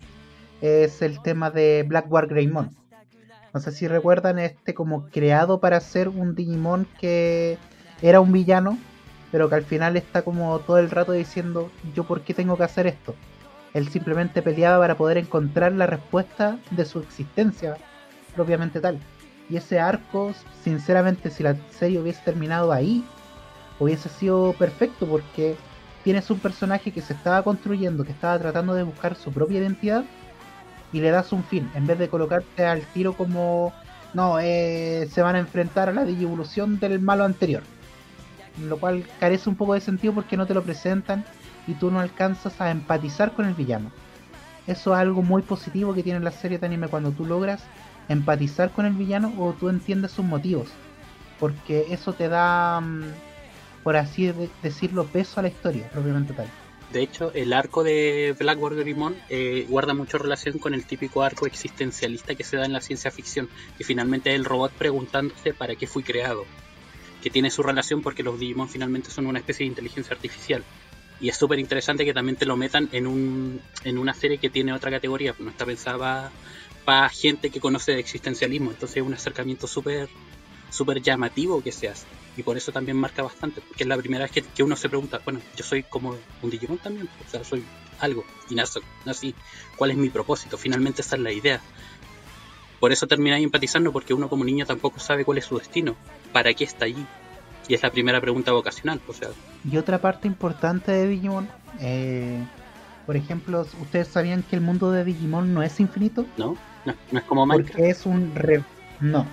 es 0.61 1.01
el 1.01 1.21
tema 1.21 1.51
de 1.51 1.83
Blackguard 1.85 2.29
Greymon. 2.29 2.71
No 3.53 3.59
sé 3.59 3.71
si 3.73 3.87
recuerdan 3.87 4.39
este 4.39 4.73
como 4.73 5.09
creado 5.09 5.59
para 5.59 5.79
ser 5.81 6.07
un 6.07 6.33
Digimon 6.33 6.87
que 6.99 7.57
era 8.01 8.21
un 8.21 8.31
villano, 8.31 8.79
pero 9.31 9.49
que 9.49 9.55
al 9.55 9.65
final 9.65 9.97
está 9.97 10.21
como 10.21 10.59
todo 10.59 10.77
el 10.77 10.89
rato 10.89 11.11
diciendo, 11.11 11.69
yo 11.93 12.05
por 12.05 12.21
qué 12.21 12.33
tengo 12.33 12.57
que 12.57 12.63
hacer 12.63 12.87
esto. 12.87 13.15
Él 13.73 13.89
simplemente 13.89 14.41
peleaba 14.41 14.79
para 14.79 14.97
poder 14.97 15.17
encontrar 15.17 15.71
la 15.71 15.87
respuesta 15.87 16.59
de 16.71 16.85
su 16.85 16.99
existencia 16.99 17.77
propiamente 18.35 18.79
tal. 18.79 18.99
Y 19.49 19.57
ese 19.57 19.79
arco, 19.79 20.33
sinceramente, 20.63 21.29
si 21.29 21.43
la 21.43 21.55
serie 21.71 21.99
hubiese 21.99 22.21
terminado 22.23 22.71
ahí, 22.71 23.03
hubiese 23.79 24.09
sido 24.09 24.53
perfecto 24.53 25.07
porque 25.07 25.55
tienes 26.03 26.29
un 26.29 26.39
personaje 26.39 26.91
que 26.91 27.01
se 27.01 27.13
estaba 27.13 27.43
construyendo, 27.43 28.03
que 28.03 28.11
estaba 28.11 28.37
tratando 28.39 28.73
de 28.73 28.83
buscar 28.83 29.15
su 29.15 29.31
propia 29.31 29.59
identidad 29.59 30.03
y 30.91 30.99
le 30.99 31.09
das 31.09 31.31
un 31.31 31.43
fin, 31.43 31.69
en 31.73 31.87
vez 31.87 31.97
de 31.97 32.09
colocarte 32.09 32.65
al 32.65 32.81
tiro 32.93 33.13
como, 33.13 33.73
no, 34.13 34.39
eh, 34.39 35.07
se 35.11 35.21
van 35.21 35.35
a 35.35 35.39
enfrentar 35.39 35.89
a 35.89 35.93
la 35.93 36.05
digievolución 36.05 36.79
del 36.79 36.99
malo 36.99 37.23
anterior. 37.23 37.63
Lo 38.67 38.77
cual 38.77 39.03
carece 39.19 39.49
un 39.49 39.55
poco 39.55 39.73
de 39.73 39.81
sentido 39.81 40.13
porque 40.13 40.37
no 40.37 40.45
te 40.45 40.53
lo 40.53 40.61
presentan 40.61 41.25
y 41.67 41.73
tú 41.73 41.91
no 41.91 41.99
alcanzas 41.99 42.59
a 42.61 42.71
empatizar 42.71 43.33
con 43.33 43.45
el 43.45 43.53
villano. 43.53 43.91
Eso 44.67 44.93
es 44.93 44.99
algo 44.99 45.21
muy 45.21 45.41
positivo 45.41 45.93
que 45.93 46.03
tiene 46.03 46.19
la 46.19 46.31
serie 46.31 46.57
de 46.57 46.65
anime 46.65 46.87
cuando 46.87 47.11
tú 47.11 47.25
logras 47.25 47.63
empatizar 48.09 48.71
con 48.71 48.85
el 48.85 48.93
villano 48.93 49.33
o 49.37 49.53
tú 49.53 49.69
entiendes 49.69 50.11
sus 50.11 50.25
motivos. 50.25 50.69
Porque 51.39 51.87
eso 51.89 52.13
te 52.13 52.29
da, 52.29 52.79
mm, 52.79 53.13
por 53.83 53.95
así 53.97 54.27
de- 54.27 54.49
decirlo, 54.61 55.05
peso 55.05 55.39
a 55.39 55.43
la 55.43 55.49
historia, 55.49 55.89
propiamente 55.89 56.33
tal. 56.33 56.47
De 56.91 57.01
hecho, 57.01 57.33
el 57.33 57.53
arco 57.53 57.83
de 57.83 58.35
Blackboard 58.37 58.75
Grimon 58.77 59.15
eh, 59.29 59.65
guarda 59.67 59.93
mucho 59.93 60.17
relación 60.19 60.59
con 60.59 60.73
el 60.73 60.85
típico 60.85 61.23
arco 61.23 61.47
existencialista 61.47 62.35
que 62.35 62.43
se 62.43 62.55
da 62.55 62.65
en 62.65 62.73
la 62.73 62.81
ciencia 62.81 63.09
ficción, 63.09 63.49
que 63.77 63.83
finalmente 63.83 64.29
es 64.29 64.35
el 64.35 64.45
robot 64.45 64.73
preguntándose 64.73 65.53
para 65.53 65.75
qué 65.75 65.87
fui 65.87 66.03
creado, 66.03 66.45
que 67.23 67.31
tiene 67.31 67.49
su 67.49 67.63
relación 67.63 68.01
porque 68.01 68.21
los 68.21 68.39
Digimon 68.39 68.69
finalmente 68.69 69.09
son 69.09 69.25
una 69.25 69.39
especie 69.39 69.63
de 69.65 69.69
inteligencia 69.69 70.13
artificial. 70.13 70.63
Y 71.23 71.29
es 71.29 71.37
súper 71.37 71.57
interesante 71.57 72.03
que 72.03 72.13
también 72.13 72.35
te 72.35 72.45
lo 72.45 72.57
metan 72.57 72.89
en, 72.91 73.07
un, 73.07 73.61
en 73.85 73.97
una 73.97 74.13
serie 74.13 74.39
que 74.39 74.49
tiene 74.49 74.73
otra 74.73 74.91
categoría, 74.91 75.33
no 75.39 75.51
está 75.51 75.65
pensada 75.65 76.33
para 76.83 77.07
gente 77.07 77.49
que 77.49 77.61
conoce 77.61 77.97
existencialismo, 77.97 78.71
entonces 78.71 78.97
es 78.97 79.03
un 79.03 79.13
acercamiento 79.13 79.65
súper 79.65 80.09
súper 80.69 81.01
llamativo 81.01 81.63
que 81.63 81.71
se 81.71 81.87
hace. 81.87 82.05
Y 82.35 82.43
por 82.43 82.57
eso 82.57 82.73
también 82.73 82.97
marca 82.97 83.23
bastante, 83.23 83.61
porque 83.61 83.83
es 83.83 83.87
la 83.87 83.95
primera 83.95 84.25
vez 84.25 84.33
que, 84.33 84.41
que 84.41 84.63
uno 84.63 84.75
se 84.75 84.89
pregunta, 84.89 85.21
bueno, 85.23 85.39
yo 85.55 85.63
soy 85.63 85.83
como 85.83 86.13
un 86.41 86.49
Digimon 86.49 86.79
también, 86.79 87.07
o 87.25 87.31
sea, 87.31 87.41
soy 87.45 87.63
algo, 88.01 88.25
y 88.49 88.55
nazo, 88.55 88.81
nací, 89.05 89.33
¿cuál 89.77 89.91
es 89.91 89.97
mi 89.97 90.09
propósito? 90.09 90.57
Finalmente 90.57 91.03
esa 91.03 91.15
es 91.15 91.21
la 91.21 91.31
idea. 91.31 91.61
Por 92.81 92.91
eso 92.91 93.07
termináis 93.07 93.45
empatizando, 93.45 93.93
porque 93.93 94.13
uno 94.13 94.27
como 94.27 94.43
niño 94.43 94.65
tampoco 94.65 94.99
sabe 94.99 95.23
cuál 95.23 95.37
es 95.37 95.45
su 95.45 95.57
destino, 95.57 95.95
para 96.33 96.53
qué 96.53 96.65
está 96.65 96.83
allí. 96.83 97.05
Y 97.67 97.73
es 97.75 97.83
la 97.83 97.91
primera 97.91 98.19
pregunta 98.19 98.51
vocacional, 98.51 98.99
o 99.07 99.13
sea, 99.13 99.29
Y 99.69 99.77
otra 99.77 99.99
parte 99.99 100.27
importante 100.27 100.91
de 100.91 101.07
Digimon, 101.07 101.47
eh, 101.79 102.43
por 103.05 103.15
ejemplo, 103.15 103.65
¿ustedes 103.79 104.07
sabían 104.09 104.43
que 104.43 104.55
el 104.55 104.61
mundo 104.61 104.91
de 104.91 105.03
Digimon 105.05 105.53
no 105.53 105.63
es 105.63 105.79
infinito? 105.79 106.25
¿no? 106.37 106.55
No, 106.85 106.93
no 107.11 107.19
es 107.19 107.25
como 107.25 107.45
Minecraft. 107.45 107.73
Porque 107.77 107.89
es 107.89 108.05
un 108.05 108.35
re- 108.35 108.63
no, 108.99 109.25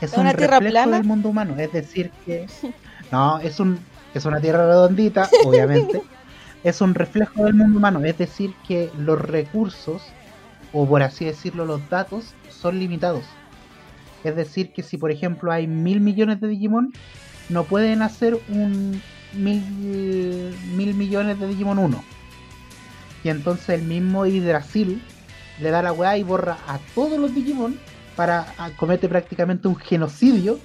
es 0.00 0.12
¿Es 0.12 0.18
un 0.18 0.24
tierra 0.36 0.58
reflejo 0.58 0.72
plana? 0.84 0.96
del 0.96 1.06
mundo 1.06 1.28
humano, 1.28 1.54
es 1.58 1.72
decir 1.72 2.10
que 2.24 2.46
no, 3.12 3.38
es 3.38 3.60
un 3.60 3.78
es 4.14 4.24
una 4.24 4.40
tierra 4.40 4.66
redondita, 4.66 5.28
obviamente. 5.44 6.02
es 6.64 6.80
un 6.80 6.94
reflejo 6.94 7.44
del 7.44 7.54
mundo 7.54 7.78
humano, 7.78 8.00
es 8.04 8.18
decir 8.18 8.52
que 8.66 8.90
los 8.98 9.20
recursos 9.20 10.02
o 10.72 10.86
por 10.86 11.02
así 11.02 11.24
decirlo 11.24 11.64
los 11.64 11.88
datos 11.88 12.34
son 12.50 12.78
limitados. 12.78 13.24
Es 14.24 14.34
decir 14.34 14.72
que 14.72 14.82
si 14.82 14.96
por 14.98 15.12
ejemplo 15.12 15.52
hay 15.52 15.66
mil 15.68 16.00
millones 16.00 16.40
de 16.40 16.48
Digimon, 16.48 16.92
no 17.48 17.64
pueden 17.64 18.02
hacer 18.02 18.38
un 18.48 19.00
mil, 19.34 19.62
mil 20.74 20.94
millones 20.94 21.38
de 21.40 21.46
Digimon 21.48 21.78
1. 21.78 22.04
Y 23.24 23.28
entonces 23.30 23.70
el 23.70 23.82
mismo 23.82 24.26
Yggdrasil 24.26 25.02
le 25.60 25.70
da 25.70 25.82
la 25.82 25.92
weá 25.92 26.16
y 26.16 26.22
borra 26.22 26.58
a 26.68 26.78
todos 26.94 27.18
los 27.18 27.34
Digimon 27.34 27.78
para 28.16 28.54
a- 28.58 28.70
comete 28.70 29.08
prácticamente 29.08 29.68
un 29.68 29.76
genocidio 29.76 30.58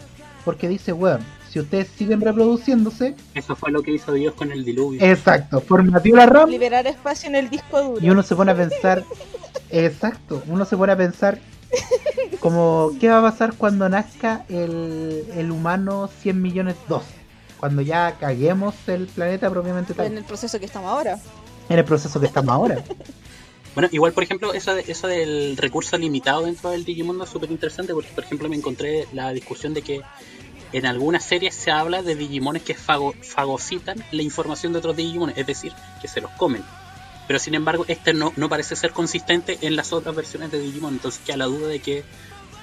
porque 0.46 0.68
dice, 0.68 0.92
weón, 0.94 1.22
si 1.50 1.60
ustedes 1.60 1.88
siguen 1.88 2.20
reproduciéndose, 2.22 3.16
Eso 3.34 3.56
fue 3.56 3.72
lo 3.72 3.82
que 3.82 3.92
hizo 3.92 4.12
Dios 4.14 4.34
con 4.34 4.52
el 4.52 4.66
diluvio. 4.66 5.02
exacto, 5.04 5.62
formateó 5.62 6.16
la 6.16 6.26
RAM 6.26 6.50
Liberar 6.50 6.86
espacio 6.88 7.30
en 7.30 7.36
el 7.36 7.50
disco 7.50 7.82
duro. 7.82 8.06
y 8.06 8.10
uno 8.10 8.24
se 8.24 8.36
pone 8.36 8.52
a 8.52 8.56
pensar, 8.56 9.04
exacto, 9.70 10.44
uno 10.48 10.66
se 10.66 10.76
pone 10.78 10.92
a 10.94 10.98
pensar 10.98 11.40
como, 12.40 12.92
¿qué 13.00 13.10
va 13.10 13.20
a 13.20 13.22
pasar 13.32 13.54
cuando 13.56 13.88
nazca 13.90 14.46
el, 14.50 15.26
el 15.36 15.52
humano 15.52 16.10
100 16.22 16.42
millones 16.42 16.76
2? 16.88 17.04
Cuando 17.60 17.82
ya 17.82 18.18
caguemos 18.20 18.76
el 18.88 19.08
planeta 19.08 19.50
propiamente 19.50 19.94
en 19.94 19.98
tal, 19.98 20.18
el 20.18 20.24
proceso 20.26 20.60
que 20.60 20.66
estamos 20.66 20.90
ahora. 20.92 21.18
en 21.70 21.80
el 21.80 21.86
proceso 21.86 22.20
que 22.20 22.26
estamos 22.26 22.52
ahora. 22.54 22.84
Bueno, 23.74 23.90
igual, 23.92 24.12
por 24.14 24.24
ejemplo, 24.24 24.54
eso, 24.54 24.76
de- 24.76 24.84
eso 24.88 25.08
del 25.08 25.56
recurso 25.58 25.98
limitado 25.98 26.44
dentro 26.44 26.70
del 26.70 26.84
Digimundo 26.86 27.24
es 27.24 27.30
súper 27.30 27.50
interesante 27.50 27.94
porque, 27.94 28.12
por 28.14 28.24
ejemplo, 28.24 28.48
me 28.50 28.56
encontré 28.56 29.08
la 29.14 29.32
discusión 29.32 29.74
de 29.74 29.82
que 29.82 30.02
en 30.74 30.86
algunas 30.86 31.24
series 31.24 31.56
se 31.56 31.72
habla 31.72 32.04
de 32.04 32.16
Digimones 32.16 32.62
que 32.64 32.76
fago- 32.76 33.14
fagocitan 33.22 34.04
la 34.12 34.22
información 34.22 34.74
de 34.74 34.80
otros 34.80 34.96
Digimones, 34.96 35.38
es 35.38 35.48
decir, 35.48 35.72
que 36.02 36.08
se 36.08 36.20
los 36.22 36.30
comen. 36.32 36.64
Pero 37.28 37.40
sin 37.40 37.56
embargo, 37.56 37.86
este 37.88 38.14
no, 38.14 38.34
no 38.36 38.50
parece 38.50 38.76
ser 38.76 38.92
consistente 38.92 39.58
en 39.62 39.76
las 39.76 39.94
otras 39.94 40.16
versiones 40.16 40.52
de 40.52 40.60
Digimon, 40.60 40.96
entonces 40.96 41.22
queda 41.26 41.38
la 41.38 41.46
duda 41.46 41.68
de 41.68 41.80
que 41.80 42.04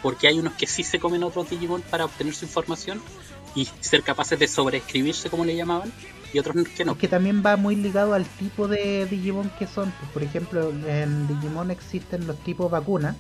porque 0.03 0.29
hay 0.29 0.39
unos 0.39 0.55
que 0.55 0.67
sí 0.67 0.83
se 0.83 0.99
comen 0.99 1.23
otros 1.23 1.51
Digimon 1.51 1.83
para 1.83 2.07
obtener 2.07 2.35
su 2.35 2.45
información 2.45 3.01
y 3.55 3.69
ser 3.81 4.03
capaces 4.03 4.39
de 4.39 4.49
sobreescribirse 4.49 5.29
como 5.29 5.45
le 5.45 5.57
llamaban, 5.57 5.93
y 6.33 6.39
otros 6.39 6.57
que 6.77 6.85
no. 6.85 6.97
que 6.97 7.09
también 7.09 7.43
va 7.45 7.57
muy 7.57 7.77
ligado 7.77 8.15
al 8.15 8.25
tipo 8.25 8.69
de 8.69 9.07
Digimon 9.07 9.51
que 9.59 9.67
son. 9.67 9.93
Pues, 9.99 10.13
Por 10.13 10.23
ejemplo, 10.23 10.71
en 10.87 11.27
Digimon 11.27 11.71
existen 11.71 12.27
los 12.27 12.39
tipos 12.39 12.71
vacuna, 12.71 13.17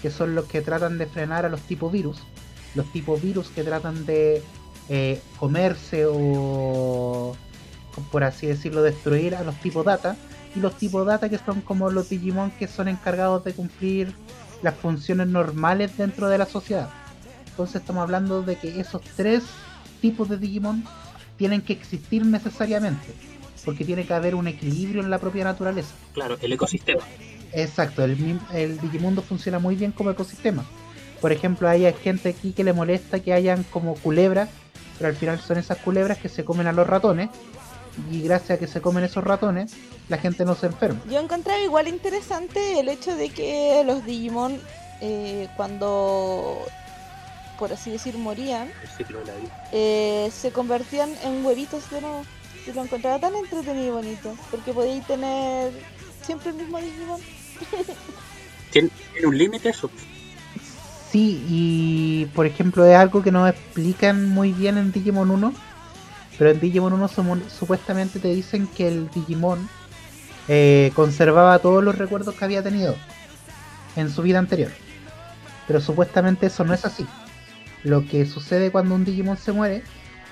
que 0.00 0.10
son 0.10 0.34
los 0.34 0.46
que 0.46 0.60
tratan 0.60 0.98
de 0.98 1.06
frenar 1.06 1.44
a 1.44 1.48
los 1.48 1.60
tipos 1.62 1.92
virus. 1.92 2.18
Los 2.74 2.90
tipos 2.92 3.20
virus 3.20 3.48
que 3.48 3.64
tratan 3.64 4.06
de 4.06 4.42
eh, 4.88 5.20
comerse 5.38 6.06
o, 6.06 7.36
por 8.10 8.24
así 8.24 8.46
decirlo, 8.46 8.82
destruir 8.82 9.34
a 9.34 9.42
los 9.42 9.54
tipos 9.60 9.84
data. 9.84 10.16
Y 10.58 10.60
los 10.60 10.76
tipos 10.76 11.06
data 11.06 11.28
que 11.28 11.38
son 11.38 11.60
como 11.60 11.88
los 11.88 12.08
Digimon 12.08 12.50
que 12.50 12.66
son 12.66 12.88
encargados 12.88 13.44
de 13.44 13.52
cumplir 13.52 14.12
las 14.60 14.74
funciones 14.74 15.28
normales 15.28 15.96
dentro 15.96 16.28
de 16.28 16.36
la 16.36 16.46
sociedad. 16.46 16.90
Entonces 17.50 17.76
estamos 17.76 18.02
hablando 18.02 18.42
de 18.42 18.56
que 18.56 18.80
esos 18.80 19.00
tres 19.14 19.44
tipos 20.00 20.28
de 20.28 20.36
Digimon 20.36 20.82
tienen 21.36 21.62
que 21.62 21.74
existir 21.74 22.26
necesariamente, 22.26 23.06
porque 23.64 23.84
tiene 23.84 24.04
que 24.04 24.14
haber 24.14 24.34
un 24.34 24.48
equilibrio 24.48 25.00
en 25.00 25.10
la 25.10 25.20
propia 25.20 25.44
naturaleza. 25.44 25.94
Claro, 26.12 26.36
el 26.42 26.52
ecosistema. 26.52 27.02
Exacto, 27.52 28.02
el, 28.02 28.40
el 28.52 28.80
Digimundo 28.80 29.22
funciona 29.22 29.60
muy 29.60 29.76
bien 29.76 29.92
como 29.92 30.10
ecosistema. 30.10 30.64
Por 31.20 31.30
ejemplo, 31.30 31.68
hay 31.68 31.92
gente 32.02 32.30
aquí 32.30 32.50
que 32.50 32.64
le 32.64 32.72
molesta 32.72 33.20
que 33.20 33.32
hayan 33.32 33.62
como 33.62 33.94
culebras, 33.94 34.48
pero 34.98 35.08
al 35.08 35.14
final 35.14 35.38
son 35.38 35.58
esas 35.58 35.78
culebras 35.78 36.18
que 36.18 36.28
se 36.28 36.44
comen 36.44 36.66
a 36.66 36.72
los 36.72 36.88
ratones, 36.88 37.30
y 38.10 38.22
gracias 38.22 38.52
a 38.52 38.58
que 38.58 38.66
se 38.66 38.80
comen 38.80 39.04
esos 39.04 39.24
ratones, 39.24 39.72
la 40.08 40.18
gente 40.18 40.44
no 40.44 40.54
se 40.54 40.66
enferma. 40.66 41.00
Yo 41.10 41.18
encontraba 41.20 41.60
igual 41.60 41.88
interesante 41.88 42.80
el 42.80 42.88
hecho 42.88 43.16
de 43.16 43.30
que 43.30 43.82
los 43.84 44.04
Digimon, 44.04 44.60
eh, 45.00 45.48
cuando, 45.56 46.58
por 47.58 47.72
así 47.72 47.90
decir, 47.90 48.16
morían, 48.16 48.70
eh, 49.72 50.30
se 50.32 50.50
convertían 50.52 51.10
en 51.24 51.44
huevitos 51.44 51.90
de 51.90 52.00
nuevo. 52.00 52.22
Y 52.66 52.72
lo 52.72 52.82
encontraba 52.82 53.18
tan 53.18 53.34
entretenido 53.34 53.86
y 53.86 53.90
bonito, 53.90 54.36
porque 54.50 54.72
podíais 54.72 55.06
tener 55.06 55.72
siempre 56.22 56.50
el 56.50 56.56
mismo 56.56 56.78
Digimon. 56.78 57.20
¿Tiene, 58.70 58.90
tiene 59.12 59.26
un 59.26 59.38
límite 59.38 59.70
eso? 59.70 59.90
Sí, 61.10 61.42
y 61.48 62.26
por 62.34 62.44
ejemplo 62.44 62.84
es 62.84 62.94
algo 62.94 63.22
que 63.22 63.32
nos 63.32 63.48
explican 63.48 64.28
muy 64.28 64.52
bien 64.52 64.76
en 64.76 64.92
Digimon 64.92 65.30
1, 65.30 65.54
pero 66.38 66.50
en 66.50 66.60
Digimon 66.60 66.92
1 66.92 67.08
sumo- 67.08 67.48
supuestamente 67.50 68.18
te 68.20 68.28
dicen 68.28 68.66
que 68.68 68.88
el 68.88 69.10
Digimon 69.10 69.68
eh, 70.48 70.92
conservaba 70.94 71.58
todos 71.58 71.82
los 71.84 71.96
recuerdos 71.98 72.34
que 72.34 72.44
había 72.44 72.62
tenido 72.62 72.96
en 73.96 74.10
su 74.10 74.22
vida 74.22 74.38
anterior. 74.38 74.70
Pero 75.66 75.80
supuestamente 75.80 76.46
eso 76.46 76.64
no 76.64 76.72
es 76.72 76.84
así. 76.84 77.06
Lo 77.84 78.06
que 78.06 78.24
sucede 78.26 78.70
cuando 78.70 78.94
un 78.94 79.04
Digimon 79.04 79.36
se 79.36 79.52
muere 79.52 79.82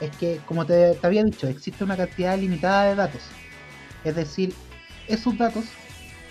es 0.00 0.10
que, 0.16 0.40
como 0.46 0.64
te, 0.66 0.94
te 0.94 1.06
había 1.06 1.24
dicho, 1.24 1.46
existe 1.48 1.84
una 1.84 1.96
cantidad 1.96 2.38
limitada 2.38 2.84
de 2.84 2.94
datos. 2.94 3.22
Es 4.04 4.14
decir, 4.14 4.54
esos 5.08 5.36
datos 5.36 5.64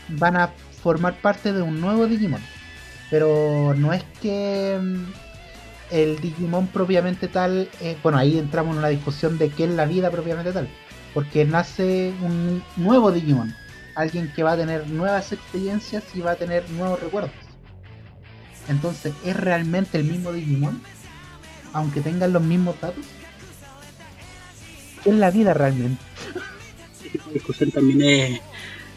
van 0.07 0.37
a 0.37 0.49
formar 0.81 1.15
parte 1.21 1.51
de 1.53 1.61
un 1.61 1.79
nuevo 1.81 2.07
Digimon. 2.07 2.41
Pero 3.09 3.73
no 3.77 3.93
es 3.93 4.03
que 4.21 4.79
mm, 4.81 5.03
el 5.91 6.19
Digimon 6.19 6.67
propiamente 6.67 7.27
tal, 7.27 7.69
eh, 7.81 7.97
bueno, 8.01 8.17
ahí 8.17 8.37
entramos 8.37 8.73
en 8.73 8.79
una 8.79 8.89
discusión 8.89 9.37
de 9.37 9.49
qué 9.49 9.65
es 9.65 9.71
la 9.71 9.85
vida 9.85 10.09
propiamente 10.11 10.51
tal. 10.51 10.69
Porque 11.13 11.45
nace 11.45 12.13
un 12.21 12.63
nuevo 12.75 13.11
Digimon, 13.11 13.55
alguien 13.95 14.31
que 14.35 14.43
va 14.43 14.53
a 14.53 14.57
tener 14.57 14.87
nuevas 14.87 15.31
experiencias 15.31 16.03
y 16.13 16.21
va 16.21 16.31
a 16.31 16.35
tener 16.35 16.69
nuevos 16.71 16.99
recuerdos. 16.99 17.31
Entonces, 18.67 19.13
¿es 19.23 19.35
realmente 19.35 19.97
el 19.97 20.05
mismo 20.05 20.33
Digimon? 20.33 20.81
Aunque 21.73 22.01
tengan 22.01 22.33
los 22.33 22.41
mismos 22.41 22.79
datos. 22.81 23.05
¿Qué 25.03 25.11
es 25.11 25.15
la 25.15 25.29
vida 25.29 25.53
realmente? 25.53 26.01
Discusión 27.33 27.71
también 27.71 28.01
es, 28.01 28.41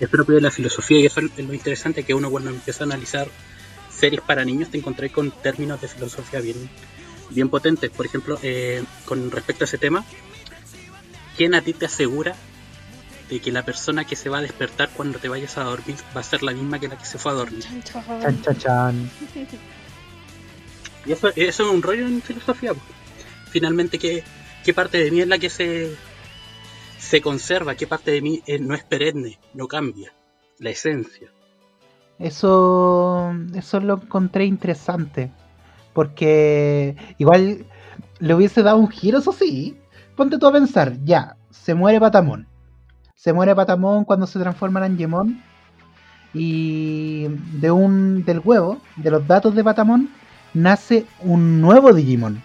es 0.00 0.08
propio 0.08 0.36
de 0.36 0.40
la 0.40 0.50
filosofía 0.50 1.00
y 1.00 1.06
eso 1.06 1.20
es 1.20 1.44
lo 1.44 1.54
interesante 1.54 2.02
que 2.02 2.14
uno 2.14 2.30
cuando 2.30 2.50
empieza 2.50 2.84
a 2.84 2.86
analizar 2.86 3.28
series 3.98 4.22
para 4.22 4.44
niños 4.44 4.70
te 4.70 4.78
encontrás 4.78 5.10
con 5.10 5.30
términos 5.30 5.80
de 5.80 5.88
filosofía 5.88 6.40
bien, 6.40 6.68
bien 7.30 7.48
potentes. 7.48 7.90
Por 7.90 8.06
ejemplo, 8.06 8.38
eh, 8.42 8.82
con 9.04 9.30
respecto 9.30 9.64
a 9.64 9.66
ese 9.66 9.78
tema, 9.78 10.04
¿quién 11.36 11.54
a 11.54 11.62
ti 11.62 11.72
te 11.72 11.86
asegura 11.86 12.34
de 13.28 13.40
que 13.40 13.52
la 13.52 13.64
persona 13.64 14.04
que 14.04 14.16
se 14.16 14.28
va 14.28 14.38
a 14.38 14.42
despertar 14.42 14.90
cuando 14.94 15.18
te 15.18 15.28
vayas 15.28 15.58
a 15.58 15.64
dormir 15.64 15.96
va 16.16 16.20
a 16.20 16.24
ser 16.24 16.42
la 16.42 16.52
misma 16.52 16.78
que 16.78 16.88
la 16.88 16.96
que 16.96 17.04
se 17.04 17.18
fue 17.18 17.32
a 17.32 17.34
dormir? 17.34 17.64
Chan, 17.84 18.42
chan. 18.42 18.58
Chan. 18.58 19.10
Y 21.04 21.12
eso, 21.12 21.28
eso 21.28 21.62
es 21.64 21.70
un 21.70 21.82
rollo 21.82 22.06
en 22.06 22.22
filosofía. 22.22 22.72
Finalmente, 23.50 23.98
¿qué, 23.98 24.22
¿qué 24.64 24.74
parte 24.74 24.98
de 24.98 25.10
mí 25.10 25.20
es 25.20 25.28
la 25.28 25.38
que 25.38 25.50
se, 25.50 25.94
se 26.98 27.20
conserva? 27.20 27.74
¿Qué 27.74 27.86
parte 27.86 28.10
de 28.10 28.20
mí 28.20 28.42
eh, 28.46 28.58
no 28.58 28.74
es 28.74 28.84
perenne, 28.84 29.38
no 29.54 29.66
cambia? 29.68 30.12
La 30.58 30.70
esencia. 30.70 31.30
Eso, 32.18 33.32
eso 33.54 33.80
lo 33.80 33.94
encontré 33.94 34.44
interesante. 34.44 35.30
Porque 35.92 36.96
igual 37.18 37.66
le 38.18 38.34
hubiese 38.34 38.62
dado 38.62 38.78
un 38.78 38.88
giro, 38.88 39.18
eso 39.18 39.32
sí. 39.32 39.76
Ponte 40.16 40.38
tú 40.38 40.46
a 40.46 40.52
pensar, 40.52 40.96
ya, 41.04 41.36
se 41.50 41.74
muere 41.74 42.00
Patamón. 42.00 42.46
Se 43.14 43.32
muere 43.32 43.54
Patamón 43.54 44.04
cuando 44.04 44.26
se 44.26 44.38
transforma 44.38 44.80
en 44.80 44.92
Angemon. 44.92 45.42
Y 46.34 47.28
de 47.58 47.70
un, 47.70 48.24
del 48.24 48.40
huevo, 48.44 48.78
de 48.96 49.10
los 49.10 49.26
datos 49.26 49.54
de 49.54 49.64
Patamón, 49.64 50.10
nace 50.54 51.06
un 51.20 51.60
nuevo 51.60 51.92
Digimon. 51.92 52.42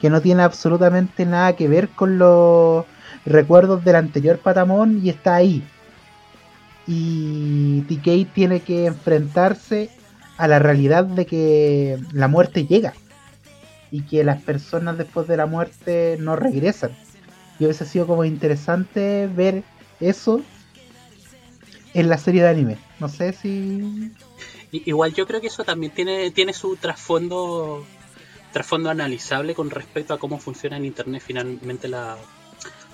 Que 0.00 0.08
no 0.08 0.20
tiene 0.20 0.42
absolutamente 0.42 1.26
nada 1.26 1.54
que 1.54 1.68
ver 1.68 1.90
con 1.90 2.18
los 2.18 2.86
recuerdos 3.26 3.84
del 3.84 3.96
anterior 3.96 4.38
Patamón 4.38 5.00
y 5.02 5.10
está 5.10 5.34
ahí 5.34 5.62
y 6.86 7.82
TK 7.82 8.32
tiene 8.32 8.60
que 8.60 8.86
enfrentarse 8.86 9.90
a 10.36 10.48
la 10.48 10.58
realidad 10.58 11.04
de 11.04 11.26
que 11.26 11.98
la 12.12 12.28
muerte 12.28 12.66
llega 12.66 12.94
y 13.90 14.02
que 14.02 14.24
las 14.24 14.40
personas 14.42 14.96
después 14.96 15.26
de 15.28 15.36
la 15.36 15.46
muerte 15.46 16.16
no 16.20 16.36
regresan. 16.36 16.96
Y 17.58 17.64
hubiese 17.64 17.84
sido 17.84 18.06
como 18.06 18.24
interesante 18.24 19.28
ver 19.34 19.62
eso 20.00 20.40
en 21.92 22.08
la 22.08 22.16
serie 22.16 22.42
de 22.42 22.48
anime. 22.48 22.78
No 23.00 23.08
sé 23.08 23.32
si... 23.32 24.12
Igual 24.72 25.12
yo 25.12 25.26
creo 25.26 25.40
que 25.40 25.48
eso 25.48 25.64
también 25.64 25.92
tiene, 25.92 26.30
tiene 26.30 26.52
su 26.52 26.76
trasfondo 26.76 27.84
trasfondo 28.52 28.90
analizable 28.90 29.54
con 29.54 29.70
respecto 29.70 30.14
a 30.14 30.18
cómo 30.18 30.38
funciona 30.38 30.76
en 30.76 30.84
internet. 30.84 31.22
Finalmente 31.24 31.88
la, 31.88 32.16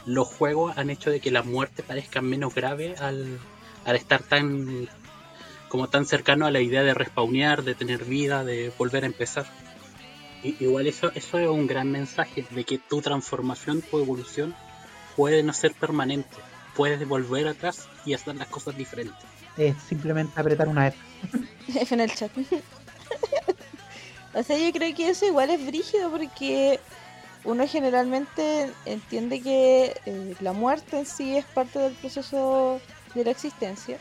los 0.05 0.29
juegos 0.29 0.77
han 0.77 0.91
hecho 0.91 1.11
de 1.11 1.21
que 1.21 1.31
la 1.31 1.43
muerte 1.43 1.83
parezca 1.83 2.21
menos 2.23 2.55
grave 2.55 2.95
al, 2.99 3.39
al 3.87 3.97
estar 3.97 4.23
tan 4.23 4.89
como 5.69 5.89
tan 5.89 6.05
cercano 6.07 6.47
a 6.47 6.51
la 6.51 6.61
idea 6.61 6.83
de 6.83 6.95
respawnear, 6.95 7.63
de 7.65 7.75
tener 7.75 8.05
vida, 8.05 8.45
de 8.45 8.73
volver 8.79 9.05
a 9.05 9.07
empezar. 9.07 9.47
Igual 10.43 10.87
eso, 10.87 11.11
eso 11.15 11.39
es 11.39 11.49
un 11.49 11.67
gran 11.67 11.91
mensaje 11.91 12.45
de 12.51 12.65
que 12.65 12.79
tu 12.79 13.01
transformación, 13.01 13.83
tu 13.83 13.99
evolución 13.99 14.55
puede 15.17 15.43
no 15.43 15.53
ser 15.53 15.73
permanente. 15.73 16.37
Puedes 16.75 17.07
volver 17.09 17.49
atrás 17.49 17.89
y 18.05 18.15
hacer 18.15 18.37
las 18.37 18.49
cosas 18.49 18.77
diferentes. 18.77 19.25
Es 19.57 19.75
simplemente 19.89 20.39
apretar 20.39 20.69
una 20.69 20.89
F. 20.89 20.99
F 21.75 21.95
en 21.95 22.01
el 22.01 22.15
chat. 22.15 22.31
o 24.35 24.43
sea, 24.43 24.59
yo 24.59 24.73
creo 24.73 24.95
que 24.95 25.09
eso 25.09 25.27
igual 25.27 25.51
es 25.51 25.67
brígido 25.67 26.11
porque 26.11 26.79
uno 27.45 27.67
generalmente 27.67 28.71
entiende 28.85 29.41
que 29.41 29.97
eh, 30.05 30.35
la 30.41 30.53
muerte 30.53 30.99
en 30.99 31.07
sí 31.07 31.37
es 31.37 31.45
parte 31.47 31.79
del 31.79 31.95
proceso 31.95 32.81
de 33.17 33.25
la 33.25 33.31
existencia. 33.33 33.99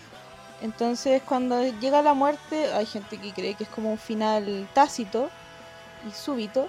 Entonces, 0.62 1.22
cuando 1.24 1.64
llega 1.80 2.02
la 2.02 2.14
muerte, 2.14 2.72
hay 2.74 2.86
gente 2.86 3.18
que 3.18 3.34
cree 3.34 3.56
que 3.56 3.66
es 3.66 3.70
como 3.70 3.92
un 3.92 3.98
final 3.98 4.68
tácito 4.74 5.30
y 6.08 6.12
súbito. 6.12 6.68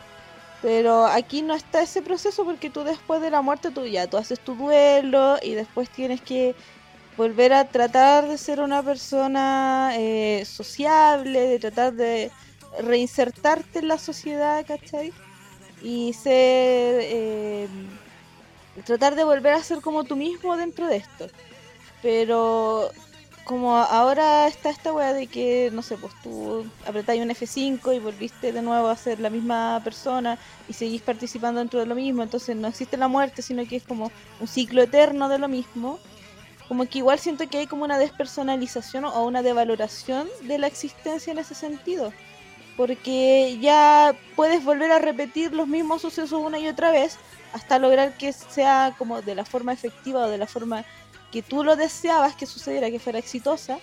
Pero 0.62 1.06
aquí 1.06 1.42
no 1.42 1.54
está 1.54 1.82
ese 1.82 2.02
proceso 2.02 2.44
porque 2.44 2.70
tú 2.70 2.82
después 2.82 3.20
de 3.20 3.30
la 3.30 3.42
muerte 3.42 3.70
tú 3.70 3.86
ya 3.86 4.06
tú 4.06 4.16
haces 4.16 4.40
tu 4.40 4.54
duelo 4.54 5.36
y 5.42 5.54
después 5.54 5.90
tienes 5.90 6.20
que 6.22 6.54
volver 7.16 7.52
a 7.52 7.66
tratar 7.68 8.26
de 8.26 8.38
ser 8.38 8.60
una 8.60 8.82
persona 8.82 9.92
eh, 9.94 10.44
sociable, 10.46 11.40
de 11.40 11.58
tratar 11.58 11.92
de 11.92 12.30
reinsertarte 12.80 13.80
en 13.80 13.88
la 13.88 13.98
sociedad, 13.98 14.64
¿cachai? 14.66 15.12
Y 15.82 16.12
ser, 16.14 17.00
eh, 17.02 17.68
tratar 18.84 19.14
de 19.14 19.24
volver 19.24 19.54
a 19.54 19.62
ser 19.62 19.80
como 19.80 20.04
tú 20.04 20.16
mismo 20.16 20.56
dentro 20.56 20.86
de 20.88 20.96
esto. 20.96 21.28
Pero 22.02 22.90
como 23.44 23.76
ahora 23.76 24.48
está 24.48 24.70
esta 24.70 24.92
weá 24.92 25.12
de 25.12 25.28
que, 25.28 25.70
no 25.72 25.82
sé, 25.82 25.96
pues 25.96 26.12
tú 26.22 26.66
apretáis 26.84 27.22
un 27.22 27.30
F5 27.30 27.94
y 27.94 27.98
volviste 28.00 28.52
de 28.52 28.62
nuevo 28.62 28.88
a 28.88 28.96
ser 28.96 29.20
la 29.20 29.30
misma 29.30 29.80
persona 29.84 30.38
y 30.68 30.72
seguís 30.72 31.02
participando 31.02 31.60
dentro 31.60 31.78
de 31.78 31.86
lo 31.86 31.94
mismo, 31.94 32.24
entonces 32.24 32.56
no 32.56 32.66
existe 32.66 32.96
la 32.96 33.06
muerte, 33.06 33.42
sino 33.42 33.64
que 33.66 33.76
es 33.76 33.84
como 33.84 34.10
un 34.40 34.48
ciclo 34.48 34.82
eterno 34.82 35.28
de 35.28 35.38
lo 35.38 35.46
mismo 35.46 36.00
como 36.68 36.86
que 36.86 36.98
igual 36.98 37.18
siento 37.18 37.48
que 37.48 37.58
hay 37.58 37.66
como 37.66 37.84
una 37.84 37.98
despersonalización 37.98 39.04
o 39.04 39.24
una 39.24 39.42
devaloración 39.42 40.28
de 40.42 40.58
la 40.58 40.66
existencia 40.66 41.32
en 41.32 41.38
ese 41.38 41.54
sentido. 41.54 42.12
Porque 42.76 43.58
ya 43.60 44.14
puedes 44.34 44.64
volver 44.64 44.90
a 44.92 44.98
repetir 44.98 45.54
los 45.54 45.68
mismos 45.68 46.02
sucesos 46.02 46.40
una 46.40 46.58
y 46.58 46.68
otra 46.68 46.90
vez 46.90 47.16
hasta 47.52 47.78
lograr 47.78 48.18
que 48.18 48.32
sea 48.32 48.94
como 48.98 49.22
de 49.22 49.34
la 49.34 49.44
forma 49.44 49.72
efectiva 49.72 50.26
o 50.26 50.28
de 50.28 50.38
la 50.38 50.46
forma 50.46 50.84
que 51.36 51.42
tú 51.42 51.62
lo 51.62 51.76
deseabas 51.76 52.34
que 52.34 52.46
sucediera, 52.46 52.90
que 52.90 52.98
fuera 52.98 53.18
exitosa. 53.18 53.78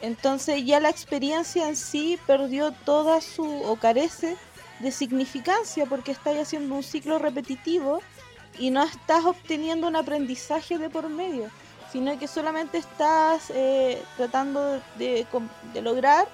Entonces 0.00 0.64
ya 0.64 0.78
la 0.78 0.90
experiencia 0.90 1.68
en 1.68 1.74
sí 1.74 2.20
perdió 2.24 2.70
toda 2.70 3.20
su 3.20 3.44
o 3.64 3.74
carece 3.74 4.36
de 4.78 4.92
significancia 4.92 5.86
porque 5.86 6.12
estás 6.12 6.36
haciendo 6.36 6.72
un 6.72 6.84
ciclo 6.84 7.18
repetitivo 7.18 8.00
y 8.60 8.70
no 8.70 8.84
estás 8.84 9.24
obteniendo 9.24 9.88
un 9.88 9.96
aprendizaje 9.96 10.78
de 10.78 10.88
por 10.88 11.08
medio 11.08 11.50
sino 11.90 12.16
que 12.18 12.26
solamente 12.26 12.78
estás 12.78 13.50
eh, 13.50 14.02
tratando 14.16 14.80
de, 14.98 15.26
de 15.72 15.80
lograr, 15.80 16.26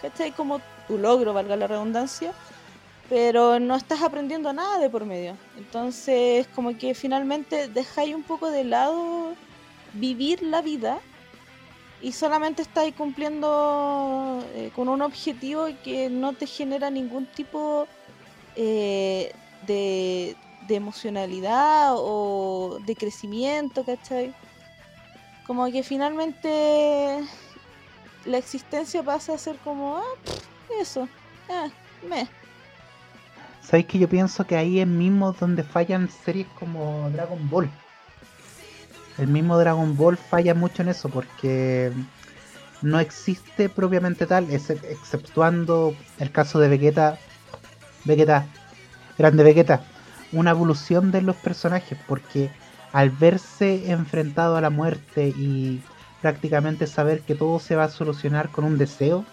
¿cachai? 0.00 0.32
Como 0.32 0.62
tu 0.88 0.96
logro, 0.96 1.34
valga 1.34 1.54
la 1.54 1.66
redundancia, 1.66 2.32
pero 3.10 3.60
no 3.60 3.76
estás 3.76 4.00
aprendiendo 4.00 4.54
nada 4.54 4.78
de 4.78 4.88
por 4.88 5.04
medio. 5.04 5.36
Entonces, 5.58 6.46
como 6.54 6.78
que 6.78 6.94
finalmente 6.94 7.68
dejáis 7.68 8.14
un 8.14 8.22
poco 8.22 8.50
de 8.50 8.64
lado 8.64 9.34
vivir 9.94 10.42
la 10.42 10.62
vida 10.62 11.00
y 12.00 12.12
solamente 12.12 12.62
estáis 12.62 12.94
cumpliendo 12.94 14.44
eh, 14.54 14.70
con 14.74 14.88
un 14.88 15.02
objetivo 15.02 15.66
que 15.84 16.10
no 16.10 16.32
te 16.32 16.46
genera 16.46 16.90
ningún 16.90 17.26
tipo 17.26 17.86
eh, 18.56 19.32
de, 19.66 20.36
de 20.66 20.74
emocionalidad 20.74 21.94
o 21.96 22.78
de 22.84 22.96
crecimiento, 22.96 23.84
¿cachai? 23.84 24.34
como 25.46 25.70
que 25.70 25.82
finalmente 25.82 27.20
la 28.24 28.38
existencia 28.38 29.02
pasa 29.02 29.34
a 29.34 29.38
ser 29.38 29.56
como, 29.58 29.98
ah, 29.98 30.02
eso, 30.80 31.08
ah, 31.50 31.68
me. 32.08 32.28
¿Sabéis 33.60 33.86
que 33.86 33.98
yo 33.98 34.08
pienso 34.08 34.46
que 34.46 34.56
ahí 34.56 34.80
es 34.80 34.86
mismo 34.86 35.32
donde 35.32 35.62
fallan 35.62 36.08
series 36.08 36.46
como 36.58 37.10
Dragon 37.10 37.48
Ball? 37.50 37.70
El 39.18 39.28
mismo 39.28 39.58
Dragon 39.58 39.96
Ball 39.96 40.16
falla 40.16 40.54
mucho 40.54 40.82
en 40.82 40.88
eso 40.88 41.08
porque 41.08 41.92
no 42.80 42.98
existe 42.98 43.68
propiamente 43.68 44.26
tal, 44.26 44.48
excep- 44.48 44.84
exceptuando 44.84 45.94
el 46.18 46.30
caso 46.30 46.58
de 46.58 46.68
Vegeta, 46.68 47.18
grande 49.18 49.44
Vegeta, 49.44 49.84
una 50.32 50.50
evolución 50.50 51.12
de 51.12 51.22
los 51.22 51.36
personajes 51.36 51.98
porque 52.08 52.50
al 52.92 53.10
verse 53.10 53.90
enfrentado 53.90 54.56
a 54.56 54.60
la 54.60 54.70
muerte 54.70 55.28
y 55.28 55.82
prácticamente 56.20 56.86
saber 56.86 57.20
que 57.22 57.34
todo 57.34 57.58
se 57.58 57.76
va 57.76 57.84
a 57.84 57.90
solucionar 57.90 58.50
con 58.50 58.64
un 58.64 58.78
deseo, 58.78 59.24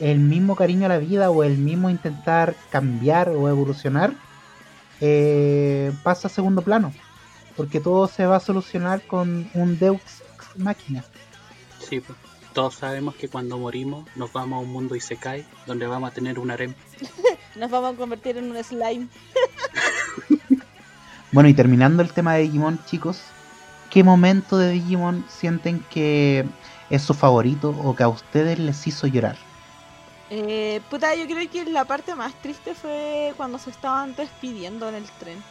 el 0.00 0.18
mismo 0.18 0.56
cariño 0.56 0.86
a 0.86 0.88
la 0.88 0.98
vida 0.98 1.30
o 1.30 1.44
el 1.44 1.58
mismo 1.58 1.88
intentar 1.88 2.56
cambiar 2.70 3.28
o 3.28 3.48
evolucionar 3.48 4.12
eh, 5.00 5.92
pasa 6.02 6.28
a 6.28 6.30
segundo 6.30 6.62
plano. 6.62 6.92
Porque 7.56 7.80
todo 7.80 8.08
se 8.08 8.26
va 8.26 8.36
a 8.36 8.40
solucionar 8.40 9.02
con 9.02 9.50
un 9.54 9.78
Deus 9.78 10.00
máquina. 10.56 11.04
Sí, 11.78 12.00
pues, 12.00 12.18
todos 12.52 12.74
sabemos 12.74 13.14
que 13.14 13.28
cuando 13.28 13.58
morimos 13.58 14.06
nos 14.16 14.32
vamos 14.32 14.58
a 14.58 14.60
un 14.60 14.72
mundo 14.72 14.94
Isekai 14.94 15.44
donde 15.66 15.86
vamos 15.86 16.10
a 16.10 16.14
tener 16.14 16.38
un 16.38 16.50
harem. 16.50 16.74
Nos 17.56 17.70
vamos 17.70 17.94
a 17.94 17.96
convertir 17.98 18.38
en 18.38 18.50
un 18.50 18.64
slime. 18.64 19.08
Bueno, 21.32 21.48
y 21.48 21.54
terminando 21.54 22.02
el 22.02 22.12
tema 22.12 22.34
de 22.34 22.42
Digimon, 22.42 22.78
chicos, 22.84 23.22
¿qué 23.88 24.04
momento 24.04 24.58
de 24.58 24.72
Digimon 24.72 25.24
sienten 25.30 25.80
que 25.88 26.44
es 26.90 27.00
su 27.00 27.14
favorito 27.14 27.70
o 27.70 27.96
que 27.96 28.02
a 28.02 28.08
ustedes 28.08 28.58
les 28.58 28.86
hizo 28.86 29.06
llorar? 29.06 29.38
Eh, 30.28 30.82
puta, 30.90 31.14
yo 31.14 31.24
creo 31.26 31.50
que 31.50 31.64
la 31.64 31.86
parte 31.86 32.14
más 32.14 32.34
triste 32.42 32.74
fue 32.74 33.32
cuando 33.38 33.58
se 33.58 33.70
estaban 33.70 34.14
despidiendo 34.14 34.90
en 34.90 34.96
el 34.96 35.04
tren. 35.18 35.42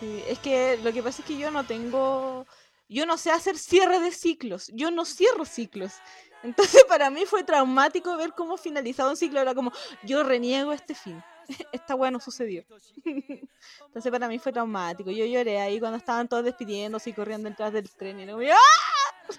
Sí, 0.00 0.22
es 0.28 0.38
que 0.38 0.78
lo 0.82 0.92
que 0.92 1.02
pasa 1.02 1.22
es 1.22 1.28
que 1.28 1.38
yo 1.38 1.50
no 1.50 1.64
tengo. 1.64 2.46
Yo 2.88 3.04
no 3.04 3.18
sé 3.18 3.30
hacer 3.30 3.58
cierre 3.58 4.00
de 4.00 4.12
ciclos. 4.12 4.70
Yo 4.74 4.90
no 4.90 5.04
cierro 5.04 5.44
ciclos. 5.44 5.94
Entonces 6.42 6.84
para 6.88 7.10
mí 7.10 7.24
fue 7.26 7.42
traumático 7.42 8.16
ver 8.16 8.32
cómo 8.32 8.56
finalizaba 8.56 9.10
un 9.10 9.16
ciclo. 9.16 9.40
Era 9.40 9.54
como, 9.54 9.72
yo 10.04 10.22
reniego 10.22 10.72
este 10.72 10.94
fin. 10.94 11.22
Esta 11.72 11.94
weá 11.94 12.10
no 12.10 12.20
sucedió. 12.20 12.64
Entonces 13.04 14.12
para 14.12 14.28
mí 14.28 14.38
fue 14.38 14.52
traumático. 14.52 15.10
Yo 15.10 15.26
lloré 15.26 15.60
ahí 15.60 15.80
cuando 15.80 15.98
estaban 15.98 16.28
todos 16.28 16.44
despidiéndose 16.44 17.10
y 17.10 17.12
corriendo 17.12 17.48
detrás 17.48 17.72
del 17.72 17.90
tren. 17.90 18.20
Y 18.20 18.22
era 18.22 18.34
¡ah! 18.34 19.34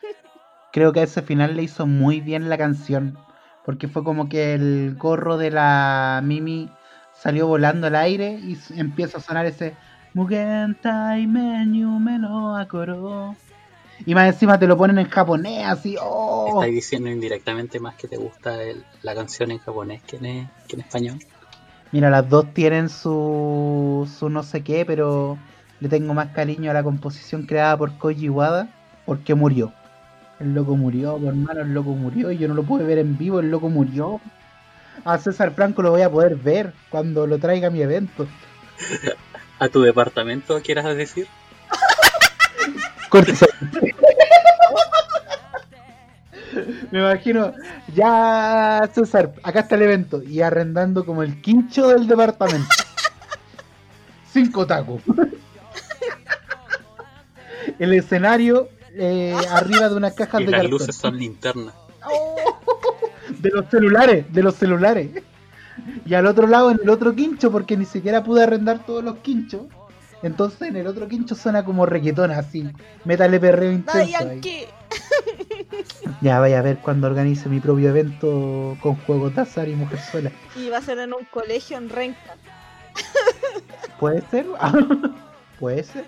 Creo 0.71 0.93
que 0.93 0.99
a 0.99 1.03
ese 1.03 1.21
final 1.21 1.55
le 1.55 1.63
hizo 1.63 1.87
muy 1.87 2.19
bien 2.21 2.49
la 2.49 2.57
canción. 2.57 3.17
Porque 3.65 3.87
fue 3.87 4.03
como 4.03 4.29
que 4.29 4.53
el 4.53 4.95
gorro 4.97 5.37
de 5.37 5.51
la 5.51 6.21
Mimi 6.23 6.71
salió 7.13 7.47
volando 7.47 7.87
al 7.87 7.95
aire 7.95 8.39
y 8.41 8.57
empieza 8.75 9.17
a 9.17 9.21
sonar 9.21 9.45
ese 9.45 9.75
Mugen 10.13 10.75
Taime 10.81 11.65
Nyume 11.65 12.17
no 12.19 12.55
Akoro. 12.57 13.35
Y 14.05 14.15
más 14.15 14.27
encima 14.33 14.57
te 14.57 14.65
lo 14.67 14.77
ponen 14.77 14.97
en 14.97 15.09
japonés, 15.09 15.65
así, 15.67 15.95
oh. 16.01 16.47
Estáis 16.47 16.73
diciendo 16.73 17.09
indirectamente 17.09 17.79
más 17.79 17.95
que 17.95 18.07
te 18.07 18.17
gusta 18.17 18.63
el- 18.63 18.83
la 19.03 19.13
canción 19.13 19.51
en 19.51 19.59
japonés 19.59 20.01
que 20.03 20.15
en, 20.17 20.49
que 20.67 20.75
en 20.75 20.79
español. 20.81 21.19
Mira, 21.91 22.09
las 22.09 22.29
dos 22.29 22.53
tienen 22.53 22.87
su, 22.89 24.09
su 24.17 24.29
no 24.29 24.43
sé 24.43 24.63
qué, 24.63 24.85
pero 24.85 25.37
le 25.79 25.89
tengo 25.89 26.13
más 26.13 26.29
cariño 26.29 26.71
a 26.71 26.73
la 26.73 26.83
composición 26.83 27.43
creada 27.45 27.77
por 27.77 27.97
Koji 27.97 28.25
Iwata 28.25 28.67
porque 29.05 29.35
murió. 29.35 29.73
El 30.39 30.53
loco 30.53 30.75
murió, 30.77 31.17
mi 31.19 31.27
hermano, 31.27 31.61
el 31.61 31.73
loco 31.73 31.89
murió 31.91 32.31
y 32.31 32.37
yo 32.37 32.47
no 32.47 32.53
lo 32.53 32.63
pude 32.63 32.85
ver 32.85 32.99
en 32.99 33.17
vivo, 33.17 33.39
el 33.41 33.51
loco 33.51 33.69
murió. 33.69 34.21
A 35.03 35.17
César 35.17 35.51
Franco 35.51 35.81
lo 35.81 35.91
voy 35.91 36.01
a 36.01 36.09
poder 36.09 36.35
ver 36.35 36.73
cuando 36.89 37.27
lo 37.27 37.37
traiga 37.37 37.67
a 37.67 37.71
mi 37.71 37.81
evento. 37.81 38.25
¿A 39.59 39.67
tu 39.69 39.81
departamento 39.81 40.61
quieras 40.61 40.95
decir? 40.95 41.27
Corte. 43.09 43.33
Me 46.91 46.99
imagino, 46.99 47.53
ya 47.93 48.89
César, 48.93 49.33
acá 49.43 49.61
está 49.61 49.75
el 49.75 49.83
evento 49.83 50.23
y 50.23 50.41
arrendando 50.41 51.05
como 51.05 51.23
el 51.23 51.41
quincho 51.41 51.87
del 51.89 52.07
departamento. 52.07 52.67
Cinco 54.31 54.65
tacos. 54.65 55.01
El 57.77 57.93
escenario 57.93 58.69
eh, 58.93 59.35
arriba 59.51 59.89
de 59.89 59.95
unas 59.95 60.13
cajas 60.13 60.41
Y 60.41 60.45
de 60.45 60.51
las 60.51 60.61
cartón. 60.61 60.79
luces 60.79 60.95
son 60.95 61.17
linternas. 61.17 61.73
De 63.29 63.49
los 63.49 63.69
celulares, 63.69 64.25
de 64.33 64.43
los 64.43 64.55
celulares. 64.55 65.09
Y 66.05 66.13
al 66.13 66.25
otro 66.25 66.47
lado, 66.47 66.71
en 66.71 66.79
el 66.81 66.89
otro 66.89 67.15
quincho, 67.15 67.51
porque 67.51 67.77
ni 67.77 67.85
siquiera 67.85 68.23
pude 68.23 68.43
arrendar 68.43 68.85
todos 68.85 69.03
los 69.03 69.17
quinchos. 69.17 69.63
Entonces 70.21 70.63
en 70.69 70.75
el 70.75 70.87
otro 70.87 71.07
quincho 71.07 71.35
suena 71.35 71.63
como 71.63 71.85
reggaetón 71.85 72.31
así. 72.31 72.69
Métale 73.05 73.39
perreo 73.39 73.71
intenso. 73.71 74.17
ahí. 74.17 74.41
Ya 76.21 76.39
vaya 76.39 76.59
a 76.59 76.61
ver 76.61 76.79
cuando 76.79 77.07
organice 77.07 77.47
mi 77.47 77.59
propio 77.59 77.89
evento 77.89 78.77
con 78.81 78.95
juegos 78.95 79.35
de 79.35 79.41
azar 79.41 79.69
y 79.69 79.75
mujerzuela. 79.75 80.31
Y 80.55 80.69
va 80.69 80.77
a 80.77 80.81
ser 80.81 80.99
en 80.99 81.13
un 81.13 81.23
colegio 81.25 81.77
en 81.77 81.89
Renca. 81.89 82.35
¿Puede 83.99 84.21
ser? 84.29 84.45
Puede 85.59 85.83
ser. 85.83 86.05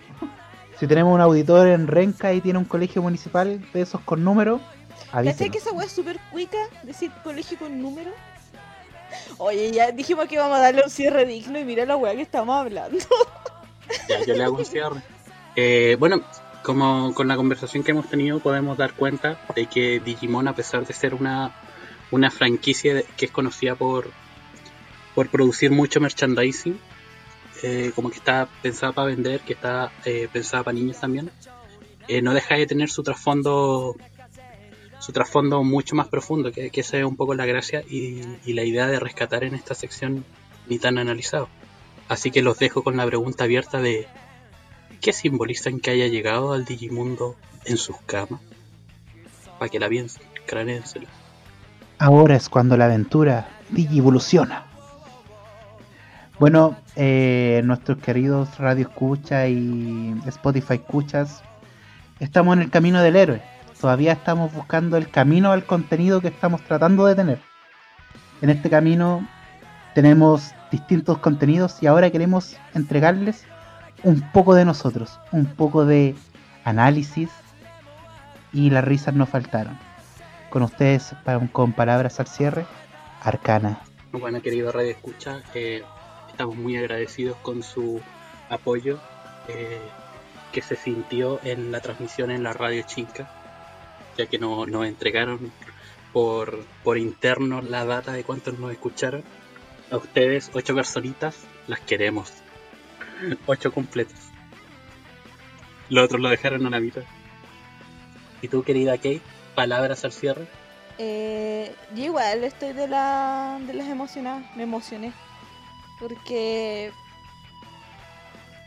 Si 0.80 0.88
tenemos 0.88 1.14
un 1.14 1.22
auditor 1.22 1.68
en 1.68 1.88
Renca 1.88 2.34
y 2.34 2.42
tiene 2.42 2.60
un 2.60 2.66
colegio 2.66 3.02
municipal 3.02 3.64
de 3.74 3.82
esos 3.82 4.02
con 4.02 4.24
números, 4.24 4.62
¿Cachai 5.12 5.28
avísenos. 5.28 5.52
que 5.52 5.58
esa 5.60 5.72
weá 5.72 5.86
es 5.86 5.92
súper 5.92 6.18
cuica? 6.32 6.58
Decir 6.84 7.12
colegio 7.24 7.58
con 7.58 7.82
número. 7.82 8.12
Oye, 9.38 9.72
ya 9.72 9.92
dijimos 9.92 10.28
que 10.28 10.36
íbamos 10.36 10.58
a 10.58 10.62
darle 10.62 10.84
un 10.84 10.90
cierre 10.90 11.26
digno 11.26 11.60
y 11.60 11.66
mira 11.66 11.86
la 11.86 11.96
weá 11.96 12.16
que 12.16 12.22
estamos 12.22 12.56
hablando. 12.56 12.98
Ya, 14.08 14.24
yo 14.24 14.36
le 14.36 14.44
hago 14.46 14.56
un 14.56 14.64
cierre. 14.64 15.02
Eh, 15.54 15.98
bueno, 16.00 16.22
como 16.64 17.14
con 17.14 17.28
la 17.28 17.36
conversación 17.36 17.84
que 17.84 17.92
hemos 17.92 18.10
tenido 18.10 18.40
podemos 18.40 18.78
dar 18.78 18.94
cuenta 18.94 19.42
de 19.54 19.66
que 19.66 20.00
Digimon, 20.00 20.48
a 20.48 20.56
pesar 20.56 20.86
de 20.86 20.94
ser 20.94 21.14
una, 21.14 21.54
una 22.12 22.32
franquicia 22.32 23.04
que 23.18 23.26
es 23.26 23.32
conocida 23.32 23.76
por, 23.76 24.10
por 25.16 25.28
producir 25.30 25.72
mucho 25.72 26.00
merchandising, 26.00 26.80
eh, 27.64 27.92
como 27.96 28.10
que 28.10 28.18
está 28.18 28.48
pensada 28.62 28.92
para 28.94 29.08
vender, 29.08 29.42
que 29.42 29.54
está 29.54 29.92
eh, 30.06 30.28
pensada 30.32 30.64
para 30.64 30.76
niños 30.76 31.00
también, 31.00 31.30
eh, 32.08 32.22
no 32.22 32.34
deja 32.34 32.56
de 32.56 32.68
tener 32.68 32.90
su 32.90 33.04
trasfondo 33.04 33.96
su 35.02 35.12
trasfondo 35.14 35.64
mucho 35.64 35.96
más 35.96 36.08
profundo, 36.08 36.52
que, 36.52 36.70
esa 36.72 36.98
es 36.98 37.04
un 37.04 37.16
poco 37.16 37.34
la 37.34 37.48
gracia 37.48 37.84
y, 37.90 38.22
la 38.54 38.64
idea 38.64 38.86
de 38.86 39.00
rescatar 39.00 39.44
en 39.44 39.56
esta 39.56 39.74
sección 39.74 40.24
ni 40.68 40.78
tan 40.78 41.00
analizado. 41.00 41.50
Así 42.08 42.30
que 42.30 42.44
los 42.44 42.60
dejo 42.60 42.84
con 42.84 42.98
la 42.98 43.06
pregunta 43.08 43.46
abierta 43.46 43.82
de 43.82 44.08
¿qué 45.02 45.12
simbolizan 45.12 45.80
que 45.80 45.90
haya 45.90 46.06
llegado 46.08 46.54
al 46.54 46.66
Digimundo 46.66 47.36
en 47.66 47.78
sus 47.78 47.98
camas? 48.06 48.42
Para 49.58 49.70
que 49.70 49.80
la 49.80 49.90
piensen, 49.90 50.22
cranéensela. 50.46 51.08
Ahora 51.98 52.36
es 52.36 52.48
cuando 52.48 52.78
la 52.78 52.86
aventura 52.86 53.50
evoluciona. 53.76 54.66
Bueno, 56.40 56.78
eh, 56.96 57.62
nuestros 57.64 57.98
queridos 57.98 58.56
Radio 58.60 58.88
Escucha 58.88 59.48
y 59.48 60.14
Spotify 60.28 60.76
Escuchas, 60.76 61.42
estamos 62.20 62.56
en 62.56 62.64
el 62.64 62.70
camino 62.70 63.02
del 63.02 63.16
héroe. 63.16 63.51
Todavía 63.82 64.12
estamos 64.14 64.54
buscando 64.54 64.96
el 64.96 65.10
camino 65.10 65.52
al 65.52 65.66
contenido 65.66 66.22
que 66.22 66.28
estamos 66.28 66.62
tratando 66.62 67.08
de 67.08 67.16
tener. 67.16 67.40
En 68.44 68.52
este 68.52 68.70
camino 68.70 69.28
tenemos 69.96 70.52
distintos 70.70 71.18
contenidos 71.18 71.82
y 71.82 71.88
ahora 71.88 72.12
queremos 72.12 72.58
entregarles 72.76 73.44
un 74.04 74.22
poco 74.34 74.54
de 74.54 74.66
nosotros, 74.66 75.20
un 75.32 75.48
poco 75.48 75.84
de 75.86 76.14
análisis 76.64 77.30
y 78.54 78.70
las 78.70 78.84
risas 78.84 79.16
no 79.16 79.26
faltaron. 79.26 79.80
Con 80.52 80.62
ustedes, 80.62 81.16
con 81.52 81.74
palabras 81.74 82.20
al 82.20 82.28
cierre, 82.28 82.68
Arcana. 83.24 83.82
Bueno, 84.12 84.44
querido 84.44 84.72
Radio 84.72 84.92
Escucha, 84.92 85.42
eh, 85.56 85.82
estamos 86.30 86.56
muy 86.56 86.78
agradecidos 86.78 87.36
con 87.38 87.64
su 87.64 88.00
apoyo 88.48 89.00
eh, 89.48 89.82
que 90.52 90.62
se 90.62 90.76
sintió 90.76 91.40
en 91.44 91.72
la 91.72 91.80
transmisión 91.80 92.30
en 92.30 92.44
la 92.44 92.54
Radio 92.54 92.84
Chinca, 92.86 93.41
ya 94.18 94.26
que 94.28 94.38
no- 94.40 94.66
nos 94.66 94.86
entregaron 94.86 95.52
por, 96.14 96.64
por 96.84 96.98
interno 96.98 97.62
la 97.62 97.86
data 97.86 98.12
de 98.14 98.24
cuántos 98.24 98.58
nos 98.60 98.72
escucharon. 98.72 99.24
A 99.92 99.98
ustedes, 99.98 100.50
ocho 100.54 100.74
personitas, 100.76 101.38
las 101.68 101.80
queremos. 101.82 102.32
Ocho 103.46 103.72
completos. 103.72 104.16
Los 105.90 106.06
otros 106.06 106.22
lo 106.22 106.30
dejaron 106.30 106.66
a 106.66 106.70
la 106.70 106.80
mitad. 106.80 107.04
¿Y 108.42 108.48
tú, 108.48 108.64
querida 108.64 108.98
Kate, 108.98 109.22
palabras 109.56 110.04
al 110.06 110.12
cierre? 110.14 110.48
Eh, 110.98 111.74
yo 111.94 112.06
igual 112.06 112.44
estoy 112.44 112.74
de, 112.74 112.88
la, 112.88 113.60
de 113.68 113.74
las 113.74 113.88
emocionadas, 113.88 114.44
me 114.56 114.64
emocioné. 114.64 115.14
Porque 116.00 116.92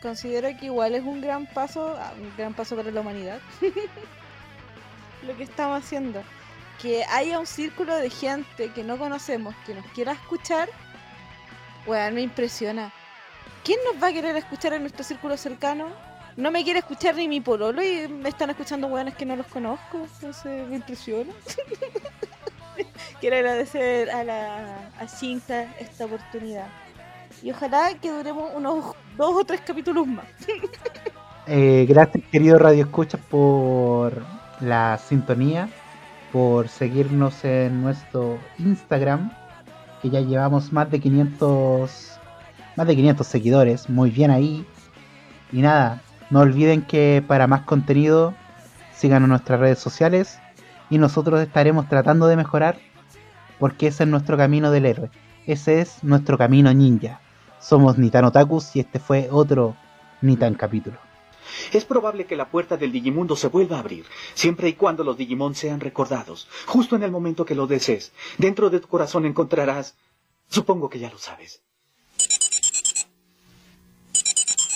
considero 0.02 0.48
que 0.58 0.66
igual 0.66 0.94
es 0.94 1.02
un 1.02 1.20
gran 1.20 1.46
paso, 1.46 1.96
ah, 1.98 2.12
un 2.20 2.32
gran 2.36 2.54
paso 2.54 2.76
para 2.76 2.90
la 2.90 3.00
humanidad. 3.00 3.40
Lo 5.26 5.36
que 5.36 5.44
estamos 5.44 5.82
haciendo. 5.82 6.22
Que 6.80 7.04
haya 7.04 7.38
un 7.38 7.46
círculo 7.46 7.96
de 7.96 8.10
gente 8.10 8.70
que 8.72 8.82
no 8.82 8.98
conocemos, 8.98 9.54
que 9.64 9.74
nos 9.74 9.86
quiera 9.92 10.12
escuchar, 10.12 10.68
weón, 11.86 12.14
me 12.14 12.22
impresiona. 12.22 12.92
¿Quién 13.62 13.78
nos 13.84 14.02
va 14.02 14.08
a 14.08 14.12
querer 14.12 14.36
escuchar 14.36 14.72
en 14.74 14.82
nuestro 14.82 15.04
círculo 15.04 15.36
cercano? 15.36 15.88
No 16.36 16.50
me 16.50 16.64
quiere 16.64 16.80
escuchar 16.80 17.14
ni 17.14 17.28
mi 17.28 17.40
pololo 17.40 17.82
y 17.82 18.08
me 18.08 18.28
están 18.28 18.50
escuchando 18.50 18.88
weones 18.88 19.14
que 19.14 19.24
no 19.24 19.36
los 19.36 19.46
conozco. 19.46 20.06
Entonces 20.14 20.68
me 20.68 20.76
impresiona. 20.76 21.32
Quiero 23.20 23.36
agradecer 23.36 24.10
a 24.10 24.24
la 24.24 25.08
Cinta 25.08 25.74
esta 25.78 26.06
oportunidad. 26.06 26.66
Y 27.42 27.50
ojalá 27.50 27.94
que 28.00 28.10
duremos 28.10 28.52
unos 28.54 28.96
dos 29.16 29.34
o 29.34 29.44
tres 29.44 29.60
capítulos 29.60 30.06
más. 30.06 30.26
Eh, 31.46 31.84
gracias, 31.86 32.24
querido 32.32 32.58
Radio 32.58 32.84
Escuchas, 32.84 33.20
por 33.28 34.24
la 34.60 34.98
sintonía, 34.98 35.68
por 36.32 36.68
seguirnos 36.68 37.44
en 37.44 37.82
nuestro 37.82 38.38
Instagram, 38.58 39.32
que 40.02 40.10
ya 40.10 40.20
llevamos 40.20 40.72
más 40.72 40.90
de 40.90 41.00
500, 41.00 42.18
más 42.76 42.86
de 42.86 42.96
500 42.96 43.26
seguidores, 43.26 43.88
muy 43.88 44.10
bien 44.10 44.30
ahí. 44.30 44.66
Y 45.52 45.62
nada, 45.62 46.02
no 46.30 46.40
olviden 46.40 46.82
que 46.82 47.22
para 47.26 47.46
más 47.46 47.62
contenido 47.62 48.34
sigan 48.92 49.28
nuestras 49.28 49.60
redes 49.60 49.78
sociales 49.78 50.38
y 50.90 50.98
nosotros 50.98 51.40
estaremos 51.40 51.88
tratando 51.88 52.26
de 52.26 52.36
mejorar 52.36 52.76
porque 53.58 53.86
ese 53.86 54.04
es 54.04 54.10
nuestro 54.10 54.36
camino 54.36 54.70
del 54.70 54.86
héroe. 54.86 55.10
Ese 55.46 55.80
es 55.80 56.02
nuestro 56.02 56.38
camino 56.38 56.72
ninja. 56.72 57.20
Somos 57.60 57.98
Nitan 57.98 58.24
Otakus 58.24 58.74
y 58.76 58.80
este 58.80 58.98
fue 58.98 59.28
otro 59.30 59.76
Nitan 60.20 60.54
capítulo. 60.54 60.98
Es 61.72 61.84
probable 61.84 62.26
que 62.26 62.36
la 62.36 62.48
puerta 62.50 62.76
del 62.76 62.92
Digimundo 62.92 63.36
se 63.36 63.48
vuelva 63.48 63.76
a 63.76 63.80
abrir, 63.80 64.04
siempre 64.34 64.68
y 64.68 64.74
cuando 64.74 65.04
los 65.04 65.16
Digimon 65.16 65.54
sean 65.54 65.80
recordados, 65.80 66.48
justo 66.66 66.96
en 66.96 67.02
el 67.02 67.10
momento 67.10 67.44
que 67.44 67.54
lo 67.54 67.66
desees. 67.66 68.12
Dentro 68.38 68.70
de 68.70 68.80
tu 68.80 68.88
corazón 68.88 69.26
encontrarás... 69.26 69.96
Supongo 70.48 70.90
que 70.90 70.98
ya 70.98 71.10
lo 71.10 71.18
sabes. 71.18 71.62